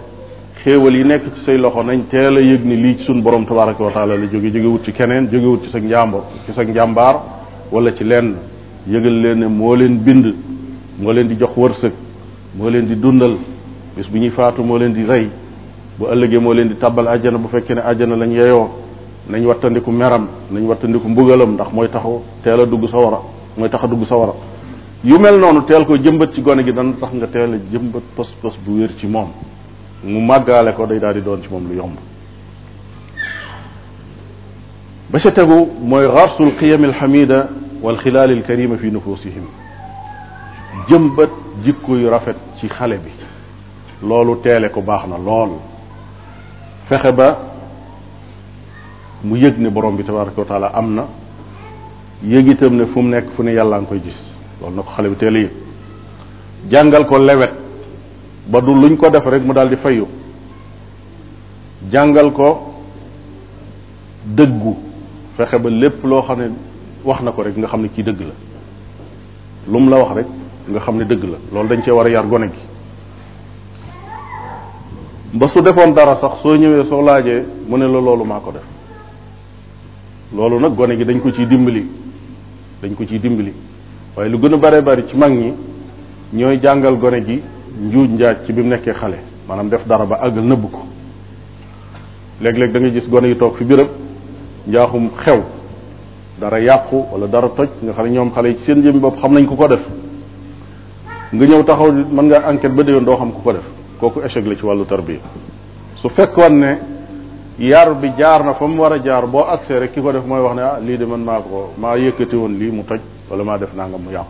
xéewal 0.63 0.93
yi 0.95 1.03
nekk 1.05 1.23
ci 1.35 1.41
say 1.45 1.57
loxo 1.57 1.81
nañ 1.85 2.03
teel 2.11 2.35
a 2.37 2.41
yëg 2.41 2.63
ni 2.65 2.75
lii 2.75 2.97
ci 2.97 3.03
sunu 3.05 3.21
borom 3.21 3.45
tabaraka 3.45 3.81
wa 3.81 3.91
taala 3.91 4.17
la 4.17 4.25
jóge 4.29 4.51
jógewut 4.53 4.83
ci 4.83 4.91
keneen 4.91 5.29
jógewut 5.31 5.63
ci 5.63 5.69
sa 5.71 5.79
njàmbor 5.79 6.21
ci 6.45 6.51
sa 6.53 6.63
njàmbaar 6.65 7.15
wala 7.71 7.93
ci 7.93 8.03
lenn 8.03 8.35
yëgal 8.89 9.21
leen 9.21 9.39
ne 9.39 9.47
moo 9.47 9.73
leen 9.75 9.99
bind 9.99 10.35
moo 10.99 11.13
leen 11.13 11.27
di 11.29 11.35
jox 11.39 11.51
wërsëg 11.55 11.93
moo 12.57 12.69
leen 12.69 12.85
di 12.87 12.97
dundal 12.99 13.37
bis 13.95 14.05
bu 14.11 14.17
ñuy 14.17 14.31
faatu 14.31 14.63
moo 14.63 14.77
leen 14.77 14.91
di 14.91 15.05
rey 15.05 15.29
bu 15.97 16.07
ëllëgee 16.11 16.39
moo 16.39 16.51
leen 16.53 16.67
di 16.67 16.75
tabbal 16.77 17.07
àjjana 17.07 17.37
bu 17.37 17.47
fekkee 17.47 17.75
ne 17.75 17.81
àjjana 17.87 18.15
lañ 18.17 18.33
yeyoo 18.35 18.69
nañ 19.29 19.45
wattandiku 19.45 19.91
meram 19.91 20.27
nañ 20.51 20.63
wattandiku 20.67 21.09
mbugalam 21.09 21.53
ndax 21.53 21.67
mooy 21.73 21.87
taxu 21.87 22.21
teel 22.43 22.59
a 22.61 22.65
dugg 22.65 22.89
sawara 22.91 23.19
mooy 23.57 23.69
tax 23.69 23.83
a 23.83 23.87
dugg 23.87 24.03
sawara 24.09 24.33
yu 25.03 25.19
mel 25.19 25.37
noonu 25.39 25.61
teel 25.67 25.85
ko 25.85 25.95
jëmbat 25.97 26.33
ci 26.33 26.41
gone 26.41 26.63
gi 26.63 26.73
dana 26.73 26.91
tax 26.99 27.13
nga 27.13 27.27
teel 27.27 27.53
a 27.53 27.57
jëmbat 27.71 28.01
pas-pas 28.17 28.53
bu 28.65 28.77
wér 28.81 28.89
ci 28.99 29.05
moom 29.05 29.27
mu 30.03 30.19
màggaale 30.21 30.73
ko 30.75 30.85
day 30.87 30.99
daal 30.99 31.13
di 31.13 31.21
doon 31.21 31.41
ci 31.43 31.47
moom 31.51 31.67
lu 31.69 31.75
yomb 31.75 31.93
ba 35.11 35.19
ca 35.19 35.29
tegu 35.29 35.67
mooy 35.79 36.07
xarsu 36.07 36.43
alqiyam 36.43 36.83
alxamida 36.85 37.49
walxilaal 37.83 38.31
alkarima 38.31 38.77
fi 38.77 38.89
nufusihim 38.91 39.45
jëmbat 40.89 41.29
jikko 41.63 41.97
yu 41.97 42.09
rafet 42.09 42.35
ci 42.59 42.67
xale 42.67 42.97
bi 42.97 43.11
loolu 44.07 44.41
teele 44.41 44.69
ko 44.71 44.81
baax 44.81 45.05
na 45.07 45.17
lool 45.19 45.51
fexe 46.89 47.11
ba 47.13 47.48
mu 49.23 49.35
yëg 49.37 49.57
ne 49.59 49.69
borom 49.69 49.95
bi 49.95 50.03
tabaraka 50.03 50.39
wa 50.41 50.45
taala 50.45 50.67
am 50.73 50.93
na 50.95 51.05
yëg 52.23 52.59
ne 52.71 52.85
fu 52.87 52.99
mu 53.01 53.09
nekk 53.09 53.29
fu 53.35 53.43
ne 53.43 53.51
yàlla 53.53 53.77
nga 53.79 53.85
koy 53.87 53.99
gis 54.01 54.17
loolu 54.61 54.75
na 54.77 54.81
ko 54.81 54.91
xale 54.91 55.09
bi 55.09 55.15
teel 55.15 55.35
a 55.35 55.39
yëg 55.39 55.51
jàngal 56.71 57.05
ko 57.05 57.17
lewet 57.19 57.51
ba 58.47 58.61
du 58.61 58.73
luñ 58.73 58.95
ko 58.97 59.09
def 59.09 59.25
rek 59.25 59.43
mu 59.43 59.53
daal 59.53 59.69
di 59.69 59.75
fayu 59.77 60.07
jàngal 61.91 62.31
ko 62.31 62.73
dëggu 64.25 64.75
fexe 65.35 65.59
ba 65.59 65.69
lépp 65.69 66.03
loo 66.05 66.21
xam 66.23 66.39
ne 66.39 66.49
wax 67.03 67.21
na 67.21 67.31
ko 67.31 67.41
rek 67.43 67.57
nga 67.57 67.67
xam 67.67 67.81
ne 67.81 67.89
kii 67.89 68.03
dëgg 68.03 68.19
la 68.21 68.33
lu 69.67 69.79
mu 69.79 69.89
la 69.89 69.97
wax 69.97 70.11
rek 70.15 70.27
nga 70.69 70.79
xam 70.79 70.95
ne 70.97 71.03
dëgg 71.03 71.23
la 71.23 71.37
loolu 71.53 71.67
dañ 71.69 71.81
cee 71.83 71.91
war 71.91 72.05
a 72.05 72.09
yar 72.09 72.25
gone 72.25 72.47
gi 72.49 72.67
ba 75.37 75.47
su 75.49 75.61
defoon 75.61 75.93
dara 75.93 76.15
sax 76.21 76.41
soo 76.41 76.55
ñëwee 76.55 76.85
soo 76.87 77.01
laajee 77.01 77.43
mu 77.67 77.75
ne 77.77 77.83
la 77.85 77.99
loolu 77.99 78.23
maa 78.23 78.39
ko 78.39 78.51
def 78.51 78.78
loolu 80.33 80.59
nag 80.59 80.73
gone 80.75 80.95
gi 80.95 81.05
dañ 81.05 81.19
ko 81.19 81.31
ciy 81.31 81.45
dimbali 81.47 81.85
dañ 82.81 82.93
ko 82.93 83.03
ciy 83.05 83.19
dimbali 83.19 83.53
waaye 84.15 84.29
lu 84.29 84.37
gën 84.37 84.53
a 84.53 84.57
bare 84.57 84.81
bari 84.81 85.05
ci 85.07 85.17
mag 85.17 85.31
ñi 85.31 85.53
ñooy 86.33 86.59
jàngal 86.61 86.97
gone 86.97 87.23
gi 87.25 87.41
njuuj 87.83 88.09
njaaj 88.09 88.45
ci 88.45 88.53
bi 88.53 88.61
mu 88.61 88.67
nekkee 88.69 88.93
xale 88.93 89.17
maanaam 89.47 89.69
def 89.69 89.85
dara 89.87 90.05
ba 90.05 90.19
àggal 90.23 90.43
nëbb 90.43 90.71
ko 90.71 90.79
léeg-léeg 92.41 92.71
da 92.71 92.79
nga 92.79 92.89
gis 92.89 93.09
gone 93.09 93.25
yi 93.27 93.35
toog 93.37 93.57
fi 93.57 93.63
birab 93.63 93.87
njaaxum 94.67 95.09
xew 95.25 95.41
dara 96.39 96.59
yàqu 96.59 97.05
wala 97.11 97.25
dara 97.27 97.49
toj 97.49 97.69
nga 97.81 97.91
xam 97.93 98.05
ne 98.05 98.11
ñoom 98.11 98.31
xale 98.31 98.45
yi 98.49 98.57
ci 98.57 98.63
seen 98.65 98.81
jëmmi 98.83 98.99
bopp 98.99 99.17
xam 99.19 99.33
nañ 99.33 99.45
ku 99.47 99.55
ko 99.55 99.67
def 99.67 99.81
nga 101.31 101.45
ñëw 101.45 101.63
taxaw 101.63 101.91
mën 101.91 102.23
nga 102.25 102.49
enquête 102.51 102.75
ba 102.75 102.83
déyoon 102.83 103.03
doo 103.03 103.15
xam 103.17 103.31
ku 103.31 103.41
ko 103.41 103.51
def 103.53 103.65
kooku 103.99 104.19
échec 104.25 104.45
la 104.45 104.55
ci 104.55 104.63
wàllu 104.65 104.85
tarbiya 104.85 105.19
su 105.95 106.07
fekkoon 106.09 106.53
ne 106.59 106.97
yar 107.59 107.93
bi 108.03 108.11
jaar 108.17 108.43
na 108.45 108.53
fa 108.53 108.67
mu 108.67 108.77
war 108.81 108.93
a 108.93 108.99
jaar 109.03 109.27
boo 109.27 109.41
agsee 109.43 109.79
rek 109.79 109.91
ki 109.93 110.01
ko 110.01 110.11
def 110.13 110.25
mooy 110.25 110.39
wax 110.41 110.55
ne 110.55 110.61
ah 110.61 110.79
lii 110.79 110.97
de 110.97 111.03
man 111.05 111.17
maa 111.19 111.39
ko 111.41 111.73
maa 111.77 111.95
yëkkati 111.97 112.35
woon 112.35 112.49
lii 112.57 112.71
mu 112.71 112.83
toj 112.87 112.99
wala 113.29 113.43
maa 113.43 113.57
def 113.57 113.73
nangam 113.75 114.01
mu 114.01 114.11
yàqu 114.13 114.27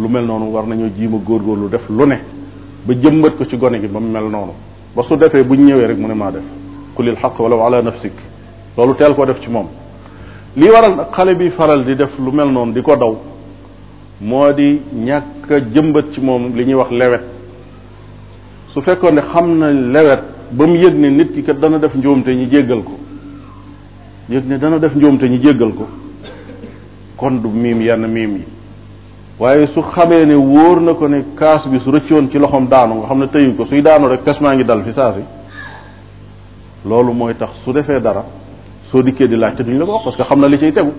lu 0.00 0.08
mel 0.08 0.24
noonu 0.26 0.50
war 0.52 0.66
nañoo 0.66 0.88
jiima 0.98 1.18
góorgóorlu 1.18 1.68
def 1.70 1.88
lu 1.88 2.06
ne 2.06 2.18
ba 2.86 2.94
jëmbat 2.94 3.36
ko 3.38 3.44
ci 3.44 3.56
gone 3.56 3.78
gi 3.78 3.86
ba 3.86 4.00
mu 4.00 4.08
mel 4.10 4.24
noonu 4.28 4.52
ba 4.96 5.02
su 5.04 5.14
defee 5.16 5.44
bu 5.44 5.54
ñëwee 5.54 5.86
rek 5.86 5.96
mu 5.98 6.08
ne 6.08 6.14
maa 6.14 6.30
def 6.32 6.42
kulil 6.96 7.14
xaq 7.16 7.38
wala 7.38 7.64
ala 7.64 7.82
nafsik 7.82 8.12
loolu 8.76 8.94
teel 8.96 9.14
ko 9.14 9.24
def 9.24 9.38
ci 9.40 9.50
moom 9.50 9.66
li 10.56 10.68
waral 10.68 10.96
nag 10.96 11.10
xale 11.14 11.36
bi 11.36 11.50
faral 11.50 11.84
di 11.84 11.94
def 11.94 12.10
lu 12.18 12.32
mel 12.32 12.50
noonu 12.50 12.72
di 12.72 12.82
ko 12.82 12.96
daw 12.96 13.16
moo 14.20 14.50
di 14.54 14.82
ñàkk 14.92 15.50
a 15.52 16.10
ci 16.12 16.20
moom 16.20 16.52
li 16.56 16.64
ñuy 16.66 16.74
wax 16.74 16.90
lewet 16.90 17.22
su 18.74 18.80
fekkoon 18.82 19.12
ne 19.14 19.20
xam 19.22 19.54
na 19.58 19.70
lewet 19.70 20.36
ba 20.52 20.66
mu 20.66 20.74
yëg 20.78 20.94
ne 20.94 21.10
nit 21.10 21.32
ki 21.34 21.42
kat 21.42 21.54
dana 21.58 21.78
def 21.78 21.94
njuumte 21.94 22.28
ñu 22.34 22.48
jéggal 22.50 22.82
ko 22.82 22.92
yëg 24.30 24.44
ne 24.46 24.58
dana 24.58 24.78
def 24.78 24.94
njuumte 24.94 25.24
ñu 25.28 25.36
jéggal 25.42 25.74
ko 25.74 25.86
kon 27.16 27.32
du 27.40 27.48
miim 27.48 27.80
yenn 27.82 28.06
miim 28.06 28.36
yi 28.36 28.44
waaye 29.38 29.66
su 29.74 29.80
xamee 29.82 30.24
ne 30.24 30.34
wóor 30.34 30.80
na 30.80 30.94
ko 30.94 31.06
ne 31.06 31.22
kaas 31.36 31.66
bi 31.68 31.78
su 31.80 31.90
rëccoon 31.90 32.30
ci 32.30 32.38
loxoom 32.38 32.66
daanu 32.68 32.94
nga 32.94 33.04
xam 33.06 33.18
ne 33.18 33.26
tëyu 33.28 33.56
ko 33.56 33.66
suy 33.66 33.82
daanu 33.82 34.08
rek 34.08 34.22
kas 34.24 34.38
maa 34.40 34.54
ngi 34.54 34.64
dal 34.64 34.82
fi 34.84 34.92
saa 34.94 35.12
si 35.12 35.20
loolu 36.88 37.12
mooy 37.12 37.34
tax 37.36 37.52
su 37.64 37.72
defee 37.72 38.00
dara 38.00 38.24
soo 38.90 39.02
dikkee 39.02 39.28
di 39.28 39.36
laajte 39.36 39.62
duñ 39.64 39.76
la 39.78 39.84
ko 39.84 39.92
wax 39.92 40.04
parce 40.04 40.22
xam 40.26 40.40
na 40.40 40.46
li 40.48 40.58
ciy 40.58 40.72
tegu 40.72 40.92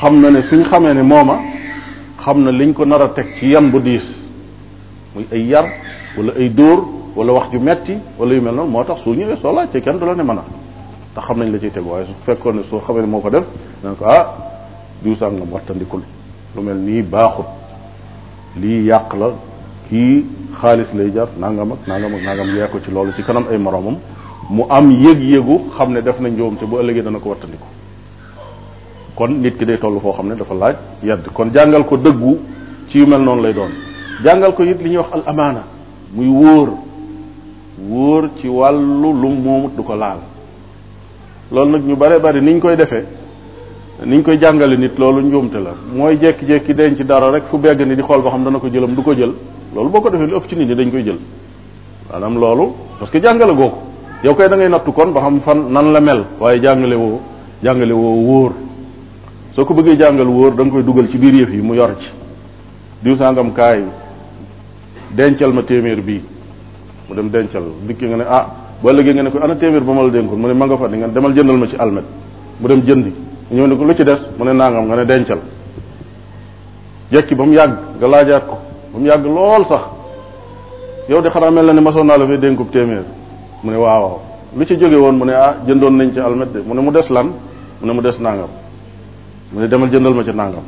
xam 0.00 0.18
na 0.18 0.30
ne 0.30 0.42
suñ 0.48 0.62
xamee 0.64 0.94
ne 0.94 1.02
mooma 1.02 1.38
xam 2.24 2.42
na 2.42 2.50
liñ 2.50 2.72
ko 2.72 2.84
nar 2.86 3.02
a 3.02 3.08
teg 3.10 3.36
ci 3.38 3.48
yan 3.48 3.70
bu 3.70 3.80
diis 3.80 4.04
muy 5.14 5.26
ay 5.30 5.42
yar 5.46 5.64
wala 6.16 6.32
ay 6.38 6.48
dóor 6.54 6.98
wala 7.16 7.32
wax 7.32 7.50
ju 7.52 7.60
metti 7.60 7.98
wala 8.18 8.34
yu 8.34 8.42
mel 8.42 8.54
noonu 8.54 8.70
moo 8.72 8.84
tax 8.84 8.98
su 9.04 9.10
ñëwee 9.10 9.36
soo 9.42 9.52
laajte 9.52 9.80
kenn 9.82 9.98
du 9.98 10.06
la 10.06 10.14
ne 10.14 10.22
mën 10.22 10.38
a 10.38 10.44
te 11.14 11.20
xam 11.20 11.38
nañ 11.38 11.50
la 11.52 11.58
ciy 11.58 11.70
tegu 11.70 11.88
waaye 11.90 12.06
su 12.06 12.12
fekkoon 12.26 12.52
ne 12.56 12.62
soo 12.70 12.80
xamee 12.86 13.00
ne 13.02 13.06
moo 13.06 13.20
ko 13.20 13.30
def 13.30 13.44
dana 13.82 13.94
ko 13.94 14.04
ah 14.08 14.36
diw 15.02 15.14
sàngam 15.16 15.52
wattandikul 15.52 16.00
lu 16.56 16.62
mel 16.62 16.76
nii 16.76 17.02
baaxut 17.02 17.46
lii 18.60 18.86
yàq 18.86 19.14
la 19.18 19.26
kii 19.88 20.24
xaalis 20.60 20.86
lay 20.94 21.10
jar 21.12 21.28
nangam 21.38 21.72
ak 21.72 21.86
nangam 21.88 22.14
ak 22.14 22.22
nangam 22.22 22.56
yee 22.56 22.68
ko 22.72 22.78
ci 22.84 22.90
loolu 22.92 23.12
ci 23.16 23.22
kanam 23.24 23.44
ay 23.50 23.58
moromam 23.58 23.96
mu 24.50 24.62
am 24.70 24.90
yëg-yëgu 24.90 25.70
xam 25.76 25.92
ne 25.92 26.02
def 26.02 26.20
na 26.20 26.28
njuum 26.30 26.56
te 26.56 26.64
bu 26.64 26.76
ëllëgee 26.78 27.02
dana 27.02 27.18
ko 27.18 27.28
wattandiku 27.30 27.66
kon 29.16 29.28
nit 29.30 29.56
ki 29.58 29.64
day 29.66 29.78
toll 29.78 29.98
foo 30.00 30.12
xam 30.12 30.28
ne 30.28 30.36
dafa 30.36 30.54
laaj 30.54 30.76
yedd 31.02 31.26
kon 31.34 31.50
jàngal 31.52 31.84
ko 31.86 31.96
dëggu 31.96 32.38
ci 32.90 32.98
yu 32.98 33.06
mel 33.06 33.22
noonu 33.22 33.42
lay 33.42 33.52
doon 33.52 33.70
jàngal 34.24 34.54
ko 34.54 34.62
it 34.64 34.80
li 34.80 34.88
ñuy 34.90 34.96
wax 34.98 35.12
al 35.14 35.22
amaana 35.26 35.62
muy 36.14 36.28
wóor 36.28 36.68
wóor 37.88 38.28
ci 38.42 38.48
wàllu 38.48 39.12
lu 39.12 39.28
moomut 39.28 39.74
du 39.76 39.82
ko 39.82 39.94
laal 39.96 40.18
loolu 41.50 41.70
nag 41.70 41.86
ñu 41.86 41.96
bare 41.96 42.18
bari 42.20 42.40
niñ 42.42 42.58
koy 42.60 42.76
defee 42.76 43.04
niñ 44.04 44.22
koy 44.22 44.38
jàngale 44.40 44.76
nit 44.76 44.98
loolu 44.98 45.20
njuumte 45.22 45.54
la 45.58 45.74
mooy 45.94 46.16
jekki-jekki 46.20 46.74
denc 46.74 47.00
dara 47.06 47.30
rek 47.30 47.44
fu 47.50 47.58
begg 47.58 47.80
ni 47.80 47.94
di 47.96 48.02
xool 48.02 48.22
ba 48.22 48.30
xam 48.30 48.44
dana 48.44 48.58
ko 48.58 48.68
jëlam 48.68 48.94
du 48.94 49.02
ko 49.02 49.12
jël 49.14 49.32
loolu 49.74 49.88
boo 49.90 50.00
ko 50.02 50.10
defee 50.10 50.26
lu 50.26 50.34
ëpp 50.36 50.48
ci 50.48 50.56
nit 50.56 50.66
ni 50.68 50.74
dañ 50.74 50.90
koy 50.90 51.02
jël 51.04 51.16
maanaam 52.12 52.38
loolu 52.38 52.68
parce 52.98 53.10
que 53.10 53.20
jàngale 53.22 53.54
goo 53.56 53.72
yow 54.24 54.34
koy 54.34 54.48
da 54.48 54.56
ngay 54.56 54.68
nattu 54.68 54.92
kon 54.92 55.12
ba 55.12 55.20
xam 55.20 55.40
fan 55.40 55.72
nan 55.72 55.90
la 55.90 56.00
mel 56.00 56.24
waaye 56.38 56.60
jàngale 56.62 56.94
woo 56.94 57.20
jàngale 57.62 57.92
woo 57.92 58.22
wóor 58.26 58.52
soo 59.54 59.64
ko 59.64 59.72
bëggee 59.74 59.96
jàngal 59.98 60.26
wóor 60.26 60.54
da 60.54 60.62
nga 60.64 60.70
koy 60.72 60.82
dugal 60.84 61.08
ci 61.08 61.16
biir 61.16 61.34
yëf 61.34 61.50
yi 61.50 61.62
mu 61.62 61.74
yor 61.74 61.96
ci 61.98 62.08
diw 63.02 63.16
sangam 63.16 63.52
kaay 63.54 63.84
dencal 65.14 65.52
ma 65.54 65.62
téeméer 65.62 66.00
bii 66.02 66.22
mu 67.10 67.14
dem 67.16 67.28
dencal 67.30 67.62
dikki 67.86 68.06
nga 68.06 68.16
ne 68.16 68.24
ah 68.28 68.46
ba 68.82 68.92
léegi 68.92 69.12
nga 69.12 69.22
ne 69.22 69.30
ko 69.30 69.38
ana 69.42 69.54
temir 69.56 69.82
ba 69.82 69.92
mal 69.92 70.10
la 70.10 70.22
mu 70.22 70.36
ne 70.46 70.52
ma 70.54 70.66
nga 70.66 70.76
fa 70.76 70.86
nga 70.88 71.08
demal 71.08 71.32
jëndal 71.34 71.56
ma 71.58 71.66
ci 71.66 71.74
almet 71.76 72.04
mu 72.60 72.66
dem 72.68 72.80
jëndi 72.86 73.12
ñëw 73.50 73.66
ne 73.66 73.74
ko 73.76 73.82
lu 73.84 73.94
ci 73.96 74.04
des 74.04 74.14
mu 74.38 74.44
ne 74.44 74.52
nangam 74.52 74.86
nga 74.86 74.94
ne 74.96 75.04
dencal 75.04 75.38
jekki 77.12 77.34
bam 77.34 77.48
mu 77.48 77.52
yàgg 77.54 77.74
nga 77.98 78.06
laajaat 78.06 78.46
ko 78.46 78.56
bam 78.94 79.02
mu 79.02 79.28
lool 79.34 79.66
sax 79.66 79.82
yow 81.08 81.20
di 81.20 81.28
xaramel 81.28 81.74
ne 81.74 81.80
masoon 81.80 82.04
naa 82.06 82.16
la 82.18 82.26
fay 82.26 82.38
dénkub 82.38 82.70
téeméer 82.70 83.04
mu 83.64 83.70
ne 83.72 83.76
waaw 83.76 84.00
waaw 84.02 84.18
lu 84.56 84.64
ci 84.66 84.76
jóge 84.78 84.96
woon 84.96 85.14
mu 85.16 85.24
ne 85.24 85.32
ah 85.34 85.56
jëndoon 85.66 85.92
nañ 85.96 86.12
ci 86.12 86.20
almet 86.20 86.46
de 86.52 86.60
mu 86.64 86.74
ne 86.74 86.80
mu 86.80 86.90
des 86.92 87.08
lan 87.10 87.28
mu 87.82 87.86
ne 87.88 87.92
mu 87.92 88.00
des 88.02 88.16
nangam 88.20 88.48
mu 89.52 89.58
ne 89.60 89.66
demal 89.66 89.90
jëndal 89.92 90.14
ma 90.14 90.22
ci 90.22 90.30
nangam 90.30 90.62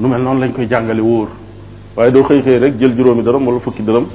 nu 0.00 0.08
mel 0.08 0.20
noonu 0.20 0.40
lañ 0.40 0.52
koy 0.52 0.66
jàngale 0.68 1.00
wóor 1.00 1.28
waaye 1.96 2.10
doo 2.10 2.24
xëy 2.24 2.42
xëy 2.42 2.58
rek 2.58 2.74
jël 2.80 2.94
juróomi 2.96 3.22
dërëm 3.22 3.46
wala 3.46 3.60
fukki 3.60 3.82
dërëm 3.82 4.06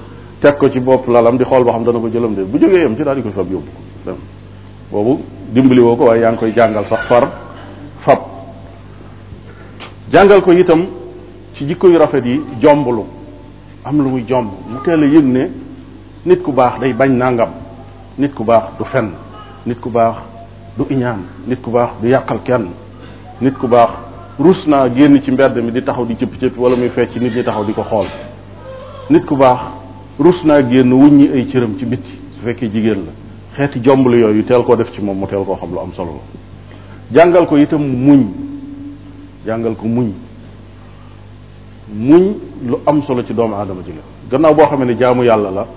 teg 0.41 0.57
ko 0.57 0.69
ci 0.69 0.79
bopp 0.79 1.07
lalam 1.07 1.37
di 1.37 1.43
xool 1.45 1.63
ba 1.63 1.71
xam 1.71 1.83
dana 1.85 1.99
ko 1.99 2.07
jëlam 2.09 2.33
de 2.35 2.43
bu 2.43 2.57
jógee 2.59 2.81
yam 2.81 2.95
ci 2.95 3.03
daal 3.03 3.15
di 3.15 3.21
ko 3.23 3.29
fab 3.31 3.49
yóbbu 3.49 3.67
dem 4.03 4.15
boobu 4.91 5.21
dimbali 5.51 5.81
woo 5.81 5.95
ko 5.95 6.05
waaye 6.05 6.21
yaa 6.21 6.31
ngi 6.31 6.37
koy 6.39 6.53
jàngal 6.53 6.85
sax 6.89 7.07
far 7.07 7.31
fab 8.03 8.19
jàngal 10.11 10.41
ko 10.41 10.51
itam 10.51 10.85
ci 11.53 11.65
jikko 11.65 11.87
yu 11.87 11.97
rafet 11.97 12.25
yi 12.25 12.41
jombulu 12.61 13.05
am 13.83 13.97
lu 13.97 14.09
muy 14.09 14.23
jomb 14.27 14.49
mu 14.69 14.79
teel 14.83 15.03
a 15.03 15.21
ne 15.21 15.49
nit 16.25 16.41
ku 16.41 16.51
baax 16.51 16.79
day 16.79 16.93
bañ 16.93 17.15
nangam 17.17 17.49
nit 18.17 18.33
ku 18.33 18.43
baax 18.43 18.63
du 18.77 18.83
fenn 18.85 19.11
nit 19.65 19.79
ku 19.79 19.89
baax 19.89 20.15
du 20.75 20.85
iñaan 20.93 21.21
nit 21.47 21.61
ku 21.61 21.69
baax 21.71 21.91
du 22.01 22.07
yàqal 22.09 22.41
kenn 22.43 22.67
nit 23.41 23.53
ku 23.57 23.67
baax 23.67 23.89
rus 24.37 24.67
naa 24.67 24.89
génn 24.93 25.17
ci 25.21 25.31
mbedd 25.31 25.57
mi 25.63 25.71
di 25.71 25.81
taxaw 25.81 26.05
di 26.05 26.15
cëpp 26.15 26.37
cëpp 26.39 26.57
wala 26.57 26.75
muy 26.75 26.89
fecc 26.89 27.15
nit 27.21 27.33
ñi 27.33 27.43
taxaw 27.43 27.63
di 27.63 27.73
ko 27.73 27.83
xool 27.83 28.07
nit 29.09 29.25
ku 29.25 29.35
baax 29.37 29.59
rus 30.19 30.35
naa 30.45 30.61
génn 30.63 30.91
wuñ 30.93 31.01
wuññi 31.03 31.29
ay 31.33 31.45
cëram 31.51 31.77
ci 31.77 31.85
bitti 31.85 32.09
su 32.35 32.43
fekkee 32.45 32.69
jigéen 32.71 33.03
la 33.07 33.11
xeeti 33.57 33.79
jomblu 33.83 34.17
yooyu 34.17 34.43
teel 34.45 34.63
koo 34.63 34.75
def 34.75 34.91
ci 34.93 35.01
moom 35.01 35.17
mu 35.17 35.27
teel 35.27 35.43
koo 35.43 35.55
xam 35.55 35.71
lu 35.73 35.79
am 35.79 35.91
solo 35.93 36.11
la 36.13 36.21
jàngal 37.21 37.47
ko 37.47 37.57
itam 37.57 37.81
muñ 37.81 38.23
jàngal 39.45 39.75
ko 39.75 39.87
muñ 39.87 40.11
muñ 41.93 42.35
lu 42.65 42.77
am 42.85 43.01
solo 43.03 43.23
ci 43.25 43.33
doomu 43.33 43.55
aadama 43.55 43.81
ji 43.83 43.91
la 43.91 44.01
gannaaw 44.29 44.55
boo 44.55 44.67
xamee 44.69 44.85
ne 44.85 44.95
jaamu 44.97 45.23
yàlla 45.23 45.49
la 45.51 45.67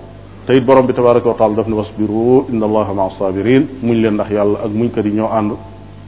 te 0.47 0.57
borom 0.61 0.85
bi 0.85 0.93
tabaraka 0.93 1.27
wa 1.27 1.35
taala 1.35 1.55
daf 1.55 1.67
ne 1.67 1.73
wasbiru 1.75 2.45
inna 2.49 2.65
allaha 2.65 2.93
maa 2.93 3.09
sabirin 3.19 3.67
muñ 3.83 3.95
leen 4.01 4.13
ndax 4.13 4.29
yàlla 4.31 4.59
ak 4.63 4.71
muñ 4.71 4.89
kat 4.89 5.05
yi 5.05 5.11
ñoo 5.11 5.29
ànd 5.29 5.51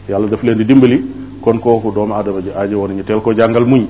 yàlla 0.08 0.28
daf 0.28 0.42
leen 0.42 0.58
di 0.58 0.64
dimbali 0.66 1.04
kon 1.42 1.58
kooku 1.60 1.92
doomu 1.92 2.14
aadama 2.14 2.40
ji 2.42 2.50
aajo 2.56 2.78
woon 2.78 2.94
ñu 2.96 3.04
teel 3.04 3.20
koo 3.20 3.34
jàngal 3.34 3.66
muñ 3.66 3.88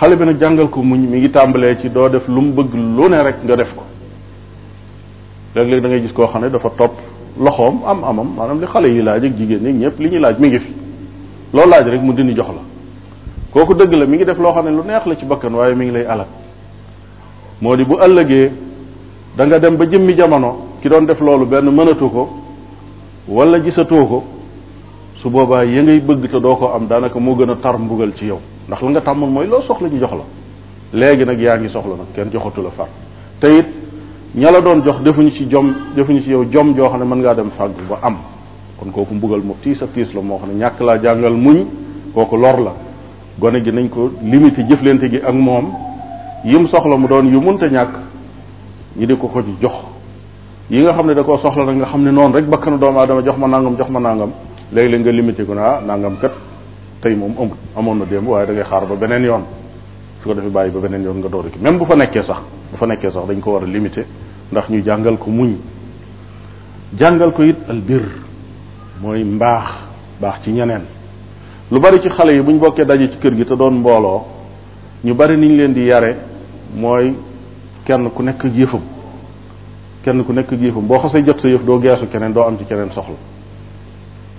xale 0.00 0.14
bi 0.20 0.24
nag 0.26 0.38
jàngal 0.40 0.68
ko 0.68 0.82
mu 0.82 0.96
mi 0.96 1.18
ngi 1.18 1.28
tàmbalee 1.32 1.78
ci 1.80 1.88
doo 1.88 2.08
def 2.10 2.28
lu 2.28 2.40
mu 2.40 2.52
bëgg 2.52 2.74
lu 2.74 3.08
ne 3.08 3.16
rek 3.22 3.36
nga 3.44 3.56
def 3.56 3.74
ko 3.74 3.84
léeg-léeg 5.54 5.80
da 5.82 5.88
ngay 5.88 6.00
gis 6.02 6.12
koo 6.12 6.26
xam 6.26 6.42
ne 6.42 6.50
dafa 6.50 6.68
topp 6.76 6.92
loxoom 7.40 7.80
am 7.86 8.04
amam 8.04 8.28
maanaam 8.36 8.60
li 8.60 8.66
xale 8.66 8.88
yi 8.92 9.00
laaj 9.02 9.24
ak 9.24 9.36
jigéen 9.36 9.62
ñi 9.64 9.72
ñëpp 9.72 9.98
li 9.98 10.08
ñuy 10.10 10.20
laaj 10.20 10.38
mi 10.38 10.48
ngi 10.48 10.58
fi 10.58 10.72
loo 11.54 11.66
laaj 11.66 11.86
rek 11.88 12.02
mu 12.02 12.12
dindi 12.12 12.34
jox 12.34 12.46
la 12.48 12.60
kooku 13.52 13.72
dëgg 13.74 13.94
la 13.94 14.04
mi 14.06 14.16
ngi 14.16 14.24
def 14.26 14.38
loo 14.38 14.52
xam 14.52 14.64
ne 14.66 14.70
lu 14.76 14.82
neex 14.86 15.06
la 15.06 15.16
ci 15.16 15.24
bakkan 15.24 15.54
waaye 15.54 15.74
mi 15.74 15.84
ngi 15.86 15.92
lay 15.92 16.04
alal 16.06 16.26
moo 17.62 17.74
di 17.74 17.84
bu 17.84 17.96
ëllëgee 17.98 18.50
danga 19.36 19.58
dem 19.58 19.76
ba 19.76 19.86
jëmmi 19.86 20.14
jamono 20.14 20.52
ki 20.82 20.88
doon 20.90 21.06
def 21.06 21.20
loolu 21.20 21.46
benn 21.46 21.70
mënatu 21.72 22.08
ko 22.10 22.28
walla 23.28 23.58
gisatoo 23.62 24.06
ko 24.06 24.24
su 25.22 25.30
boobaa 25.30 25.64
ya 25.64 25.82
ngay 25.82 26.00
bëgg 26.00 26.30
te 26.30 26.38
doo 26.40 26.54
ko 26.56 26.72
am 26.74 26.86
daanaka 26.86 27.18
moo 27.18 27.34
gën 27.34 27.50
a 27.50 27.54
tar 27.56 27.78
mbugal 27.78 28.12
ci 28.14 28.26
yow 28.26 28.40
ndax 28.68 28.82
lu 28.82 28.88
nga 28.90 29.00
tàmmoon 29.00 29.30
mooy 29.32 29.46
loo 29.46 29.62
soxla 29.62 29.88
ñu 29.88 29.98
jox 30.00 30.10
la 30.12 30.24
léegi 31.00 31.24
nag 31.24 31.38
yaa 31.40 31.56
ngi 31.58 31.68
soxla 31.68 31.94
nag 31.96 32.06
kenn 32.14 32.30
joxatu 32.32 32.62
la 32.62 32.70
far 32.70 32.86
te 33.40 33.46
it 33.58 33.66
ña 34.34 34.50
la 34.50 34.60
doon 34.60 34.82
jox 34.84 35.02
defuñu 35.02 35.30
ci 35.30 35.46
jom 35.48 35.72
defuñu 35.94 36.22
ci 36.22 36.30
yow 36.30 36.44
jom 36.50 36.74
joo 36.76 36.88
xam 36.88 37.00
ne 37.00 37.04
mën 37.04 37.18
ngaa 37.22 37.34
dem 37.34 37.50
fàggu 37.56 37.80
ba 37.88 37.98
am 38.02 38.16
kon 38.78 38.90
kooku 38.90 39.14
mbugal 39.14 39.40
moom 39.40 39.56
tiis 39.62 39.80
a 39.82 39.86
tiis 39.86 40.12
la 40.14 40.20
moo 40.20 40.38
xam 40.38 40.48
ne 40.50 40.54
ñàkk 40.58 40.80
laa 40.80 40.98
jàngal 41.00 41.32
muñ 41.34 41.64
kooku 42.12 42.36
lor 42.36 42.58
la 42.60 42.72
gone 43.38 43.62
gi 43.62 43.70
nañ 43.72 43.88
ko 43.88 44.10
limité 44.22 44.64
jëflante 44.68 45.08
gi 45.10 45.20
ak 45.24 45.34
moom 45.34 45.72
yim 46.44 46.66
soxla 46.68 46.96
mu 46.96 47.06
doon 47.06 47.26
yu 47.28 47.40
munta 47.40 47.68
ñàkk 47.68 47.90
ñu 48.96 49.06
di 49.06 49.16
ko 49.16 49.28
ko 49.28 49.42
jox 49.62 49.74
yi 50.70 50.80
nga 50.82 50.92
xam 50.92 51.06
ne 51.06 51.14
da 51.14 51.22
koo 51.22 51.38
soxla 51.38 51.64
nag 51.66 51.76
nga 51.76 51.86
xam 51.86 52.02
ne 52.02 52.10
noonu 52.10 52.34
rek 52.34 52.46
bakkanu 52.46 52.78
doomu 52.78 52.98
aadama 52.98 53.22
jox 53.24 53.36
ma 53.38 53.46
nàngam 53.46 53.76
jox 53.78 53.88
ma 53.90 54.00
nangam 54.00 54.30
léegi 54.72 54.92
la 54.92 54.98
nga 54.98 55.10
limité 55.12 55.44
ko 55.44 55.52
ah, 55.52 55.56
naa 55.86 55.96
nàngam 55.96 56.16
kat 56.18 56.32
tey 57.02 57.14
moom 57.14 57.34
amul 57.38 57.56
amoon 57.74 57.96
na 57.98 58.04
démb 58.06 58.28
waaye 58.28 58.46
da 58.46 58.52
ngay 58.52 58.64
xaar 58.64 58.86
ba 58.86 58.94
beneen 58.96 59.22
yoon 59.24 59.42
su 60.22 60.28
ko 60.28 60.34
defee 60.34 60.50
bàyyi 60.50 60.70
ba 60.72 60.80
beneen 60.80 61.02
yoon 61.02 61.18
nga 61.18 61.28
door 61.28 61.50
ki 61.50 61.58
même 61.58 61.78
bu 61.78 61.84
fa 61.84 61.94
nekkee 61.94 62.22
sax 62.22 62.36
bu 62.72 62.76
fa 62.78 62.86
nekkee 62.86 63.10
sax 63.10 63.26
dañ 63.26 63.40
ko 63.40 63.52
war 63.52 63.62
a 63.64 63.66
limité 63.66 64.06
ndax 64.50 64.68
ñu 64.70 64.80
jàngal 64.84 65.18
ko 65.18 65.30
muñ 65.30 65.56
jàngal 66.98 67.32
ko 67.32 67.42
it 67.42 67.56
al 67.68 67.82
mooy 69.02 69.24
mbaax 69.24 69.64
baax 70.20 70.42
ci 70.42 70.50
ñeneen 70.52 70.82
lu 71.70 71.80
bari 71.80 72.00
ci 72.00 72.08
xale 72.08 72.32
yi 72.34 72.40
bu 72.42 72.50
ñu 72.52 72.58
bokkee 72.58 72.84
daje 72.84 73.10
ci 73.10 73.18
kër 73.18 73.36
gi 73.36 73.44
te 73.44 73.54
doon 73.54 73.72
mbooloo 73.78 74.24
ñu 75.04 75.12
bari 75.14 75.36
niñ 75.36 75.56
leen 75.56 75.72
di 75.74 75.82
yare 75.84 76.16
mooy 76.74 77.14
kenn 77.84 78.10
ku 78.10 78.22
nekk 78.22 78.42
yëfam 78.52 78.80
kenn 80.02 80.24
ku 80.24 80.32
nekk 80.32 80.50
yëfam 80.52 80.86
boo 80.86 80.98
xasee 80.98 81.22
jot 81.26 81.40
sa 81.42 81.48
yëf 81.48 81.62
doo 81.62 81.78
geesu 81.78 82.06
keneen 82.08 82.32
doo 82.32 82.44
am 82.44 82.56
ci 82.56 82.64
keneen 82.64 82.90
soxla 82.92 83.16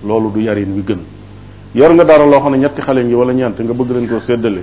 loolu 0.04 0.30
du 0.32 0.40
yarin 0.40 0.72
wi 0.74 0.82
gën 0.84 0.98
yor 1.74 1.92
nga 1.94 2.04
dara 2.08 2.24
loo 2.24 2.40
xam 2.40 2.52
ne 2.52 2.58
ñetti 2.58 2.80
xale 2.80 3.04
ngi 3.04 3.14
wala 3.14 3.32
ñeent 3.32 3.58
nga 3.60 3.72
bëgg 3.72 3.90
leen 3.90 4.08
koo 4.08 4.20
séddale 4.20 4.62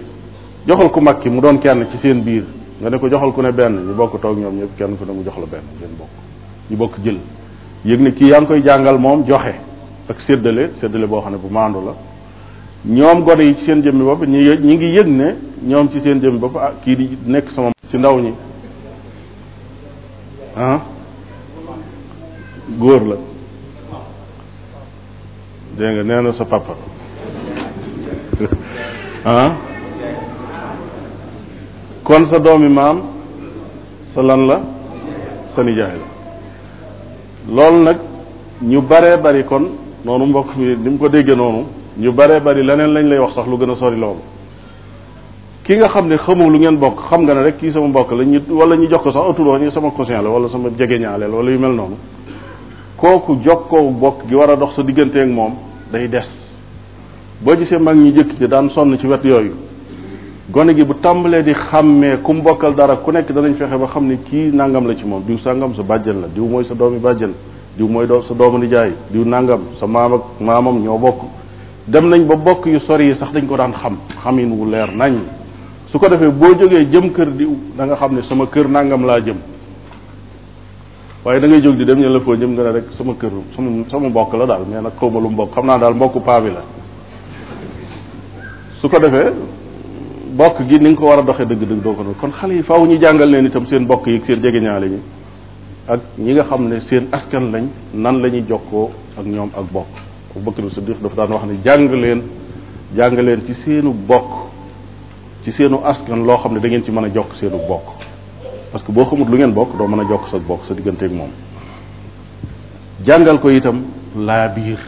joxal 0.68 0.90
ku 0.90 1.00
mag 1.00 1.20
ki 1.20 1.30
mu 1.30 1.40
doon 1.40 1.58
kenn 1.60 1.86
ci 1.92 1.98
seen 2.02 2.22
biir 2.24 2.44
nga 2.80 2.90
ne 2.90 2.98
ko 2.98 3.08
joxal 3.08 3.32
ku 3.32 3.42
ne 3.42 3.52
benn 3.52 3.76
ñu 3.86 3.94
bokk 3.96 4.20
toog 4.20 4.38
ñoom 4.38 4.56
ñëpp 4.56 4.76
kenn 4.76 4.98
ku 4.98 5.06
ne 5.06 5.12
mu 5.12 5.22
jox 5.24 5.36
la 5.40 5.46
benn 5.46 5.62
ngeen 5.80 5.92
bokk 5.98 6.10
ñu 6.70 6.76
bokk 6.78 6.92
jël 7.04 7.18
yëg 7.86 8.00
ne 8.02 8.10
kii 8.12 8.28
yaa 8.30 8.40
ngi 8.40 8.48
koy 8.48 8.62
jàngal 8.66 8.98
moom 8.98 9.24
joxe 9.28 9.54
ak 10.10 10.20
séddale 10.28 10.72
séddale 10.82 11.06
boo 11.06 11.20
xam 11.22 11.32
ne 11.34 11.38
bu 11.38 11.48
maandu 11.48 11.78
la 11.86 11.94
ñoom 12.86 13.24
gone 13.24 13.42
yi 13.44 13.56
ci 13.58 13.66
seen 13.66 13.82
jëmmi 13.84 14.04
bopp 14.04 14.24
ñu 14.26 14.38
ñi 14.40 14.74
ngi 14.76 14.86
yëg 14.98 15.08
ne 15.08 15.36
ñoom 15.64 15.90
ci 15.92 16.02
seen 16.02 16.20
jëmmi 16.20 16.40
bopp 16.40 16.56
ah 16.56 16.74
kii 16.82 16.96
di 16.96 17.18
nekk 17.26 17.50
sama 17.52 17.70
ci 17.90 17.98
ndaw 17.98 18.20
ñi 18.20 18.34
ah 20.58 20.80
góor 22.80 23.08
la 23.08 23.16
dégg 25.78 26.04
nga 26.06 26.22
nee 26.22 26.34
sa 26.34 26.46
papa 26.46 26.74
Ah? 29.26 29.56
kon 32.06 32.30
sa 32.30 32.38
doomi 32.38 32.70
maam 32.70 32.98
sa 34.14 34.22
lan 34.22 34.46
la 34.46 34.58
sa 35.56 35.64
nijaay 35.64 35.98
la 35.98 36.06
loolu 37.50 37.80
nag 37.84 37.98
ñu 38.62 38.82
baree 38.86 39.18
bari 39.18 39.44
kon 39.46 39.66
noonu 40.06 40.26
mbokk 40.30 40.56
mi 40.58 40.76
ni 40.78 40.90
mu 40.92 40.98
ko 41.00 41.10
déggee 41.10 41.34
noonu 41.36 41.64
ñu 41.98 42.12
baree 42.12 42.40
bari 42.42 42.62
leneen 42.64 42.94
lañ 42.94 43.08
lay 43.08 43.18
wax 43.18 43.34
sax 43.34 43.48
lu 43.48 43.58
gën 43.58 43.72
a 43.72 43.76
sori 43.78 43.98
loolu 43.98 44.22
ki 45.64 45.76
nga 45.78 45.88
xam 45.90 46.06
ne 46.08 46.18
xamoo 46.18 46.50
lu 46.50 46.60
ngeen 46.60 46.78
bokk 46.78 47.00
xam 47.10 47.24
nga 47.24 47.34
ne 47.34 47.42
rek 47.46 47.58
kii 47.58 47.72
sama 47.72 47.88
mbokk 47.88 48.12
la 48.12 48.24
ñu 48.26 48.42
wala 48.52 48.76
ñu 48.76 48.88
jox 48.90 49.02
ko 49.04 49.12
sax 49.12 49.24
autour 49.26 49.58
ñu 49.60 49.72
sama 49.72 49.90
cousin 49.98 50.22
la 50.22 50.30
wala 50.30 50.48
sama 50.50 50.70
jegeñaale 50.78 51.26
la 51.28 51.36
wala 51.36 51.50
yu 51.50 51.58
mel 51.58 51.74
noonu 51.74 51.98
kooku 52.98 53.38
jokkoo 53.44 53.90
bokk 53.92 54.28
gi 54.28 54.36
war 54.36 54.52
a 54.52 54.56
dox 54.56 54.76
sa 54.76 54.84
diggante 54.84 55.16
ak 55.20 55.28
moom 55.30 55.54
day 55.92 56.08
des 56.08 56.45
boo 57.46 57.56
gisee 57.56 57.78
mag 57.78 57.96
ñi 57.96 58.12
jëkk 58.12 58.32
ji 58.40 58.48
daan 58.50 58.72
sonn 58.74 58.98
ci 58.98 59.06
wet 59.06 59.24
yooyu 59.24 59.54
gone 60.50 60.74
gi 60.74 60.84
bu 60.84 60.96
tàmbalee 61.00 61.44
di 61.44 61.54
xàmmee 61.54 62.18
ku 62.24 62.34
mbokkal 62.34 62.74
dara 62.74 62.96
ku 62.96 63.12
nekk 63.12 63.32
danañ 63.32 63.54
fexe 63.58 63.78
ba 63.78 63.86
xam 63.88 64.08
ne 64.08 64.16
kii 64.26 64.50
nangam 64.52 64.88
la 64.88 64.96
ci 64.96 65.06
moom 65.06 65.22
diw 65.26 65.38
sangam 65.44 65.72
sa 65.76 65.84
bàjjen 65.84 66.22
la 66.22 66.28
diw 66.36 66.44
mooy 66.48 66.66
sa 66.66 66.74
doomi 66.74 66.98
bàjjen 66.98 67.34
diw 67.78 67.88
mooy 67.88 68.08
sa 68.28 68.34
doomu 68.34 68.66
jaay 68.68 68.92
diw 69.12 69.24
nangam 69.26 69.62
sa 69.80 69.86
maam 69.86 70.14
ak 70.14 70.22
maamam 70.42 70.80
ñoo 70.82 70.98
bokk 70.98 71.20
dem 71.88 72.10
nañ 72.10 72.24
ba 72.26 72.36
bokk 72.36 72.66
yu 72.66 72.80
sori 72.80 73.10
yi 73.10 73.16
sax 73.20 73.32
dañ 73.32 73.46
ko 73.46 73.56
daan 73.58 73.74
xam 73.74 73.96
xamin 74.24 74.50
wu 74.50 74.66
leer 74.72 74.90
nañ 74.96 75.16
su 75.92 76.00
ko 76.00 76.10
defee 76.10 76.32
boo 76.32 76.50
jógee 76.60 76.86
jëm 76.92 77.12
kër 77.12 77.28
diw 77.30 77.56
da 77.78 77.86
nga 77.86 77.96
xam 77.96 78.16
ne 78.16 78.22
sama 78.24 78.48
kër 78.48 78.68
nangam 78.68 79.06
laa 79.06 79.22
jëm 79.22 79.38
waaye 81.24 81.40
da 81.40 81.48
ngay 81.48 81.62
jóg 81.62 81.78
di 81.78 81.86
dem 81.86 82.00
ñu 82.00 82.10
la 82.10 82.20
foo 82.22 82.36
jëm 82.36 82.54
nga 82.54 82.64
ne 82.64 82.72
rek 82.72 82.86
sama 82.98 83.14
kër 83.14 83.30
sama 83.56 83.70
sama 83.92 84.10
mbokk 84.10 84.34
la 84.34 84.46
daal 84.48 84.66
mais 84.68 84.82
nag 84.82 84.94
ma 85.14 85.20
lu 85.20 85.30
mbokk 85.30 85.52
xam 85.54 85.66
naa 85.68 85.78
daal 85.78 85.94
mbokku 85.94 86.22
paa 86.26 86.42
bi 86.42 86.50
la 86.50 86.64
su 88.82 88.88
ko 88.92 88.98
defee 89.06 89.30
bokk 90.40 90.56
gi 90.70 90.78
ni 90.84 90.90
nga 90.90 91.00
ko 91.00 91.04
war 91.10 91.20
a 91.20 91.24
doxee 91.24 91.46
dëgg-dëgg 91.52 91.82
doo 91.86 91.94
ko 91.96 92.04
doon 92.04 92.16
kon 92.20 92.32
xale 92.38 92.54
yi 92.58 92.64
faw 92.64 92.82
ñu 92.86 92.98
jàngal 93.02 93.30
leen 93.34 93.46
itam 93.48 93.66
seen 93.68 93.86
bokk 93.92 94.04
yi 94.08 94.22
seen 94.26 94.40
jegeñaale 94.44 94.88
ñi 94.94 95.00
ak 95.88 96.00
ñi 96.18 96.32
nga 96.34 96.44
xam 96.50 96.62
ne 96.70 96.78
seen 96.90 97.06
askan 97.12 97.46
lañ 97.54 97.66
nan 97.94 98.16
la 98.22 98.28
ñuy 98.30 98.44
jokkoo 98.50 98.90
ak 99.20 99.26
ñoom 99.26 99.50
ak 99.60 99.66
bokk 99.72 99.94
Abubakar 100.36 100.66
Siddiq 100.76 101.00
dafa 101.02 101.16
daan 101.16 101.30
wax 101.34 101.44
ne 101.50 101.56
jàng 101.66 101.84
leen 102.04 102.22
jàng 102.98 103.16
leen 103.28 103.42
ci 103.48 103.54
seenu 103.64 103.94
bokk 104.10 104.30
ci 105.44 105.52
seenu 105.54 105.80
askan 105.92 106.20
loo 106.28 106.38
xam 106.42 106.54
ne 106.54 106.60
da 106.60 106.68
ngeen 106.68 106.84
ci 106.84 106.92
mën 106.92 107.06
a 107.06 107.10
jokk 107.16 107.30
seenu 107.40 107.58
bokk 107.70 107.98
parce 108.72 108.84
que 108.86 108.92
boo 108.92 109.06
xamut 109.06 109.28
lu 109.32 109.38
ngeen 109.38 109.54
bokk 109.54 109.70
doo 109.78 109.88
mën 109.88 110.00
a 110.00 110.04
jokk 110.10 110.28
sa 110.32 110.38
bokk 110.40 110.66
sa 110.68 110.74
digganteeg 110.74 111.12
moom 111.14 111.32
jàngal 113.06 113.40
ko 113.40 113.50
itam 113.50 113.78
laa 114.28 114.50
biir 114.50 114.80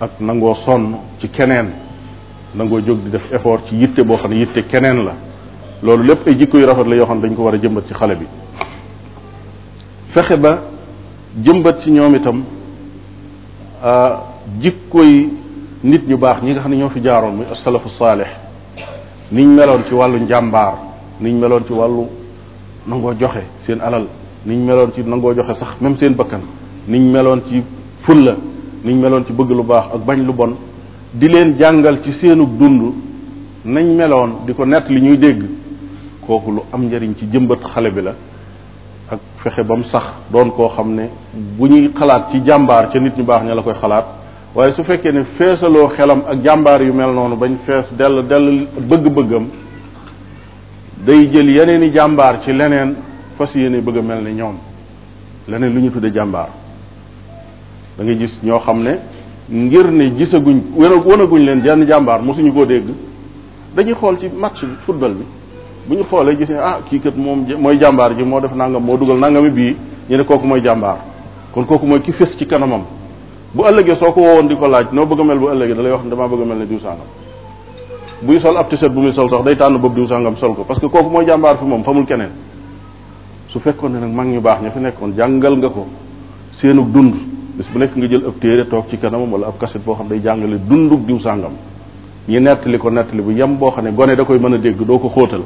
ak 0.00 0.12
nangoo 0.20 0.54
sonn 0.66 0.84
ci 1.20 1.28
keneen 1.28 1.68
nangoo 2.54 2.78
jóg 2.80 2.98
di 3.02 3.10
def 3.10 3.32
effort 3.32 3.62
ci 3.68 3.76
yitte 3.76 4.02
boo 4.04 4.16
xam 4.16 4.30
ne 4.30 4.38
yitte 4.40 4.66
keneen 4.66 5.02
la 5.04 5.12
loolu 5.82 6.02
lépp 6.08 6.26
ay 6.28 6.36
jikko 6.38 6.58
yu 6.58 6.66
rafet 6.66 6.84
la 6.86 6.94
yoo 6.96 7.04
xam 7.06 7.20
ne 7.20 7.28
dañ 7.28 7.34
ko 7.34 7.42
war 7.44 7.54
a 7.54 7.58
jëmbat 7.58 7.86
ci 7.86 7.94
xale 7.94 8.14
bi 8.16 8.26
fexe 10.14 10.36
ba 10.38 10.62
jëmbat 11.42 11.80
ci 11.82 11.90
ñoom 11.90 12.14
itam 12.14 12.42
jikko 14.60 15.02
yi 15.02 15.28
nit 15.82 16.06
ñu 16.06 16.16
baax 16.16 16.42
ñi 16.42 16.52
nga 16.52 16.60
xam 16.60 16.70
ne 16.70 16.76
ñoo 16.76 16.88
fi 16.90 17.00
jaaroon 17.02 17.32
muy 17.34 17.46
asalafu 17.52 17.88
saalix 17.98 18.28
niñ 19.30 19.48
meloon 19.54 19.84
ci 19.88 19.94
wàllu 19.94 20.18
njàmbaar 20.20 20.74
niñ 21.20 21.38
meloon 21.38 21.62
ci 21.66 21.72
wàllu 21.72 22.06
nangoo 22.86 23.12
joxe 23.18 23.44
seen 23.66 23.80
alal 23.80 24.06
niñ 24.44 24.62
meloon 24.64 24.92
ci 24.94 25.02
nangoo 25.02 25.32
joxe 25.34 25.54
sax 25.58 25.80
même 25.80 25.96
seen 25.96 26.12
bakkan 26.14 26.40
niñ 26.86 27.10
meloon 27.10 27.40
ci 27.48 27.62
fulla 28.02 28.36
niñ 28.84 29.00
meloon 29.00 29.24
ci 29.24 29.32
bëgg 29.32 29.50
lu 29.50 29.62
baax 29.62 29.84
ak 29.94 30.04
bañ 30.04 30.22
lu 30.26 30.32
bon 30.34 30.54
di 31.14 31.28
leen 31.28 31.56
jàngal 31.58 32.00
ci 32.02 32.12
seenug 32.20 32.56
dund 32.56 32.92
nañ 33.64 33.84
meloon 33.94 34.44
di 34.46 34.54
ko 34.54 34.64
nett 34.64 34.88
li 34.88 35.00
ñuy 35.00 35.18
dégg 35.18 35.44
kooku 36.24 36.50
lu 36.50 36.60
am 36.72 36.84
njariñ 36.84 37.14
ci 37.16 37.26
jëmbat 37.30 37.60
xale 37.72 37.90
bi 37.90 38.00
la 38.00 38.14
ak 39.10 39.18
fexe 39.42 39.62
ba 39.62 39.76
sax 39.90 40.04
doon 40.30 40.50
koo 40.52 40.68
xam 40.68 40.94
ne 40.94 41.10
bu 41.32 41.66
ñuy 41.68 41.90
xalaat 41.94 42.30
ci 42.30 42.40
jàmbaar 42.46 42.88
ca 42.90 42.98
nit 42.98 43.14
ñu 43.16 43.24
baax 43.24 43.42
ñu 43.44 43.54
la 43.54 43.62
koy 43.62 43.74
xalaat 43.74 44.04
waaye 44.54 44.72
su 44.72 44.82
fekkee 44.84 45.12
ne 45.12 45.24
feesaloo 45.38 45.88
xelam 45.90 46.22
ak 46.30 46.42
jàmbaar 46.42 46.82
yu 46.82 46.94
mel 46.94 47.12
noonu 47.12 47.36
bañ 47.36 47.56
fees 47.66 47.84
dell 47.94 48.24
dell 48.26 48.66
bëgg-bëggam 48.80 49.46
day 51.04 51.28
jël 51.30 51.50
yeneen 51.56 51.82
i 51.82 51.90
jàmbaar 51.94 52.40
ci 52.42 52.52
leneen 52.52 52.96
fas 53.36 53.50
yéene 53.54 53.82
bëgg 53.82 53.98
a 53.98 54.02
mel 54.02 54.22
ne 54.22 54.30
ñoom 54.32 54.56
leneen 55.46 55.74
lu 55.74 55.80
ñu 55.82 55.90
tudde 55.92 56.10
jàmbaar 56.10 56.48
da 57.98 58.04
gis 58.14 58.32
ñoo 58.42 58.60
xam 58.60 58.82
ne 58.82 59.20
ngir 59.52 59.90
ne 59.92 60.10
gisaguñ 60.16 60.60
wanaguñ 61.06 61.44
leen 61.44 61.60
jenn 61.62 61.84
jàmbaar 61.86 62.22
mosuñu 62.22 62.52
koo 62.52 62.64
dégg 62.64 62.86
dañuy 63.76 63.94
xool 63.94 64.18
ci 64.18 64.26
match 64.34 64.64
bi 64.64 64.72
football 64.86 65.12
bi 65.14 65.24
bu 65.88 65.94
ñu 65.94 66.04
xoolee 66.04 66.36
gis 66.38 66.48
ne 66.48 66.56
ah 66.58 66.78
kii 66.88 67.00
kat 67.00 67.14
moom 67.16 67.44
mooy 67.58 67.76
jàmbaar 67.78 68.14
ji 68.16 68.24
moo 68.24 68.40
def 68.40 68.52
nangam 68.54 68.82
moo 68.82 68.96
dugal 68.96 69.18
nangami 69.18 69.50
bii 69.50 69.76
ñu 70.08 70.16
ne 70.16 70.24
kooku 70.24 70.46
mooy 70.46 70.62
jàmbaar 70.64 70.96
kon 71.52 71.64
kooku 71.66 71.86
mooy 71.86 72.00
ki 72.00 72.12
fës 72.12 72.34
ci 72.38 72.46
kanamam 72.46 72.82
bu 73.54 73.62
ëllëgee 73.68 73.96
soo 73.98 74.12
ko 74.12 74.20
wowoon 74.22 74.48
di 74.48 74.56
ko 74.56 74.66
laaj 74.68 74.86
noo 74.90 75.04
bëgg 75.04 75.20
a 75.20 75.24
mel 75.24 75.38
bu 75.38 75.48
ëllëgee 75.50 75.74
da 75.74 75.82
lay 75.82 75.92
wax 75.92 76.04
ne 76.04 76.10
damaa 76.10 76.28
bëgg 76.28 76.42
a 76.42 76.44
mel 76.46 76.58
ne 76.58 76.66
diw 76.66 76.78
sàngam 76.78 77.08
buy 78.22 78.40
sol 78.40 78.56
ab 78.56 78.68
tiset 78.70 78.88
bu 78.90 79.00
muy 79.02 79.12
sol 79.12 79.28
sax 79.28 79.44
day 79.44 79.56
tànn 79.56 79.76
boobu 79.78 79.94
diw 79.96 80.06
sàngam 80.08 80.36
sol 80.36 80.54
ko 80.54 80.64
parce 80.66 80.80
que 80.80 80.86
kooku 80.88 81.10
mooy 81.10 81.26
jàmbaar 81.26 81.58
fi 81.58 81.64
moom 81.66 81.84
famul 81.84 82.06
keneen 82.06 82.30
su 83.48 83.60
fekkoon 83.60 83.90
ne 83.92 84.06
mag 84.06 84.26
ñu 84.28 84.40
baax 84.40 84.62
ña 84.62 84.70
fi 84.70 84.78
nekkoon 84.80 85.10
jàngal 85.14 85.56
nga 85.58 85.68
ko 85.68 85.86
seenu 86.60 86.86
dund 86.90 87.16
bis 87.54 87.66
bu 87.74 87.78
nekk 87.80 87.94
nga 87.96 88.06
jël 88.08 88.24
ab 88.26 88.40
téere 88.40 88.64
toog 88.68 88.84
ci 88.90 88.96
kanamam 88.96 89.32
wala 89.32 89.46
ab 89.48 89.58
kaset 89.60 89.84
boo 89.84 89.94
xam 89.94 90.08
day 90.08 90.20
jàngale 90.22 90.56
dundug 90.68 91.04
diw 91.06 91.18
sàngam 91.20 91.52
ñi 92.26 92.40
nettali 92.40 92.78
ko 92.78 92.90
nettali 92.90 93.20
bu 93.22 93.30
yem 93.32 93.56
boo 93.58 93.70
xam 93.70 93.84
ne 93.84 93.92
gone 93.92 94.14
da 94.16 94.24
koy 94.24 94.38
mën 94.38 94.54
a 94.54 94.58
dégg 94.58 94.80
doo 94.86 94.98
ko 94.98 95.08
xóotal 95.10 95.42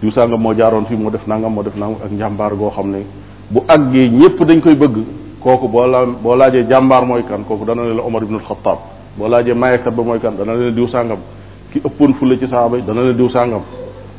diw 0.00 0.10
moo 0.36 0.54
jaaroon 0.54 0.86
fii 0.86 0.96
moo 0.96 1.10
def 1.10 1.24
nangam 1.26 1.52
moo 1.54 1.62
def 1.62 1.76
nangam 1.76 1.98
ak 2.04 2.10
njàmbaar 2.10 2.54
goo 2.56 2.70
xam 2.70 2.90
ne 2.90 3.02
bu 3.48 3.60
àggee 3.66 4.08
ñépp 4.08 4.42
dañ 4.44 4.60
koy 4.60 4.74
bëgg 4.74 4.96
kooku 5.40 5.68
boo 5.68 5.86
la 5.86 6.04
boo 6.04 6.34
laajee 6.34 6.66
jàmbaar 6.68 7.06
mooy 7.06 7.22
kan 7.22 7.44
kooku 7.44 7.64
dana 7.64 7.82
ne 7.84 7.94
la 7.94 8.02
Omar 8.02 8.22
ibnul 8.24 8.40
Xattaab 8.40 8.78
boo 9.16 9.28
laajee 9.28 9.54
mayekat 9.54 9.94
ba 9.94 10.02
mooy 10.02 10.18
kan 10.18 10.32
dana 10.36 10.54
ne 10.56 10.72
diw 10.72 10.86
sàngam 10.88 11.18
ki 11.70 11.78
ëppoon 11.78 12.14
fulla 12.14 12.36
ci 12.38 12.48
saaba 12.48 12.78
dana 12.80 13.02
ne 13.04 13.14
diw 13.14 13.28
sàngam 13.28 13.62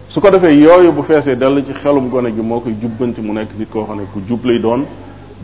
su 0.08 0.22
ko 0.22 0.30
defee 0.30 0.56
yooyu 0.62 0.94
bu 0.94 1.04
feesee 1.04 1.36
dell 1.36 1.62
ci 1.66 1.74
xelum 1.74 2.08
gone 2.10 2.32
gi 2.34 2.42
moo 2.42 2.60
koy 2.62 2.74
jubbanti 2.82 3.22
mu 3.22 3.34
nekk 3.34 3.50
nit 3.60 3.70
koo 3.70 3.84
xam 3.84 3.98
ku 4.14 4.22
jub 4.28 4.46
lay 4.46 4.62
doon 4.62 4.86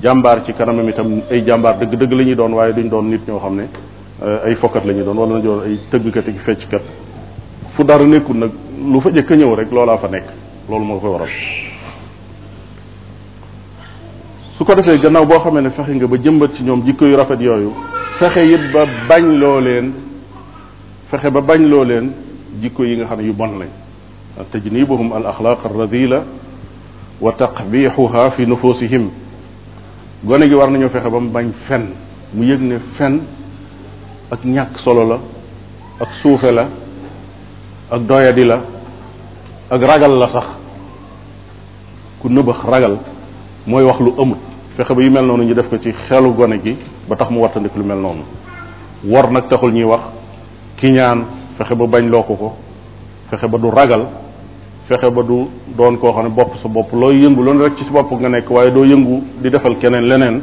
jàmbaar 0.02 0.44
ci 0.46 0.54
kanamam 0.54 0.90
itam 0.90 1.22
ay 1.30 1.42
jàmbaar 1.46 1.78
dëgg-dëgg 1.80 2.12
la 2.14 2.24
ñuy 2.24 2.36
doon 2.36 2.54
waaye 2.54 2.74
duñ 2.74 2.90
doon 2.90 3.04
nit 3.08 3.28
ñoo 3.28 3.40
xam 3.40 3.56
ne 3.56 3.66
euh, 4.24 4.40
ay 4.46 4.56
fokkat 4.56 4.86
lañuy 4.86 5.04
doon 5.04 5.18
wala 5.18 5.36
na 5.36 5.40
doon 5.42 5.62
ay 5.66 5.78
tëggkat 5.92 6.24
fecc 6.26 6.40
fecckat 6.46 6.82
fu 7.76 7.84
dara 7.84 8.04
nekkul 8.06 8.36
nag 8.36 8.52
lu 8.92 9.00
fa 9.02 9.10
jëkk 9.12 9.32
a 9.32 9.36
ñëw 9.36 9.56
rek 9.56 9.72
loolaa 9.72 9.98
fa 9.98 10.08
nekk 10.10 10.24
loolu 10.70 10.84
moo 10.86 11.00
koy 11.00 11.10
waral. 11.10 11.30
su 14.58 14.66
ko 14.66 14.74
defee 14.76 15.00
gannaaw 15.00 15.26
boo 15.26 15.40
xamee 15.40 15.62
ne 15.62 15.70
fexe 15.70 15.94
nga 15.94 16.08
ba 16.08 16.18
jëmbat 16.18 16.54
ci 16.56 16.64
ñoom 16.64 16.84
jikko 16.84 17.06
yu 17.06 17.16
rafet 17.16 17.40
yooyu 17.40 17.70
fexe 18.20 18.44
it 18.50 18.72
ba 18.74 18.86
bañ 19.08 19.38
loo 19.38 19.60
leen 19.60 19.94
fexe 21.12 21.30
ba 21.32 21.42
bañ 21.42 21.62
loo 21.68 21.84
leen 21.84 22.12
jikko 22.60 22.84
yi 22.86 22.96
nga 22.98 23.06
xam 23.06 23.20
ne 23.20 23.26
yu 23.26 23.34
bon 23.34 23.60
lañ 23.60 23.70
tajnibuhum 24.52 25.14
al 25.14 25.26
axlaaq 25.28 25.60
ar 25.66 25.72
radila 25.78 26.24
wa 27.22 27.32
taqbixuha 27.34 28.32
fi 28.32 28.46
nufusihim 28.48 29.21
gone 30.24 30.46
gi 30.48 30.54
war 30.56 30.70
nañoo 30.70 30.90
fexe 30.90 31.10
ba 31.10 31.20
mu 31.20 31.30
bañ 31.32 31.52
fen 31.68 31.94
mu 32.34 32.44
yëg 32.46 32.62
ne 32.62 32.78
fen 32.98 33.22
ak 34.30 34.44
ñàkk 34.46 34.78
solo 34.84 35.04
la 35.08 35.18
ak 36.00 36.10
suufe 36.22 36.52
la 36.54 36.68
ak 37.90 38.02
doyadi 38.06 38.46
la 38.46 38.62
ak 39.72 39.82
ragal 39.82 40.18
la 40.18 40.28
sax 40.30 40.48
ku 42.22 42.30
nëbax 42.30 42.60
ragal 42.66 43.00
mooy 43.66 43.84
wax 43.84 44.00
lu 44.00 44.12
amut 44.22 44.38
fexe 44.78 44.94
ba 44.94 45.02
yu 45.02 45.10
mel 45.12 45.26
noonu 45.26 45.44
ñu 45.46 45.54
def 45.56 45.70
ko 45.70 45.78
ci 45.80 45.92
xelu 46.08 46.32
gone 46.36 46.62
gi 46.64 46.78
ba 47.10 47.16
tax 47.16 47.30
mu 47.32 47.40
wattandik 47.42 47.72
lu 47.76 47.84
mel 47.84 47.98
noonu 48.00 48.22
wor 49.06 49.32
nag 49.32 49.50
taxul 49.50 49.74
ñuy 49.74 49.86
wax 49.86 50.02
kiñaan 50.78 51.26
fexe 51.58 51.74
ba 51.76 51.88
bañ 51.88 52.08
loo 52.08 52.24
ko 52.24 52.36
ko 52.36 52.54
fexe 53.32 53.48
ba 53.48 53.58
du 53.58 53.72
ragal 53.72 54.06
fexe 54.98 55.10
ba 55.12 55.24
du 55.24 55.34
doon 55.78 55.98
koo 55.98 56.12
xam 56.14 56.24
ne 56.26 56.30
bopp 56.30 56.56
sa 56.62 56.68
bopp 56.68 56.92
looy 56.92 57.22
yëngu 57.24 57.44
loolu 57.44 57.64
rek 57.64 57.78
ci 57.78 57.84
si 57.86 57.92
bopp 57.92 58.12
nga 58.12 58.28
nekk 58.30 58.50
waaye 58.50 58.72
doo 58.72 58.84
yëngu 58.84 59.24
di 59.42 59.50
defal 59.50 59.78
keneen 59.78 60.04
leneen 60.06 60.42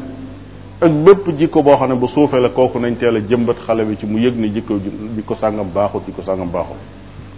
ak 0.80 0.90
bépp 1.04 1.28
jikko 1.38 1.62
boo 1.62 1.74
xam 1.76 1.88
ne 1.90 1.94
bu 1.96 2.06
suufee 2.08 2.40
la 2.40 2.48
kooku 2.48 2.78
nañ 2.78 2.96
teel 2.96 3.16
a 3.16 3.20
jëmbat 3.28 3.56
xale 3.66 3.84
bi 3.84 3.96
ci 4.00 4.06
mu 4.06 4.18
yëg 4.20 4.36
ni 4.36 4.48
jikko 4.54 4.74
jikko 5.16 5.34
sàngam 5.36 5.68
baaxut 5.74 6.06
jikko 6.06 6.22
sàngam 6.22 6.48
baaxut 6.50 6.76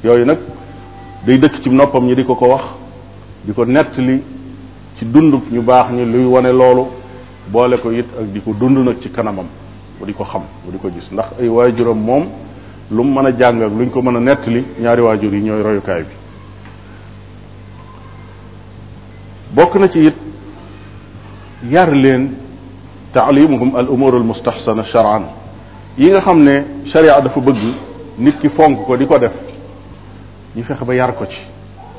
yooyu 0.05 0.25
nag 0.25 0.39
day 1.27 1.39
dëkk 1.39 1.63
ci 1.63 1.69
noppam 1.71 2.05
ñi 2.05 2.15
di 2.15 2.25
ko 2.25 2.35
ko 2.35 2.47
wax 2.49 2.63
di 3.45 3.53
ko 3.53 3.65
nettali 3.65 4.23
ci 4.99 5.05
dund 5.05 5.35
ñu 5.51 5.61
baax 5.63 5.91
ñu 5.93 6.05
luy 6.05 6.25
wane 6.25 6.53
loolu 6.53 6.85
boole 7.51 7.77
ko 7.83 7.91
it 7.91 8.07
ak 8.19 8.27
di 8.33 8.41
ko 8.41 8.53
dund 8.53 8.79
nag 8.79 9.01
ci 9.01 9.11
kanamam 9.11 9.47
bu 9.99 10.05
di 10.07 10.13
ko 10.13 10.25
xam 10.25 10.43
bu 10.65 10.71
di 10.71 10.79
ko 10.79 10.89
gis 10.91 11.11
ndax 11.11 11.41
ay 11.41 11.49
waajuram 11.49 11.99
moom 11.99 12.25
lu 12.91 13.03
mu 13.03 13.15
mën 13.21 13.27
a 13.27 13.33
jàng 13.39 13.63
ak 13.63 13.91
ko 13.93 14.01
mën 14.03 14.17
a 14.17 14.21
nettali 14.21 14.65
ñaari 14.81 15.03
waajur 15.03 15.35
yi 15.35 15.41
ñooy 15.43 15.63
royukaay 15.63 16.03
bi 16.03 16.15
bokk 19.55 19.75
na 19.79 19.89
ci 19.89 19.99
it 20.05 20.15
yar 21.71 21.91
leen 21.95 22.35
taalimuhum 23.15 23.77
al 23.77 23.89
umur 23.91 24.15
al 24.15 24.23
mustahsana 24.25 24.85
sharan 24.93 25.25
yi 25.99 26.11
nga 26.11 26.21
xam 26.23 26.39
ne 26.43 26.87
sharia 26.93 27.21
dafa 27.21 27.41
bëgg 27.41 27.63
nit 28.19 28.39
ki 28.41 28.49
fonk 28.51 28.87
ko 28.87 28.97
di 28.97 29.07
ko 29.07 29.19
def 29.19 29.33
ñu 30.55 30.63
fexe 30.63 30.85
ba 30.85 30.95
yar 30.95 31.13
ko 31.17 31.25
ci 31.27 31.39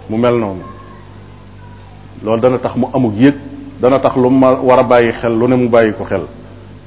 mu 0.10 0.18
mel 0.18 0.38
noonu 0.40 0.64
loolu 2.24 2.42
dana 2.42 2.58
tax 2.60 2.76
mu 2.76 2.88
amug 2.94 3.16
yëg 3.16 3.36
dana 3.82 4.00
tax 4.00 4.16
lu 4.16 4.30
ma 4.30 4.52
war 4.62 4.80
a 4.80 4.84
bàyyi 4.88 5.12
xel 5.20 5.34
lu 5.38 5.48
ne 5.48 5.56
mu 5.56 5.68
bàyyi 5.70 5.94
ko 5.94 6.06
xel 6.06 6.24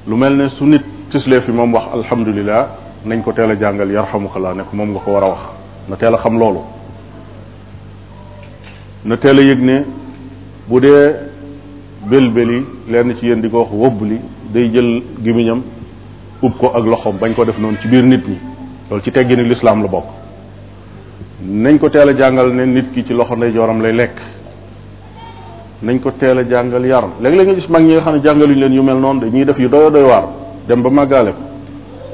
lu 0.07 0.15
mel 0.15 0.35
ne 0.35 0.49
su 0.57 0.65
nit 0.65 0.83
tislee 1.11 1.41
fi 1.41 1.51
moom 1.51 1.73
wax 1.73 1.85
alhamdulilah 1.93 2.65
nañ 3.05 3.21
ko 3.21 3.31
teel 3.33 3.51
a 3.51 3.55
jàngal 3.59 3.91
yarxamukalaa 3.91 4.53
ne 4.55 4.63
ko 4.63 4.75
moom 4.75 4.89
nga 4.91 4.99
ko 4.99 5.11
war 5.11 5.23
a 5.23 5.29
wax 5.29 5.41
na 5.89 5.95
teel 5.95 6.15
a 6.15 6.17
xam 6.17 6.39
loolu 6.39 6.61
na 9.05 9.17
teel 9.17 9.37
a 9.39 9.43
yëg 9.43 9.59
ne 9.61 9.85
bu 10.69 10.81
dee 10.83 11.15
belbeli 12.11 12.59
lenn 12.93 13.09
ci 13.19 13.25
yéen 13.27 13.41
di 13.43 13.49
ko 13.49 13.57
wax 13.61 13.71
wobbli 13.81 14.17
day 14.53 14.65
jël 14.73 14.91
gimiñam 15.23 15.59
ub 16.45 16.53
ko 16.59 16.67
ak 16.77 16.85
loxom 16.91 17.15
bañ 17.21 17.33
ko 17.35 17.45
def 17.45 17.57
noonu 17.59 17.77
ci 17.81 17.87
biir 17.87 18.03
nit 18.03 18.23
ñi 18.29 18.37
loolu 18.89 19.03
ci 19.03 19.11
teggini 19.11 19.43
lislaam 19.49 19.79
la 19.83 19.87
bokk 19.87 20.07
nañ 21.63 21.77
ko 21.79 21.87
teel 21.89 22.09
a 22.09 22.13
jàngal 22.19 22.49
ne 22.57 22.63
nit 22.75 22.87
ki 22.93 23.01
ci 23.05 23.13
loxo 23.13 23.35
nday 23.35 23.51
jooram 23.53 23.79
lay 23.83 23.93
lekk 23.93 24.15
nañ 25.83 25.99
ko 25.99 26.09
teel 26.19 26.37
a 26.39 26.43
jàngal 26.51 26.83
yaram 26.91 27.11
léeg-léeg 27.21 27.47
nga 27.47 27.55
gis 27.59 27.69
mag 27.69 27.83
ñi 27.83 27.93
nga 27.93 28.01
xam 28.05 28.15
ne 28.15 28.21
jàngaluñ 28.25 28.57
leen 28.61 28.73
yu 28.77 28.83
mel 28.83 28.97
noonu 29.03 29.27
ñuy 29.33 29.45
def 29.45 29.59
yu 29.59 29.69
doyo 29.69 29.89
doy 29.95 30.03
waar 30.11 30.25
dem 30.67 30.81
ba 30.81 30.89
màggaale 30.89 31.31
ko 31.37 31.43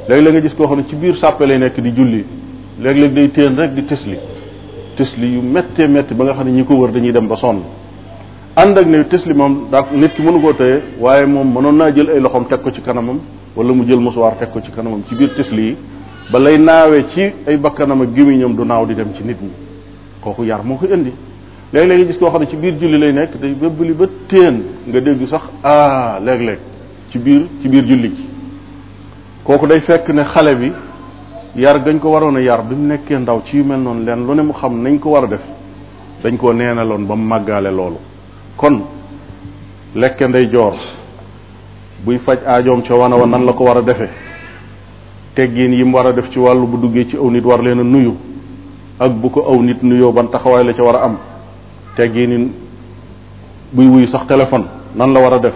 léeg-léeg 0.10 0.34
nga 0.34 0.42
gis 0.46 0.54
koo 0.58 0.66
xam 0.68 0.78
ne 0.80 0.84
ci 0.90 0.96
biir 1.02 1.16
sàppe 1.22 1.44
lay 1.50 1.58
nekk 1.58 1.76
di 1.86 1.90
julli 1.98 2.22
léeg-léeg 2.84 3.14
day 3.18 3.28
téen 3.36 3.54
rek 3.62 3.72
di 3.78 3.84
tisli 3.90 4.18
tisli 4.98 5.28
yu 5.36 5.42
mettee 5.54 5.88
metti 5.88 6.14
ba 6.18 6.24
nga 6.26 6.34
xam 6.38 6.46
ne 6.48 6.52
ñi 6.58 6.64
ko 6.68 6.74
wër 6.82 6.92
dañuy 6.96 7.14
dem 7.14 7.28
ba 7.28 7.38
sonn 7.38 7.60
ànd 8.56 8.78
ak 8.78 8.86
ne 8.88 9.04
tisli 9.10 9.34
moom 9.34 9.70
daa 9.72 9.84
nit 9.96 10.10
ki 10.16 10.22
mënu 10.24 10.42
koo 10.42 10.52
téye 10.54 10.82
waaye 11.00 11.26
moom 11.26 11.54
mënoon 11.54 11.72
naa 11.78 11.90
jël 11.96 12.10
ay 12.10 12.20
loxoom 12.20 12.48
teg 12.48 12.60
ko 12.62 12.70
ci 12.72 12.82
kanamam 12.82 13.20
wala 13.56 13.72
mu 13.74 13.86
jël 13.88 14.00
musuwaar 14.02 14.36
teg 14.40 14.52
ko 14.52 14.60
ci 14.62 14.70
kanamam 14.72 15.04
ci 15.08 15.16
biir 15.16 15.34
tisli 15.36 15.64
yi 15.70 15.78
ba 16.32 16.38
lay 16.40 16.58
naawee 16.58 17.06
ci 17.14 17.22
ay 17.48 17.56
bakkanam 17.58 18.02
ak 18.02 18.10
gémmiñam 18.14 18.54
du 18.56 18.66
naaw 18.66 18.86
di 18.86 18.94
dem 18.94 19.14
ci 19.16 19.24
nit 19.24 19.38
mi 19.42 19.50
kooku 20.22 20.44
yar 20.44 20.64
moo 20.66 20.76
ko 20.78 20.86
indi 20.86 21.14
léeg-léeg 21.72 21.98
nga 22.02 22.08
gis 22.12 22.18
koo 22.20 22.28
xam 22.30 22.42
ne 22.42 22.48
ci 22.48 22.56
biir 22.58 22.74
julli 22.78 23.00
lay 23.00 23.14
nekk 23.14 23.38
day 23.40 23.54
bëbbali 23.54 23.94
ba 23.94 24.06
téen 24.28 24.62
nga 24.86 25.00
dégg 25.00 25.28
sax 25.30 25.42
ah 25.64 26.20
léeg-léeg 26.22 26.60
ci 27.12 27.20
biir 27.20 27.44
ci 27.62 27.70
biir 27.70 27.86
julli 27.88 28.10
gi 28.16 28.26
kooku 29.46 29.66
day 29.66 29.80
fekk 29.80 30.10
ne 30.10 30.24
xale 30.26 30.56
bi 30.58 30.72
yar 31.56 31.80
gañ 31.86 32.00
ko 32.00 32.10
waroon 32.10 32.36
a 32.36 32.42
yar 32.42 32.64
bi 32.64 32.76
mu 32.76 32.86
nekkee 32.86 33.18
ndaw 33.18 33.44
ci 33.46 33.62
mel 33.64 33.80
noonu 33.80 34.04
leen 34.04 34.26
lu 34.28 34.34
ne 34.36 34.42
mu 34.42 34.52
xam 34.52 34.78
nañ 34.82 35.00
ko 35.00 35.12
war 35.12 35.24
a 35.24 35.28
def 35.28 35.42
dañ 36.22 36.36
koo 36.36 36.52
neenaloon 36.52 37.06
ba 37.08 37.16
mu 37.16 37.24
màggaale 37.26 37.72
loolu 37.72 38.10
kon 38.62 38.78
lekke 39.96 40.28
ndeyjoor 40.30 40.76
buy 42.06 42.18
faj 42.20 42.40
aajoom 42.48 42.82
ca 42.88 42.94
wana 42.96 43.16
wa 43.18 43.26
nan 43.26 43.46
la 43.46 43.54
ko 43.54 43.64
war 43.64 43.78
a 43.78 43.82
defe 43.82 44.08
teggiin 45.36 45.74
yi 45.74 45.84
mu 45.84 45.96
war 45.98 46.08
a 46.08 46.14
def 46.14 46.30
ci 46.32 46.38
wàllu 46.40 46.68
bu 46.68 46.78
duggee 46.78 47.08
ci 47.10 47.18
aw 47.18 47.30
nit 47.32 47.44
war 47.46 47.62
leen 47.64 47.80
a 47.80 47.84
nuyu 47.84 48.14
ak 49.00 49.12
bu 49.22 49.30
ko 49.30 49.42
aw 49.48 49.62
nit 49.64 49.82
nuyoo 49.84 50.12
ban 50.12 50.28
taxawaay 50.28 50.64
la 50.66 50.74
ca 50.74 50.84
war 50.84 50.96
a 50.96 51.04
am 51.06 51.18
teggiinu 51.98 52.50
buy 53.74 53.88
wuyu 53.88 54.08
sax 54.10 54.28
téléphone 54.28 54.66
nan 54.96 55.12
la 55.14 55.20
war 55.22 55.34
a 55.34 55.40
def 55.40 55.54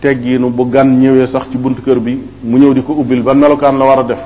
teggiinu 0.00 0.50
bu 0.50 0.64
gan 0.70 0.96
ñëwee 1.00 1.26
sax 1.32 1.50
ci 1.52 1.58
buntu 1.58 1.82
kër 1.82 1.98
bi 2.00 2.18
mu 2.42 2.56
ñëw 2.58 2.72
di 2.74 2.82
ko 2.82 2.92
ubbil 2.94 3.22
ban 3.22 3.36
melokaan 3.38 3.78
la 3.78 3.84
war 3.84 3.98
a 4.00 4.02
def 4.02 4.18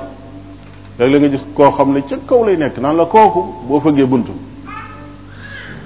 léeg-léeg 0.97 1.21
nga 1.21 1.29
gis 1.29 1.45
koo 1.53 1.71
xam 1.73 1.93
ne 1.93 2.01
ca 2.09 2.15
kaw 2.27 2.43
lay 2.43 2.57
nekk 2.57 2.77
nan 2.79 2.97
la 2.97 3.05
kooku 3.05 3.43
boo 3.67 3.79
fëggee 3.81 4.05
buntu 4.05 4.31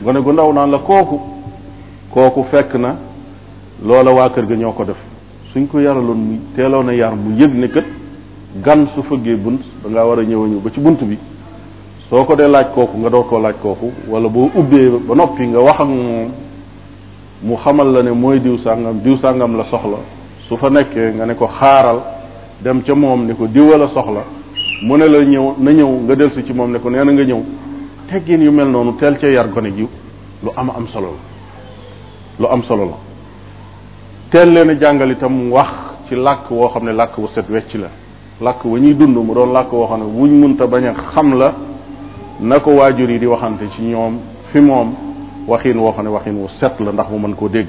gone 0.03 0.21
gu 0.21 0.31
ndaw 0.31 0.53
naan 0.53 0.71
la 0.71 0.77
kooku 0.79 1.39
kooku 2.13 2.43
fekk 2.51 2.73
na 2.73 2.95
loola 3.85 4.11
waa 4.13 4.29
kër 4.29 4.45
ga 4.45 4.55
ñoo 4.55 4.71
ko 4.71 4.83
def 4.85 4.97
suñ 5.53 5.65
ko 5.67 5.79
yaraloon 5.79 6.17
mu 6.19 6.39
teeloon 6.55 6.89
a 6.89 6.93
yar 6.95 7.15
mu 7.15 7.35
yëg 7.39 7.53
ne 7.53 7.67
kat 7.67 7.85
gan 8.63 8.87
su 8.93 9.03
fëggee 9.03 9.35
bunt 9.35 9.59
da 9.83 9.89
ngaa 9.89 10.05
war 10.05 10.19
a 10.19 10.23
ñëw 10.23 10.45
ñëw 10.47 10.59
ba 10.59 10.69
ci 10.71 10.79
bunt 10.81 10.97
bi 11.03 11.17
soo 12.09 12.25
ko 12.25 12.35
dee 12.35 12.47
laaj 12.47 12.73
kooku 12.75 12.97
nga 12.97 13.09
door 13.09 13.25
koo 13.27 13.39
laaj 13.39 13.55
kooku 13.61 13.91
wala 14.09 14.27
boo 14.29 14.49
ubbee 14.55 14.89
ba 15.07 15.15
noppi 15.15 15.47
nga 15.47 15.59
wax 15.59 15.79
ak 15.81 15.87
moom 15.87 16.29
mu 17.43 17.55
xamal 17.55 17.87
la 17.93 18.01
ne 18.03 18.11
mooy 18.11 18.39
diw 18.41 18.57
sàngam 18.57 18.99
diw 19.01 19.17
sàngam 19.21 19.55
la 19.55 19.63
soxla 19.65 19.97
su 20.49 20.57
fa 20.57 20.69
nekkee 20.69 21.13
nga 21.15 21.25
ne 21.25 21.35
ko 21.35 21.47
xaaral 21.47 21.99
dem 22.61 22.81
ca 22.83 22.93
moom 22.93 23.25
ne 23.25 23.33
ko 23.33 23.47
diw 23.47 23.69
la 23.77 23.87
soxla 23.87 24.23
mu 24.83 24.97
ne 24.97 25.07
la 25.07 25.23
ñëw 25.23 25.55
na 25.59 25.71
ñëw 25.71 25.89
nga 26.05 26.29
si 26.35 26.43
ci 26.45 26.53
moom 26.53 26.71
ne 26.73 26.79
ko 26.79 26.89
nee 26.89 27.03
na 27.05 27.11
nga 27.13 27.23
ñëw 27.23 27.41
teggin 28.09 28.41
yu 28.41 28.51
mel 28.51 28.69
noonu 28.69 28.95
teel 28.97 29.17
ca 29.17 29.27
yar 29.29 29.49
gone 29.49 29.71
jiw 29.73 29.87
lu 30.43 30.49
am 30.57 30.69
am 30.75 30.87
solo 30.87 31.07
la 31.07 31.30
lu 32.41 32.47
am 32.47 32.63
solo 32.67 32.83
la 32.85 32.97
teel 34.39 34.49
leen 34.53 34.77
jàngal 34.81 35.11
itam 35.11 35.51
wax 35.51 35.69
ci 36.07 36.15
làkk 36.15 36.49
woo 36.51 36.67
xam 36.73 36.85
ne 36.85 36.91
làkk 36.93 37.17
wu 37.17 37.27
set 37.35 37.45
wecc 37.49 37.71
la 37.83 37.89
làkk 38.41 38.63
bu 38.65 38.77
ñuy 38.79 38.95
dund 38.99 39.15
mu 39.17 39.33
doon 39.33 39.51
làkk 39.53 39.71
woo 39.73 39.85
xam 39.89 39.99
ne 39.99 40.05
wuñ 40.21 40.31
munta 40.39 40.65
bañ 40.65 40.85
a 40.87 40.93
xam 41.15 41.31
la 41.37 41.53
na 42.39 42.59
ko 42.59 42.71
waajur 42.79 43.09
yi 43.11 43.19
di 43.19 43.25
waxante 43.27 43.65
ci 43.75 43.81
ñoom 43.81 44.13
fi 44.51 44.59
moom 44.59 44.89
waxin 45.47 45.77
woo 45.77 45.91
xam 45.95 46.05
ne 46.05 46.09
waxin 46.11 46.35
wu 46.41 46.47
set 46.59 46.73
la 46.79 46.91
ndax 46.91 47.07
mu 47.11 47.17
man 47.19 47.35
koo 47.35 47.47
dégg 47.49 47.67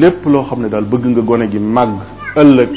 lépp 0.00 0.24
loo 0.26 0.44
xam 0.50 0.62
ne 0.62 0.68
daal 0.68 0.84
bëgg 0.84 1.06
nga 1.06 1.20
gone 1.20 1.46
gi 1.50 1.58
màgg 1.58 1.98
ëllëg 2.36 2.70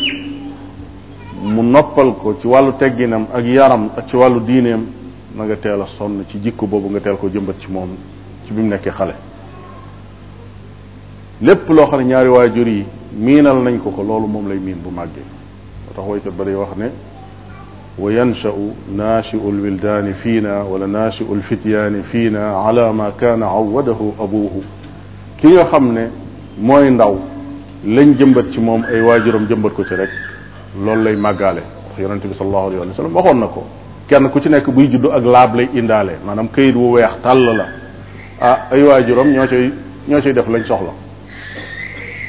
mu 1.43 1.61
noppal 1.63 2.13
ko 2.21 2.35
ci 2.41 2.47
wàllu 2.47 2.73
tegginam 2.77 3.25
ak 3.33 3.43
yaram 3.45 3.89
ci 4.07 4.15
wàllu 4.15 4.39
diineem 4.41 4.83
na 5.35 5.43
nga 5.45 5.55
teel 5.55 5.81
a 5.81 5.87
sonn 5.97 6.25
ci 6.29 6.37
jikko 6.43 6.67
boobu 6.67 6.89
nga 6.89 6.99
teel 6.99 7.15
ko 7.17 7.27
jëmbat 7.29 7.55
ci 7.61 7.71
moom 7.71 7.89
ci 8.45 8.53
bi 8.53 8.61
mu 8.61 8.67
nekkee 8.67 8.91
xale 8.91 9.13
lépp 11.41 11.67
loo 11.69 11.85
xam 11.89 11.99
ne 11.99 12.05
ñaari 12.05 12.29
waajur 12.29 12.67
yi 12.67 12.85
miinal 13.13 13.57
nañ 13.61 13.79
ko 13.79 13.89
ko 13.91 14.01
loolu 14.03 14.25
moom 14.27 14.47
lay 14.47 14.57
miin 14.59 14.77
bu 14.81 14.89
màggee 14.89 15.19
moo 15.21 15.91
tax 15.95 16.05
waykat 16.07 16.31
ba 16.35 16.43
day 16.45 16.53
wax 16.55 16.69
ne 16.77 16.85
wa 17.99 18.11
yanshau 18.13 18.71
naashiu 18.95 19.41
lwildaani 19.51 20.13
fiina 20.23 20.63
wala 20.63 20.87
naashiu 20.87 21.35
lfityaani 21.35 22.03
fiina 22.09 22.61
ala 22.65 22.93
ma 22.93 23.11
kaana 23.19 23.45
awadahu 23.47 24.13
abuhu 24.23 24.63
xam 25.71 25.91
ne 25.93 26.03
mooy 26.57 26.89
ndaw 26.91 27.17
lañ 27.85 28.13
jëmbat 28.17 28.51
ci 28.53 28.59
moom 28.61 28.83
ay 28.85 29.01
waajuram 29.01 29.45
jëmbat 29.49 29.71
ko 29.73 29.83
ci 29.83 29.93
rek 29.95 30.09
loolu 30.85 31.03
lay 31.03 31.15
màggaale 31.17 31.61
wax 31.87 31.99
yonente 31.99 32.27
bi 32.27 32.35
salallahu 32.37 32.67
alayhi 32.67 32.87
wa 32.91 32.95
sallam 32.95 33.39
na 33.41 33.47
ko 33.47 33.63
kenn 34.07 34.29
ku 34.29 34.39
ci 34.39 34.47
nekk 34.47 34.69
buy 34.69 34.87
juddu 34.89 35.09
ak 35.11 35.25
laab 35.25 35.55
lay 35.57 35.67
indaale 35.73 36.13
maanaam 36.25 36.47
këyit 36.47 36.75
wu 36.77 36.91
weex 36.93 37.11
tàll 37.21 37.43
la 37.57 37.65
ah 38.39 38.67
ay 38.71 38.83
waajuram 38.83 39.27
ñoo 39.27 39.71
ñoo 40.07 40.21
cay 40.21 40.31
def 40.33 40.47
lañ 40.47 40.63
soxla 40.65 41.03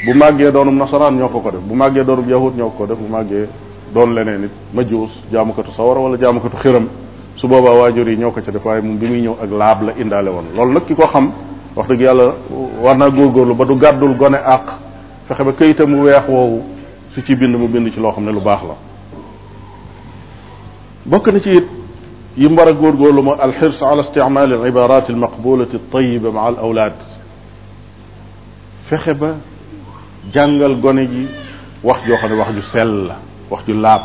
bu 0.04 0.12
màggee 0.14 0.52
doonum 0.54 0.76
nasaraan 0.78 1.16
ñoo 1.16 1.28
ko 1.28 1.40
def 1.50 1.60
bu 1.68 1.74
màggee 1.74 2.04
doonum 2.04 2.28
yahut 2.28 2.54
ñoo 2.56 2.70
ko 2.70 2.76
ko 2.86 2.86
def 2.86 2.98
bu 2.98 3.08
màggee 3.08 3.48
doon 3.94 4.12
leneen 4.14 4.44
it 4.44 4.52
majuus 4.74 5.10
jaamukatu 5.32 5.70
sawara 5.76 6.00
wala 6.00 6.16
jaamukatu 6.18 6.56
xiram 6.58 6.86
su 7.36 7.48
boobaa 7.48 7.74
waajur 7.80 8.08
yi 8.08 8.16
ñoo 8.18 8.30
ko 8.30 8.40
ca 8.44 8.50
def 8.52 8.64
waaye 8.64 8.82
moom 8.82 8.98
bi 8.98 9.06
muy 9.06 9.20
ñëw 9.22 9.34
ak 9.42 9.50
laab 9.50 9.82
la 9.84 9.92
indaale 10.00 10.28
woon 10.30 10.44
loolu 10.54 10.72
nag 10.74 10.84
ki 10.86 10.94
ko 10.94 11.06
xam 11.12 11.30
wax 11.76 11.86
dëgg 11.88 12.00
yàlla 12.00 12.34
war 12.82 12.96
naa 12.96 13.08
góorgóorlu 13.10 13.54
ba 13.56 13.64
du 13.64 13.74
gàddul 13.76 14.16
gone 14.16 14.38
àq 14.44 14.64
fexe 15.28 15.44
ba 15.44 15.52
kayitam 15.52 15.90
mu 15.90 16.02
weex 16.04 16.28
woowu 16.28 16.62
su 17.14 17.22
ci 17.24 17.34
bind 17.36 17.56
mu 17.56 17.66
bind 17.68 17.90
ci 17.92 18.00
loo 18.00 18.12
xam 18.12 18.24
ne 18.24 18.32
lu 18.32 18.40
baax 18.40 18.62
la 18.62 18.74
bokk 21.06 21.32
na 21.32 21.40
ci 21.40 21.50
it 21.50 21.66
yi 22.36 22.48
mu 22.48 22.54
war 22.56 22.68
a 22.68 22.72
góorgóorlu 22.72 23.22
ma 23.22 23.34
alxirs 23.40 23.80
ala 23.82 24.02
istimaal 24.02 24.52
al 24.52 24.68
ibarat 24.68 25.04
al 25.08 25.16
maqbulati 25.16 25.76
al 25.76 25.82
tayiba 25.90 26.30
ma 26.30 26.46
al 26.46 26.58
awlaad 26.58 26.94
fexe 28.90 29.14
ba 29.14 29.34
jàngal 30.32 30.74
gone 30.82 31.06
ji 31.06 31.26
wax 31.84 31.98
joo 32.06 32.16
xam 32.20 32.30
ne 32.30 32.36
wax 32.36 32.52
ju 32.54 32.62
sell 32.72 33.06
la 33.08 33.16
wax 33.50 33.60
ju 33.66 33.74
laab 33.80 34.02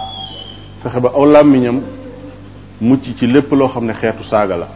fexe 0.84 0.99
ba 0.99 1.10
aw 1.15 1.26
làmmiñam 1.26 1.81
mucc 2.81 3.02
ci 3.19 3.27
lépp 3.27 3.52
loo 3.52 3.68
xam 3.73 3.85
ne 3.85 3.93
xeetu 4.02 4.23
saaga 4.30 4.57
la 4.57 4.68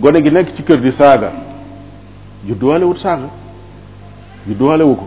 gone 0.00 0.22
gi 0.24 0.30
nekk 0.30 0.54
ci 0.56 0.62
kër 0.62 0.76
di 0.80 0.92
saaga 0.98 1.30
judduwaalewut 2.46 2.98
saaga 2.98 3.28
judduwaalewu 4.46 4.94
ko 4.96 5.04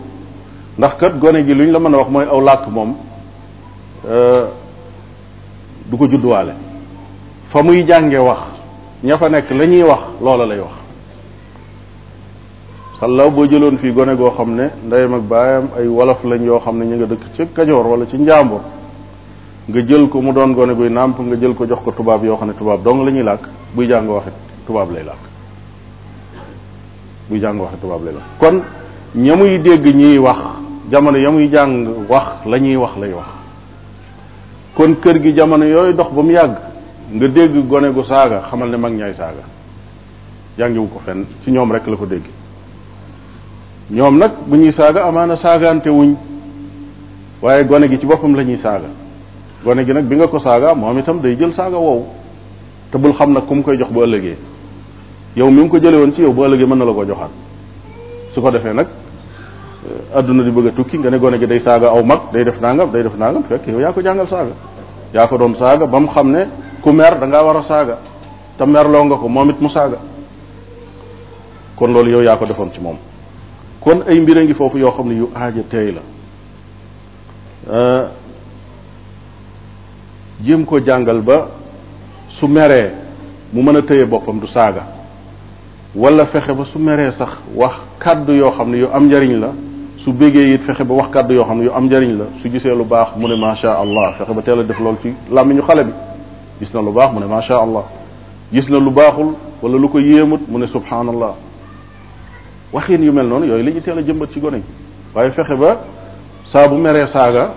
ndax 0.78 0.98
kat 1.00 1.20
gone 1.20 1.44
gi 1.46 1.54
luñ 1.54 1.72
la 1.72 1.80
mën 1.80 1.94
a 1.94 1.98
wax 1.98 2.10
mooy 2.10 2.26
aw 2.26 2.42
làkk 2.42 2.68
moom 2.68 2.96
euh, 4.10 4.48
du 5.90 5.98
ko 5.98 6.08
judduwaale 6.08 6.54
fa 7.50 7.64
muy 7.64 7.86
jànge 7.88 8.18
wax 8.18 8.40
ña 9.04 9.18
fa 9.18 9.30
nekk 9.30 9.52
la 9.52 9.66
ñuy 9.66 9.84
wax 9.84 10.02
loola 10.22 10.46
lay 10.46 10.60
wax 10.60 10.81
law 13.08 13.32
boo 13.32 13.46
jëloon 13.48 13.78
fii 13.78 13.92
gone 13.94 14.16
goo 14.16 14.30
xam 14.32 14.56
ne 14.56 14.70
ndeyam 14.86 15.12
mag 15.12 15.22
baayam 15.24 15.70
ay 15.78 15.88
wolof 15.88 16.24
lañ 16.24 16.44
yoo 16.46 16.60
xam 16.60 16.78
ne 16.78 16.86
ñu 16.86 16.96
nga 16.98 17.06
dëkk 17.08 17.24
ci 17.36 17.48
kajoor 17.54 17.88
wala 17.88 18.06
ci 18.06 18.18
njàmbur 18.18 18.60
nga 19.70 19.82
jël 19.88 20.08
ko 20.10 20.22
mu 20.22 20.32
doon 20.34 20.54
gone 20.54 20.76
guy 20.76 20.90
nàmp 20.90 21.18
nga 21.20 21.36
jël 21.40 21.56
ko 21.56 21.66
jox 21.68 21.80
ko 21.84 21.92
tubaab 21.92 22.24
yoo 22.24 22.36
xam 22.38 22.48
ne 22.50 22.54
tubaab 22.54 22.84
dong 22.84 23.04
la 23.06 23.12
ñuy 23.12 23.24
làkk 23.24 23.42
buy 23.76 23.88
jàng 23.90 24.08
waxit 24.08 24.34
tubaab 24.68 24.92
lay 24.94 25.04
làkk 25.04 25.18
buy 27.30 27.40
jàng 27.42 27.60
tubaab 27.82 28.02
lay 28.06 28.14
kon 28.40 28.62
ña 29.16 29.36
muy 29.36 29.58
dégg 29.60 29.96
ñiy 29.96 30.18
wax 30.20 30.38
jamono 30.92 31.18
ya 31.18 31.32
muy 31.32 31.50
jàng 31.52 32.06
wax 32.08 32.46
lañuy 32.46 32.76
wax 32.76 32.92
lay 33.00 33.14
wax 33.14 33.30
kon 34.78 34.94
kër 35.02 35.20
gi 35.24 35.34
jamono 35.38 35.64
yooyu 35.66 35.94
dox 35.94 36.12
ba 36.14 36.22
mu 36.22 36.32
yàgg 36.32 36.52
nga 37.14 37.28
dégg 37.28 37.68
gone 37.68 37.90
gu 37.94 38.04
saaga 38.04 38.42
xamal 38.52 38.70
ne 38.70 38.78
mag 38.78 38.94
ñaay 38.94 39.16
saaga 39.16 39.42
jàngiwu 40.60 40.86
ko 40.88 41.00
fenn 41.04 41.26
ci 41.44 41.50
ñoom 41.52 41.72
rek 41.72 41.88
la 41.88 41.96
ko 41.98 42.06
dégg 42.06 42.24
ñoom 43.92 44.18
nag 44.18 44.32
bu 44.48 44.56
ñuy 44.56 44.72
saaga 44.74 45.06
amaana 45.06 45.36
saagaante 45.38 45.90
wuñ 45.90 46.14
waaye 47.42 47.64
gone 47.66 47.90
gi 47.90 48.00
ci 48.00 48.06
boppam 48.06 48.34
la 48.38 48.44
ñuy 48.44 48.58
saaga 48.64 48.88
gone 49.66 49.84
gi 49.86 49.94
nag 49.94 50.06
bi 50.06 50.16
nga 50.16 50.28
ko 50.28 50.40
saaga 50.40 50.74
moom 50.74 50.98
itam 51.00 51.20
day 51.20 51.36
jël 51.36 51.54
saaga 51.54 51.78
wow 51.78 52.06
te 52.90 52.98
bul 52.98 53.14
xam 53.14 53.34
nag 53.34 53.46
ku 53.46 53.54
mu 53.54 53.62
koy 53.64 53.78
jox 53.78 53.90
bu 53.92 54.02
ëllëgee 54.04 54.38
yow 55.36 55.50
mi 55.52 55.62
ngi 55.62 55.70
ko 55.70 55.78
jële 55.78 55.98
woon 55.98 56.14
ci 56.14 56.22
yow 56.22 56.32
bu 56.32 56.42
mën 56.48 56.76
na 56.78 56.86
la 56.86 56.94
ko 56.94 57.04
joxaat 57.06 57.30
su 58.34 58.40
ko 58.42 58.50
defee 58.50 58.74
nag 58.74 58.88
euh, 59.86 60.18
adduna 60.18 60.44
di 60.44 60.52
bëgg 60.52 60.68
a 60.68 60.72
tukki 60.72 60.98
nga 60.98 61.10
ne 61.10 61.38
gi 61.40 61.48
day 61.48 61.60
saaga 61.60 61.88
aw 61.90 62.02
mag 62.02 62.32
day 62.32 62.44
def 62.46 62.60
nangam 62.62 62.92
day 62.92 63.04
def 63.04 63.16
nangam 63.18 63.44
fekk 63.44 63.68
yow 63.68 63.80
jàngal 64.02 64.28
saaga 64.30 64.54
yaa 65.14 65.28
ko 65.28 65.38
doon 65.38 65.56
saaga 65.60 65.86
ba 65.86 66.00
mu 66.00 66.08
xam 66.08 66.32
ne 66.32 66.48
ku 66.82 66.92
mer 66.94 67.20
da 67.28 67.44
war 67.44 67.58
a 67.58 67.64
saaga 67.68 67.98
te 68.58 68.66
merloo 68.66 69.04
nga 69.06 69.18
ko 69.18 69.28
moom 69.28 69.50
it 69.50 69.60
mu 69.60 69.70
saaga 69.70 69.98
kon 71.76 71.88
loolu 71.92 72.10
yow 72.12 72.22
yaa 72.24 72.38
ko 72.38 72.46
defoon 72.46 72.70
ci 72.72 72.80
moom 72.80 72.98
kon 73.82 74.04
ay 74.08 74.20
mbir 74.20 74.44
ngi 74.44 74.54
foofu 74.54 74.78
yoo 74.78 74.92
xam 74.92 75.08
ne 75.10 75.16
yu 75.16 75.30
aaja 75.36 75.64
teey 75.70 75.92
la 75.92 76.02
jëm 80.46 80.66
ko 80.66 80.80
jàngal 80.86 81.22
ba 81.22 81.48
su 82.40 82.48
meree 82.48 82.92
mu 83.54 83.62
mën 83.64 83.78
a 83.78 83.82
tëye 83.82 84.06
boppam 84.06 84.40
du 84.40 84.48
saaga 84.48 84.82
wala 85.96 86.26
fexe 86.28 86.54
ba 86.54 86.64
su 86.66 86.78
meree 86.80 87.12
sax 87.18 87.30
wax 87.56 87.74
kàddu 88.00 88.34
yoo 88.34 88.52
xam 88.58 88.70
ne 88.70 88.78
yu 88.80 88.88
am 88.94 89.08
njariñ 89.08 89.40
la 89.40 89.50
su 90.04 90.12
bégee 90.14 90.54
it 90.54 90.62
fexe 90.66 90.84
ba 90.84 90.94
wax 90.94 91.12
kàddu 91.12 91.34
yoo 91.34 91.44
xam 91.44 91.58
ne 91.58 91.64
yu 91.66 91.72
am 91.72 91.86
njariñ 91.86 92.18
la 92.18 92.26
su 92.42 92.50
gisee 92.50 92.76
lu 92.76 92.84
baax 92.86 93.16
mu 93.18 93.28
ne 93.28 93.36
macha 93.36 93.78
allah 93.80 94.14
fexe 94.18 94.32
ba 94.34 94.42
teel 94.44 94.60
a 94.60 94.64
def 94.64 94.80
loolu 94.80 94.98
ci 95.02 95.14
làmmiñu 95.32 95.62
xale 95.62 95.84
bi 95.86 95.92
gis 96.60 96.74
na 96.74 96.82
lu 96.82 96.92
baax 96.92 97.14
mu 97.14 97.20
ne 97.20 97.26
macha 97.28 97.56
allah 97.60 97.84
gis 98.54 98.68
na 98.70 98.80
lu 98.80 98.92
baaxul 98.92 99.34
wala 99.62 99.78
lu 99.78 99.90
ko 99.90 100.00
yéemut 100.00 100.42
mu 100.48 100.60
ne 100.60 100.68
subhanallah 100.68 101.34
waxin 102.74 103.04
yu 103.04 103.12
mel 103.14 103.28
noonu 103.28 103.46
yooyu 103.46 103.64
la 103.64 103.72
ñu 103.72 103.82
teel 103.82 103.98
a 104.00 104.02
jëmbat 104.02 104.32
ci 104.32 104.40
gone 104.40 104.62
waaye 105.14 105.32
fexe 105.32 105.56
ba 105.56 105.80
saa 106.54 106.68
bu 106.68 106.76
meree 106.76 107.08
saaga 107.12 107.52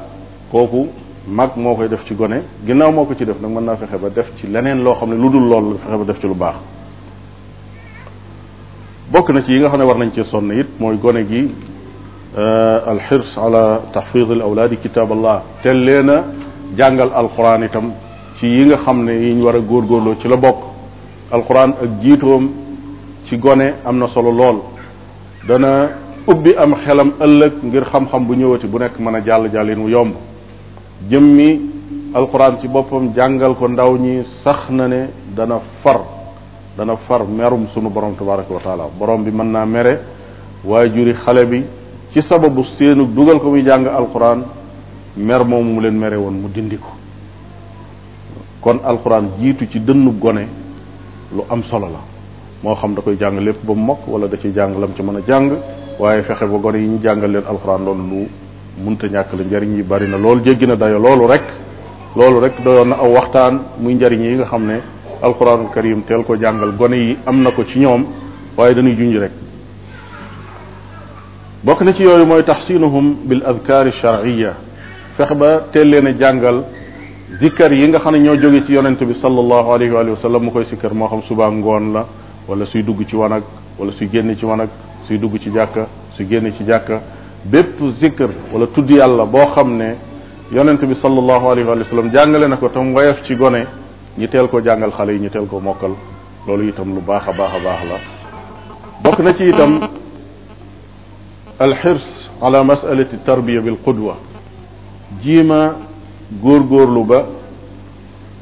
kooku 0.51 0.89
mag 1.29 1.53
moo 1.57 1.75
koy 1.77 1.89
def 1.89 2.05
ci 2.07 2.15
gone 2.15 2.43
ginnaaw 2.67 2.91
moo 2.93 3.05
ko 3.05 3.15
ci 3.15 3.25
def 3.25 3.37
nag 3.41 3.51
mën 3.51 3.65
naa 3.65 3.77
fexe 3.77 3.97
ba 3.99 4.09
def 4.11 4.27
ci 4.39 4.47
leneen 4.51 4.83
loo 4.83 4.95
xam 4.95 5.11
ne 5.11 5.17
lu 5.17 5.31
dul 5.31 5.49
loolu 5.49 5.79
fexe 5.79 5.97
ba 5.97 6.05
def 6.05 6.19
ci 6.21 6.27
lu 6.27 6.35
baax 6.35 6.55
bokk 9.13 9.31
na 9.31 9.43
ci 9.43 9.53
yi 9.53 9.59
nga 9.61 9.69
xam 9.69 9.79
ne 9.81 9.85
war 9.87 9.97
nañ 9.99 10.11
ci 10.13 10.25
sonn 10.25 10.51
it 10.53 10.67
mooy 10.81 10.97
gone 10.99 11.25
gi 11.29 11.53
al 12.37 12.83
alxirs 12.99 13.37
ala 13.39 13.83
tahfid 13.93 14.31
al 14.33 14.41
awlaadi 14.43 14.77
kitab 14.79 15.13
allah 15.13 15.43
tel 15.63 15.77
leen 15.79 16.09
a 16.11 16.25
jàngal 16.77 17.11
alquran 17.15 17.63
itam 17.63 17.93
ci 18.41 18.47
yi 18.47 18.65
nga 18.67 18.79
xam 18.79 19.05
ne 19.05 19.13
ñu 19.35 19.45
war 19.45 19.55
a 19.55 19.61
góorgóorloo 19.61 20.17
ci 20.21 20.27
la 20.27 20.37
bokk 20.37 20.59
alquran 21.31 21.71
ak 21.83 21.89
jiitoom 22.03 22.51
ci 23.27 23.39
gone 23.39 23.75
am 23.87 23.97
na 23.99 24.09
solo 24.09 24.31
lool 24.33 24.73
dana 25.47 25.91
ubbi 26.27 26.55
am 26.57 26.75
xelam 26.85 27.11
ëllëg 27.25 27.55
ngir 27.69 27.85
xam-xam 27.93 28.25
bu 28.27 28.35
ñëwati 28.35 28.67
bu 28.67 28.79
nekk 28.79 28.99
mën 28.99 29.15
a 29.15 29.21
jàll 29.25 29.51
jàllin 29.53 29.79
wu 29.79 29.89
yomb 29.91 30.15
jëmmi 31.11 31.49
alxuraan 32.15 32.59
ci 32.63 32.69
boppam 32.69 33.13
jàngal 33.15 33.55
ko 33.57 33.69
ndaw 33.69 33.97
ñi 33.99 34.25
sax 34.43 34.71
na 34.71 34.89
ne 34.89 35.09
dana 35.37 35.61
far 35.83 36.01
dana 36.79 36.97
far 37.07 37.27
merum 37.29 37.67
sunu 37.75 37.91
borom 37.91 38.15
tabaraka 38.17 38.53
wa 38.55 38.87
borom 38.99 39.23
bi 39.25 39.31
mën 39.31 39.53
naa 39.53 39.67
mere 39.67 39.99
waaye 40.65 40.91
juri 40.95 41.13
xale 41.15 41.45
bi 41.47 41.63
ci 42.13 42.23
sababu 42.29 42.65
seenu 42.79 43.05
dugal 43.07 43.39
ko 43.41 43.51
muy 43.51 43.63
jàng 43.67 43.87
alxuraan 43.87 44.45
mer 45.17 45.45
moomu 45.45 45.75
mu 45.75 45.81
leen 45.83 45.95
mere 45.99 46.17
woon 46.17 46.41
mu 46.41 46.49
dindi 46.49 46.77
ko 46.79 46.89
kon 48.63 48.81
alxuraan 48.83 49.29
jiitu 49.39 49.69
ci 49.71 49.79
dënnu 49.81 50.11
gone 50.19 50.49
lu 51.35 51.43
am 51.51 51.63
solo 51.65 51.87
la 51.89 52.14
moo 52.65 52.75
xam 52.81 52.95
da 52.95 53.03
koy 53.03 53.17
jàng 53.21 53.45
lépp 53.45 53.57
ba 53.65 53.75
mu 53.75 53.85
mokk 53.85 54.09
wala 54.09 54.27
da 54.27 54.37
ciy 54.43 54.53
jàng 54.55 54.81
lam 54.81 54.91
ci 54.97 55.03
mën 55.03 55.17
a 55.17 55.21
jàng 55.29 55.51
waaye 55.99 56.23
fexe 56.23 56.47
ba 56.47 56.59
gone 56.63 56.77
yi 56.79 56.87
ñu 56.87 56.99
jàngal 57.03 57.31
leen 57.31 57.45
alxuraan 57.47 57.85
loolu 57.85 58.03
lu 58.11 58.27
munta 58.85 59.07
ñàkk 59.07 59.33
la 59.39 59.45
njariñ 59.45 59.77
yi 59.77 59.83
bari 59.83 60.09
na 60.09 60.17
loolu 60.17 60.41
jéggi 60.45 60.67
na 60.67 60.75
dayo 60.75 60.99
loolu 60.99 61.27
rek 61.29 61.43
loolu 62.17 62.41
rek 62.41 62.63
doyoon 62.65 62.89
na 62.89 62.97
aw 62.97 63.09
waxtaan 63.11 63.59
muy 63.81 63.95
njariñ 63.95 64.23
yi 64.23 64.35
nga 64.37 64.45
xam 64.47 64.67
ne 64.67 64.81
alxuraanul 65.23 65.71
karim 65.75 66.03
teel 66.05 66.25
ko 66.25 66.37
jàngal 66.39 66.73
gone 66.79 66.95
yi 66.97 67.17
am 67.27 67.43
na 67.43 67.51
ko 67.51 67.65
ci 67.67 67.79
ñoom 67.81 68.05
waaye 68.57 68.75
dañuy 68.75 68.97
junj 68.97 69.17
rek 69.19 69.33
bokk 71.65 71.83
na 71.83 71.93
ci 71.93 72.03
yooyu 72.03 72.25
mooy 72.27 72.45
taxsinuhum 72.45 73.17
bil 73.25 73.43
adkaari 73.47 73.93
sharciya 74.01 74.55
fexe 75.19 75.35
ba 75.35 75.61
teel 75.71 75.89
leen 75.91 76.07
a 76.07 76.15
jàngal 76.19 76.65
zikkar 77.43 77.73
yi 77.75 77.89
nga 77.89 77.99
xam 77.99 78.15
ne 78.15 78.21
ñoo 78.21 78.37
jóge 78.41 78.65
ci 78.67 78.73
yonent 78.73 79.01
bi 79.05 79.15
sallallahu 79.21 79.71
alayhi 79.71 79.93
wa 79.93 80.17
sallam 80.23 80.43
mu 80.45 80.51
koy 80.51 80.65
sikkar 80.71 80.95
moo 80.95 81.09
xam 81.09 81.23
subaa 81.29 81.51
ngoon 81.51 81.93
la 81.93 82.07
wala 82.49 82.67
suy 82.67 82.83
dugg 82.83 83.05
ci 83.07 83.17
wanag 83.17 83.43
wala 83.79 83.93
suy 83.93 84.09
génn 84.13 84.35
ci 84.37 84.45
wanag 84.45 84.69
suy 85.07 85.19
dugg 85.19 85.39
ci 85.41 85.51
jàkka 85.51 85.87
suy 86.15 86.27
génn 86.29 86.53
ci 86.57 86.65
jàkka 86.65 87.01
bépp 87.45 87.81
zikr 88.01 88.29
wala 88.53 88.67
tudd 88.67 88.91
yàlla 88.91 89.25
boo 89.27 89.47
xam 89.55 89.77
ne 89.77 89.97
yonent 90.53 90.85
bi 90.85 90.95
sallallahu 91.01 91.47
alayhi 91.51 91.69
wa 91.69 91.77
sallam 91.91 92.11
jàngale 92.13 92.49
na 92.49 92.57
ko 92.57 92.69
tam 92.69 92.93
woyof 92.95 93.23
ci 93.27 93.35
gone 93.35 93.67
ñi 94.19 94.29
teel 94.29 94.49
ko 94.49 94.61
jàngal 94.63 94.91
xale 94.93 95.13
yi 95.15 95.21
ñi 95.21 95.31
teel 95.31 95.47
ko 95.47 95.59
mokkal 95.59 95.93
loolu 96.47 96.69
itam 96.69 96.95
lu 96.95 97.01
baax 97.01 97.23
a 97.29 97.33
baax 97.33 97.53
a 97.57 97.61
baax 97.61 97.85
la 97.89 97.99
bokk 99.03 99.19
na 99.21 99.33
ci 99.35 99.45
itam 99.49 99.89
alxirs 101.59 102.05
ala 102.43 102.63
masalati 102.65 103.17
tarbiya 103.25 103.63
bil 103.63 103.79
qudwa 103.83 104.17
jiima 105.23 105.77
góorlu 106.41 107.05
ba 107.05 107.27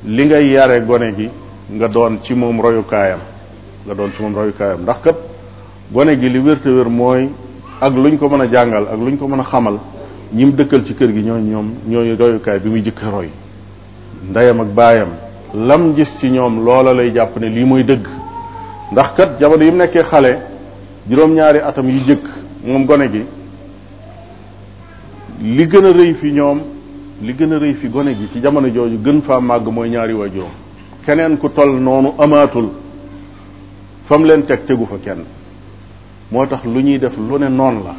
li 0.05 0.25
ngay 0.27 0.51
yare 0.51 0.85
gone 0.85 1.15
gi 1.15 1.31
nga 1.71 1.87
doon 1.87 2.19
ci 2.25 2.35
moom 2.35 2.61
royukaayam 2.61 3.19
nga 3.87 3.95
doon 3.95 4.11
ci 4.17 4.23
moom 4.23 4.35
royukaayam 4.35 4.83
ndax 4.83 4.99
kat 5.03 5.17
gone 5.93 6.15
gi 6.19 6.29
li 6.29 6.39
wér 6.39 6.59
wér 6.65 6.89
mooy 6.89 7.29
ak 7.81 7.95
luñ 7.95 8.17
ko 8.17 8.29
mën 8.29 8.41
a 8.43 8.47
jàngal 8.51 8.85
ak 8.95 8.99
luñ 8.99 9.17
ko 9.17 9.27
mën 9.29 9.41
a 9.41 9.45
xamal 9.45 9.77
ñim 10.33 10.51
dëkkal 10.57 10.85
ci 10.87 10.95
kër 10.95 11.09
gi 11.13 11.23
ñooñu 11.23 11.51
ñoom 11.51 11.69
ñooy 11.89 12.15
royukaay 12.17 12.61
bi 12.61 12.69
muy 12.69 12.83
jëkk 12.85 13.01
roy 13.11 13.29
ndeyam 14.31 14.61
ak 14.61 14.69
baayam 14.75 15.09
lam 15.55 15.95
gis 15.97 16.09
ci 16.21 16.29
ñoom 16.31 16.65
loola 16.65 16.93
lay 16.95 17.13
jàpp 17.13 17.37
ne 17.41 17.47
lii 17.49 17.65
mooy 17.65 17.85
dëgg 17.85 18.07
ndax 18.93 19.09
kat 19.17 19.31
jamono 19.41 19.65
yi 19.65 19.71
mu 19.71 19.77
nekkee 19.79 20.05
xale 20.11 20.31
juróom-ñaari 21.09 21.59
atam 21.61 21.89
yu 21.89 22.01
jëkk 22.07 22.25
moom 22.67 22.85
gone 22.87 23.09
gi 23.11 23.23
li 25.43 25.67
gën 25.67 25.85
a 25.85 25.91
rëy 25.91 26.15
fi 26.21 26.31
ñoom 26.33 26.59
li 27.21 27.35
gën 27.35 27.53
a 27.53 27.59
rëy 27.59 27.75
fi 27.75 27.89
gone 27.89 28.15
gi 28.15 28.29
ci 28.33 28.41
jamono 28.41 28.69
jooju 28.69 28.99
gën 29.03 29.23
faa 29.23 29.41
màgg 29.41 29.67
mooy 29.67 29.89
ñaari 29.91 30.13
waajuram 30.15 30.55
keneen 31.05 31.37
ku 31.39 31.49
toll 31.53 31.81
noonu 31.81 32.13
amaatul 32.21 32.81
fam 34.13 34.25
leen 34.25 34.43
teg 34.45 34.65
tegu 34.67 34.85
fa 34.87 34.97
kenn 35.05 35.25
moo 36.31 36.47
tax 36.47 36.63
lu 36.65 36.81
ñuy 36.83 36.99
def 36.99 37.17
lu 37.17 37.39
ne 37.39 37.49
noonu 37.49 37.83
la 37.83 37.95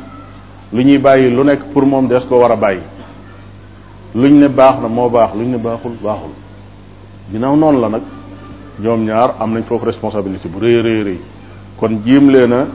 lu 0.72 0.82
ñuy 0.84 1.00
bàyyi 1.00 1.32
lu 1.34 1.44
nekk 1.44 1.72
pour 1.74 1.86
moom 1.86 2.08
des 2.08 2.24
ko 2.30 2.38
war 2.38 2.52
a 2.52 2.56
bàyyi 2.56 2.82
luñ 4.14 4.34
ne 4.40 4.48
baax 4.48 4.80
na 4.80 4.88
moo 4.88 5.10
baax 5.10 5.34
luñ 5.34 5.50
ne 5.50 5.58
baaxul 5.58 5.94
baaxul 6.04 6.30
ginnaaw 7.32 7.56
noonu 7.56 7.80
la 7.82 7.90
nag 7.90 8.02
ñoom 8.80 9.04
ñaar 9.06 9.36
am 9.40 9.54
nañ 9.54 9.64
foofu 9.64 9.86
responsabilité 9.86 10.48
bu 10.50 10.60
rëy 10.60 10.82
rëy 10.82 11.04
rëy 11.04 11.20
kon 11.80 12.00
jiim 12.06 12.30
leen 12.30 12.54
a 12.54 12.68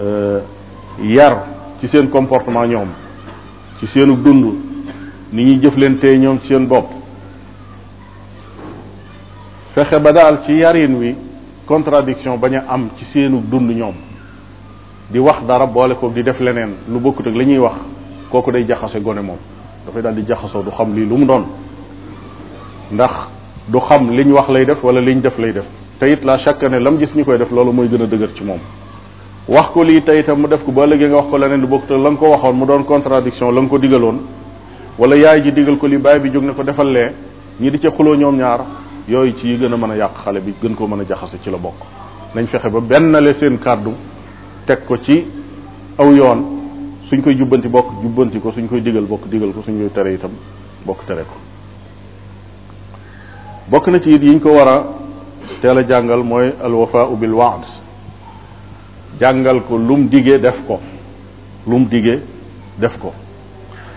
euh, 0.00 0.40
yar 1.04 1.46
ci 1.80 1.88
seen 1.88 2.10
comportement 2.10 2.66
ñoom 2.66 2.88
ci 3.78 3.86
seenu 3.86 4.14
dund 4.20 4.44
ni 5.32 5.42
ñuy 5.42 5.58
jëflantee 5.62 6.18
ñoom 6.18 6.38
ci 6.40 6.48
seen 6.48 6.66
bopp 6.66 6.90
fexe 9.74 9.98
ba 10.02 10.12
daal 10.12 10.42
ci 10.44 10.52
yarin 10.52 10.94
wi 10.96 11.26
contradiction 11.68 12.36
bañ 12.38 12.56
a 12.56 12.64
am 12.72 12.88
ci 12.96 13.04
seenu 13.12 13.42
dund 13.48 13.70
ñoom 13.70 13.94
di 15.10 15.18
wax 15.18 15.42
dara 15.46 15.66
boole 15.66 15.94
ko 16.00 16.08
di 16.08 16.22
def 16.22 16.40
leneen 16.40 16.70
lu 16.88 16.98
bokkut 16.98 17.26
ak 17.28 17.34
la 17.34 17.44
ñuy 17.44 17.58
wax 17.58 17.76
kooku 18.30 18.50
day 18.52 18.64
jaxase 18.66 19.00
gone 19.02 19.20
moom 19.20 19.36
dafay 19.86 20.00
dal 20.02 20.14
di 20.14 20.24
jaxasoo 20.26 20.62
du 20.62 20.70
xam 20.70 20.94
lii 20.94 21.04
lu 21.06 21.18
mu 21.18 21.26
doon 21.26 21.44
ndax 22.90 23.10
du 23.68 23.78
xam 23.80 24.10
liñ 24.10 24.32
wax 24.32 24.48
lay 24.48 24.64
def 24.64 24.82
wala 24.82 25.00
liñ 25.02 25.20
def 25.20 25.38
lay 25.38 25.52
def 25.52 25.64
te 26.00 26.06
it 26.06 26.24
la 26.24 26.38
chaque 26.38 26.62
année 26.64 26.80
lam 26.80 26.98
gis 26.98 27.14
ñu 27.14 27.22
koy 27.24 27.36
def 27.38 27.50
loolu 27.50 27.72
mooy 27.72 27.88
gën 27.88 28.02
a 28.02 28.06
dëgër 28.06 28.30
ci 28.34 28.44
moom 28.44 28.58
wax 29.46 29.70
ko 29.72 29.82
lii 29.84 30.02
tey 30.04 30.20
itam 30.20 30.40
mu 30.40 30.48
def 30.48 30.64
ko 30.64 30.72
ba 30.72 30.86
léegi 30.86 31.06
nga 31.06 31.16
wax 31.16 31.26
ko 31.30 31.36
leneen 31.36 31.60
lu 31.60 31.66
bokkut 31.66 31.90
la 31.90 32.10
nga 32.10 32.16
ko 32.18 32.30
waxoon 32.30 32.54
mu 32.56 32.64
doon 32.64 32.84
contradiction 32.84 33.50
la 33.50 33.60
nga 33.60 33.68
ko 33.68 33.78
digaloon 33.78 34.18
wala 34.98 35.16
yaay 35.18 35.42
ji 35.44 35.52
digal 35.52 35.76
ko 35.76 35.86
li 35.86 35.98
baay 35.98 36.18
bi 36.18 36.30
jóg 36.32 36.44
ne 36.44 36.52
ko 36.52 36.62
defal 36.62 36.88
lee 36.90 37.10
ñi 37.60 37.70
di 37.70 37.78
ca 37.78 37.90
xuloo 37.90 38.14
ñaar 38.16 38.60
yooyu 39.08 39.32
ci 39.40 39.48
yi 39.48 39.58
gën 39.58 39.72
a 39.72 39.76
mën 39.76 39.90
a 39.90 39.96
yàq 39.96 40.18
xale 40.24 40.40
bi 40.40 40.54
gën 40.60 40.74
koo 40.74 40.86
mën 40.86 41.00
a 41.00 41.04
jaxase 41.08 41.38
ci 41.42 41.50
la 41.50 41.56
bokk 41.56 41.80
nañ 42.34 42.46
fexe 42.48 42.68
ba 42.70 42.80
bennale 42.80 43.32
seen 43.40 43.58
kàddu 43.58 43.92
teg 44.66 44.84
ko 44.84 44.96
ci 44.98 45.16
aw 45.98 46.12
yoon 46.12 46.40
suñ 47.08 47.22
koy 47.22 47.34
jubbanti 47.34 47.68
bokk 47.68 48.02
jubbanti 48.02 48.38
ko 48.38 48.52
suñ 48.52 48.68
koy 48.68 48.82
digal 48.82 49.06
bokk 49.06 49.26
digal 49.28 49.52
ko 49.52 49.62
suñ 49.62 49.78
koy 49.78 49.90
tere 49.94 50.12
itam 50.14 50.30
bokk 50.84 51.04
tere 51.06 51.22
ko 51.24 51.36
bokk 53.70 53.86
na 53.88 53.98
ci 54.00 54.10
it 54.10 54.22
yiñ 54.22 54.40
ko 54.40 54.50
war 54.50 54.68
a 54.68 54.86
teel 55.62 55.78
a 55.78 55.84
jàngal 55.88 56.22
mooy 56.22 56.52
alwafaau 56.62 57.16
bil 57.16 57.32
waad 57.32 57.64
jàngal 59.20 59.62
ko 59.64 59.76
lum 59.78 60.08
digee 60.08 60.38
def 60.38 60.60
ko 60.66 60.80
lum 61.66 61.86
digee 61.88 62.20
def 62.78 62.98
ko 62.98 63.12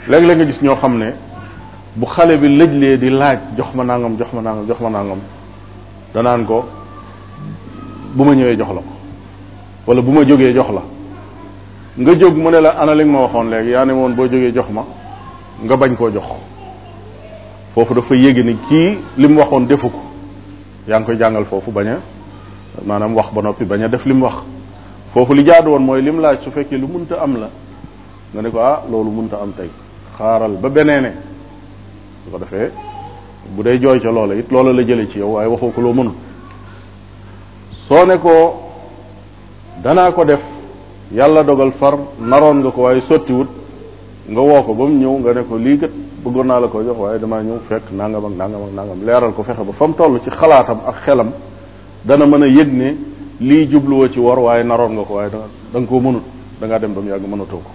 léeg-léeg 0.08 0.36
nga 0.38 0.46
gis 0.46 0.62
ñoo 0.62 0.76
xam 0.78 0.98
ne 0.98 1.31
bu 1.96 2.06
xale 2.06 2.38
bi 2.42 2.48
lëjlee 2.48 2.98
di 3.00 3.10
laaj 3.10 3.40
jox 3.58 3.68
ma 3.76 3.84
nangam 3.84 4.18
jox 4.18 4.28
ma 4.34 4.42
nangam 4.42 4.68
jox 4.68 4.80
ma 4.80 4.90
nangam 4.90 5.20
danaan 6.14 6.46
ko 6.46 6.66
bu 8.16 8.24
ma 8.24 8.32
ñëwee 8.34 8.58
jox 8.58 8.70
la 8.70 8.76
ko 8.82 8.92
wala 9.88 10.02
bu 10.02 10.12
ma 10.12 10.24
jógee 10.26 10.54
jox 10.54 10.68
la 10.72 10.82
nga 11.98 12.12
jóg 12.18 12.38
mu 12.38 12.50
ne 12.50 12.62
la 12.62 12.70
ana 12.78 12.96
li 12.96 13.04
ma 13.04 13.20
waxoon 13.24 13.50
léegi 13.50 13.72
yaa 13.72 13.86
woon 13.86 14.14
boo 14.16 14.26
jógee 14.28 14.54
jox 14.54 14.70
ma 14.72 14.86
nga 15.64 15.76
bañ 15.76 15.96
koo 15.96 16.10
jox 16.10 16.24
foofu 17.76 17.94
dafa 17.94 18.16
yéegi 18.16 18.44
ni 18.44 18.56
kii 18.56 18.98
li 19.18 19.28
mu 19.28 19.40
waxoon 19.40 19.66
defu 19.68 19.90
ko 19.90 20.00
yaa 20.88 20.98
ngi 21.00 21.06
koy 21.06 21.18
jàngal 21.20 21.46
foofu 21.46 21.72
bañ 21.72 21.88
a 21.90 21.98
maanaam 22.86 23.14
wax 23.16 23.34
ba 23.34 23.42
noppi 23.42 23.66
bañ 23.66 23.84
a 23.84 23.88
def 23.90 24.06
li 24.06 24.14
mu 24.14 24.24
wax 24.26 24.36
foofu 25.14 25.34
li 25.34 25.44
jaadu 25.46 25.68
woon 25.72 25.82
mooy 25.84 26.02
li 26.02 26.10
mu 26.12 26.22
laaj 26.22 26.40
su 26.46 26.52
fekkee 26.52 26.78
lu 26.78 26.88
mun 26.88 27.06
ta 27.06 27.22
am 27.22 27.34
la 27.36 27.50
nga 28.34 28.42
ne 28.42 28.50
ko 28.50 28.60
ah 28.62 28.82
loolu 28.90 29.10
munta 29.12 29.42
am 29.44 29.52
tey 29.54 29.70
xaaral 30.18 30.54
ba 30.58 30.70
benee 30.70 31.30
su 32.26 32.32
ko 32.32 32.40
defee 32.40 32.70
bu 33.56 33.64
dee 33.64 33.78
jooy 33.82 34.00
ca 34.04 34.12
loola 34.12 34.34
it 34.36 34.50
loola 34.52 34.72
la 34.74 34.82
jëlee 34.84 35.08
ci 35.12 35.20
yow 35.20 35.32
waaye 35.36 35.48
waxoo 35.50 35.72
ko 35.72 35.82
loo 35.82 35.94
mënul 35.94 36.14
soo 37.88 38.06
ne 38.06 38.18
ko 38.20 38.34
danaa 39.84 40.12
ko 40.12 40.24
def 40.26 40.42
yàlla 41.12 41.44
dogal 41.44 41.72
far 41.80 41.96
naroon 42.20 42.58
nga 42.62 42.72
ko 42.72 42.82
waaye 42.82 43.02
sottiwut 43.10 43.50
nga 44.30 44.42
woo 44.42 44.62
ko 44.64 44.74
ba 44.74 44.86
mu 44.86 44.94
ñëw 45.00 45.20
nga 45.20 45.34
ne 45.34 45.44
ko 45.48 45.56
lii 45.58 45.78
kat 45.80 45.92
bëggoon 46.24 46.48
naa 46.48 46.60
la 46.60 46.68
ko 46.68 46.84
jox 46.84 46.98
waaye 47.00 47.20
damaa 47.20 47.42
ñëw 47.42 47.58
fekk 47.68 47.86
nangam 47.92 48.26
ak 48.26 48.34
nangam 48.38 48.62
ak 48.68 48.74
nangam 48.76 49.00
leeral 49.06 49.34
ko 49.34 49.44
fexe 49.44 49.64
ba 49.66 49.72
fa 49.78 49.88
mu 49.88 49.94
tollu 49.94 50.20
ci 50.24 50.30
xalaatam 50.30 50.80
ak 50.86 50.96
xelam 51.06 51.30
dana 52.06 52.26
mën 52.26 52.44
a 52.44 52.48
yëg 52.48 52.70
ne 52.72 52.90
lii 53.40 53.66
jubluwoo 53.72 54.10
ci 54.10 54.20
war 54.20 54.40
waaye 54.40 54.64
naroon 54.64 54.94
nga 54.94 55.04
ko 55.04 55.14
waaye 55.16 55.30
da 55.32 55.80
nga 55.80 55.88
koo 55.88 56.00
mënut 56.00 56.24
da 56.60 56.78
dem 56.80 56.94
ba 56.94 57.02
mu 57.02 57.10
yàgg 57.10 57.26
mënatoo 57.28 57.60
ko 57.66 57.72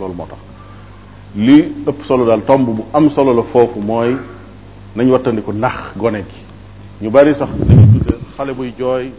loolu 0.00 0.14
moo 0.14 0.26
tax 0.26 0.55
lii 1.34 1.82
ëpp 1.86 2.04
solo 2.06 2.26
daal 2.26 2.42
tomb 2.46 2.64
bu 2.66 2.82
am 2.92 3.10
solo 3.10 3.32
la 3.34 3.42
foofu 3.50 3.80
mooy 3.80 4.14
nañ 4.96 5.10
wattandiku 5.10 5.52
nax 5.52 5.96
gone 5.96 6.20
gi 6.28 6.44
ñu 7.04 7.10
bari 7.10 7.34
sax 7.34 7.48
xale 8.36 8.52
buy 8.52 8.72
jooy 8.78 9.10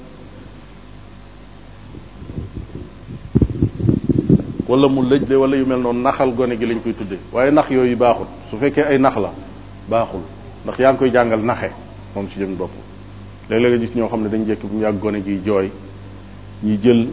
wala 4.67 4.88
mu 4.88 5.01
lëj 5.03 5.27
de 5.27 5.35
wala 5.35 5.55
yu 5.57 5.65
mel 5.65 5.81
noonu 5.81 6.01
naxal 6.01 6.34
gone 6.34 6.57
gi 6.57 6.65
lañ 6.65 6.79
koy 6.81 6.93
tudde 6.93 7.17
waaye 7.31 7.51
nax 7.51 7.69
yooyu 7.71 7.95
baaxul 7.97 8.25
su 8.49 8.57
fekkee 8.57 8.81
ay 8.84 8.97
nax 8.99 9.15
la 9.17 9.29
baaxul 9.89 10.21
ndax 10.63 10.79
yaa 10.79 10.91
ngi 10.93 10.99
koy 10.99 11.11
jàngal 11.11 11.41
naxe 11.43 11.71
moom 12.15 12.27
ci 12.29 12.39
jëm 12.39 12.55
bopp 12.57 12.71
léeg-léeg 13.49 13.77
nga 13.79 13.85
gis 13.85 13.95
ñoo 13.95 14.07
xam 14.07 14.23
ne 14.23 14.29
dañ 14.29 14.45
jekki 14.47 14.67
bu 14.67 14.73
mu 14.75 14.81
yàgg 14.81 14.99
gone 14.99 15.21
giy 15.23 15.39
jooy 15.45 15.69
ñu 16.63 16.77
jël 16.81 17.07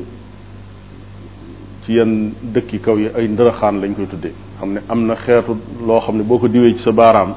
ci 1.84 1.92
yenn 1.92 2.32
dëkki 2.42 2.78
kaw 2.80 2.98
yi 2.98 3.08
ay 3.14 3.28
ndërëxaan 3.28 3.80
lañ 3.80 3.94
koy 3.94 4.06
tuddee 4.06 4.32
xam 4.64 4.74
ne 4.74 4.80
am 4.88 5.06
na 5.08 5.14
xeetu 5.24 5.56
loo 5.86 6.00
xam 6.06 6.18
ne 6.18 6.22
boo 6.24 6.38
ko 6.38 6.48
diwee 6.48 6.74
ci 6.76 6.82
sa 6.84 6.92
baaraam 6.92 7.34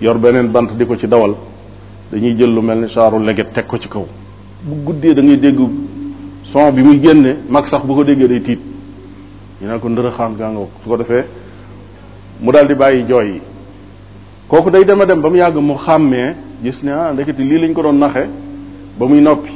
yor 0.00 0.18
beneen 0.18 0.48
bant 0.48 0.72
di 0.76 0.84
ko 0.84 0.96
ci 0.96 1.06
dawal 1.08 1.34
dañuy 2.12 2.34
jël 2.38 2.50
lu 2.52 2.60
mel 2.62 2.78
ni 2.80 2.88
saaru 2.90 3.18
leget 3.22 3.52
teg 3.52 3.66
ko 3.66 3.78
ci 3.78 3.88
kaw 3.88 4.06
bu 4.64 4.74
guddee 4.84 5.14
da 5.14 5.22
ngay 5.22 5.36
dégg 5.38 5.58
son 6.52 6.72
bi 6.74 6.82
muy 6.82 7.00
génne 7.00 7.42
mag 7.48 7.66
sax 7.68 7.82
bu 7.84 7.94
ko 7.94 8.04
déggee 8.04 8.28
day 8.28 8.42
tiit 8.42 8.60
ñu 9.62 9.68
ne 9.68 9.78
ko 9.78 9.88
ndërëxaan 9.88 10.34
gaa 10.38 10.48
nga 10.50 10.60
su 10.82 10.88
ko 10.88 10.96
defee 10.96 11.24
mu 12.40 12.50
daal 12.52 12.66
di 12.66 12.74
bàyyi 12.74 13.04
jooy 13.08 13.28
yi 13.32 13.40
kooku 14.48 14.70
day 14.70 14.84
dem 14.84 15.00
a 15.00 15.04
dem 15.06 15.20
ba 15.20 15.28
mu 15.28 15.36
yàgg 15.36 15.56
mu 15.56 15.74
xàmmee 15.76 16.34
gis 16.62 16.82
ne 16.82 16.90
ah 16.92 17.12
ndekete 17.12 17.40
lii 17.42 17.58
lañ 17.60 17.72
ko 17.72 17.82
doon 17.82 17.94
naxe 17.98 18.26
ba 18.98 19.06
muy 19.06 19.20
noppi 19.20 19.52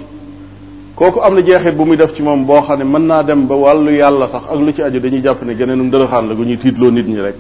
kooku 1.01 1.19
am 1.25 1.35
na 1.35 1.43
jeexit 1.43 1.73
bu 1.77 1.87
muy 1.87 1.97
def 1.97 2.13
ci 2.17 2.23
moom 2.23 2.45
boo 2.47 2.61
xam 2.67 2.79
ne 2.79 2.85
mën 2.85 3.07
naa 3.07 3.23
dem 3.23 3.47
ba 3.49 3.55
wàllu 3.55 3.91
yàlla 3.97 4.29
sax 4.29 4.43
ak 4.53 4.59
lu 4.61 4.71
ci 4.75 4.83
aju 4.83 5.01
dañuy 5.01 5.23
jàpp 5.23 5.43
ne 5.47 5.55
geneenum 5.57 5.87
ndërëxaan 5.87 6.29
la 6.29 6.35
gu 6.35 6.43
ñuy 6.45 6.59
tiitloo 6.59 6.91
nit 6.91 7.05
ñi 7.07 7.19
rek 7.21 7.37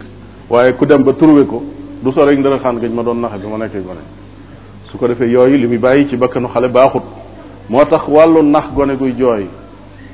waaye 0.48 0.72
ku 0.78 0.86
dem 0.86 1.02
ba 1.04 1.12
trouvé 1.12 1.44
ko 1.44 1.62
du 2.02 2.10
so 2.12 2.24
rek 2.24 2.38
ndërëxaan 2.38 2.78
gañ 2.80 2.90
ma 2.94 3.02
doon 3.02 3.16
naxe 3.20 3.36
bi 3.38 3.46
ma 3.48 3.58
nekk 3.58 3.74
ma 3.74 3.92
ne 3.92 4.00
su 4.90 4.96
ko 4.96 5.06
defee 5.06 5.28
yooyu 5.30 5.56
li 5.58 5.66
muy 5.66 5.76
bàyyi 5.78 6.08
ci 6.08 6.16
bakkanu 6.16 6.48
xale 6.48 6.68
baaxut 6.68 7.02
moo 7.68 7.80
tax 7.84 8.08
wàllu 8.08 8.42
nax 8.42 8.72
gone 8.74 8.96
guy 8.96 9.12
jooy 9.18 9.46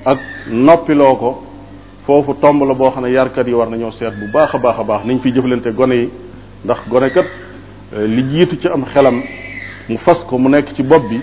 ak 0.04 0.18
noppiloo 0.50 1.14
ko 1.16 1.42
foofu 2.06 2.34
tomb 2.42 2.62
la 2.66 2.74
boo 2.74 2.90
xam 2.90 3.04
ne 3.04 3.10
yarkat 3.12 3.46
yi 3.46 3.54
war 3.54 3.68
nañoo 3.70 3.92
seet 3.92 4.10
bu 4.18 4.26
baax 4.32 4.54
a 4.56 4.58
baax 4.58 4.74
a 4.80 4.82
baax 4.84 5.04
niñ 5.04 5.20
fi 5.20 5.30
jëflante 5.32 5.72
gone 5.72 5.92
yi 5.94 6.10
ndax 6.64 6.78
gone 6.90 7.10
kat 7.14 7.26
eh, 7.94 8.06
li 8.08 8.22
jiitu 8.28 8.58
ci 8.58 8.66
am 8.66 8.84
xelam 8.86 9.22
mu 9.88 9.96
fas 9.98 10.18
ko 10.28 10.36
mu 10.36 10.48
nekk 10.48 10.74
ci 10.74 10.82
bopp 10.82 11.08
bi 11.08 11.20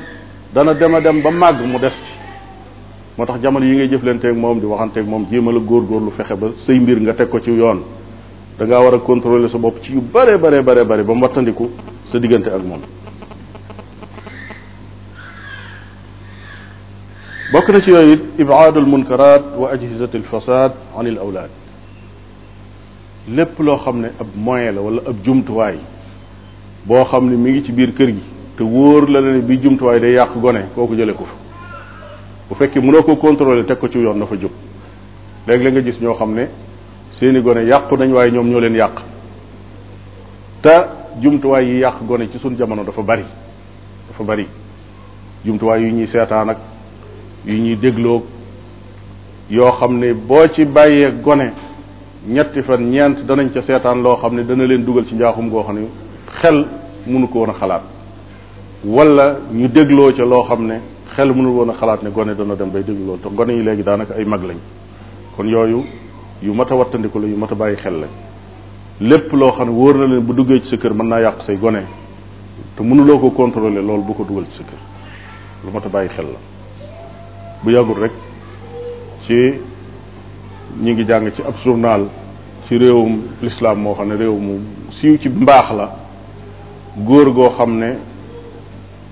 dana 0.56 0.74
dem 0.76 0.94
a 0.96 1.00
dem 1.02 1.22
ba 1.24 1.32
màgg 1.32 1.60
mu 1.66 1.80
des 1.80 1.90
ci 1.90 2.14
moo 3.18 3.26
tax 3.26 3.40
jamono 3.42 3.66
yi 3.66 3.76
ngay 3.88 3.96
ak 4.30 4.36
moom 4.36 4.60
di 4.60 4.66
waxante 4.68 4.98
waxanteeg 4.98 5.08
moom 5.08 5.26
jéemal 5.32 5.56
a 5.56 5.60
lu 5.60 6.12
fexe 6.16 6.36
ba 6.38 6.48
say 6.68 6.80
mbir 6.80 7.00
nga 7.00 7.14
teg 7.14 7.28
ko 7.30 7.40
ci 7.40 7.50
yoon 7.52 7.82
da 8.60 8.66
ngaa 8.66 8.82
war 8.84 8.94
a 8.94 9.00
contrôler 9.00 9.50
sa 9.50 9.58
bopp 9.58 9.78
ci 9.82 9.94
yu 9.94 10.02
bare 10.02 10.38
bare 10.38 10.62
bare 10.64 10.86
bare 10.86 11.04
ba 11.04 11.14
mbattandiku 11.16 11.70
sa 12.12 12.20
diggante 12.20 12.50
ak 12.50 12.62
moom 12.64 12.82
bokk 17.54 17.70
na 17.70 17.80
ci 17.82 17.90
yooyu 17.90 18.12
it 18.12 18.22
ibaadul 18.38 18.86
munkarat 18.86 19.56
wa 19.58 19.70
ajhizat 19.72 20.10
alfasad 20.16 20.72
an 20.96 21.06
al 21.08 21.18
awlaad 21.18 21.50
lépp 23.28 23.60
loo 23.60 23.78
xam 23.78 24.00
ne 24.02 24.10
ab 24.20 24.28
moyen 24.36 24.76
la 24.76 24.82
wala 24.82 25.02
ab 25.08 25.16
jumtuwaay 25.26 25.78
boo 26.86 27.04
xam 27.06 27.28
ne 27.30 27.36
mi 27.38 27.52
ngi 27.52 27.64
ci 27.64 27.72
biir 27.72 27.92
kër 27.96 28.12
gi 28.12 28.22
te 28.58 28.64
wóor 28.64 29.10
la 29.10 29.22
ne 29.22 29.40
bi 29.42 29.60
jumtuwaay 29.62 30.00
day 30.00 30.12
yàq 30.14 30.38
gone 30.40 30.66
kooku 30.76 30.96
jëlee 30.96 31.14
ko 31.16 31.24
fa 31.26 31.34
bu 32.50 32.56
fekkee 32.56 32.80
mënoo 32.82 33.02
ko 33.04 33.16
contrôler 33.16 33.66
teg 33.66 33.80
ko 33.80 33.88
ci 33.90 33.98
yoon 33.98 34.20
dafa 34.20 34.36
jub 34.36 34.52
léegi 35.48 35.64
la 35.64 35.72
nga 35.72 35.82
gis 35.82 36.00
ñoo 36.02 36.14
xam 36.14 36.34
ne 36.36 36.48
seeni 37.18 37.42
gone 37.42 37.64
yàqu 37.66 37.96
nañ 37.98 38.12
waaye 38.14 38.32
ñoom 38.32 38.48
ñoo 38.48 38.60
leen 38.60 38.76
yàq 38.76 38.94
te 40.62 40.70
jumtuwaay 41.22 41.66
yi 41.66 41.78
yàq 41.80 42.04
gone 42.06 42.30
ci 42.32 42.38
suñ 42.38 42.56
jamono 42.56 42.84
dafa 42.84 43.02
bari 43.02 43.24
dafa 44.12 44.24
bari 44.24 44.46
jumtuwaay 45.46 45.82
yu 45.84 45.92
ñuy 45.94 46.08
seetaan 46.08 46.50
ak 46.50 46.58
yu 47.48 47.58
ñuy 47.58 47.76
dégloog 47.78 48.24
yoo 49.50 49.72
xam 49.80 49.98
ne 49.98 50.14
boo 50.14 50.48
ci 50.54 50.64
bàyyee 50.66 51.12
gone 51.24 51.54
ñetti 52.28 52.62
fan 52.62 52.82
ñeent 52.82 53.26
danañ 53.26 53.50
ca 53.52 53.64
seetaan 53.64 54.04
loo 54.04 54.18
xam 54.18 54.36
ne 54.36 54.44
dana 54.46 54.66
leen 54.68 54.84
dugal 54.84 55.06
ci 55.08 55.16
njaaxum 55.16 55.50
goo 55.50 55.64
xam 55.64 55.76
ne 55.76 55.82
xel 56.42 56.66
mënu 57.08 57.28
ko 57.30 57.40
woon 57.40 57.50
a 57.50 57.54
xalaat 57.54 57.93
wala 58.85 59.38
ñu 59.51 59.68
dégloo 59.68 60.11
ca 60.14 60.26
loo 60.26 60.43
xam 60.43 60.68
ne 60.68 60.76
xel 61.15 61.30
mënul 61.34 61.55
woon 61.55 61.69
a 61.69 61.73
xalaat 61.80 62.03
ne 62.03 62.10
gone 62.11 62.35
dana 62.35 62.53
dem 62.55 62.69
bay 62.69 62.84
déglu 62.84 63.05
loolu 63.05 63.22
te 63.22 63.30
gone 63.34 63.51
yi 63.53 63.64
léegi 63.64 63.81
daanaka 63.84 64.14
ay 64.15 64.26
mag 64.26 64.41
lañ 64.45 64.57
kon 65.35 65.45
yooyu 65.47 65.84
yu 66.43 66.51
mat 66.53 66.68
a 66.69 66.76
wattandiku 66.76 67.18
la 67.19 67.27
yu 67.27 67.35
mat 67.38 67.51
a 67.51 67.55
bàyyi 67.55 67.77
xel 67.77 67.93
lañ 68.01 68.10
lépp 68.99 69.31
loo 69.31 69.51
xam 69.51 69.68
ne 69.69 69.73
wóor 69.73 69.95
na 69.95 70.05
leen 70.05 70.22
bu 70.26 70.34
duggee 70.34 70.60
ci 70.61 70.68
sa 70.69 70.76
kër 70.77 70.93
mën 70.93 71.07
naa 71.07 71.22
yàq 71.22 71.43
say 71.45 71.55
gone 71.57 71.84
te 72.76 72.84
mënuloo 72.84 73.19
ko 73.19 73.30
contrôler 73.31 73.81
loolu 73.81 74.03
bu 74.03 74.14
ko 74.15 74.23
dugal 74.26 74.45
ci 74.51 74.64
mat 75.73 75.85
a 75.85 75.89
bàyyi 75.89 76.10
xel 76.10 76.26
la 76.26 77.60
bu 77.64 77.69
yàggul 77.72 77.95
rek 78.01 78.11
ci 79.26 79.53
ñu 80.81 80.91
ngi 80.91 81.05
jàng 81.05 81.31
ci 81.34 81.41
ab 81.41 81.53
journal 81.64 82.05
ci 82.68 82.77
réewum 82.77 83.22
lislaam 83.41 83.80
moo 83.81 83.93
xam 83.93 84.10
ne 84.10 84.15
réew 84.18 84.35
mu 84.38 84.60
siiw 84.99 85.18
ci 85.19 85.30
mbaax 85.30 85.72
la 85.73 85.89
góor 86.97 87.31
goo 87.31 87.49
xam 87.57 87.77
ne 87.77 88.11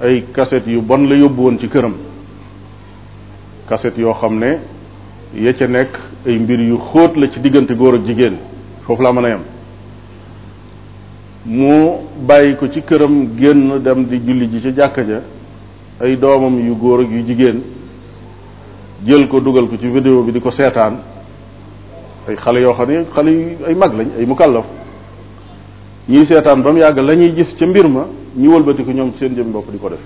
ay 0.04 0.24
kaset 0.34 0.66
yu 0.68 0.82
bon 0.82 1.06
la 1.08 1.16
yóbbu 1.16 1.42
woon 1.42 1.60
ci 1.60 1.68
këram 1.70 1.94
kaset 3.70 3.98
yoo 3.98 4.14
xam 4.20 4.40
ne 4.40 4.60
ya 5.36 5.54
ca 5.54 5.68
nekk 5.68 6.00
ay 6.28 6.40
mbir 6.40 6.60
yu 6.70 6.78
xóot 6.92 7.16
la 7.16 7.28
ci 7.30 7.40
diggante 7.40 7.72
góor 7.76 7.96
ak 7.96 8.06
jigéen 8.06 8.38
foofu 8.86 9.02
laa 9.02 9.14
mën 9.14 9.26
a 9.26 9.30
yem 9.30 9.42
mu 11.46 11.74
bàyyi 12.28 12.56
ko 12.56 12.68
ci 12.68 12.82
këram 12.82 13.30
génn 13.40 13.80
dem 13.84 14.06
di 14.08 14.18
julli 14.20 14.48
ji 14.50 14.62
ci 14.62 14.72
jàkka 14.76 15.04
ja 15.06 15.22
ay 16.02 16.16
doomam 16.18 16.60
yu 16.66 16.76
góor 16.76 17.02
ak 17.04 17.10
yu 17.12 17.24
jigéen 17.26 17.62
jël 19.06 19.28
ko 19.28 19.40
dugal 19.40 19.68
ko 19.68 19.78
ci 19.78 19.88
vidéo 19.88 20.24
bi 20.24 20.32
di 20.32 20.40
ko 20.42 20.52
seetaan 20.52 20.96
ay 22.28 22.36
xale 22.36 22.60
yoo 22.60 22.74
xam 22.74 22.90
ne 22.90 23.06
xale 23.14 23.28
yu 23.32 23.66
ay 23.68 23.76
mag 23.76 23.94
lañ 23.96 24.08
ay 24.18 24.26
mukallaf 24.26 24.66
ñiy 26.10 26.26
seetaan 26.26 26.64
ba 26.64 26.72
mu 26.72 26.80
yàgg 26.80 26.98
lañuy 26.98 27.34
gis 27.36 27.56
ca 27.60 27.68
mbir 27.68 27.88
ma 27.88 28.06
ñu 28.36 28.50
wëlbati 28.52 28.84
ko 28.84 28.92
ñoom 28.94 29.14
seen 29.20 29.36
jëm 29.36 29.52
bopp 29.52 29.70
di 29.72 29.78
ko 29.78 29.90
def 29.90 30.00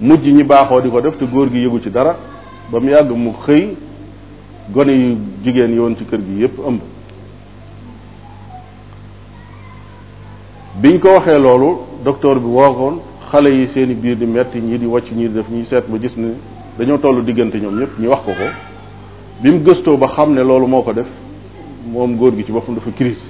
mujj 0.00 0.26
ñi 0.28 0.42
baaxoo 0.42 0.80
di 0.80 0.90
ko 0.90 1.00
def 1.00 1.16
te 1.18 1.24
góor 1.24 1.50
gi 1.50 1.58
yëgu 1.58 1.80
ci 1.80 1.90
dara 1.90 2.16
ba 2.70 2.80
mu 2.80 2.88
yàgg 2.90 3.10
mu 3.10 3.32
xëy 3.46 3.76
gone 4.72 4.88
yu 4.92 5.16
jigéen 5.44 5.74
yoon 5.74 5.96
ci 5.96 6.04
kër 6.04 6.18
gi 6.24 6.40
yépp 6.40 6.58
ëmb 6.58 6.80
biñ 10.80 10.98
ko 10.98 11.08
waxee 11.10 11.38
loolu 11.40 11.76
docteur 12.04 12.40
bi 12.40 12.46
wookoon 12.46 12.98
xale 13.30 13.54
yi 13.54 13.68
seeni 13.68 13.94
biir 13.94 14.16
di 14.16 14.26
metti 14.26 14.58
ñi 14.58 14.78
di 14.78 14.86
wàcc 14.86 15.10
ñii 15.12 15.28
di 15.28 15.34
def 15.34 15.48
ñuy 15.48 15.64
seet 15.66 15.88
ba 15.88 15.98
gis 15.98 16.16
ne 16.16 16.34
dañoo 16.76 16.98
tollu 16.98 17.22
diggante 17.22 17.54
ñoom 17.60 17.78
ñëpp 17.78 17.98
ñu 18.00 18.08
wax 18.08 18.22
ko 18.24 18.32
ko 18.32 19.42
bi 19.42 19.52
mu 19.52 19.62
gëstoo 19.62 19.96
ba 19.96 20.08
xam 20.08 20.32
ne 20.34 20.42
loolu 20.42 20.66
moo 20.66 20.82
ko 20.82 20.92
def 20.92 21.06
moom 21.86 22.16
góor 22.16 22.34
gi 22.36 22.44
ci 22.44 22.50
boppam 22.52 22.74
dafa 22.74 22.90
crise 22.90 23.22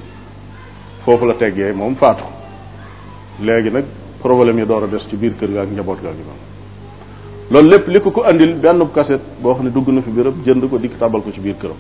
foofu 1.04 1.26
la 1.26 1.34
teggee 1.34 1.72
moom 1.72 1.94
faatu 1.96 2.36
léegi 3.40 3.70
nag 3.70 3.84
problème 4.20 4.58
yi 4.58 4.66
door 4.66 4.84
a 4.84 4.86
des 4.86 5.00
ci 5.08 5.16
biir 5.16 5.34
kër 5.38 5.48
ga 5.52 5.60
ak 5.62 5.70
njaboot 5.70 6.00
ga 6.02 6.08
ak 6.08 6.14
ñoom 6.16 6.36
loolu 7.50 7.68
lépp 7.70 7.88
li 7.88 8.00
ko 8.00 8.10
ko 8.10 8.22
andil 8.24 8.54
benn 8.58 8.88
kaset 8.94 9.20
boo 9.40 9.54
xam 9.54 9.64
ne 9.64 9.70
dugg 9.70 9.88
na 9.90 10.02
fi 10.02 10.10
béréb 10.10 10.34
jënd 10.44 10.68
ko 10.68 10.78
dikk 10.78 10.98
tabal 10.98 11.22
ko 11.22 11.30
ci 11.30 11.40
biir 11.40 11.54
këram 11.56 11.76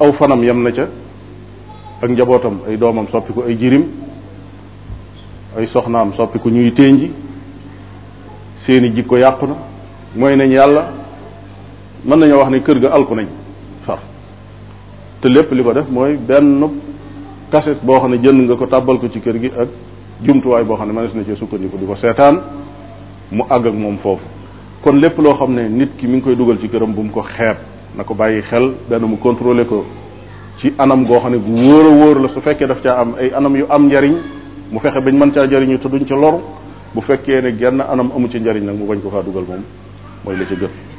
aw 0.00 0.12
fanam 0.18 0.42
yem 0.44 0.62
na 0.62 0.70
ca 0.72 0.86
ak 2.02 2.10
njabootam 2.10 2.60
ay 2.68 2.76
doomam 2.76 3.06
soppi 3.08 3.32
ko 3.32 3.42
ay 3.46 3.56
jirim 3.58 3.86
ay 5.56 5.66
soxnaam 5.68 6.12
soppi 6.14 6.38
ko 6.38 6.50
ñuy 6.50 6.72
téenji 6.72 7.10
seeni 8.66 8.92
jikko 8.94 9.16
yàqu 9.16 9.46
na 9.46 9.54
mooy 10.14 10.36
nañ 10.36 10.50
yàlla 10.52 10.88
mën 12.04 12.18
nañoo 12.18 12.38
wax 12.38 12.50
ne 12.50 12.58
kër 12.60 12.78
ga 12.80 12.88
alku 12.92 13.14
nañ 13.14 13.26
far 13.86 13.98
te 15.20 15.28
lépp 15.28 15.52
li 15.52 15.62
ko 15.62 15.72
def 15.72 15.88
mooy 15.88 16.16
benn 16.18 16.82
kaset 17.54 17.78
boo 17.86 17.94
xam 18.02 18.10
ne 18.10 18.16
jënd 18.18 18.46
nga 18.50 18.56
ko 18.58 18.66
tàbbal 18.66 18.98
ko 18.98 19.08
ci 19.08 19.20
kër 19.20 19.38
gi 19.38 19.46
ak 19.62 19.68
jumtuwaay 20.26 20.64
boo 20.64 20.74
xam 20.76 20.86
ne 20.88 20.92
mënees 20.94 21.14
na 21.14 21.22
cee 21.24 21.36
sukkandiku 21.36 21.76
di 21.78 21.86
ko 21.86 21.94
seetaan 21.96 22.36
mu 23.30 23.42
àgg 23.48 23.66
ak 23.68 23.74
moom 23.74 23.98
foofu 24.02 24.24
kon 24.82 24.96
lépp 25.00 25.16
loo 25.18 25.34
xam 25.38 25.54
ne 25.54 25.68
nit 25.68 25.90
ki 25.96 26.06
mu 26.08 26.12
ngi 26.16 26.20
koy 26.22 26.34
dugal 26.36 26.58
ci 26.60 26.68
këram 26.68 26.92
bu 26.92 27.02
mu 27.04 27.10
ko 27.12 27.22
xeeb 27.22 27.56
na 27.96 28.02
ko 28.02 28.14
bàyyi 28.14 28.42
xel 28.50 28.74
benn 28.90 29.02
mu 29.02 29.16
contrôler 29.18 29.66
ko 29.68 29.84
ci 30.58 30.72
anam 30.78 31.06
goo 31.06 31.20
xam 31.20 31.30
ne 31.32 31.38
gu 31.38 31.70
wóor 31.70 31.86
a 31.86 31.94
wóor 31.96 32.20
la 32.22 32.28
su 32.34 32.40
fekkee 32.40 32.66
daf 32.66 32.82
caa 32.82 33.00
am 33.00 33.14
ay 33.20 33.30
anam 33.32 33.56
yu 33.56 33.66
am 33.70 33.86
njariñ 33.86 34.14
mu 34.72 34.80
fexe 34.80 35.00
bañ 35.00 35.14
mën 35.14 35.30
caa 35.32 35.46
jariñu 35.48 35.78
te 35.78 35.88
duñ 35.88 36.04
ca 36.08 36.14
loru 36.16 36.38
bu 36.92 37.00
fekkee 37.02 37.40
ne 37.40 37.56
genn 37.56 37.80
anam 37.80 38.10
amu 38.16 38.28
ci 38.28 38.38
njariñ 38.40 38.64
nag 38.64 38.76
mu 38.76 38.86
bañ 38.86 38.98
ko 39.00 39.10
faa 39.10 39.22
dugal 39.22 39.44
moom 39.48 39.62
mooy 40.24 40.36
la 40.36 40.44
ci 40.46 40.54
gën 40.56 40.93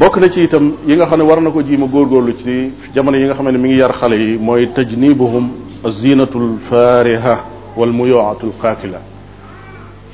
bokk 0.00 0.16
na 0.16 0.28
ci 0.32 0.42
itam 0.44 0.76
yi 0.86 0.96
nga 0.96 1.04
xam 1.06 1.18
ne 1.20 1.24
war 1.26 1.40
na 1.42 1.50
ko 1.50 1.62
jiima 1.62 1.86
góorgóorlu 1.86 2.32
ci 2.42 2.72
jamono 2.94 3.18
yi 3.18 3.26
nga 3.26 3.34
xam 3.34 3.48
ne 3.50 3.58
mu 3.58 3.66
ngi 3.66 3.76
yar 3.80 3.92
xale 4.00 4.14
yi 4.16 4.38
mooy 4.38 4.72
tajnibuhum 4.72 5.46
azinatu 5.84 6.38
lfariha 6.40 7.36
wal 7.76 7.92
muyoatu 7.92 8.46
lqaatila 8.48 8.98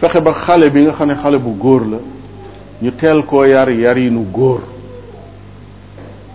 fexe 0.01 0.21
ba 0.21 0.33
xale 0.45 0.71
bi 0.75 0.83
nga 0.83 0.93
xam 0.93 1.07
ne 1.09 1.15
xale 1.23 1.39
bu 1.39 1.51
góor 1.57 1.83
la 1.87 1.99
ñu 2.83 2.91
teel 2.99 3.25
koo 3.27 3.45
yar 3.45 3.71
yarinu 3.71 4.27
góor 4.33 4.61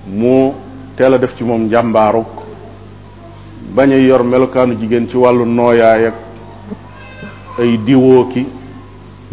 mu 0.08 0.54
teel 0.96 1.14
a 1.16 1.18
def 1.18 1.36
ci 1.36 1.44
moom 1.44 1.64
njàmbaaruk 1.68 2.30
bañ 3.76 3.92
a 3.92 3.98
yor 3.98 4.24
melokaanu 4.24 4.78
jigéen 4.80 5.10
ci 5.10 5.18
wàllu 5.18 5.46
nooyaay 5.46 6.06
ak 6.06 6.16
ay 7.60 7.78
diwoo 7.84 8.28
ki 8.32 8.46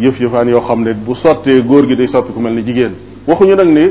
yëf-yëfaan 0.00 0.48
yoo 0.48 0.64
xam 0.66 0.82
ne 0.82 0.94
bu 0.94 1.14
sottee 1.14 1.62
góor 1.62 1.86
gi 1.86 1.94
day 1.94 2.08
sotti 2.08 2.32
ku 2.32 2.40
mel 2.40 2.54
ni 2.54 2.62
jigéen 2.64 3.06
waxuñu 3.28 3.54
nag 3.54 3.68
ni 3.68 3.84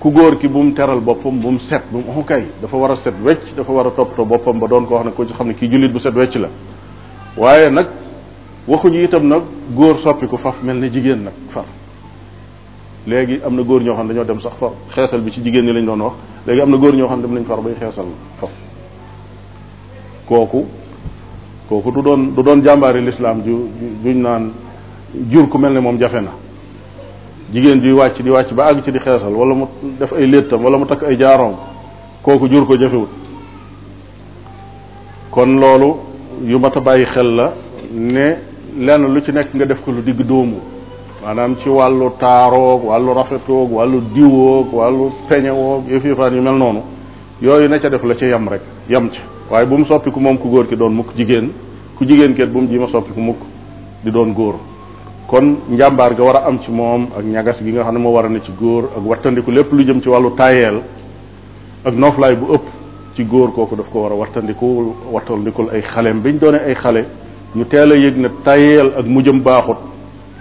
ku 0.00 0.10
góor 0.10 0.36
ki 0.38 0.48
bu 0.48 0.60
mu 0.64 0.72
teral 0.74 1.00
boppam 1.00 1.38
bu 1.40 1.50
mu 1.52 1.58
set 1.68 1.82
bu 1.92 1.98
mu 1.98 2.24
kay 2.24 2.42
dafa 2.60 2.76
war 2.76 2.90
a 2.90 2.96
set 2.96 3.14
wecc 3.22 3.54
dafa 3.56 3.70
war 3.72 3.86
a 3.86 3.90
toppatoo 3.92 4.24
boppam 4.24 4.58
ba 4.58 4.66
doon 4.66 4.86
ko 4.86 4.94
wax 4.94 5.04
ne 5.06 5.12
ko 5.12 5.24
ci 5.24 5.32
xam 5.32 5.46
ne 5.46 5.54
kii 5.54 5.68
jullit 5.70 5.92
bu 5.92 6.00
set 6.00 6.12
wecc 6.14 6.34
la 6.34 6.48
waaye 7.38 7.70
nag 7.70 7.86
waxuñu 8.66 9.04
itam 9.04 9.28
nag 9.28 9.42
góor 9.74 10.00
soppi 10.02 10.26
ku 10.26 10.36
faf 10.38 10.56
mel 10.62 10.76
ne 10.78 10.90
jigéen 10.90 11.22
nag 11.22 11.32
far 11.52 11.64
léegi 13.06 13.40
am 13.46 13.54
na 13.54 13.62
góor 13.62 13.80
ñoo 13.80 13.94
xam 13.94 14.06
ne 14.08 14.12
dañoo 14.14 14.24
dem 14.26 14.40
sax 14.40 14.54
far 14.58 14.72
xeesal 14.90 15.20
bi 15.20 15.30
ci 15.30 15.40
jigéen 15.44 15.64
ñi 15.64 15.72
lañ 15.72 15.84
doon 15.86 16.00
wax 16.02 16.14
léegi 16.48 16.60
am 16.60 16.70
na 16.70 16.76
góor 16.76 16.94
ñoo 16.96 17.06
xam 17.06 17.20
ne 17.20 17.26
dem 17.26 17.34
nañ 17.36 17.44
far 17.44 17.60
bay 17.62 17.74
xeesal 17.78 18.06
faf 18.40 18.50
kooku 20.26 20.64
kooku 21.68 21.90
du 21.92 22.02
doon 22.02 22.32
du 22.34 22.42
doon 22.42 22.60
jàmbaari 22.60 23.00
lislaam 23.04 23.40
ju 23.44 23.56
juñ 24.02 24.20
naan 24.20 24.52
jur 25.30 25.48
ku 25.48 25.58
mel 25.58 25.72
ne 25.72 25.78
moom 25.80 25.96
jafe 25.96 26.20
na 26.20 26.42
jigéen 27.52 27.80
juy 27.82 27.92
wàcc 27.92 28.22
di 28.22 28.30
wàcc 28.30 28.52
ba 28.56 28.64
àgg 28.68 28.82
ci 28.84 28.90
di 28.92 28.98
xeesal 28.98 29.34
wala 29.34 29.54
mu 29.54 29.64
def 29.98 30.12
ay 30.12 30.26
léttam 30.26 30.62
wala 30.64 30.78
mu 30.78 30.86
takk 30.86 31.02
ay 31.02 31.16
jaaroom 31.18 31.54
kooku 32.22 32.48
jur 32.48 32.66
ko 32.66 32.76
jafewut 32.78 33.08
kon 35.30 35.46
loolu 35.58 35.94
yu 36.44 36.58
mat 36.58 36.76
a 36.76 36.80
bàyyi 36.80 37.04
xel 37.06 37.34
la 37.34 37.52
ne 37.92 38.36
lenn 38.78 39.12
lu 39.12 39.20
ci 39.22 39.32
nekk 39.32 39.54
nga 39.54 39.64
def 39.66 39.80
ko 39.84 39.90
lu 39.92 40.00
digg 40.02 40.20
dóomu 40.26 40.56
maanaam 41.22 41.56
ci 41.62 41.68
wàllu 41.68 42.12
taaroog 42.18 42.84
wàllu 42.86 43.12
rafetoog 43.14 43.72
wàllu 43.72 44.00
diwoog 44.14 44.72
wàllu 44.74 45.12
peñewoog 45.28 45.84
yëf 45.90 46.04
yëfaan 46.04 46.34
yu 46.36 46.42
mel 46.42 46.56
noonu 46.56 46.82
yooyu 47.42 47.68
na 47.68 47.78
ca 47.78 47.88
def 47.90 48.02
la 48.02 48.14
ca 48.14 48.26
yam 48.26 48.48
rek 48.48 48.60
yam 48.88 49.08
ca 49.10 49.20
waaye 49.52 49.66
bu 49.66 49.76
mu 49.76 49.84
soppiku 49.86 50.18
moom 50.20 50.38
ku 50.38 50.48
góor 50.48 50.66
ki 50.66 50.76
doon 50.76 50.90
mukk 50.94 51.14
jigéen 51.16 51.50
ku 51.98 52.04
jigéen 52.04 52.34
kat 52.34 52.48
bu 52.50 52.60
mu 52.60 52.68
ji 52.68 52.78
ma 52.78 52.86
soppiku 52.88 53.20
mukk 53.20 53.38
di 54.02 54.10
doon 54.10 54.32
góor 54.32 54.54
kon 55.26 55.56
njàmbaar 55.70 56.14
gi 56.14 56.22
war 56.22 56.36
a 56.36 56.46
am 56.48 56.58
ci 56.62 56.70
moom 56.70 57.08
ak 57.18 57.24
ñagas 57.24 57.56
gi 57.62 57.70
nga 57.72 57.82
xam 57.84 57.94
ne 57.94 57.98
moo 58.00 58.12
wara 58.12 58.28
a 58.28 58.30
ne 58.30 58.40
ci 58.40 58.52
góor 58.60 58.84
ak 58.96 59.04
wattandiku 59.06 59.50
lépp 59.50 59.72
lu 59.72 59.84
jëm 59.84 60.02
ci 60.02 60.08
wàllu 60.08 60.30
tayeel 60.36 60.82
ak 61.84 61.94
nooflaay 61.94 62.36
bu 62.36 62.52
ëpp 62.54 62.64
ci 63.16 63.24
góor 63.24 63.52
kooku 63.54 63.74
daf 63.76 63.88
ko 63.92 64.02
war 64.02 64.12
a 64.12 64.14
wattandiku 64.16 64.94
wattandikul 65.12 65.70
ay 65.70 65.82
xaleem 65.82 66.20
biñ 66.22 66.38
doone 66.38 66.56
ay 66.58 66.74
xale 66.74 67.06
ñu 67.54 67.64
teel 67.64 67.92
a 67.92 67.96
yëg 67.96 68.16
ne 68.18 68.28
tayeel 68.44 68.92
ak 68.98 69.06
mu 69.06 69.20
jëm 69.22 69.42
baaxut 69.42 69.78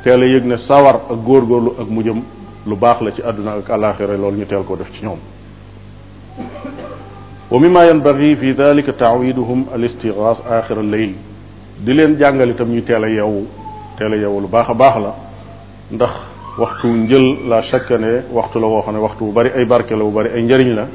teel 0.03 0.21
a 0.21 0.25
yëg 0.25 0.45
ne 0.45 0.57
sawar 0.67 0.95
ak 1.09 1.17
góorgóorlu 1.25 1.73
ak 1.79 1.89
mu 1.89 2.01
jëm 2.03 2.21
lu 2.67 2.75
baax 2.75 3.01
la 3.01 3.11
ci 3.13 3.21
àdduna 3.21 3.51
ak 3.53 3.69
alaxira 3.69 4.17
loolu 4.17 4.37
ñu 4.37 4.45
teel 4.45 4.63
koo 4.63 4.75
def 4.75 4.91
ci 4.91 5.05
ñoom 5.05 5.17
wa 7.49 7.59
mimma 7.59 7.83
yanbaghi 7.85 8.35
fi 8.35 8.53
dalika 8.53 8.91
taawiduhum 8.93 9.65
al 9.73 9.83
istighas 9.85 10.37
axira 10.49 10.79
al 10.81 10.89
layl 10.89 11.13
di 11.79 11.93
leen 11.93 12.17
jàngal 12.19 12.49
itam 12.49 12.69
ñu 12.69 12.81
teel 12.83 13.03
a 13.05 13.09
yeewu 13.09 13.47
teel 13.97 14.13
a 14.13 14.17
yeewu 14.17 14.41
lu 14.41 14.47
baax 14.47 14.69
a 14.69 14.73
baax 14.73 14.95
la 15.03 15.13
ndax 15.91 16.11
waxtu 16.57 16.87
njël 16.87 17.47
la 17.49 17.63
chaque 17.63 17.91
année 17.91 18.21
waxtu 18.31 18.59
la 18.59 18.67
woo 18.67 18.81
xam 18.81 18.93
ne 18.95 18.99
waxtu 18.99 19.23
bu 19.25 19.31
bari 19.31 19.49
ay 19.55 19.65
barke 19.65 19.91
la 19.91 20.03
bu 20.03 20.11
bari 20.11 20.29
ay 20.35 20.41
njëriñ 20.43 20.73
la 20.75 20.87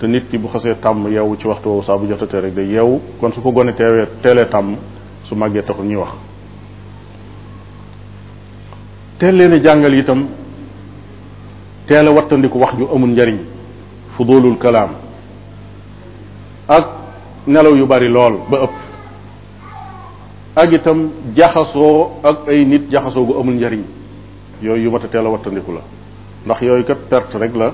te 0.00 0.06
nit 0.06 0.28
ki 0.30 0.38
bu 0.38 0.48
xasee 0.48 0.74
tàmm 0.82 1.08
yeewu 1.10 1.36
ci 1.40 1.46
waxtu 1.46 1.68
woowu 1.68 1.82
saa 1.84 1.96
bu 1.96 2.06
jotatee 2.06 2.40
rek 2.40 2.54
day 2.54 2.66
yeewu 2.66 3.00
kon 3.20 3.32
su 3.32 3.40
ko 3.40 3.50
gone 3.52 3.72
teewee 3.74 4.06
teelee 4.22 4.46
tàmm 4.48 4.76
su 5.28 5.34
màggee 5.34 5.62
taxul 5.62 5.84
ñuy 5.84 5.96
wax 5.96 6.12
teel 9.18 9.34
leen 9.36 9.62
jàngal 9.64 9.94
itam 9.94 10.26
teel 11.88 12.08
a 12.08 12.12
wattandiku 12.12 12.58
wax 12.60 12.76
ju 12.78 12.86
amul 12.94 13.10
njariñ 13.10 13.38
fudulul 14.16 14.56
kalaam 14.58 14.90
ak 16.68 16.86
nelaw 17.46 17.74
yu 17.76 17.86
bari 17.86 18.08
lool 18.08 18.38
ba 18.50 18.58
ëpp 18.64 18.83
ak 20.56 20.70
itam 20.72 20.96
jaxasoo 21.34 22.22
ak 22.22 22.36
ay 22.48 22.62
nit 22.64 22.86
jaxasoo 22.90 23.26
gu 23.26 23.34
amul 23.42 23.54
njariñ 23.58 23.82
yooyu 24.62 24.84
yu 24.86 24.90
mat 24.90 25.02
a 25.04 25.20
wattandiku 25.22 25.72
la 25.72 25.82
ndax 26.46 26.62
yooyu 26.62 26.84
kat 26.84 26.98
perte 27.10 27.34
rek 27.38 27.54
la 27.56 27.72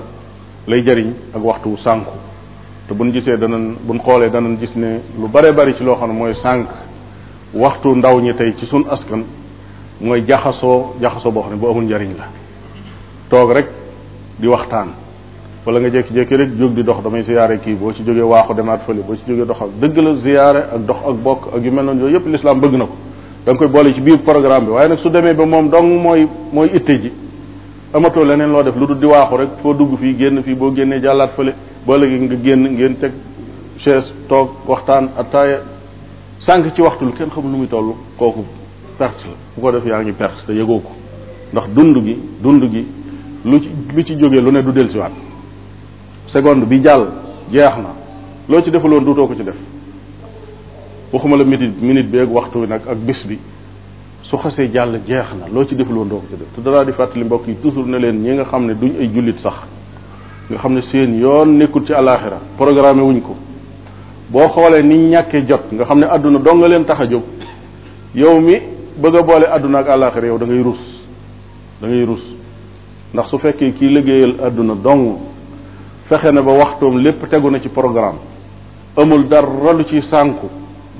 lay 0.67 0.83
jariñ 0.83 1.13
ak 1.35 1.41
waxtu 1.43 1.69
wu 1.69 1.77
sànku 1.77 2.11
te 2.87 2.93
buñ 2.93 3.11
gisee 3.13 3.37
danañ 3.37 3.75
buñ 3.85 3.99
xoolee 4.01 4.29
danañ 4.29 4.57
gis 4.59 4.75
ne 4.75 4.99
lu 5.17 5.27
bare 5.27 5.53
bari 5.53 5.75
ci 5.77 5.83
loo 5.83 5.95
xam 5.95 6.11
ne 6.11 6.17
mooy 6.17 6.33
sànk 6.41 6.67
waxtu 7.53 7.95
ndaw 7.95 8.17
ñi 8.19 8.33
tey 8.35 8.55
ci 8.57 8.65
sun 8.65 8.83
askan 8.89 9.23
mooy 10.01 10.23
jaxasoo 10.27 10.95
jaxasoo 10.99 11.31
boo 11.31 11.41
xam 11.43 11.51
ne 11.51 11.57
bu 11.59 11.67
amul 11.67 11.83
njariñ 11.83 12.13
la 12.17 12.25
toog 13.29 13.51
rek 13.51 13.67
di 14.39 14.47
waxtaan 14.47 14.87
wala 15.65 15.79
nga 15.79 15.89
jékki-jékki 15.89 16.35
rek 16.35 16.49
jóg 16.57 16.73
di 16.73 16.83
dox 16.83 17.01
damay 17.03 17.21
ziyaare 17.23 17.59
kii 17.59 17.75
boo 17.75 17.91
ci 17.93 18.03
jógee 18.05 18.21
waaxu 18.23 18.53
demaat 18.55 18.79
fële 18.83 19.01
boo 19.05 19.15
ci 19.15 19.21
jógee 19.27 19.45
doxal 19.45 19.67
dëgg 19.79 19.95
la 19.97 20.15
ziyaare 20.17 20.57
ak 20.75 20.85
dox 20.87 20.97
ak 21.07 21.15
bokk 21.21 21.47
ak 21.55 21.63
yu 21.63 21.71
mel 21.71 21.83
noonu 21.85 21.99
yooyu 22.01 22.15
yëpp 22.15 22.25
l'islam 22.29 22.59
bëgg 22.59 22.73
na 22.77 22.85
ko 22.85 22.95
da 23.45 23.53
koy 23.55 23.67
boole 23.67 23.93
ci 23.93 24.01
biir 24.01 24.19
programme 24.23 24.65
bi 24.65 24.71
waaye 24.71 24.87
nag 24.89 24.97
su 24.97 25.09
demee 25.11 25.35
ba 25.35 25.45
moom 25.45 25.69
dong 25.69 26.01
mooy 26.01 26.27
mooy 26.51 26.69
itte 26.73 26.91
ji 27.01 27.11
amatoo 27.93 28.23
leneen 28.23 28.49
loo 28.51 28.63
def 28.63 28.75
lu 28.75 28.85
dul 28.87 28.97
di 28.97 29.05
waaxu 29.05 29.35
rek 29.37 29.49
foo 29.61 29.73
dugg 29.75 29.99
fii 29.99 30.15
génn 30.17 30.41
fii 30.41 30.55
boo 30.55 30.73
génnee 30.73 30.99
jàllaat 30.99 31.33
fële 31.35 31.53
boo 31.85 31.95
léegi 31.97 32.19
nga 32.25 32.35
génn 32.43 32.63
ngeen 32.71 32.95
teg 32.99 33.11
chaise 33.81 34.11
toog 34.27 34.49
waxtaan 34.67 35.09
attaaya 35.15 35.59
sànq 36.47 36.73
ci 36.73 36.81
waxtu 36.81 37.05
lu 37.05 37.11
kenn 37.11 37.29
xamul 37.29 37.51
lu 37.51 37.57
muy 37.59 37.67
toll 37.67 37.93
kooku 38.17 38.45
perte 38.97 39.21
la 39.61 39.71
def 39.73 39.85
yaa 39.85 40.01
ngi 40.01 40.11
perte 40.13 40.49
yëgoo 40.53 40.79
ko 40.81 40.91
ndax 41.53 41.67
dund 41.69 42.03
gi 42.03 42.17
dund 42.41 42.65
gi 42.69 42.87
lu 43.45 43.59
ci 43.59 43.69
lu 43.95 44.01
ci 44.03 44.15
jógee 44.17 44.41
lu 44.41 44.49
ne 44.51 44.63
du 44.63 44.71
dellusiwaat 44.71 45.29
seconde 46.29 46.65
bi 46.71 46.81
jàll 46.83 47.05
jeex 47.51 47.75
na 47.77 47.93
loo 48.47 48.61
ci 48.63 48.71
defuloon 48.71 49.01
duutoo 49.03 49.27
ko 49.27 49.35
ci 49.35 49.43
def 49.43 49.55
waxuma 51.11 51.37
la 51.37 51.43
minute 51.43 51.73
minute 51.81 52.07
bi 52.09 52.19
ak 52.19 52.29
waxtu 52.31 52.59
nag 52.67 52.81
ak 52.87 52.97
bis 52.97 53.25
bi 53.27 53.37
su 54.23 54.35
xasee 54.37 54.69
jàll 54.71 54.99
jeex 55.05 55.33
na 55.39 55.47
loo 55.53 55.65
ci 55.65 55.75
defuloon 55.75 56.07
doo 56.07 56.19
ko 56.19 56.25
ci 56.29 56.37
def 56.37 56.47
te 56.55 56.61
danaa 56.61 56.83
di 56.85 56.91
fàttali 56.93 57.23
mbokk 57.25 57.47
yi 57.47 57.55
toujours 57.61 57.87
ne 57.87 57.97
leen 57.99 58.21
ñi 58.21 58.33
nga 58.33 58.45
xam 58.45 58.65
ne 58.65 58.73
duñ 58.75 58.91
ay 58.99 59.09
jullit 59.13 59.39
sax 59.39 59.55
nga 60.49 60.57
xam 60.59 60.73
ne 60.73 60.81
seen 60.91 61.19
yoon 61.19 61.57
nekkul 61.57 61.85
ci 61.85 61.93
alaxira 61.93 62.39
programme 62.57 63.01
wuñ 63.01 63.19
ko 63.21 63.35
boo 64.29 64.47
xoolee 64.53 64.81
ni 64.83 65.09
ñàkkee 65.15 65.45
jot 65.47 65.71
nga 65.73 65.85
xam 65.85 65.99
ne 65.99 66.05
àdduna 66.05 66.39
dong 66.39 66.61
leen 66.65 66.85
tax 66.85 67.01
a 67.01 67.05
jóg 67.09 67.23
yow 68.15 68.39
mi 68.39 68.57
bëgg 68.97 69.15
a 69.17 69.21
boole 69.23 69.45
àdduna 69.49 69.79
ak 69.79 69.89
alaxira 69.89 70.27
yow 70.27 70.37
da 70.37 70.45
ngay 70.45 70.61
rus 70.61 71.07
da 71.81 71.87
ngay 71.87 72.05
rus 72.05 72.21
ndax 73.13 73.29
su 73.29 73.37
fekkee 73.39 73.73
kii 73.73 73.89
liggéeyal 73.89 74.35
àdduna 74.45 74.75
dong 74.75 75.30
fexe 76.11 76.31
na 76.33 76.41
ba 76.41 76.51
waxtoom 76.51 76.97
lépp 76.97 77.25
tegu 77.29 77.49
na 77.49 77.59
ci 77.61 77.69
programme 77.69 78.17
amul 78.97 79.27
dara 79.29 79.73
lu 79.77 79.83
ciy 79.85 80.01
sànku 80.11 80.47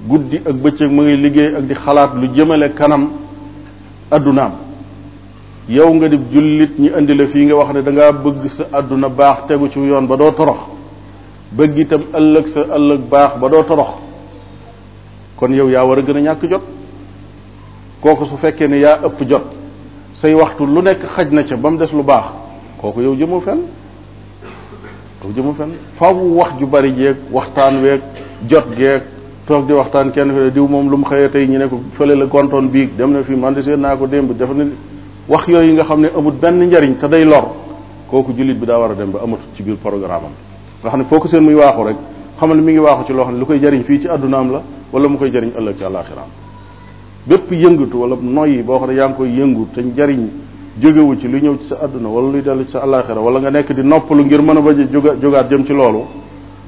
guddi 0.07 0.37
ak 0.37 0.53
bëccëg 0.55 0.89
mu 0.91 1.03
ngi 1.03 1.15
liggéey 1.23 1.55
ak 1.57 1.63
di 1.67 1.73
xalaat 1.75 2.11
lu 2.15 2.27
jëmale 2.35 2.73
kanam 2.75 3.09
addunaam 4.09 4.53
yow 5.67 5.93
nga 5.95 6.07
di 6.07 6.17
jullit 6.31 6.79
ñi 6.79 6.89
indile 6.97 7.27
fii 7.27 7.45
nga 7.45 7.55
wax 7.55 7.73
ne 7.73 7.81
da 7.83 7.91
ngaa 7.91 8.11
bëgg 8.23 8.49
sa 8.57 8.63
àdduna 8.77 9.09
baax 9.09 9.47
tegu 9.49 9.67
ci 9.69 9.79
yoon 9.79 10.07
ba 10.07 10.15
doo 10.15 10.31
torox 10.31 10.59
bëgg 11.51 11.77
itam 11.77 12.03
ëllëg 12.13 12.47
sa 12.53 12.63
ëllëg 12.77 13.01
baax 13.09 13.31
ba 13.39 13.49
doo 13.49 13.63
torox 13.63 13.91
kon 15.35 15.51
yow 15.51 15.67
yaa 15.69 15.83
war 15.83 15.99
a 15.99 16.01
gën 16.03 16.17
a 16.17 16.21
ñàkk 16.21 16.45
jot 16.49 16.63
kooku 18.01 18.25
su 18.27 18.37
fekkee 18.37 18.67
ne 18.69 18.77
yaa 18.79 18.99
ëpp 19.05 19.21
jot 19.29 19.43
say 20.21 20.33
waxtu 20.33 20.65
lu 20.65 20.81
nekk 20.81 21.03
xaj 21.17 21.29
na 21.31 21.43
ca 21.43 21.57
ba 21.57 21.69
mu 21.69 21.77
des 21.77 21.91
lu 21.91 22.01
baax 22.03 22.25
kooku 22.81 23.01
yow 23.01 23.15
jëmoo 23.15 23.41
fenn 23.41 23.59
doo 25.21 25.31
jëmul 25.35 25.53
fenn 25.55 25.71
faaw 25.99 26.17
wax 26.35 26.57
ju 26.59 26.65
bari 26.67 26.91
jeeg 26.95 27.15
waxtaan 27.31 27.79
weeg 27.81 28.01
jot 28.47 28.65
geeg 28.75 29.01
toog 29.45 29.65
di 29.67 29.73
waxtaan 29.73 30.11
kenn 30.11 30.33
fi 30.35 30.51
diw 30.51 30.67
moom 30.67 30.89
lu 30.89 30.97
mu 30.97 31.05
xëyee 31.05 31.29
tey 31.29 31.45
ñu 31.47 31.57
ne 31.59 31.67
ko 31.69 31.79
fële 31.95 32.15
la 32.15 32.25
gontoon 32.25 32.69
biig 32.69 32.95
dem 32.95 33.11
na 33.11 33.23
fi 33.23 33.35
man 33.35 33.53
de 33.53 33.61
seet 33.61 33.77
naa 33.77 33.95
ko 33.95 34.05
démb 34.07 34.31
dafa 34.33 34.53
ne 34.53 34.71
wax 35.29 35.47
yooyu 35.47 35.73
nga 35.73 35.83
xam 35.83 36.01
ne 36.01 36.09
amul 36.17 36.31
benn 36.41 36.59
njariñ 36.63 36.95
te 36.99 37.07
day 37.07 37.23
lor 37.23 37.53
kooku 38.09 38.33
jullit 38.35 38.57
bi 38.57 38.65
daa 38.65 38.77
war 38.79 38.91
a 38.91 38.95
dem 38.95 39.11
ba 39.11 39.19
amatut 39.23 39.53
ci 39.55 39.61
biir 39.63 39.77
programme 39.77 40.25
am 40.25 40.33
nga 40.81 40.89
xam 40.89 40.99
ne 40.99 41.05
foo 41.05 41.19
ko 41.19 41.27
seen 41.27 41.43
muy 41.43 41.53
waaxu 41.53 41.83
rek 41.83 41.97
xamal 42.37 42.57
mi 42.57 42.71
ngi 42.71 42.79
waaxu 42.81 43.03
ci 43.07 43.13
loo 43.13 43.23
xam 43.23 43.33
ne 43.33 43.39
lu 43.39 43.45
koy 43.45 43.59
jariñ 43.61 43.83
fii 43.83 43.99
ci 44.01 44.07
am 44.07 44.49
la 44.51 44.61
wala 44.91 45.07
mu 45.07 45.17
koy 45.17 45.29
jariñ 45.31 45.51
ëllëg 45.55 45.77
ci 45.77 45.83
àllaaxiraam 45.83 46.29
bépp 47.27 47.51
yëngatu 47.51 47.95
wala 47.99 48.15
noyyi 48.19 48.63
boo 48.63 48.79
xam 48.79 48.89
ne 48.89 48.95
yaa 48.95 49.07
ngi 49.09 49.15
koy 49.15 49.29
yëngu 49.29 49.67
te 49.75 49.81
njariñ 49.81 50.29
jógewu 50.79 51.15
ci 51.19 51.27
lu 51.27 51.37
ñëw 51.41 51.57
ci 51.59 51.65
sa 51.67 51.75
àdduna 51.85 52.07
wala 52.07 52.29
luy 52.31 52.41
dellu 52.41 52.63
ci 52.65 52.71
sa 52.71 52.79
alaxira 52.79 53.19
wala 53.19 53.39
nga 53.39 53.49
nekk 53.51 53.73
di 53.73 53.83
noppalu 53.83 54.23
ngir 54.23 54.41
mën 54.41 54.57
a 54.57 54.61
bañ 54.61 54.87
jóga 54.91 55.13
jógaat 55.21 55.49
jëm 55.49 55.65
ci 55.65 55.73
loolu 55.73 56.01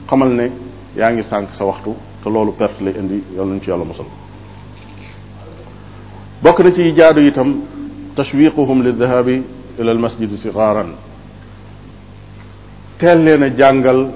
xamal 0.10 0.30
ne 0.30 0.52
yaa 0.98 1.12
ngi 1.12 1.24
sànq 1.30 1.48
sa 1.58 1.64
waxtu 1.66 1.92
te 2.22 2.30
loolu 2.30 2.54
perte 2.56 2.82
la 2.84 2.90
indi 2.92 3.24
yoon 3.36 3.48
nañu 3.50 3.60
ci 3.62 3.70
yàlla 3.70 3.84
mosal 3.86 4.06
bokk 6.42 6.60
na 6.64 6.72
ci 6.74 6.92
jaadu 6.96 7.22
itam 7.26 7.54
tashwiquhum 8.16 8.84
li 8.84 8.94
dahabi 8.96 9.42
ila 9.80 9.92
al 9.92 10.00
masjidi 10.00 10.38
sigaaran 10.38 10.90
teel 13.00 13.24
leen 13.24 13.44
a 13.44 13.50
jàngal 13.56 14.10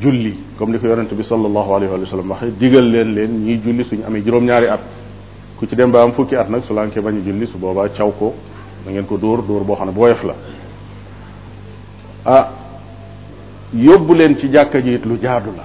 julli 0.00 0.38
comme 0.56 0.72
li 0.72 0.78
ko 0.78 0.86
yonente 0.86 1.14
bi 1.14 1.22
sallallahu 1.22 1.72
alayhi 1.74 1.92
wa 2.00 2.06
sallam 2.08 2.30
waxe 2.30 2.50
digal 2.58 2.88
leen 2.90 3.12
leen 3.14 3.44
ñiy 3.44 3.60
julli 3.62 3.84
ñu 3.92 4.04
amee 4.06 4.22
juróom-ñaari 4.24 4.66
at 4.70 4.80
ku 5.58 5.66
ci 5.66 5.74
dem 5.76 5.90
ba 5.90 6.00
am 6.00 6.12
fukki 6.14 6.34
at 6.34 6.48
nag 6.48 6.62
su 6.66 6.72
lankee 6.72 7.00
bañ 7.02 7.16
a 7.18 7.20
julli 7.20 7.46
su 7.46 7.58
boobaa 7.58 7.90
caw 7.90 8.10
ko 8.18 8.32
da 8.84 8.90
ngeen 8.90 9.06
ko 9.06 9.16
dóor 9.16 9.42
dóor 9.46 9.64
boo 9.64 9.74
xam 9.76 9.86
ne 9.88 9.92
booyof 9.92 10.22
la 10.24 10.34
ah 12.24 12.48
yóbbu 13.74 14.14
leen 14.14 14.36
ci 14.38 14.48
jàkka 14.52 14.80
ji 14.82 14.94
it 14.94 15.04
lu 15.06 15.16
jaadu 15.20 15.50
la 15.56 15.64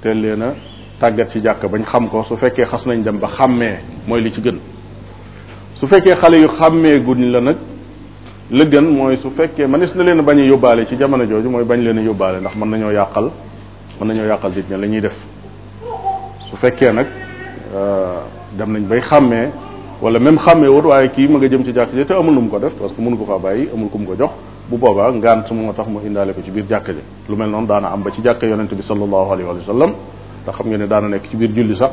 teel 0.00 0.18
leen 0.20 0.42
a 0.42 0.54
tàggat 1.00 1.30
ci 1.32 1.40
jàkka 1.42 1.68
bañ 1.68 1.82
xam 1.84 2.08
ko 2.08 2.24
su 2.28 2.36
fekkee 2.36 2.66
xas 2.66 2.86
nañ 2.86 3.02
dem 3.02 3.18
ba 3.18 3.28
xàmmee 3.28 3.78
mooy 4.06 4.20
li 4.22 4.30
ci 4.32 4.40
gën 4.40 4.58
su 5.74 5.86
fekkee 5.86 6.14
xale 6.20 6.36
yu 6.38 6.48
xàmmee 6.58 6.98
guñ 7.00 7.30
la 7.32 7.40
nag 7.40 7.56
la 8.50 8.64
gën 8.64 8.82
mooy 8.94 9.16
su 9.16 9.30
fekkee 9.36 9.66
manis 9.66 9.92
na 9.94 10.04
leen 10.04 10.22
bañ 10.22 10.38
a 10.40 10.44
yóbbaale 10.46 10.86
ci 10.86 10.96
jamono 10.96 11.24
jooju 11.26 11.50
mooy 11.50 11.64
bañ 11.64 11.80
leen 11.82 11.98
a 11.98 12.02
yóbbaale 12.02 12.40
ndax 12.40 12.54
mën 12.56 12.70
nañoo 12.70 12.92
yàqal 12.92 13.30
mën 14.00 14.08
nañoo 14.08 14.26
yàqal 14.26 14.52
dit 14.52 14.70
ña 14.70 14.76
la 14.76 14.86
ñuy 14.86 15.00
def 15.00 15.16
su 16.50 16.56
fekkee 16.56 16.92
nag 16.92 17.06
ah, 17.76 18.22
dem 18.56 18.72
nañ 18.72 18.86
bay 18.88 19.00
xàmmee 19.00 19.50
wala 20.04 20.18
même 20.20 20.36
xàmmeewut 20.36 20.84
waaye 20.86 21.08
kii 21.12 21.28
ma 21.28 21.38
nga 21.38 21.48
jëm 21.48 21.64
ci 21.64 21.72
jàkk 21.72 21.94
ji 21.96 22.04
te 22.04 22.12
amul 22.12 22.34
nu 22.34 22.40
mu 22.42 22.48
ko 22.50 22.58
def 22.58 22.72
parce 22.78 22.92
que 22.94 23.00
mënu 23.00 23.16
ko 23.16 23.24
faa 23.24 23.38
bàyyi 23.38 23.68
amul 23.72 23.88
ku 23.88 23.98
mu 23.98 24.04
ko 24.06 24.12
jox 24.18 24.30
bu 24.68 24.76
boobaa 24.76 25.10
ngant 25.10 25.50
moo 25.52 25.72
tax 25.72 25.86
mu 25.88 26.00
indaale 26.06 26.34
ko 26.34 26.42
ci 26.44 26.50
biir 26.50 26.66
jàkk 26.68 26.88
ji 26.92 27.00
lu 27.26 27.34
mel 27.36 27.48
noonu 27.48 27.66
daana 27.66 27.88
am 27.90 28.02
ba 28.02 28.10
ci 28.10 28.20
jàkk 28.22 28.42
yonente 28.42 28.74
bi 28.74 28.82
sallallahu 28.82 29.32
alayhi 29.32 29.48
wa 29.48 29.56
xam 30.52 30.66
nga 30.68 30.76
ne 30.76 30.86
daana 30.86 31.08
nekk 31.08 31.26
ci 31.30 31.36
biir 31.36 31.50
julli 31.56 31.74
sax 31.78 31.88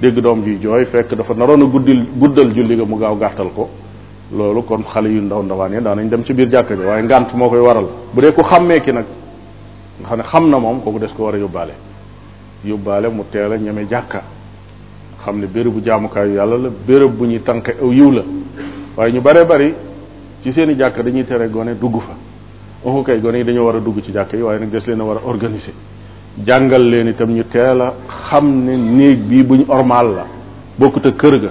dégg 0.00 0.18
doom 0.18 0.42
ji 0.42 0.58
jooy 0.62 0.84
fekk 0.86 1.14
dafa 1.14 1.32
naroon 1.34 1.62
a 1.62 1.66
guddil 1.66 2.04
guddal 2.18 2.52
julli 2.52 2.74
nga 2.74 2.84
mu 2.84 2.98
gaaw 2.98 3.16
gàttal 3.16 3.50
ko 3.54 3.68
loolu 4.36 4.62
kon 4.64 4.82
xale 4.92 5.06
yu 5.08 5.20
ndaw 5.20 5.42
ndawaan 5.44 5.72
yi 5.74 5.80
daanañ 5.80 6.08
dem 6.08 6.24
ci 6.24 6.32
biir 6.34 6.48
jàkk 6.50 6.72
ji 6.74 6.82
waaye 6.84 7.02
ngant 7.04 7.32
moo 7.36 7.48
koy 7.48 7.60
waral 7.60 7.86
bu 8.12 8.20
dee 8.20 8.32
ku 8.32 8.42
xàmmee 8.50 8.80
ki 8.80 8.90
nag 8.92 9.04
nga 10.00 10.06
xam 10.08 10.16
ne 10.18 10.22
xam 10.24 10.50
na 10.50 10.58
moom 10.58 10.80
kooku 10.82 10.98
des 10.98 11.12
ko 11.16 11.24
war 11.26 11.34
a 11.34 11.38
yóbbaale 11.38 11.72
yóbbaale 12.64 13.06
mu 13.12 13.22
teel 13.30 13.52
a 13.52 13.56
ñeme 13.58 13.86
jàkka 13.88 14.24
xam 15.24 15.40
ne 15.40 15.46
bérébu 15.46 15.80
jaamukaayu 15.84 16.34
yàlla 16.34 16.56
la 16.58 16.68
béréb 16.86 17.12
bu 17.16 17.26
ñu 17.26 17.40
tànk 17.42 17.74
aw 17.80 17.90
yiw 17.92 18.10
la 18.10 18.22
waaye 18.96 19.12
ñu 19.12 19.20
bare 19.20 19.44
bari 19.46 19.74
ci 20.42 20.52
seen 20.52 20.70
i 20.70 20.76
jàkk 20.76 21.02
dañuy 21.02 21.24
tere 21.24 21.48
gone 21.50 21.74
dugg 21.80 21.96
fa 22.00 22.14
oxu 22.84 23.02
kay 23.04 23.20
gone 23.20 23.36
yi 23.38 23.44
dañoo 23.44 23.64
war 23.64 23.76
a 23.76 23.80
dugg 23.80 24.00
ci 24.02 24.10
jàkk 24.12 24.34
yi 24.34 24.42
waaye 24.42 24.58
nag 24.60 24.70
des 24.70 24.84
leen 24.86 25.00
a 25.00 25.04
war 25.04 25.18
a 25.18 25.26
organiser 25.26 25.72
jàngal 26.46 26.82
leen 26.82 27.08
itam 27.08 27.30
ñu 27.30 27.44
teel 27.48 27.80
a 27.80 27.94
xam 28.30 28.64
ne 28.64 28.76
néeg 28.76 29.20
bii 29.46 29.58
ñu 29.58 29.64
ormaal 29.68 30.08
la 30.14 30.24
bokkut 30.78 31.06
ak 31.06 31.16
kër 31.16 31.40
ga 31.40 31.50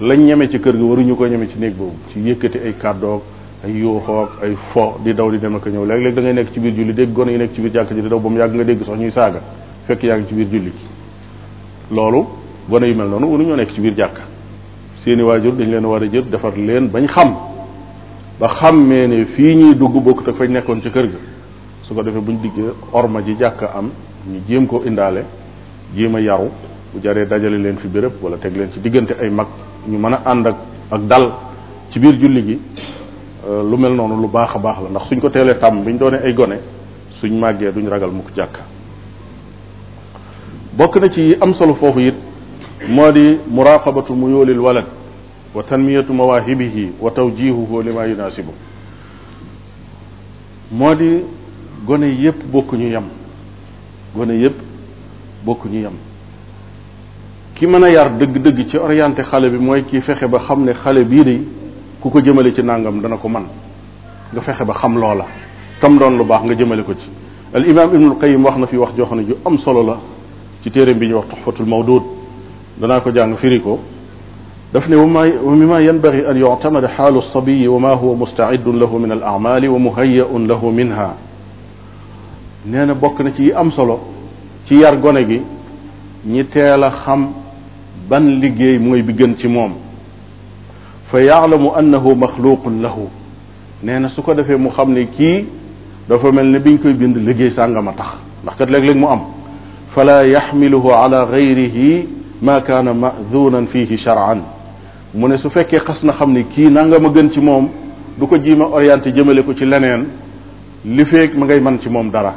la 0.00 0.14
ñeme 0.16 0.48
ci 0.50 0.58
kër 0.60 0.76
ga 0.76 0.84
waruñu 0.84 1.16
ko 1.16 1.26
ñeme 1.26 1.48
ci 1.48 1.58
néeg 1.58 1.74
boobu 1.76 1.94
ci 2.12 2.20
yëkkati 2.20 2.58
ay 2.58 2.74
kàddoog 2.76 3.22
ay 3.64 3.72
yuuxoog 3.72 4.28
ay 4.42 4.54
fo 4.72 4.98
di 5.02 5.14
daw 5.14 5.30
di 5.30 5.38
dem 5.38 5.54
ak 5.56 5.66
ñëw 5.66 5.86
léeg-léeg 5.86 6.14
da 6.14 6.20
ngay 6.22 6.34
nekk 6.34 6.52
ci 6.52 6.60
biir 6.60 6.74
julli 6.74 6.92
dégg 6.92 7.12
gone 7.12 7.30
yi 7.30 7.38
nekk 7.38 7.54
ci 7.54 7.60
biir 7.60 7.72
jàkk 7.72 7.94
ji 7.94 8.02
di 8.02 8.08
daw 8.08 8.18
ba 8.20 8.28
mu 8.28 8.36
yàgg 8.38 8.54
nga 8.54 8.64
dégg 8.64 8.82
sax 8.84 9.12
saaga 9.14 9.40
fekk 9.86 10.02
yaa 10.02 10.16
ngi 10.18 10.26
ci 10.28 10.34
biir 10.34 10.48
julli 10.50 10.72
loolu 11.90 12.24
gone 12.68 12.84
yu 12.88 12.94
mel 12.94 13.08
noonu 13.08 13.36
ñoo 13.44 13.56
nekk 13.56 13.72
ci 13.74 13.80
biir 13.80 13.94
jàkka 13.96 14.22
seeni 15.04 15.22
waajur 15.22 15.52
dañ 15.54 15.70
leen 15.70 15.84
war 15.84 16.02
a 16.02 16.06
jël 16.10 16.24
defar 16.30 16.56
leen 16.56 16.88
bañ 16.90 17.06
xam 17.08 17.34
ba 18.40 18.48
xammee 18.60 19.06
ne 19.06 19.24
fii 19.34 19.54
ñuy 19.56 19.74
dugg 19.74 20.02
bokkut 20.02 20.28
ak 20.28 20.36
fañ 20.36 20.50
nekkoon 20.52 20.80
ci 20.82 20.90
kër 20.90 21.06
gi 21.10 21.16
su 21.82 21.94
ko 21.94 22.02
defee 22.02 22.20
buñ 22.20 22.38
diggee 22.40 22.72
orma 22.92 23.20
ji 23.22 23.34
jàkka 23.38 23.70
am 23.74 23.90
ñu 24.30 24.40
jéem 24.48 24.66
koo 24.66 24.82
indaale 24.86 25.24
jéem 25.94 26.14
a 26.14 26.20
yaru 26.20 26.48
bu 26.92 27.00
jaree 27.02 27.26
dajale 27.26 27.58
leen 27.58 27.76
fi 27.76 27.86
bërëb 27.88 28.12
wala 28.22 28.36
teg 28.38 28.56
leen 28.56 28.70
ci 28.72 28.80
diggante 28.80 29.12
ay 29.20 29.28
mag 29.30 29.46
ñu 29.86 29.98
mën 29.98 30.12
a 30.14 30.22
ànd 30.24 30.46
ak 30.46 30.56
ak 30.90 31.00
dal 31.06 31.32
ci 31.90 31.98
biir 31.98 32.16
julli 32.18 32.42
gi 32.44 32.60
euh, 33.48 33.62
lu 33.68 33.76
mel 33.76 33.92
noonu 33.94 34.16
lu 34.20 34.28
baax 34.28 34.54
a 34.54 34.58
baax 34.58 34.76
la 34.84 34.88
ndax 34.90 35.08
suñ 35.08 35.20
ko 35.20 35.28
teelee 35.28 35.58
tàmm 35.58 35.84
biñ 35.84 35.98
doonee 35.98 36.20
ay 36.24 36.32
gone 36.32 36.56
suñ 37.20 37.38
màggee 37.38 37.72
duñ 37.72 37.88
ragal 37.88 38.10
mukk 38.10 38.34
jàkka 38.34 38.60
bokk 40.72 40.96
na 40.98 41.08
ci 41.10 41.36
am 41.40 41.52
solo 41.54 41.74
foofu 41.74 42.00
it 42.00 42.14
مودي 42.88 43.38
مراقبة 43.50 44.14
ميول 44.14 44.50
الولد 44.50 44.84
وتنمية 45.54 46.06
مواهبه 46.10 46.90
وتوجيهه 47.00 47.82
لما 47.86 48.04
يناسبه 48.06 48.54
مودي 50.74 51.20
غني 51.88 52.12
يب 52.24 52.34
بوكو 52.52 52.76
ني 52.76 52.90
يام 52.92 53.06
غني 54.18 54.36
يب 54.44 54.54
بوكو 55.46 55.68
ني 55.68 55.80
يام 55.82 55.96
كي 57.56 57.66
مانا 57.66 57.88
يار 57.96 58.08
دغ 58.20 58.30
دغ 58.44 58.58
سي 58.70 58.76
اورينتي 58.78 59.22
خالي 59.30 59.48
بي 59.52 59.58
موي 59.58 59.82
كي 59.82 60.00
فخه 60.00 60.26
با 60.26 60.38
خامني 60.38 60.74
خالي 60.74 61.04
بي 61.04 61.22
دي 61.22 61.38
كوكو 62.02 62.20
جيمالي 62.20 62.50
سي 62.56 62.62
نانغام 62.62 63.00
دانا 63.00 63.16
كو 63.16 63.28
مان 63.28 63.46
nga 64.34 64.40
fexé 64.42 64.64
ba 64.64 64.74
xam 64.80 64.94
loola 65.02 65.26
tam 65.80 65.92
doon 65.98 66.14
lu 66.18 66.24
baax 66.30 66.42
nga 66.46 66.54
jëmele 66.58 66.82
ko 66.88 66.92
ci 67.00 67.08
al 67.56 67.62
imam 67.72 67.88
ibn 67.96 68.06
al 68.12 68.18
qayyim 68.22 68.42
waxna 68.46 68.66
fi 68.70 68.76
wax 68.82 68.90
joo 68.98 69.16
ju 69.28 69.34
am 69.48 69.56
solo 69.64 69.82
la 69.88 69.96
ci 70.62 70.70
téere 70.72 70.92
bi 71.00 71.06
ñu 71.06 71.14
wax 71.18 71.26
tuhfatul 71.32 71.66
mawdud 71.72 72.02
danaa 72.80 73.00
ko 73.00 73.10
jàng 73.14 73.36
firi 73.38 73.60
ko 73.60 73.78
daf 74.72 74.88
ne 74.88 74.96
wa 74.96 75.56
mima 75.56 75.80
yanbagi 75.80 76.26
an 76.26 76.34
yuctamada 76.38 76.88
xaalu 76.96 77.22
sabiyi 77.32 77.68
wa 77.68 77.78
ma 77.80 77.94
huwa 77.96 78.14
mustacidun 78.16 78.78
lahu 78.80 78.98
min 78.98 79.12
al 79.12 79.22
amali 79.22 79.68
wa 79.68 79.78
muhayaun 79.78 80.48
lahu 80.48 80.72
minha 80.72 81.14
nee 82.66 82.84
na 82.86 82.94
bokk 82.94 83.20
na 83.20 83.30
ci 83.36 83.52
am 83.52 83.70
solo 83.72 84.00
ci 84.66 84.74
yar 84.80 84.96
gone 84.98 85.24
gi 85.26 85.40
ñi 86.26 86.46
teel 86.48 86.82
a 86.82 86.90
xam 87.04 87.28
ban 88.08 88.22
liggéey 88.40 88.78
mooy 88.80 89.02
bi 89.02 89.12
gën 89.14 89.36
ci 89.38 89.46
moom 89.46 89.72
fa 91.12 91.20
yaalamu 91.22 91.70
annahu 91.78 92.14
maxluqun 92.16 92.82
lahu 92.82 93.06
nee 93.84 93.98
na 94.00 94.08
su 94.08 94.20
ko 94.22 94.34
defee 94.34 94.56
mu 94.56 94.70
xam 94.70 94.92
ne 94.92 95.06
kii 95.06 95.46
dafa 96.08 96.32
mel 96.32 96.50
ne 96.50 96.58
biñ 96.58 96.78
koy 96.82 96.94
bind 96.94 97.16
liggéey 97.18 97.50
sàngama 97.52 97.92
tax 97.92 98.18
ndax 98.42 98.56
kat 98.58 98.66
léeg-léeg 98.70 98.98
mu 98.98 99.06
am 99.08 99.20
fala 99.94 100.26
yaxmiluhu 100.26 100.88
ala 101.02 101.24
gayrihi 101.30 102.23
ma 102.44 102.60
kaana 102.60 102.92
ma'zunan 102.94 103.66
fihi 103.72 103.96
shar'an 104.04 104.40
mu 105.14 105.28
ne 105.28 105.38
su 105.38 105.48
fekkee 105.50 105.78
xas 105.86 106.00
na 106.02 106.12
xam 106.18 106.30
ni 106.34 106.42
kii 106.54 106.68
nanga 106.76 106.98
ma 107.00 107.08
gën 107.14 107.30
ci 107.32 107.40
moom 107.40 107.68
du 108.18 108.26
ko 108.28 108.36
jiima 108.36 108.66
orienté 108.70 109.12
jëmale 109.16 109.42
ko 109.44 109.54
ci 109.54 109.64
leneen 109.64 110.02
li 110.84 111.04
feeg 111.12 111.30
ma 111.38 111.46
ngay 111.46 111.60
man 111.60 111.80
ci 111.80 111.88
moom 111.88 112.10
dara 112.10 112.34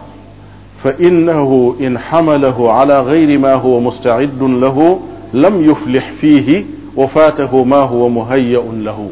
fa 0.81 0.91
innahu 1.07 1.75
in 1.79 1.97
xamalahu 2.09 2.63
ala 2.79 3.01
gayri 3.09 3.37
ma 3.37 3.51
huwa 3.63 3.81
mustaidun 3.81 4.59
lahu 4.61 4.85
lam 5.33 5.59
yuflix 5.67 6.05
fiihi 6.21 6.57
wa 6.95 7.07
faatahu 7.09 7.65
ma 7.65 7.81
huwa 7.91 8.09
muhayaun 8.09 8.77
lahu 8.83 9.09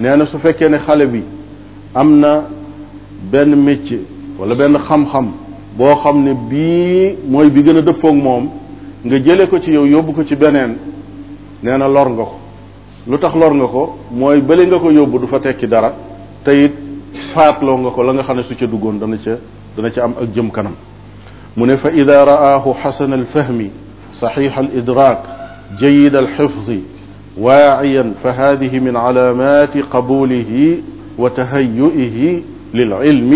nee 0.00 0.26
su 0.32 0.38
fekkee 0.40 0.68
ne 0.70 0.78
xale 0.86 1.06
bi 1.06 1.22
am 1.94 2.18
na 2.18 2.32
benn 3.30 3.54
wala 4.38 4.54
benn 4.56 4.74
xam-xam 4.88 5.26
boo 5.78 5.94
xam 6.02 6.24
ne 6.24 6.34
bii 6.50 7.48
bi 7.54 7.60
gën 7.62 7.78
a 7.78 7.82
dëppoog 7.82 8.48
nga 9.06 9.16
jële 9.24 9.46
ko 9.48 9.58
ci 9.60 9.72
yow 9.72 9.84
yóbbu 9.84 10.14
ko 10.14 10.22
ci 10.24 10.36
beneen 10.36 10.76
nee 11.62 11.76
na 11.76 11.88
lor 11.88 12.08
nga 12.16 12.24
ko 12.24 12.36
lu 13.06 13.18
tax 13.18 13.34
lor 13.36 13.52
nga 13.54 13.66
ko 13.68 13.82
mooy 14.10 14.40
bële 14.40 14.66
nga 14.66 14.78
ko 14.80 14.90
yóbbu 14.90 15.18
du 15.20 15.26
fa 15.26 15.40
tekki 15.40 15.66
dara 15.68 15.92
te 16.44 16.52
it 16.64 16.72
faatloo 17.34 17.76
nga 17.78 17.90
ko 17.90 18.02
la 18.02 18.12
nga 18.14 18.22
xam 18.22 18.36
ne 18.36 18.42
su 18.44 18.56
ca 18.56 18.66
duggoon 18.66 18.98
dana 18.98 19.16
ca 19.20 19.36
dana 19.76 19.90
ca 19.90 20.02
am 20.04 20.14
ak 20.22 20.28
jëm 20.34 20.50
kanam 20.50 20.72
mu 21.54 21.66
ne 21.66 21.76
fa 21.78 21.90
ida 21.92 22.24
raahu 22.24 22.74
xasan 22.82 23.12
alfahmi 23.12 23.70
صحيح 24.14 24.58
الإدراك 24.58 25.20
جيد 25.82 26.14
الحفظ 26.16 26.68
واعيا 27.38 28.14
فهذه 28.22 28.78
من 28.78 28.94
علامات 28.96 29.74
قبوله 29.90 30.78
وتهيئه 31.18 32.38
للعلم 32.74 33.32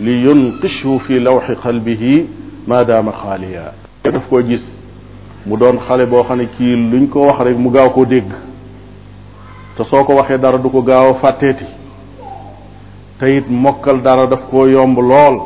لينقشه 0.00 0.98
في 0.98 1.18
لوح 1.18 1.50
قلبه 1.52 2.24
ما 2.68 2.82
دام 2.82 3.06
خاليا 3.10 3.72
daf 4.04 4.26
ko 4.30 4.42
gis 4.42 4.73
mu 5.46 5.56
doon 5.58 5.78
xale 5.88 6.06
boo 6.06 6.24
xam 6.24 6.38
ne 6.38 6.46
kii 6.58 6.74
luñ 6.90 7.06
ko 7.12 7.20
wax 7.26 7.40
rek 7.40 7.56
mu 7.58 7.70
gaaw 7.70 7.90
koo 7.94 8.04
dégg 8.06 8.24
te 9.76 9.84
soo 9.90 10.04
ko 10.04 10.14
waxee 10.14 10.38
dara 10.38 10.56
du 10.58 10.70
ko 10.70 10.80
gaaw 10.80 11.10
a 11.10 11.14
fàtteeti 11.20 11.64
te 13.20 13.40
mokkal 13.50 14.00
dara 14.02 14.26
daf 14.26 14.40
koo 14.50 14.66
yomb 14.66 14.98
lool 14.98 15.36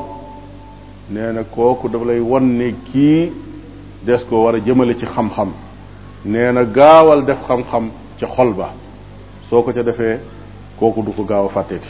nee 1.11 1.33
na 1.33 1.43
kooku 1.45 1.89
daf 1.89 2.03
lay 2.07 2.21
won 2.21 2.41
ne 2.45 2.75
kii 2.93 3.33
des 4.07 4.21
ko 4.31 4.45
war 4.45 4.55
a 4.55 4.59
jëmale 4.65 4.95
ci 4.99 5.05
xam-xam 5.07 5.49
nee 6.25 6.53
na 6.53 6.65
gaawal 6.65 7.25
def 7.25 7.39
xam-xam 7.49 7.91
ca 8.21 8.27
xol 8.37 8.55
ba 8.55 8.69
soo 9.51 9.63
ko 9.63 9.73
ca 9.73 9.83
defee 9.83 10.17
kooku 10.79 11.03
du 11.03 11.11
ko 11.13 11.25
gaaw 11.25 11.47
a 11.47 11.53
fàtteeti 11.53 11.89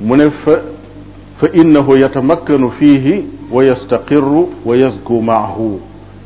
mu 0.00 0.14
ne 0.16 0.30
fa 0.44 0.52
fa 1.38 1.46
innahu 1.54 1.96
yatamakkanu 2.00 2.70
fiihi 2.78 3.24
wa 3.50 3.64
yastaqirru 3.64 4.48
wa 4.66 4.76
yazku 4.76 5.22
maahu 5.22 5.80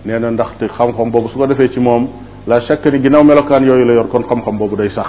nee 0.05 0.19
na 0.19 0.31
ndaxte 0.31 0.67
xam-xam 0.69 1.11
boobu 1.11 1.29
su 1.29 1.39
ko 1.39 1.47
defee 1.47 1.69
ci 1.69 1.81
moom 1.81 2.09
la 2.49 2.61
chaque 2.67 2.91
ni 2.91 2.99
ginnaaw 3.01 3.23
melokaan 3.25 3.65
yooyu 3.67 3.85
la 3.85 3.93
yor 3.95 4.09
kon 4.09 4.23
xam-xam 4.23 4.57
boobu 4.59 4.77
day 4.77 4.89
sax 4.91 5.09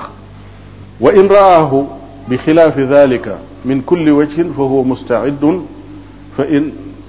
wa 1.01 1.11
in 1.13 1.27
raahu 1.29 1.85
bi 2.27 2.37
xilaafi 2.37 2.85
dalika 2.87 3.31
min 3.65 3.81
kulli 3.81 4.11
wajhin 4.11 4.53
fa 4.53 4.61
huwa 4.63 4.83
mustaidun 4.83 5.61
fa 6.37 6.43
in 6.51 6.63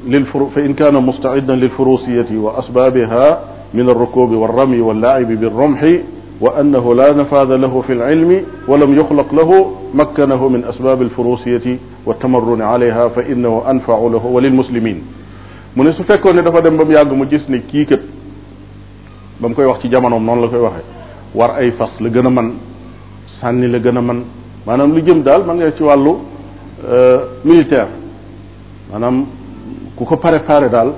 للفر... 0.06 0.46
فإن 0.54 0.74
كان 0.74 1.04
مستعدا 1.06 1.54
للفروسية 1.54 2.26
وأسبابها 2.38 3.40
من 3.74 3.90
الركوب 3.90 4.30
والرمي 4.30 4.80
واللعب 4.80 5.32
بالرمح 5.40 5.80
وأنه 6.40 6.94
لا 6.94 7.12
نفاذ 7.12 7.48
له 7.56 7.80
في 7.80 7.92
العلم 7.92 8.40
ولم 8.68 8.94
يخلق 9.00 9.34
له 9.34 9.72
مكنه 9.94 10.48
من 10.48 10.64
أسباب 10.64 11.02
الفروسية 11.02 11.78
والتمرن 12.06 12.62
عليها 12.62 13.08
فإنه 13.08 13.62
أنفع 13.70 13.98
له 13.98 14.26
وللمسلمين 14.26 15.02
mu 15.76 15.82
ne 15.84 15.92
su 15.92 16.04
fekkoon 16.04 16.34
ne 16.36 16.42
dafa 16.42 16.60
dem 16.62 16.76
ba 16.78 16.84
mu 16.84 16.92
yàgg 16.92 17.10
mu 17.12 17.26
gis 17.26 17.42
ne 17.48 17.60
kii 17.66 17.84
kat 17.86 18.00
ba 19.40 19.48
mu 19.48 19.54
koy 19.54 19.64
wax 19.66 19.80
ci 19.80 19.88
jamonoom 19.90 20.24
noonu 20.24 20.42
la 20.42 20.48
koy 20.48 20.58
waxee 20.60 20.84
war 21.34 21.50
ay 21.58 21.72
fas 21.72 21.90
la 22.00 22.08
gën 22.10 22.26
a 22.26 22.30
man 22.30 22.52
sànni 23.40 23.66
la 23.68 23.78
gën 23.80 23.96
a 23.96 24.00
man 24.00 24.22
maanaam 24.66 24.92
lu 24.94 25.00
jëm 25.02 25.22
daal 25.22 25.44
man 25.44 25.56
nga 25.56 25.72
ci 25.72 25.82
wàllu 25.82 26.12
euh, 26.88 27.18
militaire 27.44 27.88
maanaam 28.92 29.26
ku 29.96 30.04
ko 30.04 30.16
pare 30.16 30.38
préparé 30.38 30.68
daal 30.68 30.92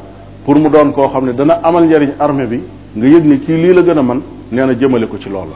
pour 0.44 0.56
mu 0.58 0.68
doon 0.68 0.92
koo 0.92 1.08
xam 1.08 1.24
ne 1.24 1.32
dana 1.32 1.58
amal 1.62 1.84
njariñ 1.86 2.10
armée 2.18 2.46
bi 2.46 2.60
nga 2.96 3.06
yëg 3.06 3.24
ni 3.24 3.38
kii 3.40 3.56
lii 3.56 3.72
la 3.74 3.82
gën 3.82 3.98
a 3.98 4.02
man 4.02 4.20
nee 4.52 4.64
na 4.66 4.74
jëmale 4.74 5.06
ko 5.08 5.16
ci 5.18 5.30
loolu 5.30 5.52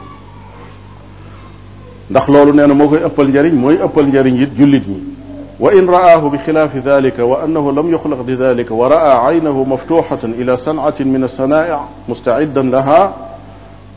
ndax 2.09 2.27
loolu 2.27 2.53
nee 2.53 2.65
na 2.67 2.73
moo 2.73 2.89
koy 2.89 3.01
ëppal 3.05 3.27
njariñ 3.27 3.53
mooy 3.53 3.77
ëppal 3.85 4.07
njariñ 4.07 4.41
it 4.41 4.57
jullit 4.57 4.87
ñi 4.87 5.20
وإن 5.61 5.89
رآه 5.89 6.29
بخلاف 6.29 6.75
ذلك 6.77 7.19
وأنه 7.19 7.71
لم 7.71 7.93
يخلق 7.93 8.21
بذلك 8.21 8.71
ورأى 8.71 9.11
عينه 9.11 9.63
مفتوحة 9.63 10.19
إلى 10.23 10.57
صنعة 10.57 10.95
من 10.99 11.23
الصنائع 11.23 11.83
مستعدا 12.09 12.61
لها 12.61 13.13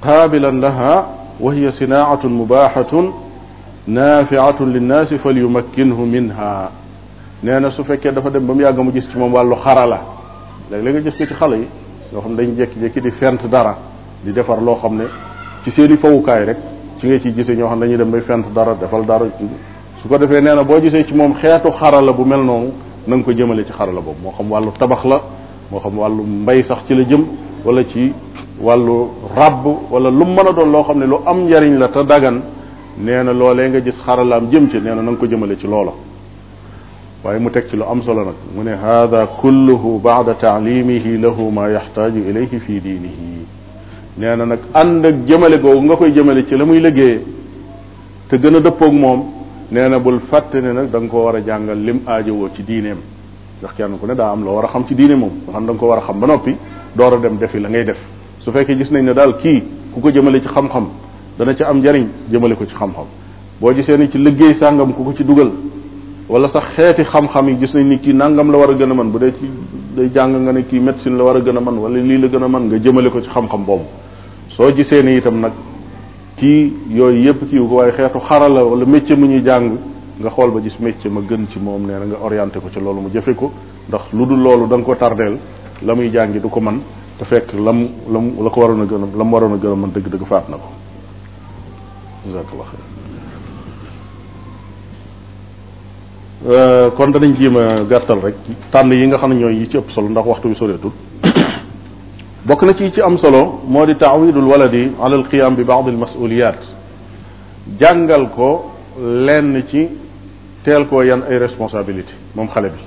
قابلا 0.03 0.51
لها 0.61 1.07
وهي 1.41 1.73
صناعة 1.73 2.27
مباحة 2.27 3.12
نافعة 3.86 4.62
للناس 4.62 5.15
فليمكنه 5.15 6.01
منها 6.05 6.70
نانا 7.43 7.70
سوفيكي 7.70 8.11
دا 8.11 8.20
فا 8.20 8.31
ديم 8.31 8.47
بام 8.47 8.61
ياغ 8.61 8.81
مو 8.82 8.91
جيس 8.91 9.09
تي 9.12 9.19
موم 9.19 9.35
والو 9.35 9.57
خارالا 9.57 9.99
لاغ 10.70 10.81
ليغا 10.81 11.01
جيس 11.01 11.16
تي 11.19 11.27
خالاي 11.27 11.65
دي 12.93 13.11
فنت 13.20 13.45
دارا 13.55 13.74
دي 14.24 14.32
ديفار 14.36 14.61
لو 14.65 14.74
خم 14.81 14.93
ني 14.99 15.07
تي 15.65 15.70
سيري 15.77 15.97
فوكاي 16.03 16.45
رك 16.49 16.59
تي 17.01 17.09
غي 17.09 17.19
تي 17.19 18.24
دارا 18.57 18.73
ديفال 18.81 19.07
دارا 19.11 19.31
su 20.05 20.09
ko 20.09 20.18
defee 20.18 20.40
nee 20.43 20.55
na 20.55 20.62
boo 20.64 20.81
gisee 20.82 21.02
ci 21.09 21.14
moom 21.14 21.32
xeetu 21.40 21.70
xarala 21.81 22.12
bu 22.12 22.24
mel 22.26 22.40
noonu 22.43 22.68
na 23.06 23.16
nga 23.16 23.24
ko 23.24 23.32
jëmale 23.32 23.64
ci 23.64 23.72
xarala 23.72 24.01
boobu 24.02 24.20
moo 24.22 24.32
xam 24.36 24.51
wàllu 24.52 24.70
tabax 24.78 25.02
la 25.06 25.18
moo 25.72 25.81
xam 25.81 25.98
wàllu 25.98 26.22
mbay 26.43 26.62
sax 26.68 26.81
ci 26.86 26.94
la 26.94 27.05
jëm 27.05 27.22
wala 27.64 27.82
ci 27.85 28.12
wàllu 28.60 28.98
ràbb 29.35 29.64
wala 29.90 30.10
lu 30.10 30.24
mën 30.26 30.40
a 30.47 30.52
doon 30.52 30.70
loo 30.70 30.85
xam 30.85 30.98
ne 30.98 31.06
lu 31.06 31.14
am 31.24 31.47
njariñ 31.48 31.78
la 31.78 31.89
te 31.89 32.05
dagan 32.06 32.39
nee 32.98 33.22
na 33.24 33.32
loolee 33.32 33.68
nga 33.70 33.81
gis 33.81 33.94
xaralaam 34.05 34.51
jëm 34.52 34.68
ci 34.70 34.76
nee 34.78 34.94
na 34.94 34.97
na 35.02 35.10
nga 35.10 35.16
ko 35.18 35.26
jëmale 35.26 35.56
ci 35.59 35.66
loola 35.66 35.93
waaye 37.24 37.39
mu 37.40 37.51
teg 37.51 37.68
ci 37.70 37.76
lu 37.76 37.85
am 37.90 38.02
solo 38.02 38.24
nag 38.26 38.35
mu 38.55 38.62
ne 38.62 38.72
hada 38.76 39.26
kulluhu 39.40 40.01
bada 40.05 40.35
taalimihi 40.35 41.16
lahu 41.18 41.51
ma 41.51 41.68
yaxtaaju 41.70 42.20
ilayhi 42.28 42.59
fi 42.60 42.78
diinihi 42.81 43.47
nee 44.18 44.36
na 44.36 44.44
nag 44.44 44.59
ànd 44.74 45.06
ak 45.06 45.14
jëmale 45.26 45.56
googu 45.62 45.82
nga 45.86 45.97
koy 45.97 46.12
jëmale 46.14 46.44
ci 46.47 46.56
la 46.59 46.64
muy 46.66 46.78
liggéeye 46.78 47.20
te 48.28 48.36
gën 48.39 48.55
a 48.56 48.60
dëppoog 48.60 48.93
moom 48.93 49.34
nee 49.70 49.89
na 49.89 49.99
bul 49.99 50.20
fàtte 50.31 50.61
ne 50.61 50.73
nag 50.73 50.91
danga 50.91 51.07
nga 51.07 51.11
ko 51.11 51.24
war 51.24 51.36
a 51.36 51.41
jàngal 51.45 51.78
lim 51.78 52.01
aajowoo 52.07 52.49
ci 52.55 52.62
diineem 52.62 52.99
ndax 53.61 53.74
kenn 53.77 53.99
ku 53.99 54.07
ne 54.07 54.15
daa 54.15 54.31
am 54.32 54.45
loo 54.45 54.55
war 54.57 54.65
a 54.66 54.69
xam 54.69 54.85
ci 54.86 54.95
diine 54.95 55.15
moom 55.16 55.41
nga 55.49 55.53
danga 55.59 55.73
ko 55.78 55.86
war 55.89 55.99
a 55.99 56.03
xam 56.03 56.19
ba 56.20 56.27
noppi 56.27 56.55
door 56.95 57.15
a 57.15 57.19
dem 57.20 57.39
defi 57.39 57.59
la 57.61 57.69
ngay 57.69 57.85
def 57.85 57.97
su 58.41 58.51
fekkee 58.51 58.77
gis 58.77 58.91
nañ 58.91 59.05
ne 59.05 59.15
daal 59.15 59.36
kii 59.39 59.62
ku 59.95 60.01
ko 60.01 60.11
jëmale 60.11 60.41
ci 60.41 60.49
xam-xam 60.49 60.86
dana 61.39 61.55
ci 61.57 61.62
am 61.62 61.78
njariñ 61.78 62.07
jëmale 62.31 62.55
ko 62.57 62.66
ci 62.66 62.74
xam 62.74 62.93
boo 63.61 63.73
gisee 63.74 63.97
ni 63.97 64.11
ci 64.11 64.19
liggéey 64.19 64.57
sàngam 64.61 64.93
ku 64.93 65.03
ko 65.05 65.15
ci 65.16 65.24
dugal 65.24 65.51
wala 66.28 66.49
sax 66.53 66.65
xeeti 66.77 67.03
xam 67.05 67.49
yi 67.49 67.57
gis 67.59 67.73
nañ 67.74 67.86
ni 67.89 67.99
kii 68.01 68.12
nangam 68.12 68.51
la 68.51 68.59
war 68.59 68.70
a 68.70 68.74
gën 68.74 68.91
a 68.91 68.95
mën 68.95 69.11
bu 69.11 69.19
dee 69.19 69.32
ci 69.39 69.49
day 69.97 70.11
jàng 70.15 70.43
nga 70.45 70.53
ne 70.53 70.65
kii 70.66 70.78
médecine 70.78 71.16
la 71.16 71.24
war 71.24 71.36
a 71.36 71.41
gën 71.41 71.57
a 71.57 71.61
mën 71.61 71.78
wala 71.78 71.97
lii 71.99 72.19
la 72.19 72.27
gën 72.28 72.43
a 72.45 72.49
mën 72.49 72.66
nga 72.66 72.77
jëmale 72.78 73.09
ko 73.11 73.20
ci 73.23 73.28
xam-xam 73.28 73.65
boobu 73.65 73.85
soo 74.49 74.70
gisee 74.74 75.03
ni 75.03 75.16
itam 75.16 75.41
nag 75.41 75.53
kii 76.36 76.74
yooyu 76.94 77.24
yëpp 77.28 77.43
kii 77.51 77.59
ko 77.69 77.74
waaye 77.77 77.93
xeetu 77.93 78.19
xarala 78.28 78.65
wala 78.65 78.85
métier 78.86 79.16
mu 79.19 79.27
ñuy 79.27 79.43
jàng 79.47 79.77
nga 80.19 80.31
xool 80.31 80.51
ba 80.52 80.61
gis 80.61 80.74
métier 80.81 81.11
ma 81.11 81.20
gën 81.20 81.47
ci 81.52 81.59
moom 81.61 81.86
nee 81.86 81.93
na 81.98 82.06
nga 82.06 82.16
orienté 82.23 82.59
ko 82.61 82.69
ci 82.73 82.81
loolu 82.81 83.01
ma 83.02 83.09
jëfe 83.12 83.35
ko 83.36 83.52
ndax 83.89 84.12
lu 84.12 84.27
dul 84.27 84.40
loolu 84.40 84.66
da 84.66 84.77
nga 84.77 84.85
ko 84.85 84.94
tardeel 84.97 85.39
la 85.82 85.94
muy 85.94 86.11
jàngi 86.11 86.40
du 86.40 86.48
ko 86.48 86.61
man 86.61 86.81
te 87.19 87.24
fekk 87.24 87.52
la 87.52 87.73
mu 87.73 87.89
la 88.43 88.51
ko 88.51 88.61
waroon 88.61 88.82
a 88.82 88.86
gën 88.86 88.94
a 89.05 89.16
lam 89.16 89.32
waroon 89.32 89.55
a 89.55 89.59
gën 89.59 89.70
a 89.70 89.74
man 89.77 89.90
dëgg-dëgg 89.93 90.27
faat 90.27 90.48
na 90.48 90.56
ko 90.56 90.69
jazakallah 92.27 92.65
xeyr 92.70 92.85
euh, 96.52 96.90
kon 96.97 97.11
danañ 97.12 97.36
jéem 97.39 97.56
a 97.56 97.85
gàttal 97.85 98.19
rek 98.20 98.35
tànn 98.73 98.93
yi 98.93 99.06
nga 99.06 99.19
xam 99.19 99.31
ne 99.32 99.36
ñooy 99.40 99.55
yi 99.56 99.69
ci 99.69 99.77
ëpp 99.77 99.89
solo 99.93 100.09
ndax 100.09 100.27
waxtu 100.27 100.48
bi 100.48 100.55
soreetul 100.56 100.90
bokk 102.47 102.62
na 102.62 102.75
ci 102.75 102.91
ci 102.93 103.01
am 103.01 103.19
solo 103.19 103.61
moo 103.69 103.87
di 103.87 103.95
taawidul 103.97 104.45
waladi 104.47 104.93
ala 105.05 105.16
alqiyam 105.16 105.55
bi 105.57 105.65
baad 105.65 105.89
almasuliyat 105.89 106.59
jàngal 107.81 108.27
ko 108.35 108.49
lenn 109.03 109.65
ci 109.71 109.89
teel 110.65 110.87
koo 110.87 111.03
yan 111.03 111.23
ay 111.31 111.39
responsabilité 111.39 112.12
moom 112.35 112.49
xale 112.49 112.69
bi 112.71 112.81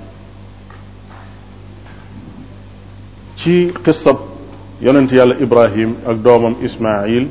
ci 3.42 3.74
qissab 3.84 4.18
yonent 4.82 5.12
yàlla 5.12 5.36
ibrahim 5.42 5.96
ak 6.06 6.18
doomam 6.24 6.56
ismail 6.62 7.28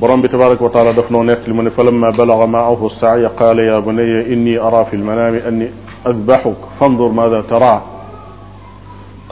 borom 0.00 0.22
bi 0.22 0.28
tabaraka 0.28 0.64
wa 0.64 0.70
taala 0.70 0.92
daf 0.94 1.10
noo 1.10 1.22
nekk 1.22 1.46
li 1.46 1.52
mu 1.52 1.62
ne 1.62 1.70
falamma 1.70 2.12
balaga 2.16 2.46
maahu 2.46 2.90
saaya 3.00 3.28
qaala 3.36 3.62
ya 3.62 3.78
bunaya 3.80 4.22
inni 4.28 4.56
ara 4.58 4.84
fi 4.86 4.96
lmanami 4.96 5.38
anni 5.46 5.68
adbaxuk 6.04 6.58
fandur 6.78 7.12
maada 7.12 7.42
taraa 7.42 7.99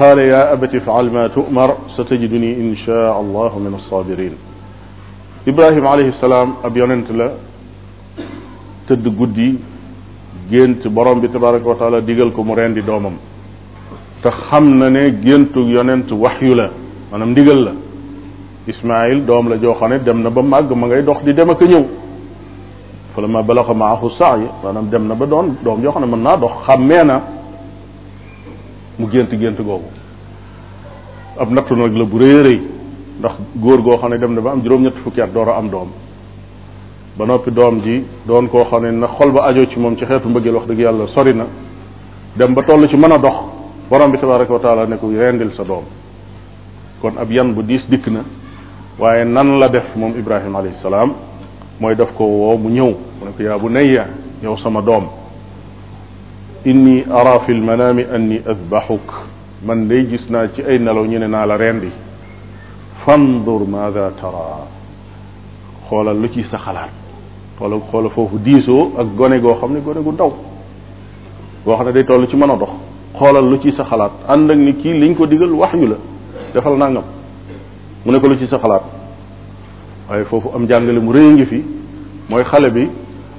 قال 0.03 0.19
يا 0.33 0.43
أبت 0.55 0.73
افعل 0.81 1.07
ما 1.17 1.25
تؤمر 1.37 1.69
ستجدني 1.97 2.51
إن 2.63 2.69
شاء 2.87 3.15
الله 3.23 3.53
من 3.65 3.73
الصابرين 3.81 4.35
Ibrahim 5.51 5.87
alayhi 5.87 6.13
salaam 6.21 6.61
ab 6.67 6.77
yonent 6.77 7.09
la 7.19 7.29
tëdd 8.89 9.07
guddi 9.17 9.51
gént 10.51 10.83
borom 10.93 11.21
bi 11.23 11.29
tabaraka 11.33 11.67
wa 11.73 11.77
taala 11.81 11.99
digal 12.09 12.31
ko 12.37 12.45
mu 12.45 12.53
rendi 12.59 12.83
doomam 12.85 13.15
te 14.23 14.29
xam 14.43 14.65
na 14.79 14.89
ne 14.91 15.03
géntu 15.25 15.61
yonent 15.77 16.09
waxyu 16.25 16.55
la 16.61 16.67
maanaam 17.11 17.31
ndigal 17.35 17.59
la 17.67 17.73
ismail 18.73 19.19
doom 19.29 19.45
la 19.49 19.57
joo 19.63 19.75
xam 19.81 19.91
ne 19.91 19.97
dem 20.07 20.19
na 20.25 20.31
ba 20.37 20.43
màgg 20.43 20.71
ma 20.81 20.87
ngay 20.87 21.03
dox 21.09 21.21
di 21.27 21.33
dem 21.39 21.49
ak 21.51 21.61
a 21.63 21.67
ñëw 21.73 21.83
fa 23.15 23.19
la 23.23 23.27
ma 23.35 23.41
balaxa 23.49 23.73
maaxu 23.83 24.09
saay 24.19 24.43
maanaam 24.63 24.87
dem 24.93 25.05
na 25.11 25.15
ba 25.15 25.25
doon 25.33 25.47
doom 25.65 25.79
joo 25.83 25.93
xam 25.95 26.03
ne 26.05 26.09
mën 26.13 26.23
naa 26.27 26.37
dox 26.43 26.55
xàmmee 26.67 27.05
na 27.11 27.17
mu 28.99 29.07
gént 29.11 29.31
gént 29.39 29.59
googu 29.65 29.89
ab 31.39 31.51
nattu 31.53 31.75
nag 31.77 31.95
la 31.95 32.05
bu 32.05 32.19
rëy 32.19 32.37
rëy 32.47 32.59
ndax 33.21 33.35
góor 33.57 33.81
goo 33.83 33.97
xam 33.99 34.11
ne 34.11 34.19
dem 34.19 34.35
na 34.35 34.41
ba 34.41 34.51
am 34.53 34.61
juróom-ñett 34.63 34.97
fukki 35.05 35.21
at 35.21 35.33
door 35.33 35.49
a 35.49 35.57
am 35.57 35.69
doom 35.71 35.89
ba 37.19 37.25
noppi 37.27 37.51
doom 37.51 37.81
ji 37.81 38.05
doon 38.27 38.49
koo 38.49 38.65
xam 38.65 38.83
ne 38.83 38.91
na 38.91 39.07
xol 39.07 39.31
ba 39.33 39.45
ajoo 39.47 39.67
ci 39.71 39.79
moom 39.79 39.97
ci 39.97 40.05
xeetu 40.05 40.29
mbëggeel 40.29 40.55
wax 40.55 40.67
dëgg 40.67 40.79
yàlla 40.81 41.07
sori 41.15 41.33
na 41.35 41.47
dem 42.37 42.55
ba 42.55 42.63
toll 42.63 42.89
ci 42.89 42.97
mën 42.97 43.13
a 43.13 43.19
dox 43.19 43.37
borom 43.89 44.11
bi 44.11 44.19
tabaraka 44.19 44.53
wa 44.53 44.85
ne 44.87 44.97
ko 44.99 45.07
rendil 45.11 45.53
sa 45.55 45.63
doom 45.65 45.85
kon 47.01 47.17
ab 47.19 47.31
yan 47.31 47.53
bu 47.55 47.63
diis 47.63 47.85
dikk 47.89 48.07
na 48.09 48.25
waaye 48.99 49.25
nan 49.25 49.59
la 49.61 49.69
def 49.69 49.95
moom 49.95 50.15
ibrahima 50.19 50.59
alayhi 50.59 50.77
salaam 50.83 51.15
mooy 51.81 51.95
def 51.95 52.13
ko 52.17 52.25
woo 52.25 52.57
mu 52.59 52.69
ñëw 52.69 52.91
mu 53.19 53.25
ne 53.27 53.33
ko 53.37 53.43
yaa 53.45 53.59
bu 53.59 53.69
nayya 53.69 54.07
yow 54.43 54.57
sama 54.57 54.81
doom 54.83 55.07
إني 56.67 57.05
أرى 57.11 57.39
في 57.47 57.53
المنام 57.53 57.99
أني 57.99 58.41
أذبحك 58.51 59.09
من 59.67 59.89
لي 59.89 60.03
جسنا 60.03 60.49
أين 60.69 60.85
لو 60.85 61.05
نينا 61.05 61.39
على 61.39 61.57
ريندي 61.57 61.91
فانظر 63.07 63.65
ماذا 63.65 64.13
ترى 64.23 64.59
خولا 65.89 66.27
لكي 66.27 66.43
سخلان 66.43 66.91
خولا 67.59 67.81
خولا 67.93 68.09
فوف 68.09 68.31
ديسو 68.47 68.91
أغني 68.99 69.39
غو 69.45 69.55
خمني 69.55 69.81
غني 69.87 70.01
غو 70.07 70.11
داو 70.21 70.31
وخنا 71.67 71.91
دي 71.95 72.03
تولي 72.03 72.27
چمانو 72.27 72.57
دخ 72.63 72.73
خولا 73.19 73.51
لكي 73.55 73.71
سخلان 73.79 74.11
أندن 74.35 74.59
نكي 74.65 74.89
لينكو 75.01 75.25
ديگل 75.31 75.51
وحيو 75.63 75.87
لا 75.91 75.97
دفل 76.55 76.73
نانغم 76.79 77.05
منكو 78.07 78.27
لكي 78.33 78.47
سخلان 78.55 78.83
أي 80.11 80.25
فوف 80.31 80.45
أم 80.57 80.65
جانجل 80.71 80.97
مرينجي 81.09 81.47
في 81.51 81.63
موي 82.31 82.45
خالبي 82.45 82.85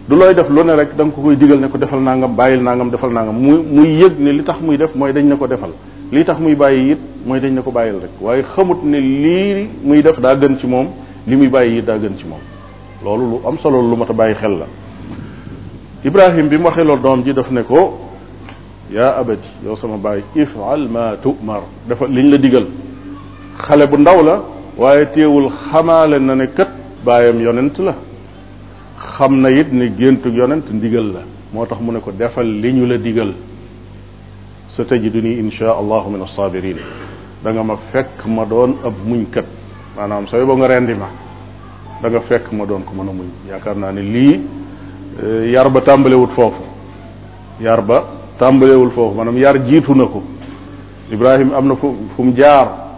du 0.10 0.16
loy 0.16 0.34
def 0.34 0.50
lu 0.50 0.64
ne 0.64 0.74
rek 0.74 0.96
da 0.98 1.04
nga 1.06 1.12
ko 1.16 1.22
koy 1.22 1.36
digal 1.36 1.60
ne 1.60 1.68
ko 1.70 1.78
defal 1.78 2.00
nangam 2.02 2.34
bàyyil 2.36 2.62
nangam 2.64 2.90
defal 2.92 3.12
nangam 3.12 3.36
mu 3.38 3.62
muy 3.62 4.00
yëg 4.02 4.14
ne 4.20 4.32
li 4.32 4.44
tax 4.44 4.56
muy 4.60 4.76
def 4.76 4.96
mooy 4.96 5.14
dañ 5.14 5.26
ne 5.28 5.36
ko 5.38 5.46
defal 5.46 5.70
li 6.12 6.26
tax 6.26 6.40
muy 6.40 6.56
bàyyi 6.56 6.92
it 6.94 7.00
mooy 7.26 7.40
dañ 7.40 7.54
ne 7.54 7.62
ko 7.62 7.72
bàyyil 7.72 8.00
rek 8.02 8.10
waaye 8.20 8.42
xamut 8.56 8.78
ne 8.84 9.00
lii 9.00 9.68
muy 9.84 10.02
def 10.02 10.20
daa 10.20 10.34
gën 10.36 10.58
ci 10.60 10.66
moom 10.66 10.88
li 11.28 11.36
muy 11.36 11.48
bàyyi 11.48 11.78
it 11.80 11.86
daa 11.86 11.98
gën 12.00 12.18
ci 12.18 12.26
moom 12.28 12.40
loolu 13.06 13.30
lu 13.36 13.42
am 13.48 13.58
solo 13.60 13.82
lu 13.88 13.96
mat 13.96 14.10
a 14.10 14.14
bàyyi 14.14 14.34
xel 14.36 14.52
la 14.58 14.66
ibrahim 16.04 16.48
bi 16.50 16.58
mu 16.58 16.66
waxee 16.66 16.84
loolu 16.84 17.02
doom 17.04 17.24
ji 17.24 17.32
def 17.34 17.52
ne 17.52 17.62
ko 17.62 18.00
ya 18.92 19.14
abad 19.16 19.40
yow 19.64 19.76
sama 19.76 19.98
bàyyi 19.98 20.24
ifal 20.38 20.88
ma 20.90 21.16
tumar 21.22 21.62
dafa 21.88 22.08
liñ 22.08 22.32
la 22.32 22.38
digal 22.38 22.66
xale 23.60 23.86
bu 23.88 23.98
ndaw 23.98 24.24
la 24.24 24.42
waaye 24.78 25.06
teewul 25.14 25.50
xamaale 25.72 26.18
na 26.20 26.34
ne 26.34 26.48
kat 26.48 26.70
bàyyam 27.06 27.40
yonent 27.42 27.78
la 27.78 27.94
xam 29.20 29.40
na 29.42 29.50
it 29.50 29.68
ne 29.72 29.96
géntu 29.98 30.30
yonent 30.30 30.66
ndigal 30.72 31.12
la 31.14 31.20
moo 31.54 31.66
tax 31.66 31.80
mu 31.82 31.92
ne 31.92 32.00
ko 32.00 32.12
defal 32.12 32.46
li 32.46 32.72
ñu 32.74 32.86
la 32.86 32.98
digal 32.98 33.34
sa 34.76 34.84
tajiduni 34.84 35.40
insha 35.40 35.72
allahu 35.74 36.10
min 36.12 36.22
assabirin 36.24 36.78
da 37.44 37.52
nga 37.54 37.64
ma 37.64 37.78
fekk 37.94 38.26
ma 38.26 38.44
doon 38.46 38.76
ab 38.84 38.94
muñkat 39.06 39.46
maanaam 39.96 40.28
sooy 40.28 40.44
boo 40.46 40.56
nga 40.58 40.68
rendi 40.68 40.94
ma 40.96 41.10
da 42.02 42.20
fekk 42.22 42.52
ma 42.52 42.66
doon 42.66 42.82
ko 42.84 42.94
mën 42.94 43.10
a 43.10 43.14
muñ 43.14 43.28
yaakaar 43.50 43.76
naa 43.78 43.92
ne 43.94 44.02
lii 44.02 44.42
eh, 45.24 45.52
yar 45.52 45.70
ba 45.70 45.82
tàmbalewut 45.82 46.32
foofu 46.36 46.62
yar 47.62 47.82
ba 47.82 48.04
tàmbalewul 48.38 48.92
foofu 48.92 49.16
maanaam 49.16 49.38
yar 49.38 49.64
jiitu 49.66 49.94
na 49.96 50.06
ko 50.06 50.24
Ibrahim 51.12 51.54
am 51.54 51.68
na 51.68 51.76
fu 51.76 51.96
fu 52.16 52.24
mu 52.24 52.34
jaar 52.36 52.89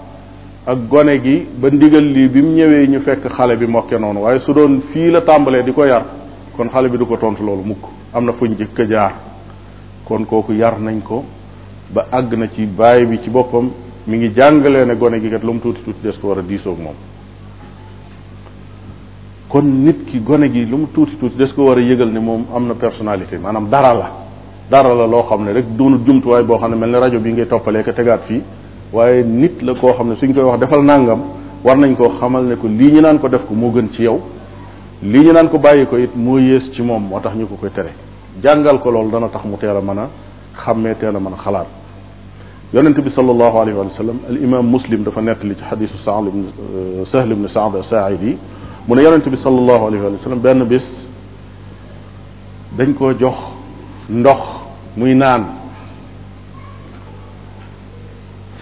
ak 0.66 0.78
gone 0.88 1.20
gi 1.22 1.48
ba 1.58 1.70
ndigal 1.72 2.04
lii 2.04 2.30
bi 2.30 2.42
mu 2.44 2.54
ñëwee 2.54 2.88
ñu 2.88 3.00
fekk 3.02 3.28
xale 3.36 3.56
bi 3.58 3.66
mokke 3.66 3.98
noonu 3.98 4.20
waaye 4.20 4.40
su 4.42 4.54
doon 4.54 4.82
fii 4.94 5.10
la 5.10 5.22
tàmbalee 5.22 5.64
di 5.64 5.72
ko 5.74 5.84
yar 5.86 6.06
kon 6.56 6.68
xale 6.70 6.88
bi 6.90 6.98
du 6.98 7.06
ko 7.08 7.18
tontu 7.18 7.44
loolu 7.44 7.64
mukk 7.64 7.84
am 8.14 8.26
na 8.26 8.32
fuñ 8.34 8.52
njëkk 8.52 8.80
a 8.80 8.84
jaar 8.88 9.12
kon 10.06 10.24
kooku 10.26 10.54
yar 10.54 10.78
nañ 10.80 11.02
ko 11.02 11.24
ba 11.90 12.06
àgg 12.12 12.34
na 12.38 12.48
ci 12.54 12.66
baay 12.68 13.06
bi 13.06 13.20
ci 13.24 13.30
boppam 13.32 13.72
mu 14.06 14.16
ngi 14.16 14.32
jàngalee 14.34 14.86
ne 14.86 14.96
gone 14.98 15.20
gi 15.20 15.30
kat 15.30 15.42
lu 15.44 15.54
mu 15.54 15.60
tuuti 15.62 15.82
tuuti 15.84 16.02
des 16.04 16.16
ko 16.20 16.28
war 16.28 16.38
a 16.38 16.42
diisoog 16.44 16.78
moom 16.78 16.96
kon 19.48 19.64
nit 19.84 20.06
ki 20.06 20.22
gone 20.22 20.52
gi 20.52 20.64
lu 20.70 20.78
mu 20.78 20.92
tuuti 20.92 21.18
tuuti 21.18 21.38
des 21.38 21.52
ko 21.54 21.64
war 21.64 21.78
a 21.80 21.82
yëgal 21.82 22.10
ne 22.12 22.20
moom 22.20 22.46
am 22.56 22.68
na 22.68 22.76
personnalité 22.76 23.36
maanaam 23.40 23.68
dara 23.68 23.94
la 23.96 24.12
dara 24.70 24.94
la 24.94 25.08
loo 25.08 25.24
xam 25.28 25.44
ne 25.44 25.54
rek 25.54 25.76
doonul 25.76 26.04
jumtuwaay 26.06 26.44
boo 26.44 26.58
xam 26.60 26.70
ne 26.70 26.76
mel 26.76 26.92
ne 26.92 27.00
rajo 27.00 27.20
bi 27.20 27.32
ngay 27.32 27.48
toppalee 27.48 27.82
ko 27.84 27.92
tegaat 27.94 28.26
fii 28.28 28.42
waaye 28.94 29.24
nit 29.24 29.62
la 29.62 29.74
koo 29.76 29.94
xam 29.98 30.10
ne 30.10 30.16
suñ 30.16 30.34
koy 30.34 30.44
wax 30.44 30.60
defal 30.60 30.82
nangam 30.84 31.22
war 31.64 31.78
nañ 31.78 31.96
koo 31.96 32.10
xamal 32.20 32.44
ne 32.46 32.56
ko 32.56 32.68
lii 32.68 32.92
ñu 32.94 33.02
naan 33.02 33.20
ko 33.20 33.28
def 33.30 33.44
ko 33.48 33.54
moo 33.54 33.72
gën 33.72 33.90
ci 33.96 34.04
yow 34.04 34.20
lii 35.02 35.22
ñu 35.24 35.32
naan 35.34 35.48
ko 35.50 35.58
bàyyi 35.60 35.86
ko 35.88 35.98
it 35.98 36.12
moo 36.16 36.38
yées 36.40 36.72
ci 36.74 36.82
moom 36.82 37.04
moo 37.08 37.20
tax 37.20 37.34
ñu 37.36 37.46
ko 37.48 37.56
koy 37.56 37.70
tere 37.72 37.92
jàngal 38.44 38.80
ko 38.82 38.92
loolu 38.92 39.10
dana 39.12 39.28
tax 39.30 39.44
mu 39.46 39.58
teel 39.58 39.78
a 39.78 39.82
mën 39.82 39.98
a 40.00 40.10
xàmmee 40.66 40.96
teel 40.98 41.16
a 41.16 41.20
mën 41.20 41.34
a 41.34 41.38
xalaat 41.42 41.68
yonent 42.74 43.00
bi 43.02 43.10
sallallahu 43.10 43.58
alayhi 43.60 43.78
wa 43.80 43.86
sallam 43.96 44.18
al 44.30 44.38
imam 44.42 44.66
muslim 44.70 45.04
dafa 45.04 45.22
nekk 45.22 45.44
nettali 45.44 45.56
ci 45.56 45.64
xadisu 45.70 45.96
euh, 45.96 46.04
sahl 46.12 46.28
ibn 46.28 46.46
sahl 47.12 47.32
ibn 47.32 47.48
saad 47.48 47.84
saaidi 47.90 48.38
mu 48.88 48.96
ne 48.96 49.04
yonent 49.04 49.26
bi 49.30 49.38
sallallahu 49.38 49.88
alayhi 49.88 50.04
wa 50.04 50.12
sallam 50.24 50.40
benn 50.40 50.64
bis 50.66 50.84
dañ 52.78 52.94
koo 52.96 53.14
jox 53.14 53.36
ndox 54.10 54.40
muy 54.98 55.16
naan 55.16 55.61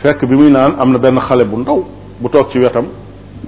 fekk 0.01 0.21
bi 0.29 0.35
muy 0.35 0.49
naan 0.51 0.71
am 0.79 0.91
na 0.93 0.97
benn 0.99 1.19
xale 1.27 1.43
bu 1.51 1.57
ndaw 1.59 1.79
bu 2.21 2.29
toog 2.29 2.49
ci 2.51 2.57
wetam 2.59 2.85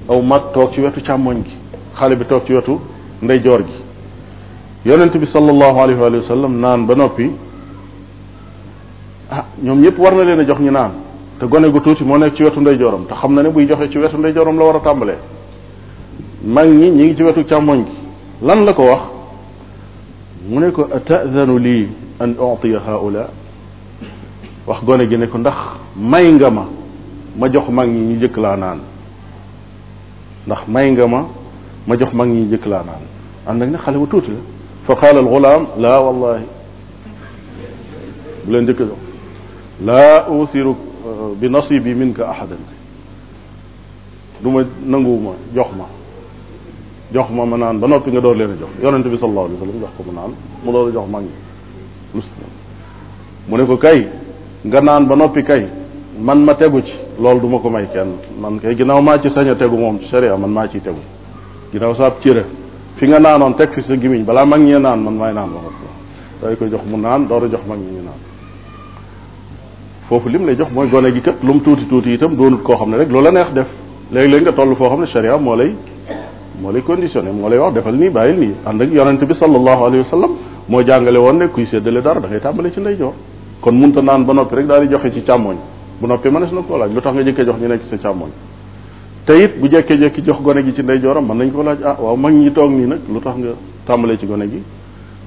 aw 0.10 0.22
mag 0.22 0.42
toog 0.54 0.70
ci 0.74 0.82
wetu 0.82 1.00
càmmoñ 1.02 1.38
gi 1.46 1.56
xale 1.98 2.16
bi 2.16 2.26
toog 2.26 2.42
ci 2.46 2.54
wetu 2.54 2.74
ndeyjoor 3.22 3.62
gi 3.68 3.78
yonent 4.86 5.14
bi 5.22 5.26
sallallahu 5.26 5.78
alayhi 5.84 6.00
wa 6.02 6.24
sallam 6.28 6.60
naan 6.60 6.86
ba 6.88 6.94
noppi 6.96 7.30
ah 9.30 9.46
ñoom 9.64 9.80
ñëpp 9.84 9.98
war 9.98 10.14
na 10.16 10.24
leen 10.24 10.48
jox 10.48 10.60
ñu 10.60 10.72
naan 10.72 10.92
te 11.40 11.46
gone 11.48 11.68
gu 11.74 11.80
tuuti 11.82 12.04
moo 12.04 12.18
nekk 12.18 12.36
ci 12.36 12.44
wetu 12.44 12.60
ndeyjooram 12.60 13.06
te 13.08 13.14
xam 13.14 13.34
na 13.34 13.42
ne 13.44 13.50
buy 13.50 13.66
joxee 13.68 13.90
ci 13.90 13.98
wetu 13.98 14.18
ndeyjooram 14.18 14.58
la 14.58 14.66
war 14.66 14.76
a 14.76 14.80
tàmbalee 14.80 15.18
mag 16.46 16.68
ñi 16.70 16.90
ñi 16.92 17.04
ngi 17.06 17.16
ci 17.16 17.24
wetu 17.24 17.42
càmmoñ 17.46 17.80
gi 17.86 17.96
lan 18.42 18.66
la 18.66 18.74
ko 18.74 18.84
wax 18.84 19.02
mu 20.50 20.60
ne 20.60 20.72
ko 20.72 20.82
atadanu 20.96 21.58
lii 21.58 21.88
an 22.20 22.32
utiya 22.38 22.80
wax 24.68 24.84
gone 24.86 25.08
gi 25.08 25.18
ne 25.18 25.28
ko 25.28 25.38
ndax 25.38 25.56
may 25.98 26.32
nga 26.34 26.50
ma 26.50 26.68
ma 27.38 27.48
jox 27.52 27.68
mag 27.70 27.88
ñi 27.90 28.00
ñu 28.14 28.20
jëkk 28.20 28.38
laa 28.38 28.56
naan 28.58 28.80
ndax 30.46 30.68
may 30.68 30.92
nga 30.92 31.08
ma 31.08 31.26
ma 31.88 31.96
jox 31.98 32.12
mag 32.14 32.28
ñi 32.30 32.42
ñu 32.42 32.50
jëkk 32.52 32.66
laa 32.66 32.84
naan 32.84 33.02
am 33.48 33.58
nag 33.58 33.72
ne 33.72 33.78
xale 33.78 33.98
bu 33.98 34.08
tuuti 34.08 34.30
la 34.32 34.36
fa 34.86 34.96
qaala 34.96 35.20
al 35.20 35.26
gulaam 35.26 35.68
laa 35.80 36.00
wallahi 36.00 36.44
bu 38.46 38.52
leen 38.52 38.66
jëkk 38.68 38.78
jox 38.80 39.00
laa 39.84 40.28
usiru 40.30 40.70
euh, 41.06 41.36
bi 41.40 41.50
nasibi 41.50 41.94
minka 41.96 42.30
ahadan 42.30 42.60
du 44.44 44.50
nanguwuma 44.86 45.32
jox 45.56 45.68
ma 45.76 45.86
jox 47.12 47.26
ma 47.32 47.46
ma 47.46 47.58
naan 47.58 47.80
ba 47.80 47.88
noppi 47.88 48.12
nga 48.12 48.20
door 48.22 48.36
leen 48.36 48.56
jox 48.60 48.70
yonente 48.84 49.08
bi 49.10 49.18
sallallahu 49.18 49.46
alayhi 49.46 49.62
wa 49.78 49.80
jox 49.82 49.90
ko 49.98 50.04
mu 50.06 50.12
naan 50.14 50.32
mu 50.64 50.72
door 50.72 50.92
jox 50.94 51.10
mag 51.10 51.24
mu 53.50 53.58
ne 53.58 53.66
ko 53.66 53.78
kay 53.78 54.21
nga 54.66 54.80
naan 54.82 55.06
ba 55.08 55.16
noppi 55.16 55.42
kay 55.44 55.66
man 56.22 56.44
ma 56.44 56.54
tegu 56.54 56.82
ci 56.86 56.92
loolu 57.20 57.40
duma 57.42 57.58
ko 57.60 57.70
may 57.70 57.90
kenn 57.90 58.20
man 58.40 58.60
kay 58.62 58.76
ginnaaw 58.76 59.02
maa 59.02 59.18
ci 59.20 59.30
sañ 59.34 59.50
a 59.50 59.56
tegu 59.56 59.76
moom 59.76 60.00
ci 60.00 60.06
sharia 60.06 60.36
man 60.38 60.52
maa 60.52 60.68
ciy 60.68 60.82
tegu 60.82 61.00
ginnaaw 61.74 61.96
saab 61.96 62.20
cëre 62.22 62.46
fi 62.98 63.08
nga 63.08 63.18
naanoon 63.18 63.56
teg 63.56 63.72
fi 63.74 63.82
sa 63.82 63.96
gimiñ 63.96 64.24
balaa 64.24 64.46
mag 64.46 64.62
ñee 64.62 64.78
naan 64.78 65.02
man 65.02 65.16
maay 65.18 65.34
naan 65.34 65.50
waxat 65.54 65.80
day 66.42 66.56
ko 66.58 66.66
jox 66.70 66.82
mu 66.86 66.98
naan 66.98 67.26
door 67.28 67.44
a 67.44 67.48
jox 67.50 67.66
mag 67.68 67.80
ñi 67.80 67.96
ñu 67.98 68.04
naan 68.04 68.22
foofu 70.08 70.30
lim 70.30 70.46
lay 70.46 70.56
jox 70.56 70.70
mooy 70.72 70.88
gone 70.90 71.12
gi 71.12 71.22
kat 71.22 71.38
lu 71.42 71.54
mu 71.54 71.62
tuuti 71.62 71.88
tuuti 71.88 72.12
itam 72.14 72.36
doonut 72.36 72.62
koo 72.62 72.76
xam 72.76 72.90
ne 72.92 72.98
rek 72.98 73.10
la 73.10 73.32
neex 73.32 73.50
def 73.54 73.68
léegi-léegi 74.12 74.44
nga 74.44 74.52
toll 74.54 74.76
foo 74.76 74.90
xam 74.90 75.00
ne 75.02 75.08
sharia 75.08 75.38
moo 75.38 75.56
lay 75.56 75.74
moo 76.62 76.72
lay 76.72 76.84
conditionné 76.84 77.32
moo 77.32 77.48
lay 77.50 77.58
wax 77.58 77.74
defal 77.74 77.96
nii 77.96 78.10
bàyyil 78.10 78.38
nii 78.40 78.54
ànd 78.68 78.82
ak 78.84 78.90
yonente 78.92 79.26
bi 79.26 79.34
sallallahu 79.34 79.82
alayhi 79.88 80.04
wa 80.06 80.10
sallam 80.12 80.32
moo 80.70 80.84
jàngale 80.88 81.18
woon 81.18 81.38
ne 81.38 81.46
kuy 81.48 81.66
séddale 81.66 82.02
dara 82.04 82.20
da 82.20 82.28
ngay 82.28 82.40
tàmbale 82.40 82.72
ci 82.72 82.80
ndeyjoor 82.80 83.14
kon 83.62 83.74
munta 83.78 84.02
naan 84.02 84.26
ba 84.26 84.34
noppi 84.34 84.56
rek 84.56 84.66
daal 84.68 84.82
di 84.82 84.88
joxe 84.92 85.12
ci 85.14 85.22
càmmoñ 85.22 85.56
bu 86.02 86.08
noppi 86.08 86.30
mënees 86.30 86.52
na 86.52 86.62
koo 86.68 86.78
laaj 86.78 86.92
lu 86.94 87.00
tax 87.02 87.14
nga 87.14 87.22
jëkkee 87.24 87.46
jox 87.46 87.56
ñu 87.60 87.68
nekk 87.68 87.82
ci 87.84 87.90
sa 87.90 87.98
càmmoñ 88.10 88.30
te 89.26 89.34
it 89.38 89.60
bu 89.60 89.68
jekkee-jekki 89.70 90.22
jox 90.24 90.42
gone 90.42 90.64
gi 90.64 90.74
ci 90.76 90.82
ndeyjooram 90.82 91.26
mën 91.28 91.36
nañ 91.38 91.52
ko 91.52 91.62
laaj 91.64 91.80
ah 91.86 91.96
waaw 92.02 92.16
mag 92.16 92.34
ñi 92.34 92.52
toog 92.52 92.72
nii 92.72 92.88
nag 92.88 93.00
lu 93.12 93.20
tax 93.20 93.36
nga 93.38 93.50
tàmbalee 93.86 94.18
ci 94.18 94.26
gone 94.26 94.48
gi 94.50 94.64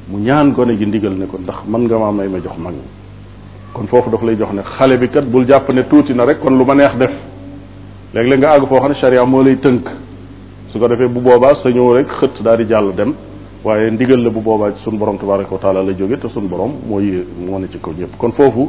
mu 0.08 0.18
ñaan 0.18 0.52
gone 0.52 0.76
gi 0.76 0.84
ndigal 0.86 1.12
ne 1.16 1.26
ko 1.26 1.38
ndax 1.40 1.58
mën 1.66 1.78
nga 1.80 1.96
maa 1.98 2.10
may 2.12 2.28
ma 2.28 2.38
jox 2.38 2.56
mag 2.58 2.72
ñi 2.72 2.86
kon 3.72 3.86
foofu 3.86 4.10
daf 4.10 4.22
lay 4.22 4.36
jox 4.36 4.52
ne 4.52 4.62
xale 4.62 4.98
bi 4.98 5.08
kat 5.08 5.22
bul 5.24 5.44
jàpp 5.48 5.68
ne 5.72 5.86
tuuti 5.86 6.12
na 6.12 6.24
rek 6.24 6.40
kon 6.40 6.50
lu 6.56 6.64
ma 6.64 6.74
neex 6.74 6.96
def 6.96 7.12
léeg-léeg 8.14 8.38
nga 8.38 8.50
àgg 8.54 8.66
foo 8.66 8.78
xam 8.78 8.88
ne 8.88 8.94
charia 8.94 9.24
moo 9.24 9.42
lay 9.42 9.56
tënk 9.58 9.88
su 10.72 10.78
ko 10.78 10.88
defee 10.88 11.06
bu 11.06 11.20
boobaa 11.20 11.54
sa 11.62 11.68
ñëw 11.70 11.92
rek 11.94 12.08
xët 12.20 12.42
daal 12.42 12.56
di 12.58 12.64
jàll 12.68 12.94
dem 12.96 13.14
waaye 13.64 13.90
ndigal 13.90 14.20
la 14.22 14.30
bu 14.30 14.40
boobaa 14.40 14.72
ci 14.72 14.84
sunu 14.84 14.98
borom 14.98 15.18
tabaraka 15.18 15.52
wa 15.52 15.58
taala 15.58 15.82
la 15.82 15.92
jóge 15.96 16.16
te 16.18 16.28
sunu 16.28 16.48
borom 16.48 16.72
mooy 16.88 17.24
moo 17.46 17.58
ne 17.58 17.68
ci 17.72 17.78
ko 17.78 17.90
ñëpp 17.98 18.16
kon 18.18 18.32
foofu 18.32 18.68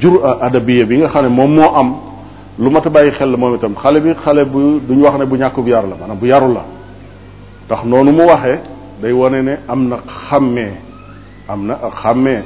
jur 0.00 0.20
adabiya 0.42 0.86
bi 0.86 0.96
nga 0.98 1.08
xam 1.08 1.24
ne 1.26 1.28
moom 1.28 1.54
moo 1.54 1.62
am 1.80 1.92
lu 2.58 2.68
mat 2.70 2.82
a 2.86 2.90
bàyyi 2.90 3.12
xel 3.12 3.30
la 3.30 3.36
moom 3.36 3.54
itam 3.54 3.74
xale 3.80 4.00
bi 4.00 4.12
xale 4.24 4.44
bu 4.46 4.80
duñu 4.88 5.04
wax 5.04 5.18
ne 5.18 5.26
bu 5.26 5.36
ñàkkub 5.36 5.68
yar 5.68 5.84
la 5.86 5.94
maanaam 5.94 6.18
bu 6.18 6.26
yaru 6.26 6.48
la 6.52 6.64
ndax 7.66 7.84
noonu 7.84 8.10
mu 8.12 8.22
waxee 8.26 8.60
day 9.00 9.12
wane 9.12 9.42
ne 9.44 9.54
am 9.68 9.88
na 9.88 9.96
xàmmee 10.30 10.72
am 11.48 11.66
na 11.66 11.74
ak 11.74 11.94
xàmmee 12.02 12.42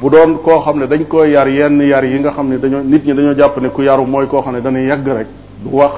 bu 0.00 0.08
doon 0.10 0.36
koo 0.44 0.60
xam 0.60 0.78
ne 0.78 0.86
dañ 0.86 1.06
koy 1.08 1.30
yar 1.32 1.48
yenn 1.48 1.80
yar 1.82 2.04
yi 2.04 2.18
nga 2.20 2.30
xam 2.30 2.48
ne 2.48 2.58
dañoo 2.58 2.82
nit 2.82 3.04
ñi 3.04 3.14
dañoo 3.14 3.34
jàpp 3.34 3.58
ne 3.60 3.68
ku 3.70 3.82
yaru 3.82 4.06
mooy 4.06 4.26
koo 4.28 4.42
xam 4.42 4.54
ne 4.54 4.60
dana 4.60 4.78
yàgg 4.80 5.08
rek 5.08 5.26
du 5.64 5.74
wax 5.76 5.94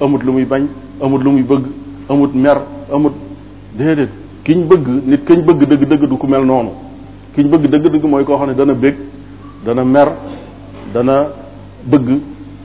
amut 0.00 0.22
lu 0.24 0.32
muy 0.32 0.44
bañ 0.44 0.66
amut 1.02 1.18
lu 1.22 1.30
muy 1.30 1.42
bëgg 1.42 1.62
amut 2.08 2.30
mer 2.34 2.60
amut 2.92 3.29
déedéet 3.74 4.08
kiñ 4.44 4.66
bëgg 4.68 4.86
nit 5.06 5.24
kañ 5.24 5.42
bëgg 5.46 5.66
dëgg 5.68 5.86
dëgg 5.88 6.08
du 6.08 6.16
ku 6.16 6.26
mel 6.26 6.44
noonu 6.44 6.70
kiñ 7.34 7.46
bëgg 7.48 7.68
dëgg 7.68 7.90
dëgg 7.90 8.04
mooy 8.04 8.24
koo 8.24 8.36
xam 8.38 8.48
ne 8.48 8.54
dana 8.54 8.74
bég 8.74 8.94
dana 9.64 9.84
mer 9.84 10.08
dana 10.92 11.26
bëgg 11.84 12.08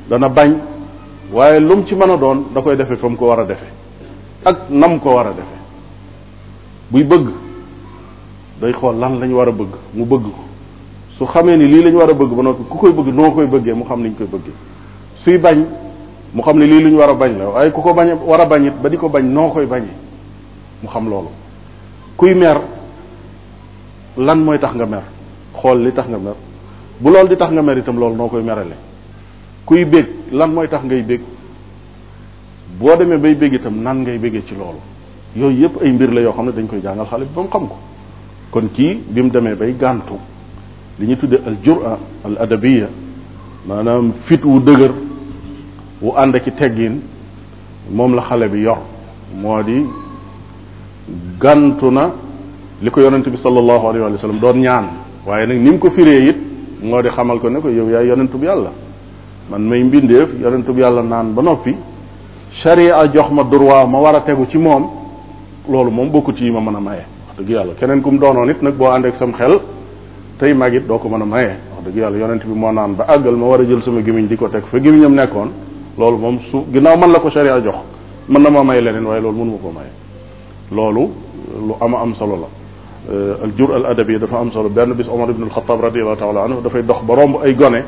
dana 0.09 0.29
bañ 0.29 0.53
waaye 1.31 1.59
lu 1.59 1.83
ci 1.87 1.95
mën 1.95 2.09
a 2.09 2.17
doon 2.17 2.45
da 2.53 2.61
koy 2.61 2.75
defe 2.75 2.95
fa 2.97 3.07
mu 3.09 3.15
ko 3.17 3.27
war 3.27 3.39
a 3.39 3.45
defe 3.45 3.65
ak 4.45 4.69
nam 4.69 4.99
ko 4.99 5.09
war 5.13 5.27
a 5.27 5.33
defe 5.33 5.57
buy 6.91 7.03
bëgg 7.03 7.27
day 8.61 8.73
xool 8.73 8.97
lan 8.97 9.19
lañu 9.19 9.35
war 9.35 9.47
a 9.47 9.51
bëgg 9.51 9.69
mu 9.93 10.05
bëgg 10.05 10.23
ko 10.23 10.43
su 11.17 11.25
xamee 11.25 11.57
ni 11.57 11.65
lii 11.67 11.83
lañ 11.83 11.93
war 11.95 12.09
a 12.09 12.13
bëgg 12.13 12.33
ba 12.35 12.41
noppi 12.43 12.63
ku 12.69 12.77
koy 12.77 12.93
bëgg 12.93 13.13
noo 13.13 13.31
koy 13.31 13.45
bëggee 13.45 13.73
mu 13.73 13.83
xam 13.85 14.01
niñ 14.01 14.13
koy 14.15 14.25
bëggee 14.25 14.53
suy 15.23 15.37
bañ 15.37 15.65
mu 16.33 16.41
xam 16.41 16.57
ne 16.57 16.65
lii 16.65 16.81
luñ 16.81 16.95
war 16.97 17.09
a 17.09 17.13
bañ 17.13 17.37
la 17.37 17.47
waaye 17.49 17.71
ku 17.71 17.81
ko 17.81 17.93
bañ 17.93 18.17
war 18.25 18.41
a 18.41 18.45
bañ 18.45 18.65
it 18.65 18.73
ba 18.81 18.89
di 18.89 18.97
ko 18.97 19.09
bañ 19.09 19.23
noo 19.31 19.49
koy 19.49 19.65
bañee 19.67 20.03
mu 20.83 20.89
xam 20.93 21.09
loolu 21.09 21.31
kuy 22.17 22.33
mer 22.33 22.57
lan 24.17 24.43
mooy 24.45 24.57
tax 24.57 24.73
nga 24.75 24.85
mer 24.85 25.03
xool 25.61 25.79
li 25.83 25.91
tax 25.91 26.05
nga 26.09 26.17
mer 26.17 26.35
bu 26.99 27.09
loolu 27.09 27.27
di 27.29 27.35
tax 27.35 27.51
nga 27.51 27.61
mer 27.61 27.77
itam 27.77 27.97
loolu 27.99 28.15
noo 28.15 28.27
koy 28.27 28.43
merale 28.43 28.75
kuy 29.65 29.85
bég 29.85 30.05
lan 30.31 30.53
mooy 30.53 30.67
tax 30.67 30.83
ngay 30.85 31.01
bég 31.03 31.21
boo 32.79 32.95
demee 32.97 33.17
bay 33.17 33.35
bég 33.35 33.53
itam 33.53 33.75
nan 33.81 34.01
ngay 34.01 34.17
bégee 34.17 34.43
ci 34.47 34.55
loolu 34.55 34.79
yooyu 35.35 35.59
yépp 35.61 35.81
ay 35.81 35.91
mbir 35.91 36.11
la 36.13 36.21
yoo 36.21 36.33
xam 36.33 36.45
ne 36.45 36.51
dañ 36.51 36.67
koy 36.67 36.81
jàngal 36.81 37.07
xale 37.09 37.25
bi 37.25 37.31
ba 37.35 37.41
mu 37.41 37.47
xam 37.49 37.67
ko 37.67 37.77
kon 38.51 38.67
kii 38.73 39.03
bi 39.09 39.21
mu 39.21 39.29
demee 39.29 39.55
bay 39.55 39.75
gàntu 39.79 40.17
li 40.99 41.05
ñu 41.07 41.17
tuddee 41.17 41.41
al 41.45 41.57
jura 41.63 41.97
al 42.23 42.37
adabiya 42.39 42.87
maanaam 43.67 44.13
fit 44.27 44.43
wu 44.43 44.59
dëgër 44.59 44.91
wu 46.01 46.11
ànd 46.15 46.35
ci 46.43 46.51
teggin 46.53 47.01
moom 47.91 48.13
la 48.15 48.21
xale 48.21 48.47
bi 48.49 48.59
yor 48.61 48.77
moo 49.35 49.61
di 49.63 49.83
Gantuna, 51.39 52.01
na 52.01 52.13
li 52.81 52.89
ko 52.89 52.99
yonente 52.99 53.29
bi 53.29 53.37
sallallahu 53.37 53.85
alayhi 53.87 54.01
wa 54.01 54.19
sallam 54.21 54.39
doon 54.41 54.55
ñaan 54.59 54.85
waaye 55.27 55.45
nag 55.45 55.61
ni 55.63 55.71
mu 55.71 55.77
ko 55.77 55.89
firee 55.95 56.27
it 56.29 56.37
moo 56.83 56.99
di 57.03 57.07
xamal 57.09 57.39
ko 57.39 57.47
ne 57.47 57.59
ko 57.61 57.69
yow 57.69 57.87
yaay 57.89 58.07
bi 58.11 58.45
yàlla 58.45 58.69
man 59.51 59.59
may 59.63 59.81
mbindeef 59.83 60.29
bi 60.35 60.81
yàlla 60.81 61.01
naan 61.03 61.33
ba 61.35 61.41
noppi 61.43 61.73
sharia 62.63 62.99
jox 63.13 63.29
ma 63.31 63.43
droit 63.43 63.85
ma 63.87 63.97
war 63.99 64.15
a 64.17 64.21
tegu 64.21 64.45
ci 64.49 64.57
moom 64.57 64.89
loolu 65.69 65.89
moom 65.91 66.09
bokku 66.11 66.33
ci 66.33 66.49
ma 66.49 66.59
mën 66.59 66.79
maye 66.83 67.03
wax 67.27 67.37
dëgg 67.37 67.49
yàlla 67.49 67.73
keneen 67.77 68.01
kum 68.01 68.17
doonoon 68.17 68.49
it 68.49 68.61
nag 68.63 68.73
boo 68.75 68.87
ak 68.89 69.15
sam 69.19 69.31
xel 69.33 69.57
tey 70.39 70.53
magit 70.55 70.85
doo 70.87 70.97
ko 70.97 71.07
mën 71.07 71.21
a 71.21 71.25
maye 71.25 71.51
wax 71.75 71.85
dëgg 71.85 71.95
yàlla 71.97 72.17
yonent 72.17 72.43
bi 72.43 72.53
moo 72.55 72.71
naan 72.73 72.95
ba 72.95 73.05
àggal 73.09 73.35
ma 73.37 73.45
war 73.45 73.61
a 73.61 73.65
jël 73.65 73.81
sama 73.83 74.01
gimiñ 74.01 74.25
di 74.27 74.35
ko 74.37 74.47
fa 74.49 74.77
gimiñam 74.79 75.13
nekkoon 75.13 75.49
loolu 75.99 76.17
moom 76.17 76.39
su 76.51 76.65
ginnaaw 76.73 76.97
man 76.97 77.11
la 77.11 77.19
ko 77.19 77.29
sharia 77.29 77.57
jox 77.61 77.75
mana 78.27 78.49
na 78.49 78.49
ma 78.59 78.63
may 78.63 78.81
leneen 78.81 79.05
waaye 79.05 79.21
loolu 79.21 79.59
ko 79.63 79.71
maye 79.71 80.03
loolu 80.71 81.09
lu 81.67 81.75
ama 81.81 81.99
am 82.01 82.13
solo 82.15 82.35
la 82.35 82.47
euh, 83.13 83.35
al 83.43 83.51
jur 83.57 83.73
al 83.73 83.85
adabi 83.85 84.17
dafa 84.19 84.37
am 84.37 84.51
solo 84.51 84.69
benn 84.69 84.93
bis 84.95 85.07
Omar 85.07 85.29
ibn 85.29 85.43
al-Khattab 85.43 85.79
radiyallahu 85.81 86.17
taala 86.17 86.43
anhu 86.43 86.61
dafay 86.61 86.81
dox 86.83 86.97
ba 87.07 87.13
romb 87.15 87.37
ay 87.43 87.53
gone 87.53 87.83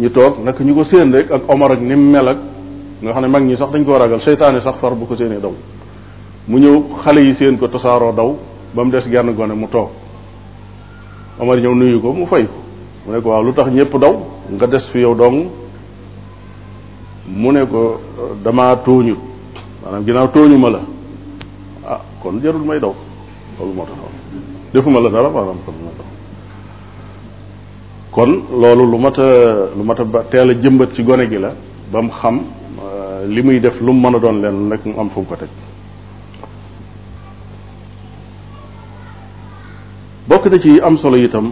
ñu 0.00 0.10
toog 0.10 0.38
naka 0.44 0.62
ñu 0.64 0.74
ko 0.74 0.84
séen 0.84 1.12
rek 1.12 1.30
ak 1.30 1.42
Omar 1.48 1.72
ak 1.72 1.80
ni 1.80 1.94
mu 1.96 2.10
mel 2.10 2.28
ak 2.28 2.38
nga 3.02 3.10
xam 3.12 3.22
ne 3.22 3.28
mag 3.28 3.42
ñi 3.42 3.56
sax 3.56 3.70
dañ 3.72 3.84
koo 3.84 3.94
ragal 3.98 4.20
seytaane 4.22 4.60
sax 4.60 4.76
far 4.80 4.94
bu 4.94 5.06
ko 5.06 5.16
séenee 5.16 5.40
daw 5.40 5.52
mu 6.48 6.58
ñëw 6.58 6.82
xale 7.04 7.20
yi 7.26 7.34
séen 7.34 7.58
ko 7.58 7.68
tosaaroo 7.68 8.12
daw 8.12 8.36
ba 8.74 8.84
mu 8.84 8.90
des 8.90 9.02
genn 9.10 9.34
gone 9.34 9.54
mu 9.54 9.66
toog 9.68 9.88
Omar 11.40 11.58
ñëw 11.60 11.74
nuyu 11.74 12.00
ko 12.00 12.12
mu 12.12 12.26
fay 12.26 12.46
mu 13.06 13.12
ne 13.12 13.20
ko 13.20 13.28
waaw 13.30 13.42
lu 13.42 13.52
tax 13.52 13.66
ñëpp 13.70 13.98
daw 13.98 14.14
nga 14.56 14.66
des 14.68 14.84
fi 14.92 14.98
yow 15.00 15.14
dong 15.14 15.46
mu 17.26 17.52
ne 17.52 17.66
ko 17.66 18.00
damaa 18.44 18.76
tooñut 18.76 19.18
maanaam 19.82 20.04
ginnaaw 20.06 20.28
tooñu 20.32 20.58
ma 20.58 20.70
la 20.70 20.80
ah 21.88 22.00
kon 22.22 22.40
jarul 22.44 22.64
may 22.68 22.78
daw 22.80 22.92
loolu 23.58 23.72
moo 23.74 23.86
taxaw 23.88 24.12
defuma 24.72 25.00
la 25.00 25.08
dara 25.10 25.28
maanaam 25.32 25.58
kon 25.66 25.74
kon 28.12 28.30
loolu 28.60 28.84
lu 28.92 28.98
mat 29.00 29.16
a 29.18 29.28
lu 29.78 29.82
mat 29.88 29.98
a 30.00 30.04
ba 30.04 30.20
teel 30.30 30.50
a 30.50 30.54
jëmbat 30.62 30.92
ci 30.94 31.02
gone 31.02 31.24
gi 31.30 31.38
la 31.38 31.50
ba 31.92 32.02
mu 32.02 32.10
xam 32.20 32.36
euh, 32.84 33.24
li 33.34 33.42
muy 33.42 33.58
def 33.60 33.80
lu 33.80 33.92
mu 33.92 34.00
mën 34.00 34.16
a 34.16 34.18
doon 34.20 34.36
leen 34.42 34.70
rek 34.70 34.84
mu 34.86 34.94
am 35.00 35.08
fu 35.10 35.20
mu 35.20 35.26
ko 35.26 35.36
teg 35.36 35.48
bokk 40.28 40.44
na 40.50 40.58
ci 40.64 40.78
am 40.86 40.98
solo 40.98 41.16
itam 41.16 41.46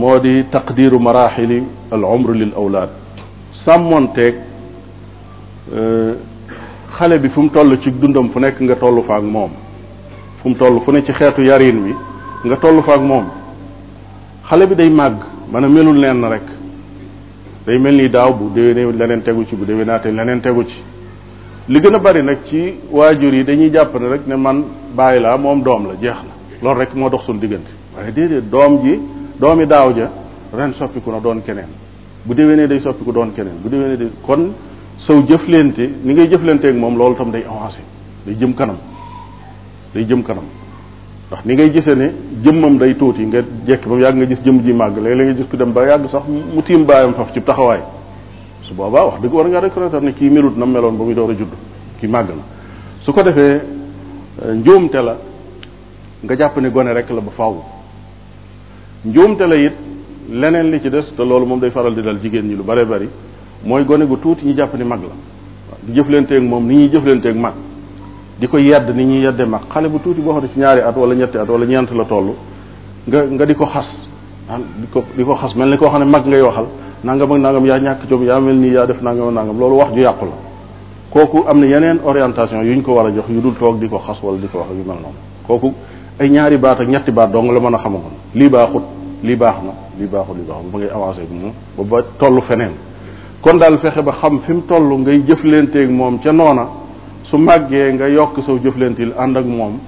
moo 0.00 0.18
di 0.24 0.32
taqdiru 0.54 0.98
maraxili 0.98 1.62
al 1.90 2.02
umr 2.16 2.30
lil 2.40 2.52
awlaad 2.60 2.88
sàmmoonteeg 3.64 4.34
euh, 5.76 6.12
xale 6.96 7.16
bi 7.22 7.28
fu 7.34 7.42
mu 7.42 7.50
toll 7.50 7.70
ci 7.82 7.90
dundam 8.00 8.28
fu 8.32 8.38
nekk 8.40 8.56
nga 8.60 8.74
tollu 8.82 9.02
fa 9.04 9.16
ak 9.16 9.22
moom 9.36 9.52
fu 10.42 10.48
mu 10.48 10.54
toll 10.56 10.80
fu 10.84 10.90
ne 10.90 11.02
ci 11.04 11.12
xeetu 11.12 11.40
yarin 11.42 11.78
wi 11.82 11.94
nga 12.44 12.56
toll 12.56 12.82
fa 12.82 12.94
ak 12.94 13.00
moom 13.02 13.24
xale 14.48 14.66
bi 14.66 14.74
day 14.74 14.90
màgg 14.90 15.16
mën 15.52 15.64
a 15.64 15.68
melul 15.68 15.96
leen 15.98 16.24
rek 16.28 16.42
day 17.66 17.78
mel 17.78 17.94
nii 17.94 18.08
daaw 18.10 18.32
bu 18.36 18.50
déwénee 18.54 18.92
leneen 18.92 19.22
tegu 19.22 19.44
ci 19.46 19.54
bu 19.54 19.64
déwénaatee 19.64 20.10
leneen 20.12 20.40
tegu 20.40 20.64
ci 20.64 20.76
li 21.68 21.78
gën 21.80 21.94
a 21.94 21.98
bari 21.98 22.22
nag 22.22 22.38
ci 22.48 22.74
waajur 22.90 23.32
yi 23.34 23.44
dañuy 23.44 23.70
jàpp 23.72 23.94
rek 23.94 24.26
ne 24.26 24.34
man 24.36 24.64
bàyyi 24.94 25.20
laa 25.22 25.36
moom 25.38 25.62
doom 25.62 25.86
la 25.86 25.94
jeex 26.00 26.16
na 26.24 26.32
loolu 26.62 26.80
rek 26.80 26.92
moo 26.94 27.08
dox 27.08 27.22
suñu 27.24 27.38
diggante 27.38 27.70
waaye 27.96 28.10
déedéet 28.12 28.48
doom 28.50 28.80
ji 28.82 28.98
doomi 29.38 29.66
daaw 29.66 29.92
ja 29.94 30.10
ren 30.52 30.72
soppiku 30.74 31.10
na 31.12 31.20
doon 31.20 31.40
keneen 31.42 31.68
bu 32.24 32.34
déwénee 32.34 32.66
day 32.66 32.80
soppiku 32.80 33.12
doon 33.12 33.30
keneen 33.32 33.58
bu 33.62 33.68
déwénee 33.68 33.96
day 33.96 34.10
kon 34.26 34.50
saw 35.06 35.22
jëflante 35.22 35.88
ni 36.04 36.14
ngay 36.14 36.28
jëflanteeg 36.30 36.74
moom 36.76 36.96
loolu 36.98 37.14
tam 37.14 37.30
day 37.30 37.44
avancé 37.48 37.80
day 38.26 38.34
jëm 38.36 38.54
kanam 38.54 38.76
day 39.94 40.04
jëm 40.04 40.22
kanam 40.22 40.44
ndax 41.28 41.44
ni 41.44 41.54
ngay 41.54 41.70
gisee 41.70 41.94
ne 41.94 42.10
jëmmam 42.42 42.78
day 42.78 42.94
tuuti 42.94 43.22
nga 43.26 43.40
jekki 43.66 43.88
ba 43.88 43.94
mu 43.94 44.00
yàgg 44.02 44.16
nga 44.16 44.24
gis 44.26 44.38
jëm 44.44 44.60
ji 44.62 44.72
màgg 44.72 44.96
léeg-léeg 44.98 45.26
nga 45.26 45.34
gis 45.34 45.46
ku 45.48 45.56
dem 45.56 45.72
ba 45.72 45.86
yàgg 45.86 46.08
sax 46.10 46.22
mu 46.28 46.62
tiim 46.62 46.84
baayam 46.84 47.14
faf 47.14 47.32
ci 47.32 47.42
taxawaay 47.42 47.80
su 48.62 48.74
boobaa 48.74 49.04
wax 49.06 49.20
dëgg 49.20 49.32
war 49.34 49.46
ngaa 49.48 49.60
reconnaître 49.60 50.00
ne 50.00 50.12
kii 50.12 50.30
melut 50.30 50.56
na 50.56 50.64
meloon 50.64 50.96
ba 50.96 51.04
muy 51.04 51.14
door 51.14 51.30
a 51.30 51.34
judd 51.34 51.52
ki 52.00 52.06
màgg 52.08 52.28
na 52.28 52.42
su 53.02 53.12
ko 53.12 53.22
defee 53.22 53.60
euh, 54.40 54.54
njuumte 54.54 54.94
la 55.02 55.16
nga 56.24 56.34
jàpp 56.38 56.56
ne 56.58 56.70
gone 56.70 56.92
rek 56.94 57.08
la 57.10 57.20
ba 57.20 57.30
faaw 57.36 57.54
njuumte 59.04 59.42
la 59.46 59.56
yit 59.58 59.74
leneen 60.30 60.70
li 60.70 60.80
ci 60.80 60.88
des 60.90 61.04
te 61.16 61.22
loolu 61.22 61.46
moom 61.46 61.58
day 61.60 61.70
faral 61.70 61.94
di 61.94 62.02
dal 62.02 62.18
jigéen 62.20 62.46
ñi 62.46 62.54
lu 62.56 62.62
bare 62.62 62.84
bari 62.86 63.08
mooy 63.64 63.84
gone 63.84 64.04
gu 64.06 64.18
tuuti 64.20 64.44
ñu 64.46 64.54
jàpp 64.56 64.74
ni 64.74 64.84
mag 64.84 65.00
la 65.02 65.10
di 65.82 65.92
jëflanteeg 65.98 66.42
moom 66.42 66.66
ni 66.66 66.76
ñuy 66.76 66.88
jëflanteeg 66.90 67.36
mag 67.36 67.54
di 68.40 68.46
ko 68.48 68.56
yedd 68.58 68.88
ni 68.94 69.04
ñuy 69.04 69.20
yedde 69.22 69.44
mag 69.46 69.62
xale 69.70 69.88
bu 69.88 69.98
tuuti 70.00 70.20
boo 70.22 70.32
xam 70.34 70.42
ne 70.42 70.48
ci 70.48 70.58
ñaari 70.58 70.80
at 70.80 70.94
wala 70.96 71.14
ñetti 71.14 71.36
at 71.36 71.46
wala 71.48 71.66
ñeent 71.66 71.90
la 71.94 72.04
toll 72.04 72.34
nga 73.06 73.24
nga 73.26 73.44
di 73.44 73.54
ko 73.54 73.66
xas 73.66 73.86
ah, 74.48 74.58
di 74.78 74.86
ko 74.90 75.04
di 75.14 75.22
ko 75.22 75.34
xas 75.34 75.54
mel 75.54 75.68
ni 75.68 75.76
koo 75.76 75.88
xam 75.90 76.00
ne 76.00 76.06
mag 76.06 76.26
ngay 76.26 76.40
waxal 76.40 76.66
nangam 77.04 77.32
ak 77.32 77.38
nangam 77.40 77.66
yaa 77.66 77.78
ñàkk 77.78 78.06
jom 78.08 78.22
yaa 78.24 78.40
mel 78.40 78.56
nii 78.56 78.70
yaa 78.72 78.86
def 78.86 79.00
nangam 79.02 79.28
ak 79.28 79.34
nangam 79.34 79.58
loolu 79.58 79.76
wax 79.76 79.92
ju 79.92 80.00
yàqu 80.00 80.24
la 80.24 80.34
kooku 81.10 81.46
am 81.46 81.60
na 81.60 81.66
yeneen 81.66 81.98
orientation 82.04 82.82
ko 82.82 82.92
war 82.94 83.06
a 83.06 83.10
jox 83.12 83.24
yu 83.28 83.40
dul 83.40 83.54
toog 83.58 83.78
di 83.78 83.88
ko 83.88 83.98
xas 83.98 84.18
wala 84.22 84.38
di 84.38 84.48
ko 84.48 84.58
wax 84.58 84.68
yu 84.70 84.82
mel 84.86 84.96
noonu 84.96 85.18
kooku 85.46 85.74
ay 86.18 86.30
ñaari 86.30 86.56
baat 86.56 86.80
ak 86.80 86.88
ñetti 86.88 87.12
baat 87.12 87.30
dong 87.30 87.50
la 87.52 87.60
mën 87.60 87.74
a 87.76 87.78
xamagoon 87.78 88.16
lii 88.34 88.48
baaxut 88.48 88.82
lii 89.22 89.36
baax 89.36 89.56
na 89.62 89.72
lii 89.98 90.06
baaxut 90.08 90.36
lii 90.36 90.46
baaxut 90.46 90.72
ba 90.72 90.78
ngay 90.78 90.88
avancé 90.90 91.20
bi 91.28 91.36
moom 91.38 91.86
ba 91.88 91.96
ba 92.00 92.04
toll 92.18 92.40
feneen 92.48 92.72
kon 93.42 93.58
daal 93.58 93.78
fexe 93.78 94.02
ba 94.02 94.12
xam 94.22 94.40
fi 94.40 94.52
mu 94.54 94.62
toll 94.62 94.84
ngay 94.98 95.22
jëflanteeg 95.26 95.90
moom 95.90 96.18
ca 96.18 96.32
noona 96.32 96.80
su 97.30 97.36
màggee 97.38 97.92
nga 97.94 98.06
yokk 98.08 98.38
saw 98.46 98.56
jëflentil 98.58 99.12
ànd 99.18 99.36
ak 99.36 99.44
moom 99.46 99.78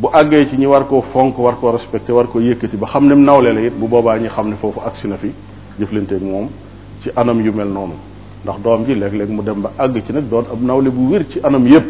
bu 0.00 0.08
àggee 0.12 0.46
ci 0.50 0.56
ñi 0.58 0.66
war 0.66 0.86
koo 0.86 1.02
fonk 1.12 1.38
war 1.38 1.56
koo 1.60 1.72
respecté 1.72 2.12
war 2.12 2.26
koo 2.28 2.40
yëkkati 2.40 2.76
ba 2.76 2.86
xam 2.86 3.06
ne 3.06 3.14
nawle 3.14 3.52
la 3.52 3.60
it 3.60 3.74
bu 3.78 3.86
boobaa 3.88 4.18
ñi 4.18 4.28
xam 4.28 4.48
ne 4.48 4.54
foofu 4.56 4.80
agsi 4.80 5.06
na 5.08 5.16
fi 5.16 5.30
jëflanteeg 5.78 6.22
moom 6.22 6.48
ci 7.02 7.10
anam 7.16 7.40
yu 7.40 7.52
mel 7.52 7.68
noonu 7.68 7.94
ndax 8.44 8.60
doom 8.60 8.84
ji 8.86 8.94
léeg-léeg 8.94 9.28
mu 9.30 9.42
dem 9.42 9.60
ba 9.60 9.70
àgg 9.78 10.02
ci 10.06 10.12
nag 10.12 10.28
doon 10.28 10.44
ab 10.52 10.60
nawle 10.62 10.90
bu 10.90 11.10
wér 11.12 11.26
ci 11.30 11.38
anam 11.44 11.66
yépp 11.66 11.88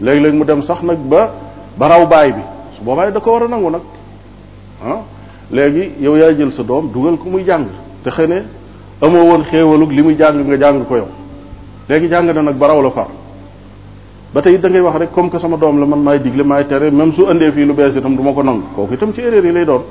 léeg-léeg 0.00 0.34
mu 0.34 0.44
dem 0.44 0.62
sax 0.62 0.82
nag 0.82 0.98
ba 1.06 1.30
ba 1.76 1.86
raw 1.88 2.06
baay 2.06 2.32
bi 2.32 2.42
su 2.76 2.82
boobaa 2.84 3.10
da 3.10 3.20
ko 3.20 3.32
war 3.32 3.42
a 3.42 3.48
nangu 3.48 3.70
nag 3.70 3.82
ah 4.84 5.00
léegi 5.50 5.92
yow 6.00 6.16
yaay 6.16 6.36
jël 6.36 6.52
sa 6.52 6.62
doom 6.62 6.90
dugal 6.90 7.18
ko 7.18 7.28
muy 7.28 7.44
jàng 7.44 7.66
te 8.02 8.10
xëy 8.10 8.26
ne 8.28 8.42
amoo 9.00 9.28
woon 9.30 9.44
xéewaluk 9.44 9.90
li 9.90 10.02
muy 10.02 10.16
jàng 10.16 10.42
nga 10.46 10.56
jàng 10.58 10.84
ko 10.86 10.96
yow 10.96 11.08
léegi 11.88 12.08
jàng 12.08 12.26
na 12.32 12.42
nag 12.42 12.56
ba 12.56 12.66
raw 12.68 12.80
la 12.80 12.90
far 12.90 13.08
ba 14.34 14.40
tey 14.40 14.56
dangay 14.56 14.80
wax 14.80 14.96
rek 14.98 15.12
comme 15.14 15.30
que 15.30 15.38
sama 15.38 15.58
doom 15.58 15.78
la 15.78 15.84
man 15.86 16.02
maay 16.02 16.18
digle 16.22 16.42
maay 16.42 16.66
tere 16.66 16.90
même 16.90 17.12
su 17.12 17.22
andee 17.26 17.52
fii 17.52 17.66
lu 17.66 17.74
bees 17.74 17.94
itam 17.94 18.16
du 18.16 18.22
ma 18.22 18.32
ko 18.32 18.42
nangu 18.42 18.62
kooku 18.74 18.94
itam 18.94 19.12
ci 19.12 19.20
erreur 19.20 19.44
yi 19.44 19.52
lay 19.52 19.64
doon 19.66 19.84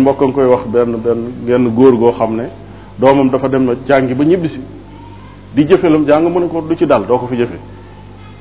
mbokk 0.00 0.22
nga 0.24 0.32
koy 0.32 0.44
wax 0.46 0.66
benn 0.68 0.96
benn 1.46 1.68
góor 1.74 1.94
goo 1.94 2.12
xam 2.12 2.36
ne 2.36 2.44
doomam 2.98 3.28
dafa 3.30 3.48
dem 3.48 3.66
na 3.66 3.74
jàngi 3.86 4.14
ba 4.14 4.24
ñibbisi 4.24 4.60
di 5.54 5.64
jëfe 5.66 5.86
jàng 6.06 6.24
mu 6.32 6.40
ne 6.40 6.46
ko 6.48 6.62
du 6.62 6.74
ci 6.74 6.86
dal 6.86 7.04
doo 7.06 7.18
ko 7.18 7.26
fi 7.26 7.36
jëfe 7.36 7.58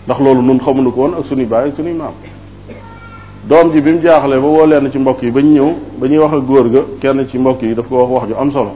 ndax 0.08 0.20
loolu 0.22 0.42
nun 0.42 0.58
xamuñu 0.60 0.94
ko 0.94 1.00
woon 1.02 1.14
ak 1.20 1.26
suñuy 1.26 1.46
baay 1.46 1.68
ak 1.70 1.76
suñuy 1.76 1.92
doom 3.50 3.74
ji 3.74 3.82
bi 3.82 3.92
mu 3.92 4.00
jaaxlee 4.04 4.40
ba 4.40 4.48
woo 4.48 4.90
ci 4.90 4.98
mbokk 5.00 5.22
yi 5.24 5.32
ba 5.32 5.42
ñu 5.42 5.68
ñëw 6.00 6.20
ba 6.22 6.26
wax 6.30 6.44
góor 6.46 6.70
ga 6.72 6.80
kenn 7.02 7.28
ci 7.28 7.38
mbokk 7.38 7.62
yi 7.64 7.74
daf 7.76 7.90
ko 7.90 8.06
wax 8.10 8.28
ju 8.30 8.36
am 8.40 8.50
solo 8.54 8.72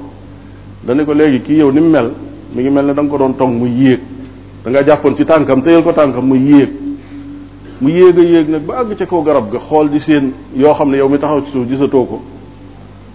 dañu 0.84 1.06
ko 1.06 1.14
léegi 1.14 1.42
kii 1.44 1.56
yow 1.60 1.72
ni 1.72 1.80
mu 1.80 1.90
mel 1.90 2.12
mi 2.54 2.62
ngi 2.62 2.70
mel 2.70 2.86
ne 2.88 2.94
da 2.94 3.02
ko 3.08 3.18
doon 3.18 3.34
tong 3.38 3.58
mu 3.58 3.66
yéeg 3.66 4.02
da 4.64 4.72
nga 4.72 4.84
jàppoon 4.86 5.16
ci 5.16 5.26
tànkam 5.26 5.62
téyal 5.62 5.84
ko 5.84 5.92
tànkam 5.94 6.26
mu 6.28 6.36
yéeg 6.38 6.70
mu 7.80 7.90
yéeg 7.90 8.18
a 8.20 8.24
yéeg 8.24 8.50
nag 8.50 8.62
ba 8.66 8.76
àgg 8.80 8.96
ca 8.98 9.06
kaw 9.06 9.22
garab 9.24 9.52
ga 9.52 9.60
xool 9.60 9.90
di 9.90 10.00
seen 10.02 10.32
yoo 10.56 10.74
xam 10.74 10.90
ne 10.90 10.98
yow 10.98 11.08
mi 11.10 11.20
taxaw 11.20 11.42
ci 11.46 11.52
suuf 11.52 11.68
gisatoo 11.68 12.06
ko 12.06 12.22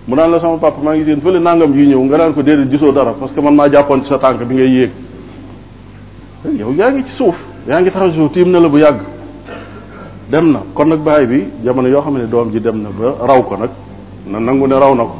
mu 0.06 0.14
naan 0.14 0.31
la 0.31 0.40
sama 0.40 0.56
papa 0.59 0.81
maa 0.82 0.94
ngi 0.94 1.05
seen 1.05 1.20
fële 1.20 1.39
nangam 1.40 1.74
yi 1.77 1.86
ñëw 1.89 2.01
nga 2.05 2.16
naan 2.19 2.35
ko 2.35 2.43
déedéet 2.43 2.70
gisoo 2.70 2.93
dara 2.93 3.12
parce 3.19 3.32
que 3.35 3.40
man 3.40 3.55
maa 3.55 3.69
jàppoon 3.70 4.02
ci 4.02 4.09
sa 4.09 4.19
tànk 4.19 4.43
bi 4.44 4.55
ngay 4.55 4.70
yéeg 4.73 4.90
yow 6.59 6.73
yaa 6.77 6.90
ngi 6.93 7.05
ci 7.05 7.10
suuf 7.16 7.36
yaa 7.69 7.81
ngi 7.81 7.90
taxaw 7.90 8.10
ci 8.10 8.16
suuf 8.16 8.32
tiim 8.32 8.48
na 8.48 8.60
la 8.60 8.69
bu 8.69 8.78
yàgg 8.78 9.01
dem 10.31 10.52
na 10.52 10.62
kon 10.74 10.86
nag 10.89 11.01
baay 11.01 11.27
bi 11.27 11.44
jamono 11.64 11.89
yoo 11.89 12.01
xam 12.02 12.16
ne 12.19 12.27
doom 12.28 12.51
ji 12.51 12.60
dem 12.60 12.81
na 12.82 12.89
ba 12.90 13.14
raw 13.27 13.43
ko 13.43 13.56
nag 13.56 13.70
na 14.28 14.39
nangu 14.39 14.66
ne 14.66 14.74
raw 14.78 14.94
na 14.94 15.02
ko 15.02 15.16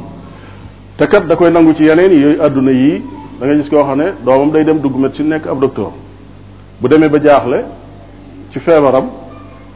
te 0.97 1.05
kat 1.07 1.25
da 1.27 1.35
koy 1.35 1.51
nangu 1.51 1.73
ci 1.75 1.83
yeneen 1.83 2.11
yooyu 2.19 2.41
adduna 2.41 2.71
yi 2.71 3.01
da 3.39 3.45
nga 3.45 3.55
gis 3.57 3.69
koo 3.69 3.83
xam 3.83 3.97
ne 3.97 4.13
doomam 4.25 4.51
day 4.51 4.63
dem 4.63 4.79
dugg 4.79 4.95
met 4.97 5.19
nekk 5.19 5.47
ab 5.47 5.59
docteur 5.59 5.91
bu 6.81 6.89
demee 6.91 7.11
ba 7.13 7.19
jaaxle 7.25 7.59
ci 8.51 8.59
feebaram 8.65 9.05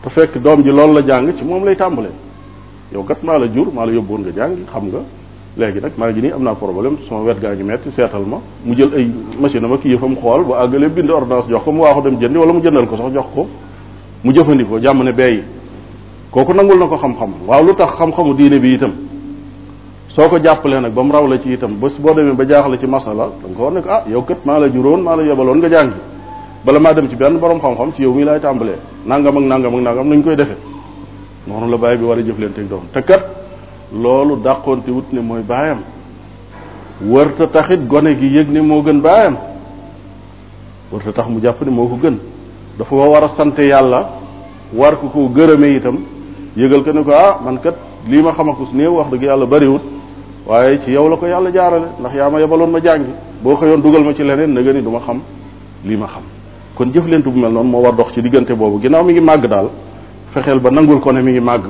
te 0.04 0.10
fekk 0.16 0.34
doom 0.46 0.60
ji 0.66 0.72
loolu 0.78 0.94
la 0.98 1.02
jàng 1.10 1.28
ci 1.38 1.44
moom 1.46 1.64
lay 1.66 1.76
tàmbale 1.76 2.10
yow 2.94 3.04
kat 3.10 3.20
maa 3.28 3.38
la 3.40 3.48
jur 3.54 3.68
maa 3.76 3.86
la 3.86 3.92
yóbboon 3.96 4.20
nga 4.24 4.32
jàngi 4.38 4.64
xam 4.72 4.84
nga 4.90 5.02
léegi 5.60 5.80
nag 5.84 5.92
maa 6.00 6.10
ngi 6.12 6.22
nii 6.22 6.32
am 6.38 6.44
naa 6.48 6.56
problème 6.64 6.96
sama 7.08 7.20
wet 7.28 7.40
gaa 7.44 7.54
ngi 7.56 7.64
metti 7.70 7.90
seetal 7.96 8.26
ma 8.32 8.38
mu 8.66 8.74
jël 8.78 8.92
ay 8.98 9.06
machine 9.42 9.66
am 9.66 9.74
ak 9.74 9.84
yëfam 9.86 10.14
xool 10.22 10.42
bu 10.48 10.54
àggalee 10.64 10.90
bind 10.96 11.10
ordonnance 11.10 11.50
jox 11.52 11.64
ko 11.66 11.72
mu 11.72 11.82
waaxu 11.84 12.02
dem 12.06 12.16
jëndi 12.22 12.38
wala 12.42 12.54
mu 12.56 12.62
jëndal 12.64 12.88
ko 12.90 12.96
sax 13.00 13.10
jox 13.16 13.28
ko 13.36 13.42
mu 14.24 14.32
jëfandikoo 14.36 14.80
jàmm 14.84 15.02
ne 15.10 15.14
kooku 16.32 16.52
nangul 16.54 16.78
na 16.80 16.86
ko 16.92 16.98
xam 17.04 17.14
waaw 17.48 17.62
lu 17.68 17.74
tax 17.80 17.92
xam-xamu 18.00 18.34
diine 18.38 18.60
bi 18.64 18.70
itam 18.76 18.92
soo 20.16 20.28
ko 20.32 20.38
jàppalee 20.44 20.80
nag 20.82 20.94
ba 20.98 21.02
raw 21.16 21.26
la 21.32 21.36
ci 21.44 21.50
itam 21.54 21.72
bés 21.82 21.96
boo 22.02 22.14
demee 22.16 22.34
ba 22.40 22.44
jaaxle 22.50 22.76
ci 22.82 22.88
masala 22.88 23.26
da 23.42 23.48
nga 23.48 23.56
ko 23.58 23.62
war 23.66 23.72
ne 23.74 23.82
ko 23.86 23.90
ah, 23.96 24.24
kat 24.28 24.42
maa 24.48 24.60
la 24.62 24.68
juróon 24.74 25.02
maa 25.08 25.16
la 25.18 25.24
yebaloon 25.24 25.58
nga 25.60 25.68
jàngi 25.70 26.00
bala 26.66 26.80
maa 26.80 26.94
dem 26.94 27.10
ci 27.10 27.16
benn 27.16 27.38
borom 27.40 27.60
xam-xam 27.60 27.92
ci 27.96 28.04
yow 28.04 28.14
mii 28.14 28.24
lay 28.26 28.40
tàmbalee 28.40 28.78
nangam 29.06 29.38
ak 29.38 29.44
nangam 29.44 29.76
ak 29.76 29.82
nangam 29.82 30.10
nañ 30.10 30.24
koy 30.24 30.36
defee 30.36 30.56
noonu 31.48 31.72
la 31.72 31.78
bàyyi 31.78 31.98
bi 32.00 32.06
war 32.06 32.18
a 32.18 32.22
jëflanteeg 32.22 32.68
doom 32.70 32.82
te 32.94 33.02
kat 33.02 33.22
loolu 33.94 34.36
dàqoonte 34.38 34.90
wut 34.92 35.06
ne 35.14 35.22
mooy 35.22 35.42
baayam 35.44 35.80
wërta 37.04 37.48
taxit 37.48 37.88
gone 37.88 38.16
gi 38.20 38.28
yëg 38.38 38.50
ne 38.50 38.62
moo 38.62 38.82
gën 38.84 39.00
baayam 39.02 39.38
wërta 40.92 41.12
tax 41.14 41.28
mu 41.30 41.40
jàpp 41.42 41.62
ni 41.66 41.72
moo 41.72 41.88
ko 41.88 41.98
gën 42.02 42.18
dafa 42.80 42.96
war 42.96 43.24
a 43.24 43.30
sant 43.38 43.58
yàlla 43.58 44.02
war 44.74 44.96
ko 45.00 45.08
ko 45.10 45.30
gërëme 45.30 45.68
itam 45.78 45.98
yëgal 46.56 46.84
ko 46.84 46.92
ne 46.92 47.04
ko 47.04 47.12
ah 47.14 47.40
man 47.44 47.60
kat 47.60 47.76
lii 48.08 48.22
ma 48.22 48.34
xam 48.34 48.50
akus 48.50 48.74
néew 48.74 48.94
wax 48.96 49.10
dëgg 49.12 49.24
yàlla 49.24 49.46
bariwut 49.46 49.82
waaye 50.48 50.80
ci 50.84 50.92
yow 50.92 51.08
la 51.08 51.18
ko 51.18 51.28
yàlla 51.28 51.52
jaarale 51.52 51.88
ndax 52.00 52.14
yaa 52.16 52.30
ma 52.30 52.40
yebaloon 52.40 52.72
ma 52.72 52.80
jàngi 52.82 53.12
boo 53.44 53.56
xëyoon 53.58 53.82
dugal 53.82 54.04
ma 54.04 54.14
ci 54.14 54.24
leneen 54.24 54.54
na 54.54 54.62
nga 54.62 54.74
du 54.74 54.82
xam 55.06 55.22
lii 55.86 55.98
ma 55.98 56.08
xam 56.08 56.24
kon 56.78 56.92
jëflent 56.94 57.24
bu 57.24 57.32
mel 57.32 57.52
noonu 57.52 57.70
moo 57.70 57.82
war 57.82 57.96
dox 57.96 58.14
ci 58.14 58.22
diggante 58.22 58.52
boobu 58.54 58.80
ginnaaw 58.80 59.04
mi 59.04 59.14
ngi 59.14 59.20
màgg 59.22 59.48
daal 59.50 59.70
fexeel 60.34 60.60
ba 60.60 60.70
nangul 60.70 61.00
ko 61.00 61.12
ne 61.12 61.22
mi 61.24 61.32
ngi 61.32 61.40
màgg 61.40 61.64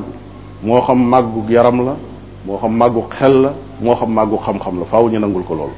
moo 0.64 0.82
xam 0.82 1.00
màggu 1.10 1.46
yaram 1.50 1.78
la 1.86 1.96
moo 2.46 2.58
xam 2.58 2.76
màggu 2.78 3.04
xel 3.20 3.42
la 3.42 3.54
moo 3.82 3.96
xam 3.96 4.14
màggu 4.14 4.38
xam-xam 4.46 4.80
la 4.80 4.86
faaw 4.86 5.08
ñu 5.10 5.18
nangul 5.20 5.44
ko 5.44 5.56
loolu 5.56 5.74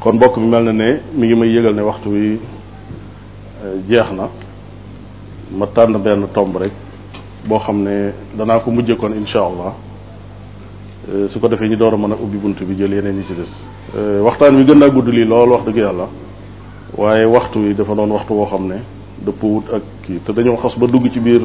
kon 0.00 0.14
bokk 0.18 0.38
mi 0.38 0.46
mel 0.46 0.64
na 0.64 0.72
ne 0.72 1.00
mi 1.14 1.26
ngi 1.26 1.34
may 1.34 1.48
yëgal 1.50 1.74
ne 1.74 1.82
waxtu 1.82 2.08
wi 2.08 2.26
eh, 2.26 2.40
jeex 3.88 4.10
na 4.16 4.28
ma 5.58 5.66
tànn 5.66 5.98
benn 5.98 6.28
tomb 6.32 6.56
rek 6.56 6.72
boo 7.46 7.58
xam 7.58 7.82
ne 7.82 8.12
danaa 8.38 8.60
ko 8.60 8.70
mujjee 8.70 8.96
kon 8.96 9.12
insha 9.12 9.38
allah 9.38 9.74
eh, 11.12 11.28
su 11.30 11.38
ko 11.38 11.46
defee 11.48 11.68
ñu 11.68 11.76
door 11.76 11.92
a 11.92 11.96
mën 11.98 12.12
a 12.12 12.16
ubbi 12.22 12.38
bunt 12.38 12.56
bi 12.64 12.74
jël 12.78 12.94
yeneen 12.94 13.18
yi 13.18 13.24
ci 13.26 13.34
des 13.34 13.98
eh, 13.98 14.20
waxtaan 14.22 14.56
wi 14.56 14.64
gën 14.64 14.78
naa 14.78 14.88
gudd 14.88 15.08
lii 15.08 15.26
lool 15.26 15.50
wax 15.50 15.64
dëgg 15.66 15.76
yàlla 15.76 16.08
waaye 16.98 17.24
waxtu 17.24 17.58
wi 17.60 17.74
dafa 17.74 17.94
doon 17.94 18.10
waxtu 18.12 18.32
woo 18.34 18.46
xam 18.46 18.66
ne 18.68 18.76
dëpp 19.24 19.42
wut 19.42 19.64
ak 19.74 19.82
kii 20.06 20.18
te 20.26 20.32
dañoo 20.32 20.56
xas 20.56 20.78
ba 20.78 20.86
dugg 20.86 21.08
ci 21.12 21.20
biir 21.20 21.42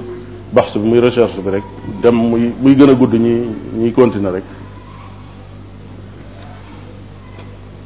baxs 0.53 0.73
bi 0.77 0.88
muy 0.88 0.99
recherche 0.99 1.39
bi 1.41 1.49
rek 1.49 1.63
dem 2.01 2.15
muy 2.15 2.51
muy 2.61 2.76
gën 2.76 2.89
a 2.89 2.93
gudd 2.95 3.13
ñi 3.13 3.47
ñuy 3.77 3.91
continuer 3.91 4.34
rek 4.34 4.43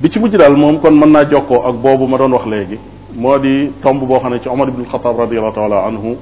bi 0.01 0.09
ci 0.09 0.19
mujj 0.19 0.35
daal 0.37 0.55
moom 0.55 0.79
kon 0.79 0.91
mën 0.97 1.11
naa 1.11 1.25
jokkoo 1.29 1.67
ak 1.67 1.75
boobu 1.75 2.07
ma 2.07 2.17
doon 2.17 2.31
wax 2.33 2.45
léegi 2.45 2.77
moo 3.15 3.37
di 3.39 3.71
tomb 3.81 4.03
boo 4.07 4.19
xam 4.19 4.33
ne 4.33 4.39
ci 4.41 4.47
Omar 4.49 4.67
ibn 4.69 4.85
Khattab 4.89 5.17
radiallahu 5.17 5.53
taala 5.55 5.83
anhu 5.85 6.15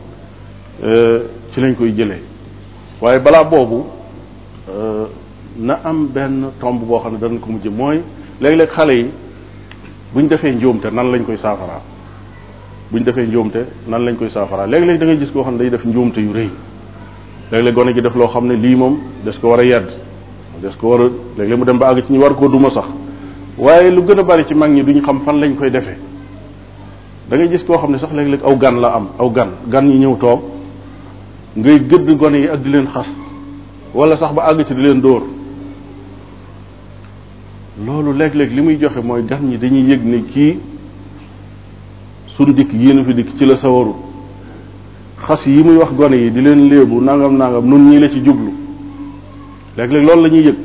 e, 0.83 1.21
ci 1.53 1.59
lañ 1.59 1.75
koy 1.75 1.91
jëlee 1.91 2.21
waaye 3.01 3.19
balaa 3.19 3.43
boobu 3.43 3.83
e, 4.67 5.59
na 5.59 5.79
am 5.83 6.07
benn 6.07 6.47
tomb 6.59 6.79
boo 6.87 6.99
xam 6.99 7.13
ne 7.13 7.17
danañ 7.19 7.39
ko 7.39 7.51
mujj 7.51 7.67
mooy 7.67 8.01
léegi 8.39 8.55
léeg 8.55 8.69
xale 8.69 8.91
yi 8.93 9.09
bu 10.13 10.19
ñu 10.21 10.27
defee 10.29 10.53
njuumte 10.53 10.85
nan 10.91 11.11
lañ 11.11 11.23
koy 11.25 11.37
saafaraa 11.37 11.81
buñ 12.91 13.03
defee 13.03 13.25
njuumte 13.27 13.59
nan 13.87 14.05
lañ 14.05 14.15
koy 14.15 14.29
saafaraa 14.29 14.65
léeg-léeg 14.67 14.97
dangay 14.99 15.17
gis 15.17 15.31
koo 15.31 15.41
xam 15.43 15.53
ne 15.57 15.59
day 15.59 15.69
def 15.71 15.85
njuumte 15.85 16.17
yu 16.21 16.31
rëy 16.33 16.49
léeg-léeg 17.51 17.73
gone 17.73 17.93
gi 17.93 18.01
def 18.01 18.15
loo 18.15 18.27
xam 18.27 18.47
ne 18.47 18.55
lii 18.55 18.75
moom 18.75 18.97
das 19.25 19.37
ko 19.39 19.49
war 19.49 19.59
a 19.59 19.65
yedd 19.65 19.89
das 20.61 20.75
ko 20.77 20.87
war 20.89 21.01
a 21.01 21.03
léeg-léeg 21.37 21.57
mu 21.57 21.65
dem 21.65 21.77
ba 21.77 21.87
àgg 21.91 22.05
ci 22.05 22.13
ñu 22.13 22.19
war 22.19 22.35
koo 22.35 22.47
duma 22.47 22.69
sax 22.71 22.85
waaye 23.57 23.91
lu 23.91 24.01
gën 24.03 24.19
a 24.19 24.23
bari 24.23 24.45
ci 24.47 24.53
mag 24.53 24.71
ñi 24.71 24.83
duñ 24.83 25.01
xam 25.03 25.19
fan 25.25 25.39
lañ 25.41 25.55
koy 25.57 25.69
defee 25.69 25.97
da 27.29 27.35
ngay 27.37 27.49
gis 27.49 27.63
koo 27.65 27.73
xam 27.77 27.91
ne 27.91 27.99
sax 27.99 28.11
léegi 28.13 28.29
léeg 28.31 28.43
aw 28.45 28.55
gan 28.57 28.79
la 28.79 28.87
am 28.93 29.07
aw 29.19 29.29
gan 29.31 29.49
gan 29.67 29.89
yi 29.91 29.97
ñëw 30.05 30.17
toog 30.17 30.41
ngay 31.57 31.79
gëdd 31.85 32.17
gone 32.17 32.35
yi 32.37 32.47
ak 32.47 32.61
di 32.61 32.69
leen 32.69 32.87
xas 32.93 33.07
wala 33.93 34.15
sax 34.17 34.31
ba 34.33 34.43
àgg 34.51 34.65
ci 34.67 34.73
di 34.73 34.81
leen 34.83 35.01
dóor 35.01 35.35
loolu 37.85 38.13
léeg-léeg 38.13 38.51
li 38.53 38.61
muy 38.61 38.77
joxe 38.79 39.01
mooy 39.03 39.23
gan 39.25 39.41
ñi 39.41 39.57
dañuy 39.57 39.89
yëg 39.91 40.03
ne 40.03 40.21
kii 40.33 40.59
suñ 42.35 42.51
dikk 42.53 42.73
yéena 42.73 43.03
fi 43.03 43.13
dikk 43.13 43.37
ci 43.37 43.45
la 43.45 43.57
sawaru 43.57 43.91
xas 45.27 45.45
yi 45.45 45.63
muy 45.63 45.75
wax 45.77 45.91
gone 45.95 46.13
yi 46.15 46.31
di 46.31 46.41
leen 46.41 46.67
léebu 46.69 46.99
nangam 47.01 47.37
nangam 47.37 47.65
nun 47.67 47.87
ñii 47.89 47.99
la 47.99 48.09
ci 48.09 48.21
jublu 48.25 48.51
léeg-léeg 49.77 50.05
loolu 50.07 50.21
lañuy 50.23 50.39
ñuy 50.41 50.47
yëg 50.47 50.55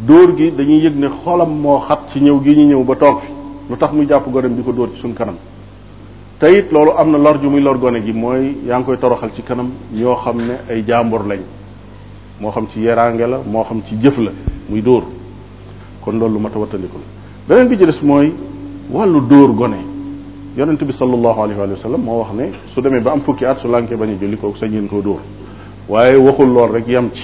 dóor 0.00 0.34
gi 0.36 0.50
dañuy 0.54 0.80
yëg 0.84 0.96
ne 0.96 1.08
xolam 1.22 1.60
moo 1.60 1.80
xat 1.80 1.98
ci 2.12 2.20
ñëw 2.22 2.40
gi 2.44 2.54
ñu 2.56 2.66
ñëw 2.68 2.84
ba 2.84 2.96
toog 2.96 3.20
fi 3.20 3.32
lu 3.68 3.76
tax 3.76 3.92
muy 3.92 4.06
jàpp 4.08 4.26
gonem 4.30 4.54
di 4.54 4.62
ko 4.62 4.72
dóor 4.72 4.90
ci 4.94 5.00
suñ 5.02 5.12
kanam 5.12 5.36
te 6.38 6.46
loolu 6.72 6.92
am 6.96 7.10
na 7.10 7.18
lor 7.18 7.38
ju 7.42 7.50
muy 7.50 7.60
lor 7.60 7.78
gone 7.78 8.02
gi 8.02 8.12
mooy 8.14 8.56
yaa 8.66 8.78
ngi 8.78 8.84
koy 8.86 8.96
toroxal 8.98 9.32
ci 9.34 9.42
kanam 9.42 9.70
ñoo 9.92 10.14
xam 10.16 10.38
ne 10.40 10.54
ay 10.70 10.82
jaambur 10.86 11.26
lañ 11.28 11.40
moo 12.40 12.50
xam 12.52 12.68
ci 12.72 12.80
yaraange 12.80 13.26
la 13.26 13.40
moo 13.46 13.64
xam 13.64 13.82
ci 13.86 13.96
jëf 14.00 14.16
la 14.16 14.30
muy 14.70 14.80
dóor 14.80 15.18
kon 16.02 16.12
loolu 16.18 16.34
lu 16.34 16.38
mat 16.40 16.50
a 16.54 16.58
wattandiku 16.58 16.98
la 17.48 17.54
beneen 17.54 17.68
bi 17.68 17.76
ci 17.78 17.84
des 17.86 18.00
mooy 18.06 18.32
wàllu 18.90 19.20
dóor 19.28 19.52
gone 19.54 19.76
yonente 20.56 20.84
bi 20.84 20.92
sallallahu 20.92 21.40
alayhi 21.42 21.60
wa 21.60 21.76
sallam 21.82 22.00
moo 22.02 22.18
wax 22.18 22.32
ne 22.34 22.50
su 22.74 22.80
demee 22.80 23.00
ba 23.00 23.12
am 23.12 23.20
fukki 23.20 23.44
at 23.44 23.58
su 23.60 23.68
lànkee 23.68 23.96
ba 23.96 24.04
a 24.04 24.08
julli 24.08 24.36
kooku 24.36 24.58
sa 24.58 24.66
ngeen 24.66 24.88
koo 24.88 25.00
dóor 25.02 25.20
waaye 25.88 26.16
waxul 26.16 26.52
lool 26.52 26.70
rek 26.72 26.86
yam 26.88 27.10
ci 27.12 27.22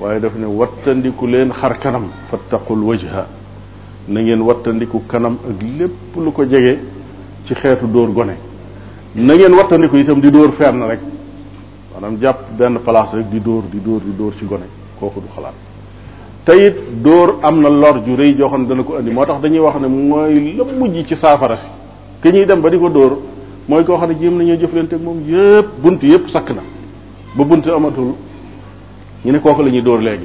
waaye 0.00 0.20
daf 0.20 0.34
ne 0.38 0.46
wattandiku 0.46 1.26
leen 1.26 1.50
xar 1.52 1.78
kanam 1.78 2.06
fattaqul 2.30 2.80
wajha 2.82 3.26
na 4.08 4.20
ngeen 4.20 4.40
wattandiku 4.42 5.02
kanam 5.08 5.38
ak 5.48 5.62
lépp 5.78 6.16
lu 6.16 6.30
ko 6.32 6.44
jege 6.44 6.78
ci 7.46 7.54
xeetu 7.54 7.86
dóor 7.86 8.12
gone 8.12 8.36
na 9.16 9.34
ngeen 9.34 9.52
wattandiku 9.54 9.96
itam 9.96 10.20
di 10.20 10.30
dóor 10.30 10.52
fenn 10.52 10.82
rek 10.86 11.00
maanaam 11.92 12.18
jàpp 12.20 12.56
benn 12.56 12.78
place 12.84 13.14
rek 13.14 13.28
di 13.30 13.40
dóor 13.40 13.62
di 13.70 13.80
dóor 13.80 14.00
di 14.02 14.14
dóor 14.16 14.34
ci 14.38 14.44
gone 14.46 14.66
kooku 14.98 15.20
du 15.20 15.26
xalaat 15.34 15.73
tayit 16.44 17.02
door 17.02 17.40
am 17.42 17.60
na 17.60 17.70
lor 17.70 18.04
ju 18.06 18.16
rëy 18.16 18.36
joo 18.36 18.48
xam 18.48 18.62
ne 18.62 18.68
dana 18.68 18.82
ko 18.84 18.94
andi 18.98 19.10
moo 19.10 19.24
tax 19.24 19.40
dañuy 19.42 19.60
wax 19.60 19.76
ne 19.80 19.88
mooy 19.88 20.54
la 20.56 20.64
mujj 20.64 21.06
ci 21.08 21.16
saafara 21.16 21.56
si 21.56 21.68
ki 22.22 22.32
ñuy 22.32 22.44
dem 22.46 22.60
ba 22.60 22.68
di 22.68 22.78
ko 22.78 22.88
dóor 22.90 23.18
mooy 23.66 23.84
koo 23.84 23.96
xam 23.96 24.10
ne 24.10 24.16
jéem 24.20 24.36
nañoo 24.36 24.56
jëflante 24.56 24.94
moom 25.02 25.20
yépp 25.26 25.66
bunt 25.82 25.98
yépp 26.02 26.28
sakk 26.30 26.50
na 26.50 26.62
ba 27.36 27.44
bunt 27.44 27.66
amatul 27.66 28.14
ñu 29.24 29.32
ne 29.32 29.38
kooku 29.40 29.62
la 29.62 29.70
ñuy 29.70 29.82
dóor 29.82 30.00
léegi 30.02 30.24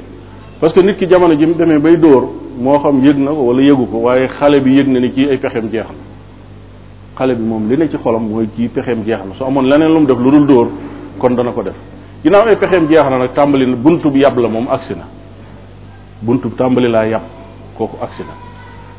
parce 0.60 0.74
que 0.74 0.80
nit 0.84 0.96
ki 0.98 1.06
jamono 1.08 1.34
ji 1.38 1.46
mu 1.46 1.54
demee 1.54 1.78
bay 1.78 1.96
dóor 1.98 2.28
moo 2.58 2.78
xam 2.80 3.02
yëg 3.02 3.16
na 3.16 3.30
ko 3.30 3.40
wala 3.42 3.62
yëgu 3.62 3.86
ko 3.90 3.98
waaye 3.98 4.28
xale 4.28 4.60
bi 4.60 4.76
yëg 4.76 4.88
na 4.88 5.00
ni 5.00 5.10
kii 5.12 5.26
ay 5.30 5.38
pexeem 5.38 5.70
jeex 5.70 5.86
na 5.86 7.16
xale 7.16 7.34
bi 7.34 7.42
moom 7.42 7.66
li 7.66 7.78
ne 7.78 7.88
ci 7.88 7.96
xolam 7.96 8.28
mooy 8.28 8.46
kii 8.54 8.68
pexeem 8.68 9.04
jeex 9.04 9.20
na 9.26 9.34
su 9.38 9.42
amoon 9.44 9.64
leneen 9.64 9.88
lu 9.90 10.00
mu 10.00 10.06
def 10.06 10.18
lu 10.18 10.30
dul 10.30 10.46
dóor 10.46 10.68
kon 11.18 11.30
dana 11.34 11.50
ko 11.52 11.62
def 11.62 11.74
ginnaaw 12.22 12.46
ay 12.46 12.56
pexeem 12.56 12.86
jeex 12.90 13.04
na 13.08 13.16
nag 13.18 13.32
tàmbali 13.32 13.64
buntu 13.74 14.10
bi 14.10 14.20
yàbb 14.20 14.38
la 14.38 14.48
moom 14.48 14.66
agsi 14.68 14.92
na 14.94 15.18
buntu 16.22 16.50
tàmbali 16.50 16.88
laa 16.88 17.04
yàpp 17.06 17.22
kooku 17.78 17.96
accident 18.02 18.36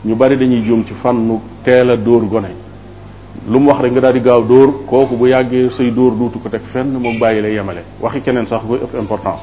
ñu 0.06 0.16
bari 0.16 0.38
dañuy 0.38 0.62
juum 0.66 0.84
ci 0.86 0.94
fànnu 1.04 1.40
teel 1.64 1.90
a 1.92 1.96
dóor 1.98 2.26
gone 2.28 2.50
lu 3.48 3.60
mu 3.60 3.68
wax 3.70 3.82
rek 3.82 3.92
nga 3.92 4.00
daal 4.02 4.14
di 4.14 4.20
gaaw 4.22 4.44
dóor 4.48 4.86
kooku 4.88 5.16
bu 5.16 5.28
yàggee 5.28 5.70
say 5.78 5.92
dóor 5.94 6.14
duutu 6.14 6.40
ko 6.40 6.50
teg 6.50 6.62
fenn 6.74 6.92
moom 6.94 7.20
bàyyi 7.20 7.42
la 7.42 7.48
yemale 7.50 7.82
waxi 8.02 8.22
keneen 8.22 8.48
sax 8.48 8.62
koy 8.68 8.78
ëpp 8.80 8.96
importance 9.00 9.42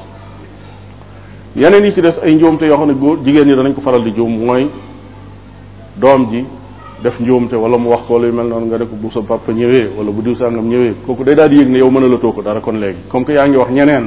yeneen 1.55 1.85
yi 1.85 1.93
ci 1.93 2.01
des 2.01 2.19
ay 2.21 2.35
njuumte 2.35 2.63
yoo 2.65 2.75
xam 2.77 2.87
ne 2.87 2.93
góor 2.93 3.17
jigéen 3.25 3.47
ñi 3.47 3.55
danañ 3.55 3.73
ko 3.73 3.81
faral 3.81 4.03
di 4.03 4.11
juum 4.13 4.33
mooy 4.45 4.67
doom 5.95 6.29
ji 6.31 6.45
def 7.01 7.17
njuumte 7.19 7.53
wala 7.55 7.77
mu 7.77 7.89
wax 7.89 8.01
ko 8.07 8.17
luy 8.19 8.31
mel 8.31 8.47
noonu 8.47 8.65
nga 8.65 8.77
ne 8.77 8.85
ko 8.87 8.95
bu 9.01 9.09
sa 9.11 9.21
papa 9.21 9.51
ñëwee 9.53 9.91
wala 9.97 10.11
bu 10.11 10.21
diw 10.21 10.35
sàngam 10.35 10.67
ñëwee 10.67 10.95
kooku 11.07 11.23
day 11.23 11.35
daal 11.35 11.49
di 11.49 11.55
yëg 11.55 11.69
ne 11.69 11.77
yow 11.79 11.89
mën 11.89 12.05
la 12.11 12.17
ko 12.17 12.41
dara 12.43 12.59
kon 12.59 12.73
léegi 12.75 13.07
comme 13.09 13.23
que 13.23 13.31
yaa 13.31 13.47
wax 13.57 13.69
ñeneen 13.71 14.05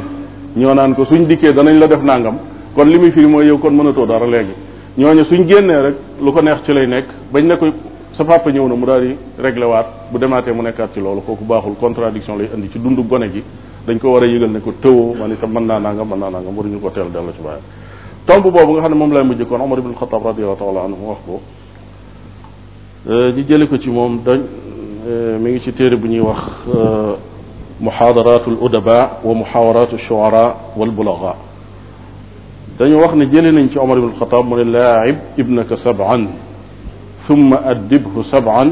ñoo 0.56 0.74
naan 0.74 0.94
ko 0.94 1.06
suñ 1.06 1.26
dikkee 1.26 1.52
danañ 1.54 1.78
la 1.78 1.86
def 1.86 2.02
nangam 2.02 2.51
kon 2.74 2.84
li 2.88 2.98
muy 2.98 3.12
firi 3.12 3.26
mooy 3.26 3.46
yow 3.46 3.58
kon 3.58 3.70
mënatoo 3.74 4.06
dara 4.06 4.26
léegi 4.26 4.52
ñooñu 4.98 5.24
suñ 5.24 5.46
génnee 5.48 5.82
rek 5.82 5.94
lu 6.22 6.32
ko 6.32 6.40
neex 6.42 6.62
ci 6.66 6.72
lay 6.72 6.86
nekk 6.86 7.06
bañ 7.32 7.44
ne 7.46 7.56
ko 7.56 7.66
sa 8.16 8.24
papa 8.24 8.50
ñëw 8.50 8.66
na 8.68 8.74
mu 8.74 8.86
daal 8.86 9.02
di 9.02 9.16
réglé 9.38 9.64
waat 9.64 9.86
bu 10.10 10.18
demaatee 10.18 10.52
mu 10.52 10.62
nekkaat 10.62 10.90
ci 10.94 11.00
loolu 11.00 11.20
kooku 11.22 11.44
baaxul 11.44 11.74
contradiction 11.80 12.36
lay 12.36 12.48
indi 12.54 12.70
ci 12.72 12.78
dund 12.78 12.98
gone 13.08 13.28
gi 13.30 13.42
dañ 13.86 13.98
ko 13.98 14.10
war 14.12 14.22
a 14.22 14.26
yëgal 14.26 14.50
ne 14.50 14.60
ko 14.60 14.72
tëwoo 14.80 15.14
man 15.18 15.32
itam 15.32 15.50
mën 15.52 15.66
naa 15.66 15.78
nangam 15.80 16.08
mën 16.08 16.18
naa 16.18 16.30
nangam 16.30 16.56
waruñu 16.56 16.80
ko 16.80 16.90
teel 16.90 17.10
dellu 17.12 17.32
ci 17.36 17.42
baayam 17.42 17.62
tomb 18.26 18.42
boobu 18.42 18.72
nga 18.72 18.80
xam 18.82 18.92
ne 18.92 18.98
moom 18.98 19.12
lay 19.12 19.24
mujj 19.24 19.42
kon 19.48 19.60
omar 19.60 19.78
ibn 19.78 19.94
xataab 19.94 20.22
radiallahu 20.24 20.58
taala 20.58 20.84
anhu 20.84 21.08
wax 21.08 21.18
ko 21.26 21.40
ñu 23.36 23.42
jële 23.48 23.66
ko 23.68 23.78
ci 23.78 23.90
moom 23.90 24.20
dañ 24.24 24.40
mi 25.40 25.50
ngi 25.50 25.60
ci 25.60 25.72
téere 25.74 25.96
bu 25.96 26.06
ñuy 26.08 26.20
wax 26.20 26.42
muhadaratul 27.80 28.56
udaba 28.62 29.18
wa 29.24 29.34
muhawaratu 29.34 29.98
shuara 29.98 30.54
wal 30.76 30.90
bulaga 30.90 31.34
dañu 32.82 32.98
wax 32.98 33.14
ne 33.14 33.26
jëlee 33.30 33.52
nañ 33.52 33.70
ci 33.70 33.78
Omar 33.78 33.98
ibn 33.98 34.12
Xataab 34.18 34.44
mu 34.46 34.56
ne 34.58 34.64
laa'ib 34.64 35.16
ibnaka 35.40 35.76
sab'an 35.76 36.22
thumma 37.28 37.56
addibhu 37.70 38.20
sab'an 38.34 38.68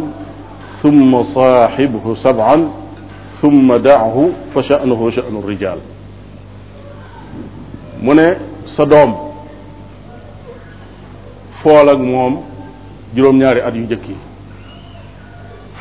thumma 0.82 1.20
saaxibhu 1.34 2.10
sab'an 2.24 2.60
thumma 3.40 3.78
da'hu 3.78 4.24
fa 4.52 4.60
sha'nuhu 4.68 5.04
sha'nu 5.14 5.38
rijaal 5.48 5.78
mu 8.02 8.12
ne 8.18 8.26
sa 8.74 8.82
doom 8.90 9.10
fool 11.62 11.86
ak 11.94 11.98
moom 12.00 12.32
juróom-ñaari 13.14 13.60
at 13.62 13.74
yu 13.76 13.82
njëkk 13.86 14.06
yi 14.10 14.16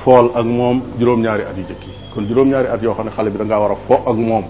fool 0.04 0.28
ak 0.40 0.46
moom 0.46 0.78
juróom-ñaari 1.00 1.44
at 1.50 1.58
yu 1.58 1.64
njëkk 1.66 1.82
yi 1.88 1.94
kon 2.14 2.24
juróom-ñaari 2.30 2.68
at 2.74 2.78
yoo 2.84 2.94
xam 2.94 3.06
ne 3.10 3.10
xale 3.12 3.30
bi 3.32 3.38
da 3.40 3.46
ngaa 3.46 3.60
war 3.60 3.72
a 3.72 3.76
fo 3.88 3.96
ak 4.12 4.16
moom 4.18 4.44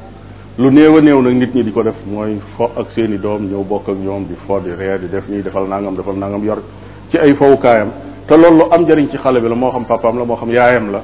lu 0.61 0.69
néew 0.71 0.95
a 0.95 0.99
néew 1.01 1.21
nag 1.21 1.35
nit 1.35 1.53
ñi 1.53 1.63
di 1.63 1.71
ko 1.71 1.81
def 1.83 1.95
mooy 2.05 2.37
fo 2.57 2.69
ak 2.75 2.91
seen 2.91 3.15
doom 3.21 3.45
ñëw 3.47 3.63
bokk 3.63 3.89
ak 3.89 3.97
ñoom 3.97 4.25
di 4.27 4.35
fo 4.45 4.59
di 4.59 4.71
ree 4.75 4.99
di 4.99 5.07
def 5.07 5.25
nii 5.27 5.41
defal 5.41 5.65
nangam 5.69 5.95
defal 5.95 6.15
nangam 6.15 6.43
yor 6.43 6.59
ci 7.09 7.17
ay 7.17 7.33
fowukaayam 7.35 7.89
te 8.27 8.35
loolu 8.35 8.57
lu 8.65 8.65
am 8.69 8.81
njariñ 8.83 9.07
ci 9.09 9.15
xale 9.17 9.39
bi 9.39 9.47
la 9.47 9.55
moo 9.55 9.69
xam 9.71 9.85
papaam 9.85 10.17
la 10.17 10.25
moo 10.25 10.35
xam 10.35 10.49
yaayam 10.51 10.91
la 10.91 11.01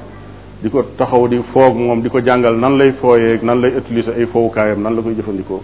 di 0.62 0.70
ko 0.70 0.82
taxaw 0.98 1.28
di 1.30 1.42
foog 1.54 1.74
moom 1.78 2.02
di 2.02 2.10
ko 2.10 2.20
jàngal 2.22 2.58
nan 2.58 2.76
lay 2.78 2.92
fooyee 3.00 3.40
nan 3.44 3.62
lay 3.62 3.76
utiliser 3.78 4.16
ay 4.20 4.26
fowukaayam 4.26 4.82
nan 4.82 4.94
la 4.94 5.02
koy 5.02 5.16
jëfandikoo 5.16 5.62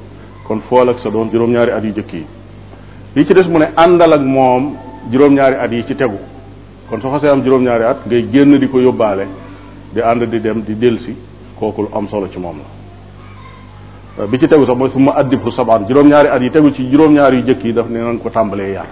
kon 0.48 0.62
fool 0.70 0.88
ak 0.90 1.00
sa 1.00 1.10
doom 1.10 1.30
juróom-ñaari 1.30 1.72
at 1.72 1.84
yu 1.84 1.92
jëkk 1.92 2.14
yi 2.14 2.26
li 3.16 3.26
ci 3.26 3.34
des 3.34 3.48
mu 3.50 3.58
ne 3.60 3.72
àndal 3.76 4.14
ak 4.14 4.22
moom 4.22 4.74
juróom-ñaari 5.12 5.56
at 5.60 5.70
yi 5.72 5.84
ci 5.86 5.96
tegu 5.98 6.16
kon 6.90 7.02
soo 7.02 7.10
xasee 7.12 7.30
am 7.30 7.42
juróom-ñaari 7.44 7.84
at 7.84 8.06
ngay 8.08 8.30
génn 8.32 8.56
di 8.58 8.68
ko 8.70 8.80
yóbbaale 8.80 9.28
di 9.92 10.00
ànd 10.00 10.24
di 10.24 10.40
dem 10.40 10.64
di 10.64 10.78
delsi 10.78 11.14
kooku 11.60 11.82
lu 11.82 11.88
am 11.92 12.08
solo 12.08 12.30
ci 12.30 12.40
moom 12.40 12.56
la 12.58 12.80
Eh, 14.20 14.26
bi 14.28 14.38
ci 14.40 14.48
tegu 14.48 14.66
sax 14.66 14.76
mooy 14.76 14.90
summa 14.92 15.12
addibu 15.16 15.50
sabaan 15.52 15.86
juróom 15.88 16.08
ñaari 16.10 16.28
at 16.28 16.42
yi 16.42 16.50
tegu 16.52 16.72
ci 16.74 16.84
juróom 16.92 17.14
ñaari 17.14 17.38
yu 17.38 17.44
jëkk 17.46 17.64
yi 17.64 17.74
daf 17.74 17.88
ne 17.88 18.00
na 18.02 18.14
ko 18.22 18.30
tàmbalee 18.30 18.72
yar 18.72 18.88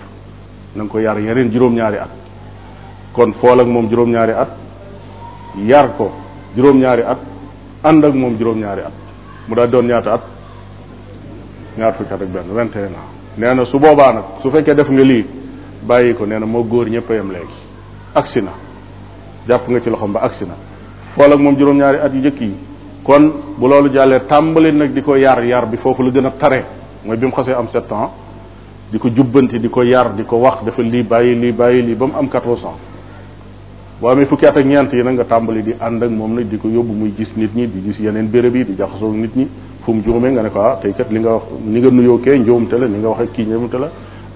na 0.73 0.85
ko 0.85 0.97
yar 0.97 1.17
yeneen 1.19 1.51
juróom 1.51 1.73
ñaari 1.75 1.97
at 1.97 2.07
kon 3.11 3.33
fool 3.33 3.59
ak 3.59 3.67
moom 3.67 3.89
juróom 3.89 4.09
ñaari 4.11 4.31
at 4.31 4.47
yar 5.57 5.97
ko 5.97 6.11
juróom 6.55 6.77
ñaari 6.79 7.01
at 7.03 7.17
ànd 7.83 8.05
ak 8.05 8.13
moom 8.13 8.37
juróom 8.37 8.59
ñaari 8.59 8.81
at 8.81 8.91
mu 9.47 9.55
daal 9.55 9.69
doon 9.69 9.87
ñaata 9.87 10.13
at 10.13 10.21
ñaar 11.77 11.93
fukki 11.95 12.13
at 12.13 12.21
ak 12.21 12.27
benn 12.31 12.45
vingt 12.55 12.75
et 12.77 12.83
un 12.85 12.93
ans 12.93 13.11
nee 13.37 13.53
na 13.53 13.65
su 13.65 13.77
boobaa 13.77 14.13
nag 14.13 14.23
su 14.41 14.49
fekkee 14.51 14.73
def 14.73 14.87
nga 14.89 15.03
lii 15.03 15.25
bàyyi 15.81 16.13
ko 16.15 16.25
nee 16.25 16.39
na 16.39 16.45
moo 16.45 16.63
góor 16.63 16.87
ñëpp 16.87 17.09
yem 17.09 17.31
léegi 17.33 18.41
na 18.41 18.51
jàpp 19.49 19.67
nga 19.67 19.81
ci 19.81 19.89
loxom 19.89 20.13
ba 20.13 20.21
agsi 20.21 20.45
na 20.45 20.55
fool 21.13 21.33
ak 21.33 21.39
moom 21.39 21.57
juróom 21.57 21.75
ñaari 21.77 21.97
at 21.99 22.13
yu 22.13 22.21
jëkk 22.21 22.39
yi 22.39 22.55
kon 23.03 23.31
bu 23.59 23.67
loolu 23.69 23.89
jàllee 23.93 24.19
tàmbali 24.27 24.71
nag 24.73 24.93
di 24.93 25.01
ko 25.01 25.15
yar 25.15 25.43
yar 25.43 25.65
bi 25.67 25.77
foofu 25.77 26.03
la 26.03 26.11
gën 26.11 26.25
a 26.25 26.31
tare 26.31 26.63
mooy 27.05 27.17
bi 27.17 27.25
mu 27.25 27.31
xasee 27.31 27.53
am 27.55 27.67
set 27.71 27.91
ans 27.91 28.09
di 28.91 28.97
ko 28.99 29.09
jubbanti 29.09 29.59
di 29.59 29.69
ko 29.69 29.81
yar 29.83 30.13
di 30.15 30.23
ko 30.23 30.37
wax 30.37 30.63
dafa 30.65 30.81
lii 30.81 31.03
bàyyi 31.03 31.35
lii 31.35 31.51
bàyyi 31.51 31.81
lii 31.85 31.95
ba 31.95 32.05
mu 32.07 32.13
am 32.19 32.27
quatorze 32.29 32.63
ans 32.65 32.77
boo 34.01 34.09
amee 34.09 34.25
fukki 34.25 34.45
at 34.45 34.55
ñeent 34.57 34.91
yi 34.93 35.03
nag 35.03 35.13
nga 35.13 35.23
tàmbali 35.25 35.63
di 35.63 35.73
ànd 35.79 36.03
moom 36.09 36.33
nag 36.35 36.45
di 36.49 36.57
ko 36.57 36.67
yóbbu 36.67 36.93
muy 36.93 37.13
gis 37.17 37.29
nit 37.35 37.55
ñi 37.55 37.67
di 37.71 37.81
gis 37.87 37.99
yeneen 37.99 38.27
béréb 38.29 38.55
yi 38.55 38.65
di 38.65 38.75
jaxasoo 38.75 39.11
nit 39.11 39.35
ñi 39.35 39.47
fu 39.83 39.91
mu 39.93 40.01
juumee 40.01 40.31
nga 40.31 40.41
ne 40.43 40.49
ko 40.49 40.59
ah 40.59 40.77
tey 40.81 40.93
kat 40.93 41.09
li 41.09 41.19
nga 41.19 41.31
wax 41.33 41.43
ni 41.65 41.79
nga 41.79 41.89
nuyoo 41.89 42.19
kee 42.19 42.37
njuumte 42.37 42.73
la 42.77 42.87
ni 42.87 42.97
nga 42.99 43.07
wax 43.09 43.21
ak 43.21 43.31
kii 43.31 43.45
njuumte 43.45 43.77
la 43.77 43.89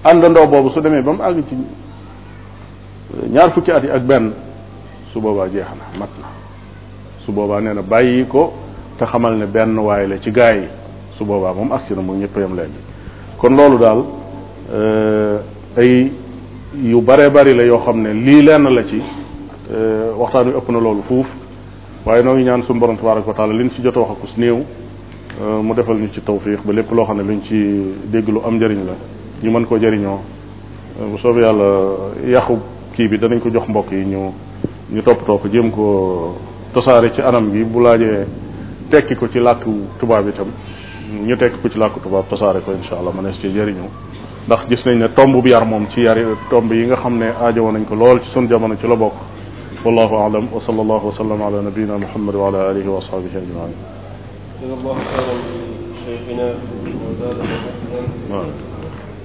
àndandoo 0.04 0.48
boobu 0.48 0.70
su 0.70 0.80
demee 0.80 1.02
ba 1.02 1.12
mu 1.12 1.22
àgg 1.22 1.42
ci 1.48 1.54
ñaar 3.30 3.52
fukki 3.52 3.70
at 3.70 3.82
yi 3.82 3.90
ak 3.90 4.02
benn 4.04 4.32
su 5.12 5.20
boobaa 5.20 5.48
jeex 5.48 5.64
na 5.68 5.98
ma 5.98 6.33
su 7.26 7.32
boobaa 7.32 7.60
nee 7.60 7.74
na 7.74 7.82
bàyyi 7.82 8.24
ko 8.28 8.52
te 8.98 9.04
xamal 9.06 9.32
ne 9.36 9.46
benn 9.46 9.78
waay 9.78 10.06
la 10.08 10.18
ci 10.20 10.30
gaa 10.30 10.50
yi 10.54 10.66
su 11.16 11.24
boobaa 11.24 11.52
moom 11.54 11.72
agsi 11.72 11.94
na 11.94 12.02
moom 12.02 12.20
ñëpp 12.20 12.36
yam 12.38 12.54
léegi 12.56 12.80
kon 13.40 13.50
loolu 13.56 13.78
daal 13.78 14.02
euh, 14.74 15.38
ay 15.76 16.12
yu 16.84 17.00
bare 17.02 17.30
bari 17.30 17.54
la 17.54 17.64
yoo 17.64 17.78
xam 17.84 18.02
ne 18.02 18.12
lii 18.12 18.42
lenn 18.42 18.68
la 18.74 18.84
ci 18.84 19.00
euh, 19.72 20.12
waxtaan 20.18 20.48
wi 20.48 20.52
ëpp 20.56 20.68
na 20.68 20.80
loolu 20.80 21.02
fuuf 21.08 21.26
waaye 22.06 22.22
noo 22.22 22.34
ngi 22.34 22.44
ñaan 22.44 22.62
suñu 22.64 22.78
borom 22.80 22.96
tabaraka 22.96 23.28
wa 23.28 23.34
taala 23.34 23.54
liñ 23.54 23.70
ci 23.70 23.82
jot 23.82 23.96
a 23.96 24.00
wax 24.00 24.10
ak 24.10 24.24
us 24.24 24.36
néew 24.36 24.58
euh, 25.42 25.62
mu 25.62 25.74
defal 25.74 25.96
ñu 25.96 26.08
ci 26.12 26.20
tawfiq 26.20 26.64
ba 26.64 26.72
lépp 26.72 26.90
loo 26.92 27.04
xam 27.04 27.16
ne 27.16 27.22
luñ 27.22 27.40
ci 27.48 27.56
dégg 28.06 28.28
lu 28.28 28.38
am 28.46 28.54
njëriñ 28.56 28.84
la 28.86 28.94
ñu 29.42 29.50
mën 29.50 29.66
koo 29.66 29.78
jariñoo 29.78 30.20
bu 31.10 31.18
soobee 31.18 31.40
yàlla 31.40 31.66
yàqu 32.26 32.58
kii 32.94 33.08
bi 33.08 33.18
danañ 33.18 33.40
ko 33.40 33.50
jox 33.50 33.66
mbokk 33.68 33.92
yi 33.92 34.04
ñu 34.04 34.32
ñu 34.92 35.02
toppatoo 35.02 35.38
ko 35.38 35.48
jéem 35.48 35.70
ko 35.70 36.36
tasaare 36.74 37.12
ci 37.14 37.20
anam 37.20 37.50
gi 37.52 37.62
bu 37.64 37.80
laajee 37.80 38.26
tekki 38.90 39.14
ko 39.16 39.28
ci 39.28 39.38
làkku 39.38 39.70
tubaab 39.98 40.28
itam 40.28 40.50
ñu 41.26 41.36
tekki 41.36 41.60
ko 41.62 41.68
ci 41.68 41.78
làkku 41.78 42.00
tubaab 42.00 42.26
tasaare 42.30 42.60
ko 42.66 42.72
insha 42.74 42.96
allah 42.98 43.12
mënees 43.14 43.38
ci 43.40 43.48
jëriñoo 43.48 43.90
ndax 44.46 44.66
gis 44.68 44.84
nañ 44.84 44.98
ne 44.98 45.08
tomb 45.14 45.40
bi 45.42 45.50
yar 45.50 45.64
moom 45.64 45.86
ci 45.90 46.00
yar 46.00 46.18
tomb 46.50 46.72
yi 46.72 46.84
nga 46.86 46.96
xam 46.96 47.16
ne 47.18 47.30
aajowoo 47.30 47.72
nañ 47.72 47.84
ko 47.86 47.94
lool 47.94 48.20
ci 48.22 48.28
sun 48.32 48.46
jamono 48.48 48.76
ci 48.76 48.86
la 48.88 48.96
bokk 48.96 49.14
wallahu 49.84 50.14
alam 50.16 50.48
wa 50.52 50.60
sallallahu 50.66 51.06
wa 51.06 51.14
sallam 51.16 51.42
ala 51.42 51.62
nabiyina 51.62 51.94
muhammad 51.98 52.34
wa 52.34 52.46
ala 52.48 52.68
alihi 52.70 52.88
wa 52.88 52.98
ashabihi 52.98 53.36
ajmain 53.38 53.74
جزا 54.64 54.74
الله 54.74 54.94
خيرا 54.94 55.34
لشيخنا 55.94 56.46
وزاده 56.86 57.42
حسنا 57.42 58.40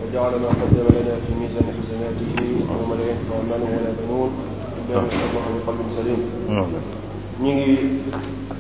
وجعل 0.02 0.34
ما 0.42 0.50
قدم 0.60 0.88
لنا 0.98 1.14
في 1.24 1.32
ميزان 1.40 1.68
حسناته 1.80 2.34
يوم 2.68 2.92
لا 3.00 3.06
ينفع 3.12 3.38
مال 3.50 3.62
ولا 3.74 3.92
بنون 4.00 4.32
الا 4.90 5.00
من 5.00 5.24
الله 5.28 5.44
بقلب 5.56 5.86
سليم. 5.98 6.20
امين. 6.50 6.84
ñu 7.42 7.52
ngi 7.54 8.00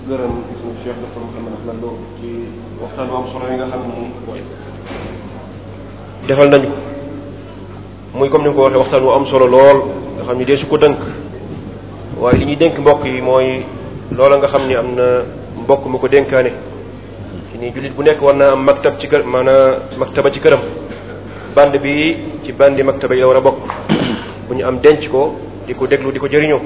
gërëm 0.07 0.33
suñu 0.61 0.71
cheikh 0.87 0.95
dafa 1.03 1.19
muhammad 1.19 1.51
ahmad 1.59 1.77
lo 1.83 1.97
ci 2.15 2.47
waxtaan 2.81 3.09
am 3.11 3.27
solo 3.27 3.45
yi 3.51 3.55
nga 3.59 3.65
xam 3.67 3.83
ni 3.91 4.07
defal 6.27 6.47
nañu 6.49 6.69
muy 8.15 8.29
comme 8.29 8.47
ni 8.47 8.53
ko 8.55 8.61
waxe 8.63 8.77
waxtaan 8.79 9.03
am 9.17 9.25
solo 9.27 9.47
lool 9.51 9.77
nga 10.15 10.23
xam 10.23 10.37
ni 10.39 10.45
dee 10.45 10.55
su 10.59 10.67
ko 10.67 10.77
dënk 10.77 10.95
waaye 12.21 12.39
li 12.39 12.45
ñuy 12.45 12.55
dénk 12.55 12.79
mbokk 12.79 13.03
yi 13.03 13.19
mooy 13.21 13.65
loola 14.15 14.37
nga 14.37 14.47
xam 14.47 14.65
ni 14.67 14.75
am 14.75 14.95
na 14.95 15.07
mbokk 15.61 15.85
mu 15.85 15.97
ko 15.99 16.07
dénkaane 16.07 16.51
ci 17.51 17.57
ni 17.59 17.71
julit 17.73 17.91
bu 17.97 18.03
nekk 18.03 18.21
war 18.21 18.35
naa 18.37 18.51
am 18.53 18.63
maktab 18.63 18.97
ci 19.01 19.07
kër 19.09 19.23
maktaba 19.97 20.31
ci 20.31 20.39
këram 20.39 20.61
band 21.53 21.75
bi 21.81 22.15
ci 22.45 22.53
bandi 22.53 22.81
maktaba 22.83 23.13
yi 23.13 23.19
la 23.21 23.27
war 23.27 23.37
a 23.37 23.41
bokk 23.41 23.59
bu 24.47 24.53
ñu 24.55 24.63
am 24.65 24.79
denc 24.79 25.03
ko 25.09 25.35
di 25.67 25.73
ko 25.75 25.85
déglu 25.85 26.11
di 26.13 26.19
ko 26.19 26.27
jëriñoo 26.29 26.61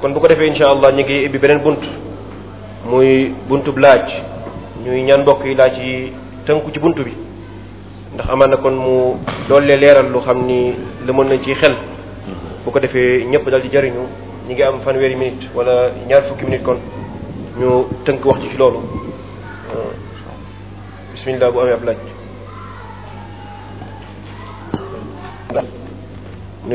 kon 0.00 0.14
bu 0.14 0.20
ko 0.22 0.28
defee 0.30 0.46
insha 0.46 0.66
allah 0.70 0.92
ñu 0.94 1.02
ngi 1.02 1.24
ibbi 1.26 1.38
beneen 1.38 1.58
bunt 1.62 1.82
muy 2.86 3.34
buntu 3.48 3.74
laaj 3.76 4.06
ñuy 4.84 5.02
ñaan 5.02 5.20
mbokk 5.22 5.42
yi 5.44 5.54
laaj 5.54 5.74
yi 5.78 6.12
tënku 6.46 6.70
ci 6.72 6.78
buntu 6.80 7.02
bi 7.04 7.12
ndax 8.14 8.30
amaan 8.30 8.56
kon 8.62 8.70
mu 8.74 9.16
dolle 9.48 9.74
leeral 9.76 10.08
lu 10.12 10.20
xam 10.20 10.46
ni 10.46 10.72
lëmoon 11.06 11.28
nañ 11.28 11.42
ci 11.44 11.54
xel 11.54 11.74
bu 12.64 12.70
ko 12.70 12.78
defee 12.78 13.24
ñëpp 13.26 13.50
dal 13.50 13.60
di 13.62 13.68
jariñu 13.70 14.04
ñi 14.48 14.54
ngi 14.54 14.62
am 14.62 14.80
fanweeri 14.84 15.16
minute 15.16 15.46
wala 15.54 15.90
ñaar 16.08 16.22
fukki 16.28 16.44
minute 16.44 16.62
kon 16.64 16.78
ñu 17.58 17.84
tënk 18.04 18.24
wax 18.24 18.38
ci 18.42 18.48
ci 18.50 18.56
loolu 18.56 18.78
bismillah 21.14 21.50
bu 21.50 21.60
amee 21.60 21.72
ab 21.74 21.84
laaj 21.84 21.98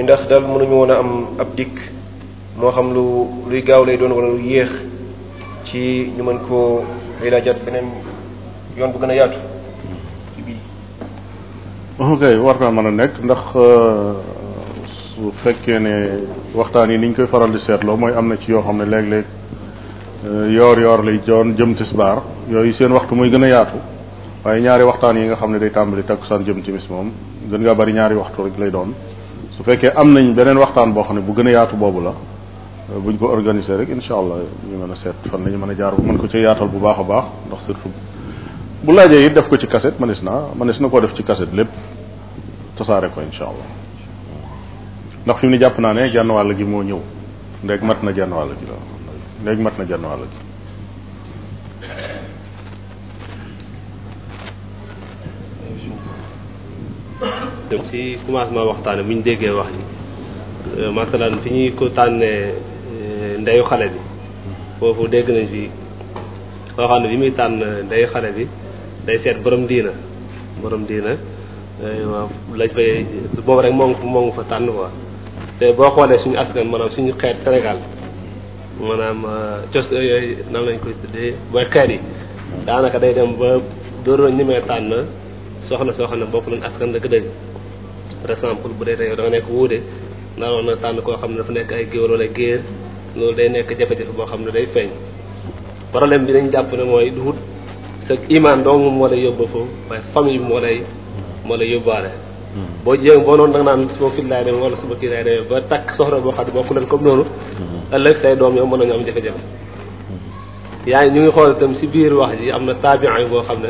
ndax 0.03 0.27
dal 0.27 0.43
mënuñu 0.43 0.75
woon 0.75 0.91
a 0.91 0.97
am 0.97 1.27
abdik. 1.39 2.02
moo 2.57 2.71
xam 2.71 2.93
lu 2.93 3.27
luy 3.49 3.61
gaaw 3.61 3.83
lay 3.85 3.97
doon 3.97 4.11
wala 4.11 4.27
lu 4.27 4.39
yéex 4.41 4.69
ci 5.65 6.11
ñu 6.17 6.23
mën 6.23 6.37
koo 6.47 6.83
ilaajaat 7.25 7.63
beneen 7.65 7.85
yoon 8.77 8.91
bu 8.91 8.99
gën 8.99 9.09
a 9.09 9.13
yaatu 9.15 9.37
ok 11.99 12.21
war 12.45 12.59
naa 12.59 12.71
mën 12.71 12.85
a 12.87 12.91
nekk 12.91 13.13
ndax 13.23 13.39
euh, 13.55 14.13
su 15.09 15.31
fekkee 15.43 15.79
ne 15.79 15.93
waxtaan 16.55 16.91
yi 16.91 16.97
ni 16.97 17.13
koy 17.15 17.25
faral 17.27 17.49
di 17.53 17.57
seetloo 17.65 17.97
mooy 17.97 18.13
am 18.13 18.27
na 18.29 18.37
ci 18.37 18.51
yoo 18.51 18.61
xam 18.61 18.77
ne 18.77 18.85
léeg-léeg 18.85 19.25
euh, 20.27 20.51
yoor 20.53 20.79
yoor 20.81 21.03
lay 21.03 21.21
joon 21.25 21.55
jëm 21.57 21.73
tisbaar 21.75 22.21
yooyu 22.51 22.73
seen 22.73 22.91
waxtu 22.93 23.15
mooy 23.15 23.31
gën 23.31 23.43
a 23.45 23.49
yaatu 23.49 23.77
waaye 24.45 24.61
ñaari 24.61 24.83
waxtaan 24.83 25.17
yi 25.17 25.25
nga 25.27 25.35
xam 25.39 25.51
ne 25.53 25.59
day 25.59 25.71
tàmbali 25.71 26.03
takkusaan 26.03 26.43
jëm 26.45 26.61
timis 26.61 26.87
moom 26.89 27.11
gën 27.51 27.61
ngaa 27.63 27.73
bari 27.75 27.93
ñaari 27.93 28.15
waxtu 28.15 28.41
rek 28.43 28.59
lay 28.59 28.69
doon 28.71 28.93
su 29.57 29.63
fekkee 29.63 29.89
am 29.95 30.13
nañ 30.13 30.35
beneen 30.35 30.57
waxtaan 30.57 30.93
boo 30.93 31.03
xam 31.03 31.15
ne 31.15 31.21
bu 31.21 31.33
gën 31.33 31.47
a 31.47 31.51
yaatu 31.51 31.75
boobu 31.75 31.99
la 32.01 32.13
buñ 32.91 33.15
ko 33.17 33.27
organiser 33.31 33.77
rek 33.79 33.89
incha 33.89 34.13
allah 34.17 34.37
ñu 34.67 34.77
mën 34.77 34.91
a 34.91 34.95
seet 34.95 35.13
fan 35.31 35.43
la 35.45 35.57
mën 35.57 35.69
a 35.71 35.75
jaar 35.75 35.93
bu 35.95 36.03
mën 36.03 36.17
ko 36.17 36.27
ci 36.27 36.37
yaatal 36.39 36.67
bu 36.67 36.79
baax 36.79 36.99
a 36.99 37.03
baax 37.03 37.23
ndax 37.47 37.59
surtout 37.65 37.91
bu 38.83 38.91
laajee 38.93 39.23
it 39.27 39.33
def 39.33 39.47
ko 39.49 39.55
ci 39.57 39.67
kaset 39.67 39.97
manis 39.99 40.21
naa 40.21 40.41
manis 40.57 40.79
na 40.81 40.89
koo 40.89 40.99
def 41.01 41.13
ci 41.15 41.23
kaset 41.23 41.53
lépp 41.53 41.69
ko 42.77 42.83
incha 43.21 43.45
allah 43.51 43.67
ndax 45.25 45.37
fi 45.39 45.47
mu 45.47 45.55
ne 45.57 45.67
naa 45.79 45.93
ne 45.93 46.09
genn 46.13 46.29
wàll 46.31 46.53
gi 46.55 46.63
moo 46.65 46.81
ñëw 46.83 46.99
mat 47.83 48.03
na 48.03 48.11
genn 48.13 48.31
wàll 48.33 48.49
mat 49.65 49.77
na 49.77 49.85
genn 49.85 50.03
wàll 50.09 50.21
gi 50.31 50.37
ci 57.91 58.01
commencement 58.25 58.65
waxtaane 58.71 59.01
bu 59.03 59.13
ñu 59.15 59.21
déggee 59.21 59.49
wax 59.57 59.67
ji 59.75 59.81
euh, 60.81 61.37
fi 61.43 61.49
ñuy 61.53 61.69
ko 61.77 61.85
tànnee 61.89 62.41
ndeyu 63.43 63.63
xale 63.69 63.85
bi 63.93 63.99
foofu 64.79 65.03
dégg 65.13 65.29
na 65.37 65.43
fi 65.53 65.63
koo 66.75 66.87
xam 66.89 67.01
ne 67.03 67.07
bi 67.11 67.17
muy 67.21 67.31
tànn 67.39 67.55
ndeyu 67.87 68.07
xale 68.13 68.29
bi 68.37 68.43
day 69.05 69.17
seet 69.23 69.37
borom 69.43 69.63
diina 69.69 69.91
borom 70.61 70.83
diina 70.89 71.11
eh, 71.83 72.03
waaw 72.11 72.27
lañ 72.59 72.69
fay 72.75 72.89
boobu 73.45 73.61
rek 73.65 73.73
moo 73.77 73.87
ngi 73.87 73.95
moo 74.13 74.23
ngi 74.25 74.33
fa 74.37 74.43
tànn 74.51 74.67
quoi 74.75 74.89
te 75.59 75.65
boo 75.77 75.89
xoolee 75.95 76.19
suñu 76.23 76.37
askan 76.37 76.67
maanaam 76.71 76.89
suñu 76.95 77.11
xeet 77.21 77.37
Sénégal 77.43 77.77
maanaam 78.83 79.17
eh, 79.37 79.57
cos 79.73 79.87
yooyu 79.91 80.15
eh, 80.17 80.37
nan 80.51 80.61
lañ 80.67 80.77
koy 80.83 80.93
tuddee 81.01 81.35
mooy 81.51 81.65
xeet 81.73 81.89
yi 81.91 81.99
daanaka 82.65 82.99
day 82.99 83.13
dem 83.13 83.31
ba 83.39 83.47
ñu 84.05 84.27
ñemee 84.37 84.61
tànn 84.69 84.89
soxna 85.67 85.93
soo 85.97 86.07
xam 86.09 86.19
ne 86.19 86.25
bokk 86.33 86.45
nañ 86.51 86.61
askan 86.67 86.91
dëgg 86.93 87.07
dëgg 87.13 87.25
par 88.21 88.31
exemple 88.35 88.69
bu 88.77 88.83
dee 88.87 88.95
tey 88.99 89.15
da 89.17 89.21
nga 89.23 89.29
nekk 89.35 89.47
wuude 89.53 89.77
naa 90.39 90.61
na 90.67 90.73
tànn 90.83 90.97
koo 91.05 91.15
xam 91.21 91.31
ne 91.31 91.37
dafa 91.37 91.51
nekk 91.51 91.71
ay 91.75 91.85
géwal 91.91 92.11
wala 92.13 92.27
géer 92.37 92.61
loolu 93.15 93.33
day 93.37 93.47
nekk 93.49 93.69
jafe-jafe 93.79 94.09
boo 94.17 94.25
xam 94.25 94.41
ne 94.45 94.51
day 94.51 94.65
feeñ 94.73 94.89
problème 95.93 96.25
bi 96.25 96.33
dañ 96.33 96.49
jàpp 96.53 96.73
ne 96.73 96.83
mooy 96.83 97.09
duut 97.09 97.35
sa 98.07 98.13
imaan 98.29 98.63
doomu 98.63 98.89
moo 98.89 99.07
lay 99.07 99.21
yóbbu 99.25 99.45
foofu 99.53 99.67
waaye 99.89 100.03
famille 100.13 100.39
bi 100.39 100.43
moo 101.45 101.55
lay 101.59 101.69
yóbbaale 101.73 102.09
hmm. 102.55 102.67
boo 102.83 102.95
jéem 102.95 103.23
boo 103.25 103.37
noonu 103.37 103.53
da 103.53 103.59
nga 103.61 103.75
naan 103.77 103.87
suba 103.97 104.09
fii 104.15 104.27
laay 104.29 104.43
demee 104.45 104.61
wala 104.65 104.75
suba 104.81 104.95
kii 104.99 105.07
laay 105.13 105.41
ba 105.49 105.61
takk 105.71 105.85
soxna 105.97 106.17
boo 106.23 106.31
xam 106.35 106.45
ne 106.47 106.51
bokk 106.57 106.69
leen 106.75 106.85
comme 106.87 107.03
noonu 107.05 107.23
hmm. 107.23 107.95
ëllëg 107.95 108.15
say 108.21 108.35
doom 108.35 108.57
yow 108.57 108.65
mën 108.65 108.77
nañu 108.79 108.93
am 108.93 109.05
jafe-jafe 109.07 109.39
hmm. 110.07 110.19
yaa 110.91 111.05
ngi 111.05 111.11
ñu 111.13 111.21
ngi 111.21 111.31
xool 111.35 111.51
itam 111.53 111.71
si 111.79 111.85
biir 111.93 112.13
wax 112.13 112.31
ji 112.39 112.51
am 112.51 112.65
na 112.65 112.73
taabiin 112.83 113.29
boo 113.29 113.43
xam 113.47 113.59
ne 113.65 113.69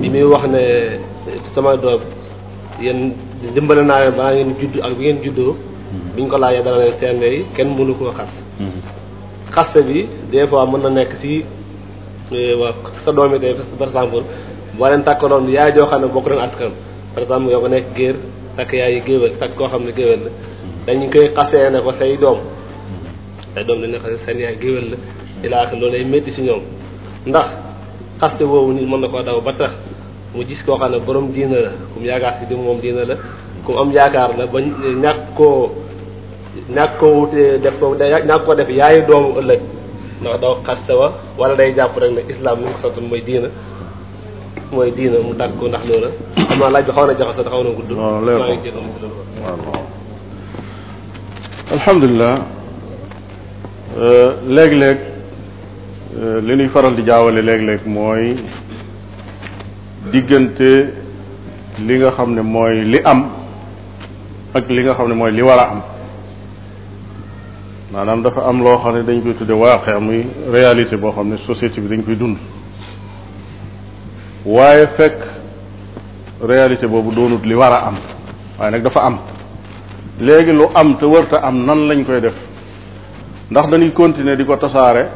bi 0.00 0.08
muy 0.10 0.22
wax 0.32 0.44
ne 0.54 0.62
sama 1.54 1.76
doom 1.76 2.00
yéen 2.80 3.12
dimbale 3.54 3.82
naa 3.84 3.98
leen 4.02 4.14
balaa 4.18 4.34
ngeen 4.34 4.56
judd 4.60 4.74
ak 4.86 4.92
bi 4.98 5.02
ngeen 5.04 5.20
juddoo 5.24 5.56
Mhm. 5.90 6.14
biñ 6.14 6.26
ko 6.30 6.36
laajee 6.38 6.62
dana 6.62 6.78
ne 6.78 6.92
seen 7.00 7.18
yi 7.20 7.42
kenn 7.56 7.74
mënu 7.74 7.94
koo 7.98 8.12
xas 8.14 8.30
mhm. 8.62 8.80
xaste 9.54 9.80
bi 9.88 10.06
des 10.30 10.46
fois 10.46 10.64
mën 10.70 10.80
na 10.82 10.90
nekk 10.90 11.12
ci 11.20 11.42
eh, 12.30 12.54
waa 12.54 12.72
sa 13.04 13.10
doom 13.10 13.32
yi 13.34 13.40
tey 13.40 13.54
par 13.76 13.84
exemple 13.88 14.22
boo 14.78 14.86
leen 14.86 15.02
tàkkaloon 15.02 15.46
xam 15.90 16.00
ne 16.00 16.06
bokk 16.06 16.26
nañ 16.30 16.38
askan 16.46 16.70
par 17.14 17.22
exemple 17.24 17.50
yow 17.52 17.60
nga 17.60 17.68
nekk 17.74 17.86
géer 17.96 18.16
takk 18.56 18.72
yaay 18.72 18.94
yi 18.94 19.00
géwél 19.06 19.34
takk 19.40 19.56
koo 19.58 19.68
xam 19.68 19.82
ne 19.84 19.92
géwél 19.92 20.20
la 20.24 20.30
mhm. 20.94 21.10
dañ 21.10 21.10
koy 21.12 21.28
xasee 21.36 21.70
ne 21.70 21.80
ko 21.82 21.92
say 21.98 22.16
doom 22.16 22.38
say 23.54 23.64
doom 23.64 23.80
dañ 23.80 23.90
ne 23.90 23.98
xase 23.98 24.18
seen 24.24 24.38
yaay 24.38 24.56
géwél 24.62 24.88
la 24.92 24.96
ilaata 25.46 25.76
loolu 25.76 25.92
lay 25.92 26.04
métti 26.04 26.32
ci 26.34 26.42
ñoom 26.42 26.62
ndax 27.26 27.48
xaste 28.20 28.42
woowu 28.44 28.72
nit 28.72 28.86
mën 28.86 29.00
na 29.00 29.08
koo 29.08 29.22
daw 29.22 29.40
ba 29.40 29.52
tax 29.58 29.70
mu 30.34 30.42
gis 30.46 30.62
koo 30.64 30.78
xam 30.78 30.90
ne 30.92 30.98
borom 31.00 31.32
diina 31.32 31.58
la 31.66 31.70
kum 31.94 32.04
yaakaar 32.04 32.38
ci 32.38 32.46
di 32.46 32.54
moom 32.54 32.78
diina 32.80 33.04
la 33.04 33.16
ku 33.64 33.76
am 33.78 33.92
yaakaar 33.92 34.36
la 34.38 34.46
ba 34.46 34.58
ñàkk 34.60 35.20
koo 35.36 35.70
ñàkk 36.76 36.98
koo 37.00 37.14
wutee 37.20 37.58
def 37.62 37.76
ko 37.80 37.94
ñàkk 37.98 38.44
koo 38.44 38.54
def 38.54 38.68
yaayu 38.70 39.02
doomu 39.08 39.38
ëllëg 39.40 39.60
ndax 40.20 40.34
doo 40.40 40.54
xasta 40.66 40.92
wa 40.96 41.08
wala 41.38 41.54
day 41.56 41.74
jàpp 41.76 41.96
rek 42.00 42.12
ne 42.14 42.22
islam 42.32 42.58
mi 42.58 42.64
ngi 42.66 42.78
sotoon 42.82 43.06
mooy 43.10 43.20
diina 43.28 43.48
mooy 44.72 44.90
diina 44.96 45.18
mu 45.26 45.32
dàgg 45.40 45.52
ndax 45.68 45.84
loola 45.88 46.08
xam 46.48 46.58
naa 46.60 46.70
laaj 46.74 46.84
bi 46.86 46.92
xaw 46.96 47.06
na 47.06 47.14
jaxasa 47.18 47.48
xaw 47.52 47.62
na 47.64 47.70
gudd 47.78 47.90
maa 48.00 48.18
léeg-léeg 54.56 54.98
li 56.46 56.52
ñuy 56.58 56.68
faral 56.74 56.94
di 56.96 57.02
jaawale 57.08 57.40
léeg-léeg 57.48 57.80
mooy 57.96 58.24
diggante 60.12 60.72
li 61.86 61.94
nga 61.98 62.10
xam 62.16 62.30
ne 62.36 62.42
mooy 62.54 62.76
li 62.92 62.98
am 63.12 63.39
ak 64.54 64.68
li 64.68 64.82
nga 64.82 64.94
xam 64.98 65.08
ne 65.08 65.14
mooy 65.14 65.30
li 65.32 65.42
war 65.42 65.58
a 65.62 65.70
am 65.70 65.82
maanaam 67.92 68.22
dafa 68.22 68.46
am 68.48 68.62
loo 68.64 68.78
xam 68.82 68.94
ne 68.94 69.02
dañ 69.04 69.22
koy 69.22 69.34
tudde 69.36 69.52
waaqe 69.54 69.94
muy 70.00 70.26
réalité 70.52 70.96
boo 70.96 71.12
xam 71.12 71.28
ne 71.28 71.36
société 71.46 71.80
bi 71.80 71.88
dañ 71.88 72.02
koy 72.04 72.16
dund 72.16 72.36
waaye 74.46 74.86
fekk 74.96 75.18
réalité 76.48 76.86
boobu 76.88 77.12
doonut 77.14 77.44
li 77.44 77.54
war 77.54 77.72
a 77.72 77.86
am 77.86 77.96
waaye 78.58 78.70
nag 78.72 78.82
dafa 78.82 79.02
am 79.04 79.18
léegi 80.20 80.50
lu 80.52 80.66
am 80.74 80.96
te 80.98 81.04
wërta 81.04 81.42
am 81.46 81.64
nan 81.64 81.86
lañ 81.86 82.04
koy 82.04 82.20
def 82.20 82.34
ndax 83.50 83.70
dañuy 83.70 83.92
continuer 83.92 84.36
di 84.36 84.44
ko 84.44 84.56
tasaare 84.56 85.10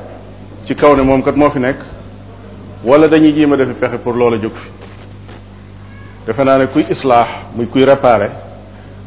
ci 0.64 0.74
kaw 0.76 0.94
ne 0.94 1.02
moom 1.02 1.22
kat 1.22 1.34
moo 1.34 1.50
fi 1.50 1.58
nekk 1.58 1.78
wala 2.84 3.08
dañuy 3.08 3.32
jéem 3.34 3.52
a 3.52 3.56
defi 3.56 3.72
pexe 3.80 3.98
pour 3.98 4.14
loola 4.14 4.36
jóg 4.38 4.52
fi 4.52 4.70
defe 6.24 6.44
naa 6.44 6.56
ne 6.58 6.66
kuy 6.72 6.86
islaax 6.88 7.28
muy 7.56 7.66
kuy 7.66 7.82
réparer 7.84 8.43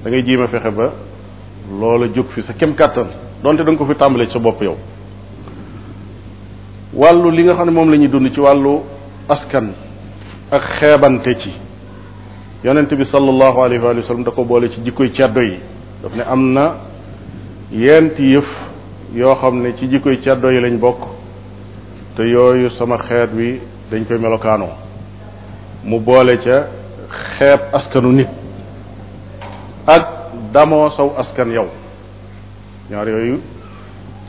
dangay 0.07 0.21
ngay 0.23 0.23
jiima 0.25 0.47
fexe 0.47 0.71
ba 0.71 0.91
loola 1.79 2.07
jóg 2.13 2.25
fi 2.33 2.41
sa 2.43 2.53
kem 2.53 2.73
kàttan 2.75 3.07
donte 3.43 3.63
da 3.63 3.75
ko 3.75 3.85
fi 3.85 3.95
tàmbalee 3.95 4.31
sa 4.31 4.39
bopp 4.39 4.61
yow 4.61 4.75
wàllu 6.93 7.29
li 7.31 7.43
nga 7.43 7.55
xam 7.55 7.65
ne 7.67 7.71
moom 7.71 7.89
lañuy 7.91 8.07
dund 8.07 8.29
ci 8.33 8.39
wàllu 8.39 8.81
askan 9.29 9.73
ak 10.51 10.61
xeebante 10.79 11.35
ci 11.41 11.51
yonent 12.63 12.87
bi 12.93 13.05
sallallahu 13.05 13.59
alayhi 13.61 13.83
wa 13.83 13.93
da 14.23 14.31
ko 14.31 14.43
boole 14.43 14.69
ci 14.69 14.81
jikkoy 14.83 15.11
ceddo 15.11 15.41
yi 15.41 15.59
daf 16.01 16.13
ne 16.15 16.21
am 16.23 16.53
na 16.53 16.73
yent 17.71 18.17
yëf 18.19 18.47
yoo 19.13 19.35
xam 19.35 19.61
ne 19.61 19.75
ci 19.77 19.87
jikkoy 19.89 20.21
ceddo 20.23 20.49
yi 20.49 20.61
lañ 20.61 20.77
bokk 20.79 21.01
te 22.15 22.23
yooyu 22.23 22.69
sama 22.79 22.97
xeet 22.97 23.29
wi 23.35 23.59
dañ 23.91 24.05
koy 24.07 24.17
melokaanoo 24.17 24.71
mu 25.83 25.99
boole 25.99 26.37
ca 26.39 26.67
xeeb 27.37 27.59
askanu 27.73 28.11
nit 28.13 28.29
ak 29.87 30.03
damoo 30.51 30.91
saw 30.91 31.07
askan 31.23 31.47
yow 31.55 31.67
ñaar 32.91 33.07
yooyu 33.07 33.39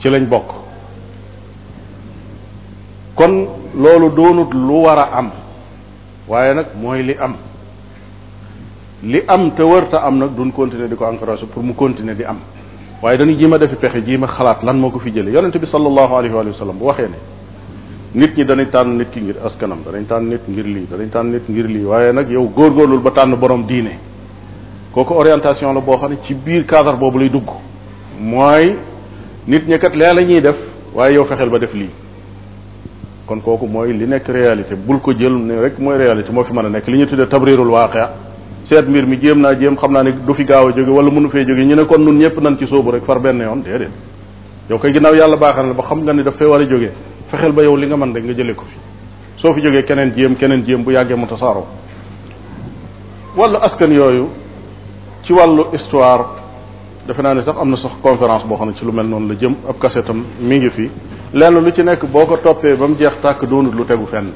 ci 0.01 0.07
lañ 0.09 0.25
bokk 0.31 0.49
kon 3.19 3.35
loolu 3.75 4.11
doonut 4.15 4.51
lu 4.55 4.83
war 4.87 4.99
a 5.03 5.19
am 5.19 5.29
waaye 6.29 6.55
nag 6.55 6.67
mooy 6.81 7.03
li 7.03 7.15
am 7.19 7.35
li 9.03 9.19
am 9.27 9.51
te 9.55 9.63
wërta 9.63 9.99
am 10.07 10.19
nag 10.19 10.31
duñ 10.39 10.53
continuer 10.53 10.89
di 10.89 10.95
ko 10.95 11.11
encouragé 11.11 11.47
pour 11.47 11.63
mu 11.63 11.75
continuer 11.75 12.15
di 12.15 12.23
am 12.25 12.39
waaye 13.03 13.17
dañu 13.19 13.37
jima 13.37 13.59
defi 13.59 13.75
pexe 13.75 14.05
jima 14.07 14.29
xalaat 14.29 14.63
lan 14.63 14.79
moo 14.79 14.91
ko 14.91 14.99
fi 15.01 15.11
jële 15.13 15.31
yonente 15.35 15.59
bi 15.59 15.67
sallallahu 15.67 16.15
alayhi 16.15 16.35
wa 16.35 16.55
sallam 16.57 16.79
bu 16.79 16.85
waxee 16.87 17.09
ne 17.11 17.17
nit 18.15 18.37
ñi 18.37 18.45
danañ 18.45 18.71
tànn 18.71 18.97
nit 18.97 19.11
ki 19.11 19.21
ngir 19.23 19.37
askanam 19.45 19.81
danañ 19.85 20.07
tànn 20.07 20.29
nit 20.29 20.43
ngir 20.49 20.67
lii 20.67 20.87
danañ 20.89 21.09
tànn 21.11 21.31
nit 21.33 21.49
ngir 21.49 21.67
lii 21.67 21.85
waaye 21.85 22.13
nag 22.13 22.31
yow 22.31 22.47
góorgóorlul 22.55 23.01
ba 23.03 23.11
tànn 23.11 23.35
boroom 23.35 23.67
diine 23.67 23.99
kooku 25.05 25.15
orientation 25.15 25.73
la 25.75 25.81
boo 25.81 25.97
xam 26.01 26.11
ne 26.11 26.17
ci 26.27 26.35
biir 26.35 26.65
cadre 26.67 26.97
boobu 26.99 27.19
lay 27.21 27.29
dugg 27.31 27.49
mooy 28.21 28.77
nit 29.47 29.63
ñi 29.69 29.79
kat 29.79 29.95
lee 29.95 30.13
la 30.13 30.23
ñuy 30.25 30.41
def 30.41 30.57
waaye 30.93 31.15
yow 31.15 31.25
fexeel 31.25 31.49
ba 31.51 31.59
def 31.61 31.73
lii 31.73 31.91
kon 33.25 33.39
kooku 33.41 33.67
mooy 33.69 33.93
li 33.97 34.07
nekk 34.09 34.27
réalité 34.27 34.75
bul 34.75 34.99
ko 35.01 35.13
jël 35.17 35.35
ne 35.37 35.55
rek 35.61 35.79
mooy 35.79 35.97
réalité 35.99 36.33
moo 36.33 36.43
fi 36.43 36.53
mën 36.53 36.67
a 36.67 36.69
nekk 36.69 36.89
li 36.89 36.99
ñu 36.99 37.07
tuddee 37.07 37.29
tabrirul 37.29 37.69
waaqia 37.69 38.11
seet 38.65 38.89
mbir 38.89 39.07
mi 39.07 39.19
jéem 39.23 39.39
naa 39.41 39.55
jéem 39.57 39.77
xam 39.77 39.93
naa 39.93 40.03
ne 40.03 40.11
du 40.27 40.35
fi 40.35 40.45
gaaw 40.45 40.67
a 40.67 40.73
jóge 40.75 40.89
wala 40.91 41.11
mënu 41.13 41.29
fee 41.31 41.47
jóge 41.47 41.65
ñu 41.65 41.77
ne 41.77 41.85
kon 41.85 41.99
nun 42.01 42.19
ñëpp 42.19 42.41
nan 42.43 42.59
ci 42.59 42.67
soobu 42.67 42.91
rek 42.91 43.05
far 43.05 43.21
benn 43.21 43.39
yoon 43.39 43.63
déedéet 43.63 43.91
yow 44.69 44.79
kay 44.81 44.93
ginnaaw 44.93 45.15
yàlla 45.15 45.37
baaxal 45.37 45.65
na 45.67 45.75
ba 45.75 45.85
xam 45.85 46.03
nga 46.03 46.13
ni 46.13 46.23
daf 46.25 46.35
fee 46.37 46.47
war 46.49 46.61
a 46.61 46.65
jóge 46.69 46.91
fexeel 47.31 47.53
ba 47.53 47.63
yow 47.63 47.77
li 47.77 47.87
nga 47.87 47.97
mën 47.97 48.13
rek 48.15 48.25
nga 48.25 48.33
jëlee 48.35 48.55
ko 48.55 48.65
fi 48.65 48.77
soo 49.41 49.55
fi 49.55 49.61
jógee 49.63 49.85
keneen 49.85 50.13
jéem 50.17 50.35
keneen 50.35 50.65
jéem 50.67 50.83
bu 50.83 50.91
yàggee 50.91 51.15
mu 51.15 51.27
tasaaroo 51.29 51.67
wala 53.37 53.61
askan 53.63 53.93
yooyu 53.93 54.27
ci 55.29 55.33
wàllu 55.33 55.65
histoire 55.73 56.25
defe 57.07 57.23
naa 57.23 57.35
ne 57.35 57.43
sax 57.43 57.55
am 57.61 57.71
na 57.71 57.77
sax 57.77 57.93
conférence 58.03 58.47
boo 58.47 58.57
xam 58.57 58.69
ne 58.69 58.75
ci 58.77 58.85
lu 58.85 58.93
mel 58.93 59.07
noonu 59.07 59.29
la 59.29 59.35
jëm 59.35 59.55
ab 59.69 59.79
kasetam 59.79 60.25
mi 60.41 60.57
ngi 60.57 60.71
fi 60.71 60.91
lenn 61.35 61.55
lu 61.65 61.71
ci 61.71 61.83
nekk 61.83 62.03
boo 62.13 62.25
ko 62.27 62.37
toppee 62.39 62.75
ba 62.77 62.87
mu 62.89 62.95
jeex 62.95 63.17
tàkk 63.21 63.45
doonut 63.51 63.75
lu 63.75 63.85
tegu 63.85 64.07
fenn 64.07 64.33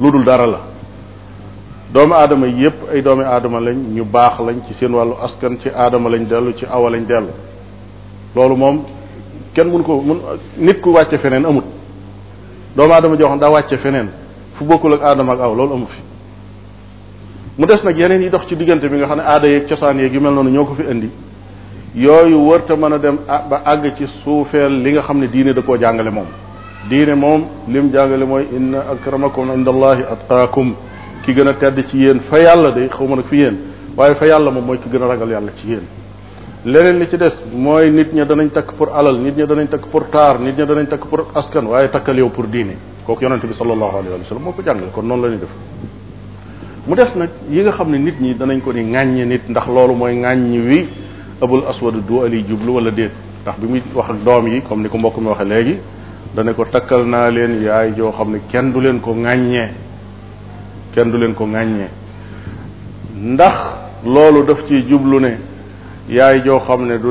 lu 0.00 0.10
dul 0.10 0.24
dara 0.24 0.46
la 0.46 0.60
doomu 1.94 2.14
aadama 2.14 2.46
yépp 2.48 2.78
ay 2.92 3.02
doomi 3.02 3.22
aadama 3.24 3.60
lañ 3.60 3.76
ñu 3.94 4.04
baax 4.04 4.40
lañ 4.40 4.56
ci 4.66 4.74
seen 4.80 4.92
wàllu 4.94 5.14
askan 5.24 5.58
ci 5.62 5.68
aadama 5.68 6.10
lañ 6.10 6.26
dellu 6.26 6.54
ci 6.56 6.64
awa 6.68 6.90
lañ 6.90 7.04
dellu 7.06 7.30
loolu 8.34 8.56
moom 8.56 8.82
kenn 9.54 9.68
mun 9.70 9.82
ko 9.82 10.00
mun 10.00 10.18
nit 10.58 10.80
ku 10.80 10.90
wàcce 10.90 11.18
feneen 11.18 11.46
amut 11.46 11.64
doomu 12.74 12.92
aadama 12.94 13.16
joo 13.16 13.28
xam 13.28 13.38
daa 13.38 13.50
wàcce 13.50 13.76
feneen 13.78 14.08
fu 14.56 14.64
bokkul 14.64 14.94
ak 14.94 15.02
aadama 15.02 15.32
ak 15.34 15.40
aw 15.40 15.54
loolu 15.54 15.74
amu 15.74 15.86
fi 15.86 16.09
mu 17.58 17.66
des 17.66 17.82
nag 17.82 17.96
yeneen 17.98 18.22
yi 18.22 18.30
dox 18.30 18.46
ci 18.46 18.56
diggante 18.56 18.88
bi 18.88 18.96
nga 18.96 19.06
xam 19.06 19.18
ne 19.18 19.22
aada 19.24 19.46
yeeg 19.48 19.66
cosaan 19.66 19.98
yeeg 19.98 20.12
yu 20.14 20.20
mel 20.20 20.32
noonu 20.32 20.50
ñoo 20.50 20.64
ko 20.66 20.74
fi 20.74 20.82
indi 20.90 21.10
yooyu 21.96 22.36
wërta 22.46 22.76
mën 22.76 22.92
a 22.92 22.98
dem 22.98 23.18
ba 23.48 23.62
àgg 23.66 23.94
ci 23.96 24.06
suufeel 24.22 24.72
li 24.82 24.90
nga 24.92 25.02
xam 25.02 25.18
ne 25.18 25.26
diine 25.28 25.52
da 25.52 25.60
koo 25.62 25.76
jàngale 25.76 26.10
moom 26.10 26.26
diine 26.88 27.14
moom 27.16 27.44
lim 27.68 27.90
jàngale 27.92 28.24
mooy 28.24 28.46
inna 28.52 28.84
akramakum 28.92 29.50
indallahi 29.52 30.02
atqaakum 30.02 30.74
ki 31.24 31.32
gën 31.34 31.48
a 31.48 31.54
tedd 31.54 31.84
ci 31.88 31.96
yéen 31.98 32.20
fa 32.30 32.38
yàlla 32.38 32.70
de 32.70 32.88
xaw 32.88 33.06
ma 33.08 33.16
nag 33.16 33.26
fi 33.26 33.36
yéen 33.38 33.56
waaye 33.96 34.14
fa 34.14 34.26
yàlla 34.26 34.50
moom 34.52 34.64
mooy 34.64 34.78
ki 34.78 34.88
gën 34.88 35.02
a 35.02 35.06
ragal 35.08 35.28
yàlla 35.30 35.50
ci 35.60 35.66
yéen 35.66 35.84
leneen 36.64 36.98
li 37.00 37.08
ci 37.08 37.16
des 37.18 37.32
mooy 37.52 37.90
nit 37.90 38.12
ña 38.12 38.24
danañ 38.26 38.50
takk 38.52 38.72
pour 38.78 38.90
alal 38.94 39.18
nit 39.20 39.36
ña 39.36 39.46
danañ 39.46 39.66
takk 39.68 39.86
pour 39.90 40.08
taar 40.08 40.38
nit 40.38 40.56
ña 40.56 40.66
danañ 40.66 40.86
takk 40.86 41.04
pour 41.08 41.26
askan 41.34 41.66
waaye 41.66 41.90
takkal 41.90 42.16
yow 42.16 42.28
pour 42.30 42.46
diine 42.46 42.76
kooku 43.04 43.24
yonente 43.24 43.46
bi 43.48 43.54
sallallahu 43.54 43.96
alayhi 43.96 44.62
jàngale 44.64 44.92
kon 44.94 45.02
noonu 45.04 45.22
la 45.22 45.28
ñuy 45.28 45.38
def 45.40 45.50
mu 46.90 46.96
des 46.96 47.10
nag 47.14 47.30
yi 47.48 47.62
nga 47.62 47.72
xam 47.72 47.90
ne 47.90 47.98
nit 47.98 48.20
ñi 48.20 48.34
danañ 48.34 48.60
ko 48.64 48.72
ni 48.72 48.82
ŋàññe 48.82 49.24
nit 49.24 49.48
ndax 49.48 49.66
loolu 49.68 49.94
mooy 49.94 50.12
ŋàññi 50.16 50.58
wi 50.58 50.88
abul 51.40 51.62
aswad 51.70 51.94
du 52.06 52.20
ali 52.24 52.44
jublu 52.48 52.72
wala 52.74 52.90
déet 52.90 53.12
ndax 53.42 53.58
bi 53.60 53.66
muy 53.68 53.82
wax 53.94 54.10
ak 54.10 54.24
doom 54.24 54.46
yi 54.48 54.60
comme 54.62 54.82
ni 54.82 54.88
ko 54.88 54.98
mbokk 54.98 55.18
mi 55.18 55.28
waxee 55.28 55.44
léegi 55.46 55.76
dana 56.34 56.52
ko 56.52 56.64
takkal 56.64 57.04
naa 57.06 57.30
leen 57.30 57.62
yaay 57.62 57.94
joo 57.96 58.10
xam 58.10 58.32
ne 58.32 58.38
kenn 58.50 58.72
du 58.72 58.80
leen 58.80 58.98
ko 59.00 59.12
ŋàññee 59.12 59.68
kenn 60.94 61.12
du 61.12 61.18
leen 61.18 61.34
ko 61.34 61.46
ŋàññee 61.46 61.90
ndax 63.22 63.54
loolu 64.04 64.44
daf 64.46 64.58
ci 64.66 64.82
jublu 64.90 65.20
ne 65.20 65.38
yaay 66.08 66.42
joo 66.44 66.58
xam 66.66 66.86
ne 66.88 66.98
du 66.98 67.08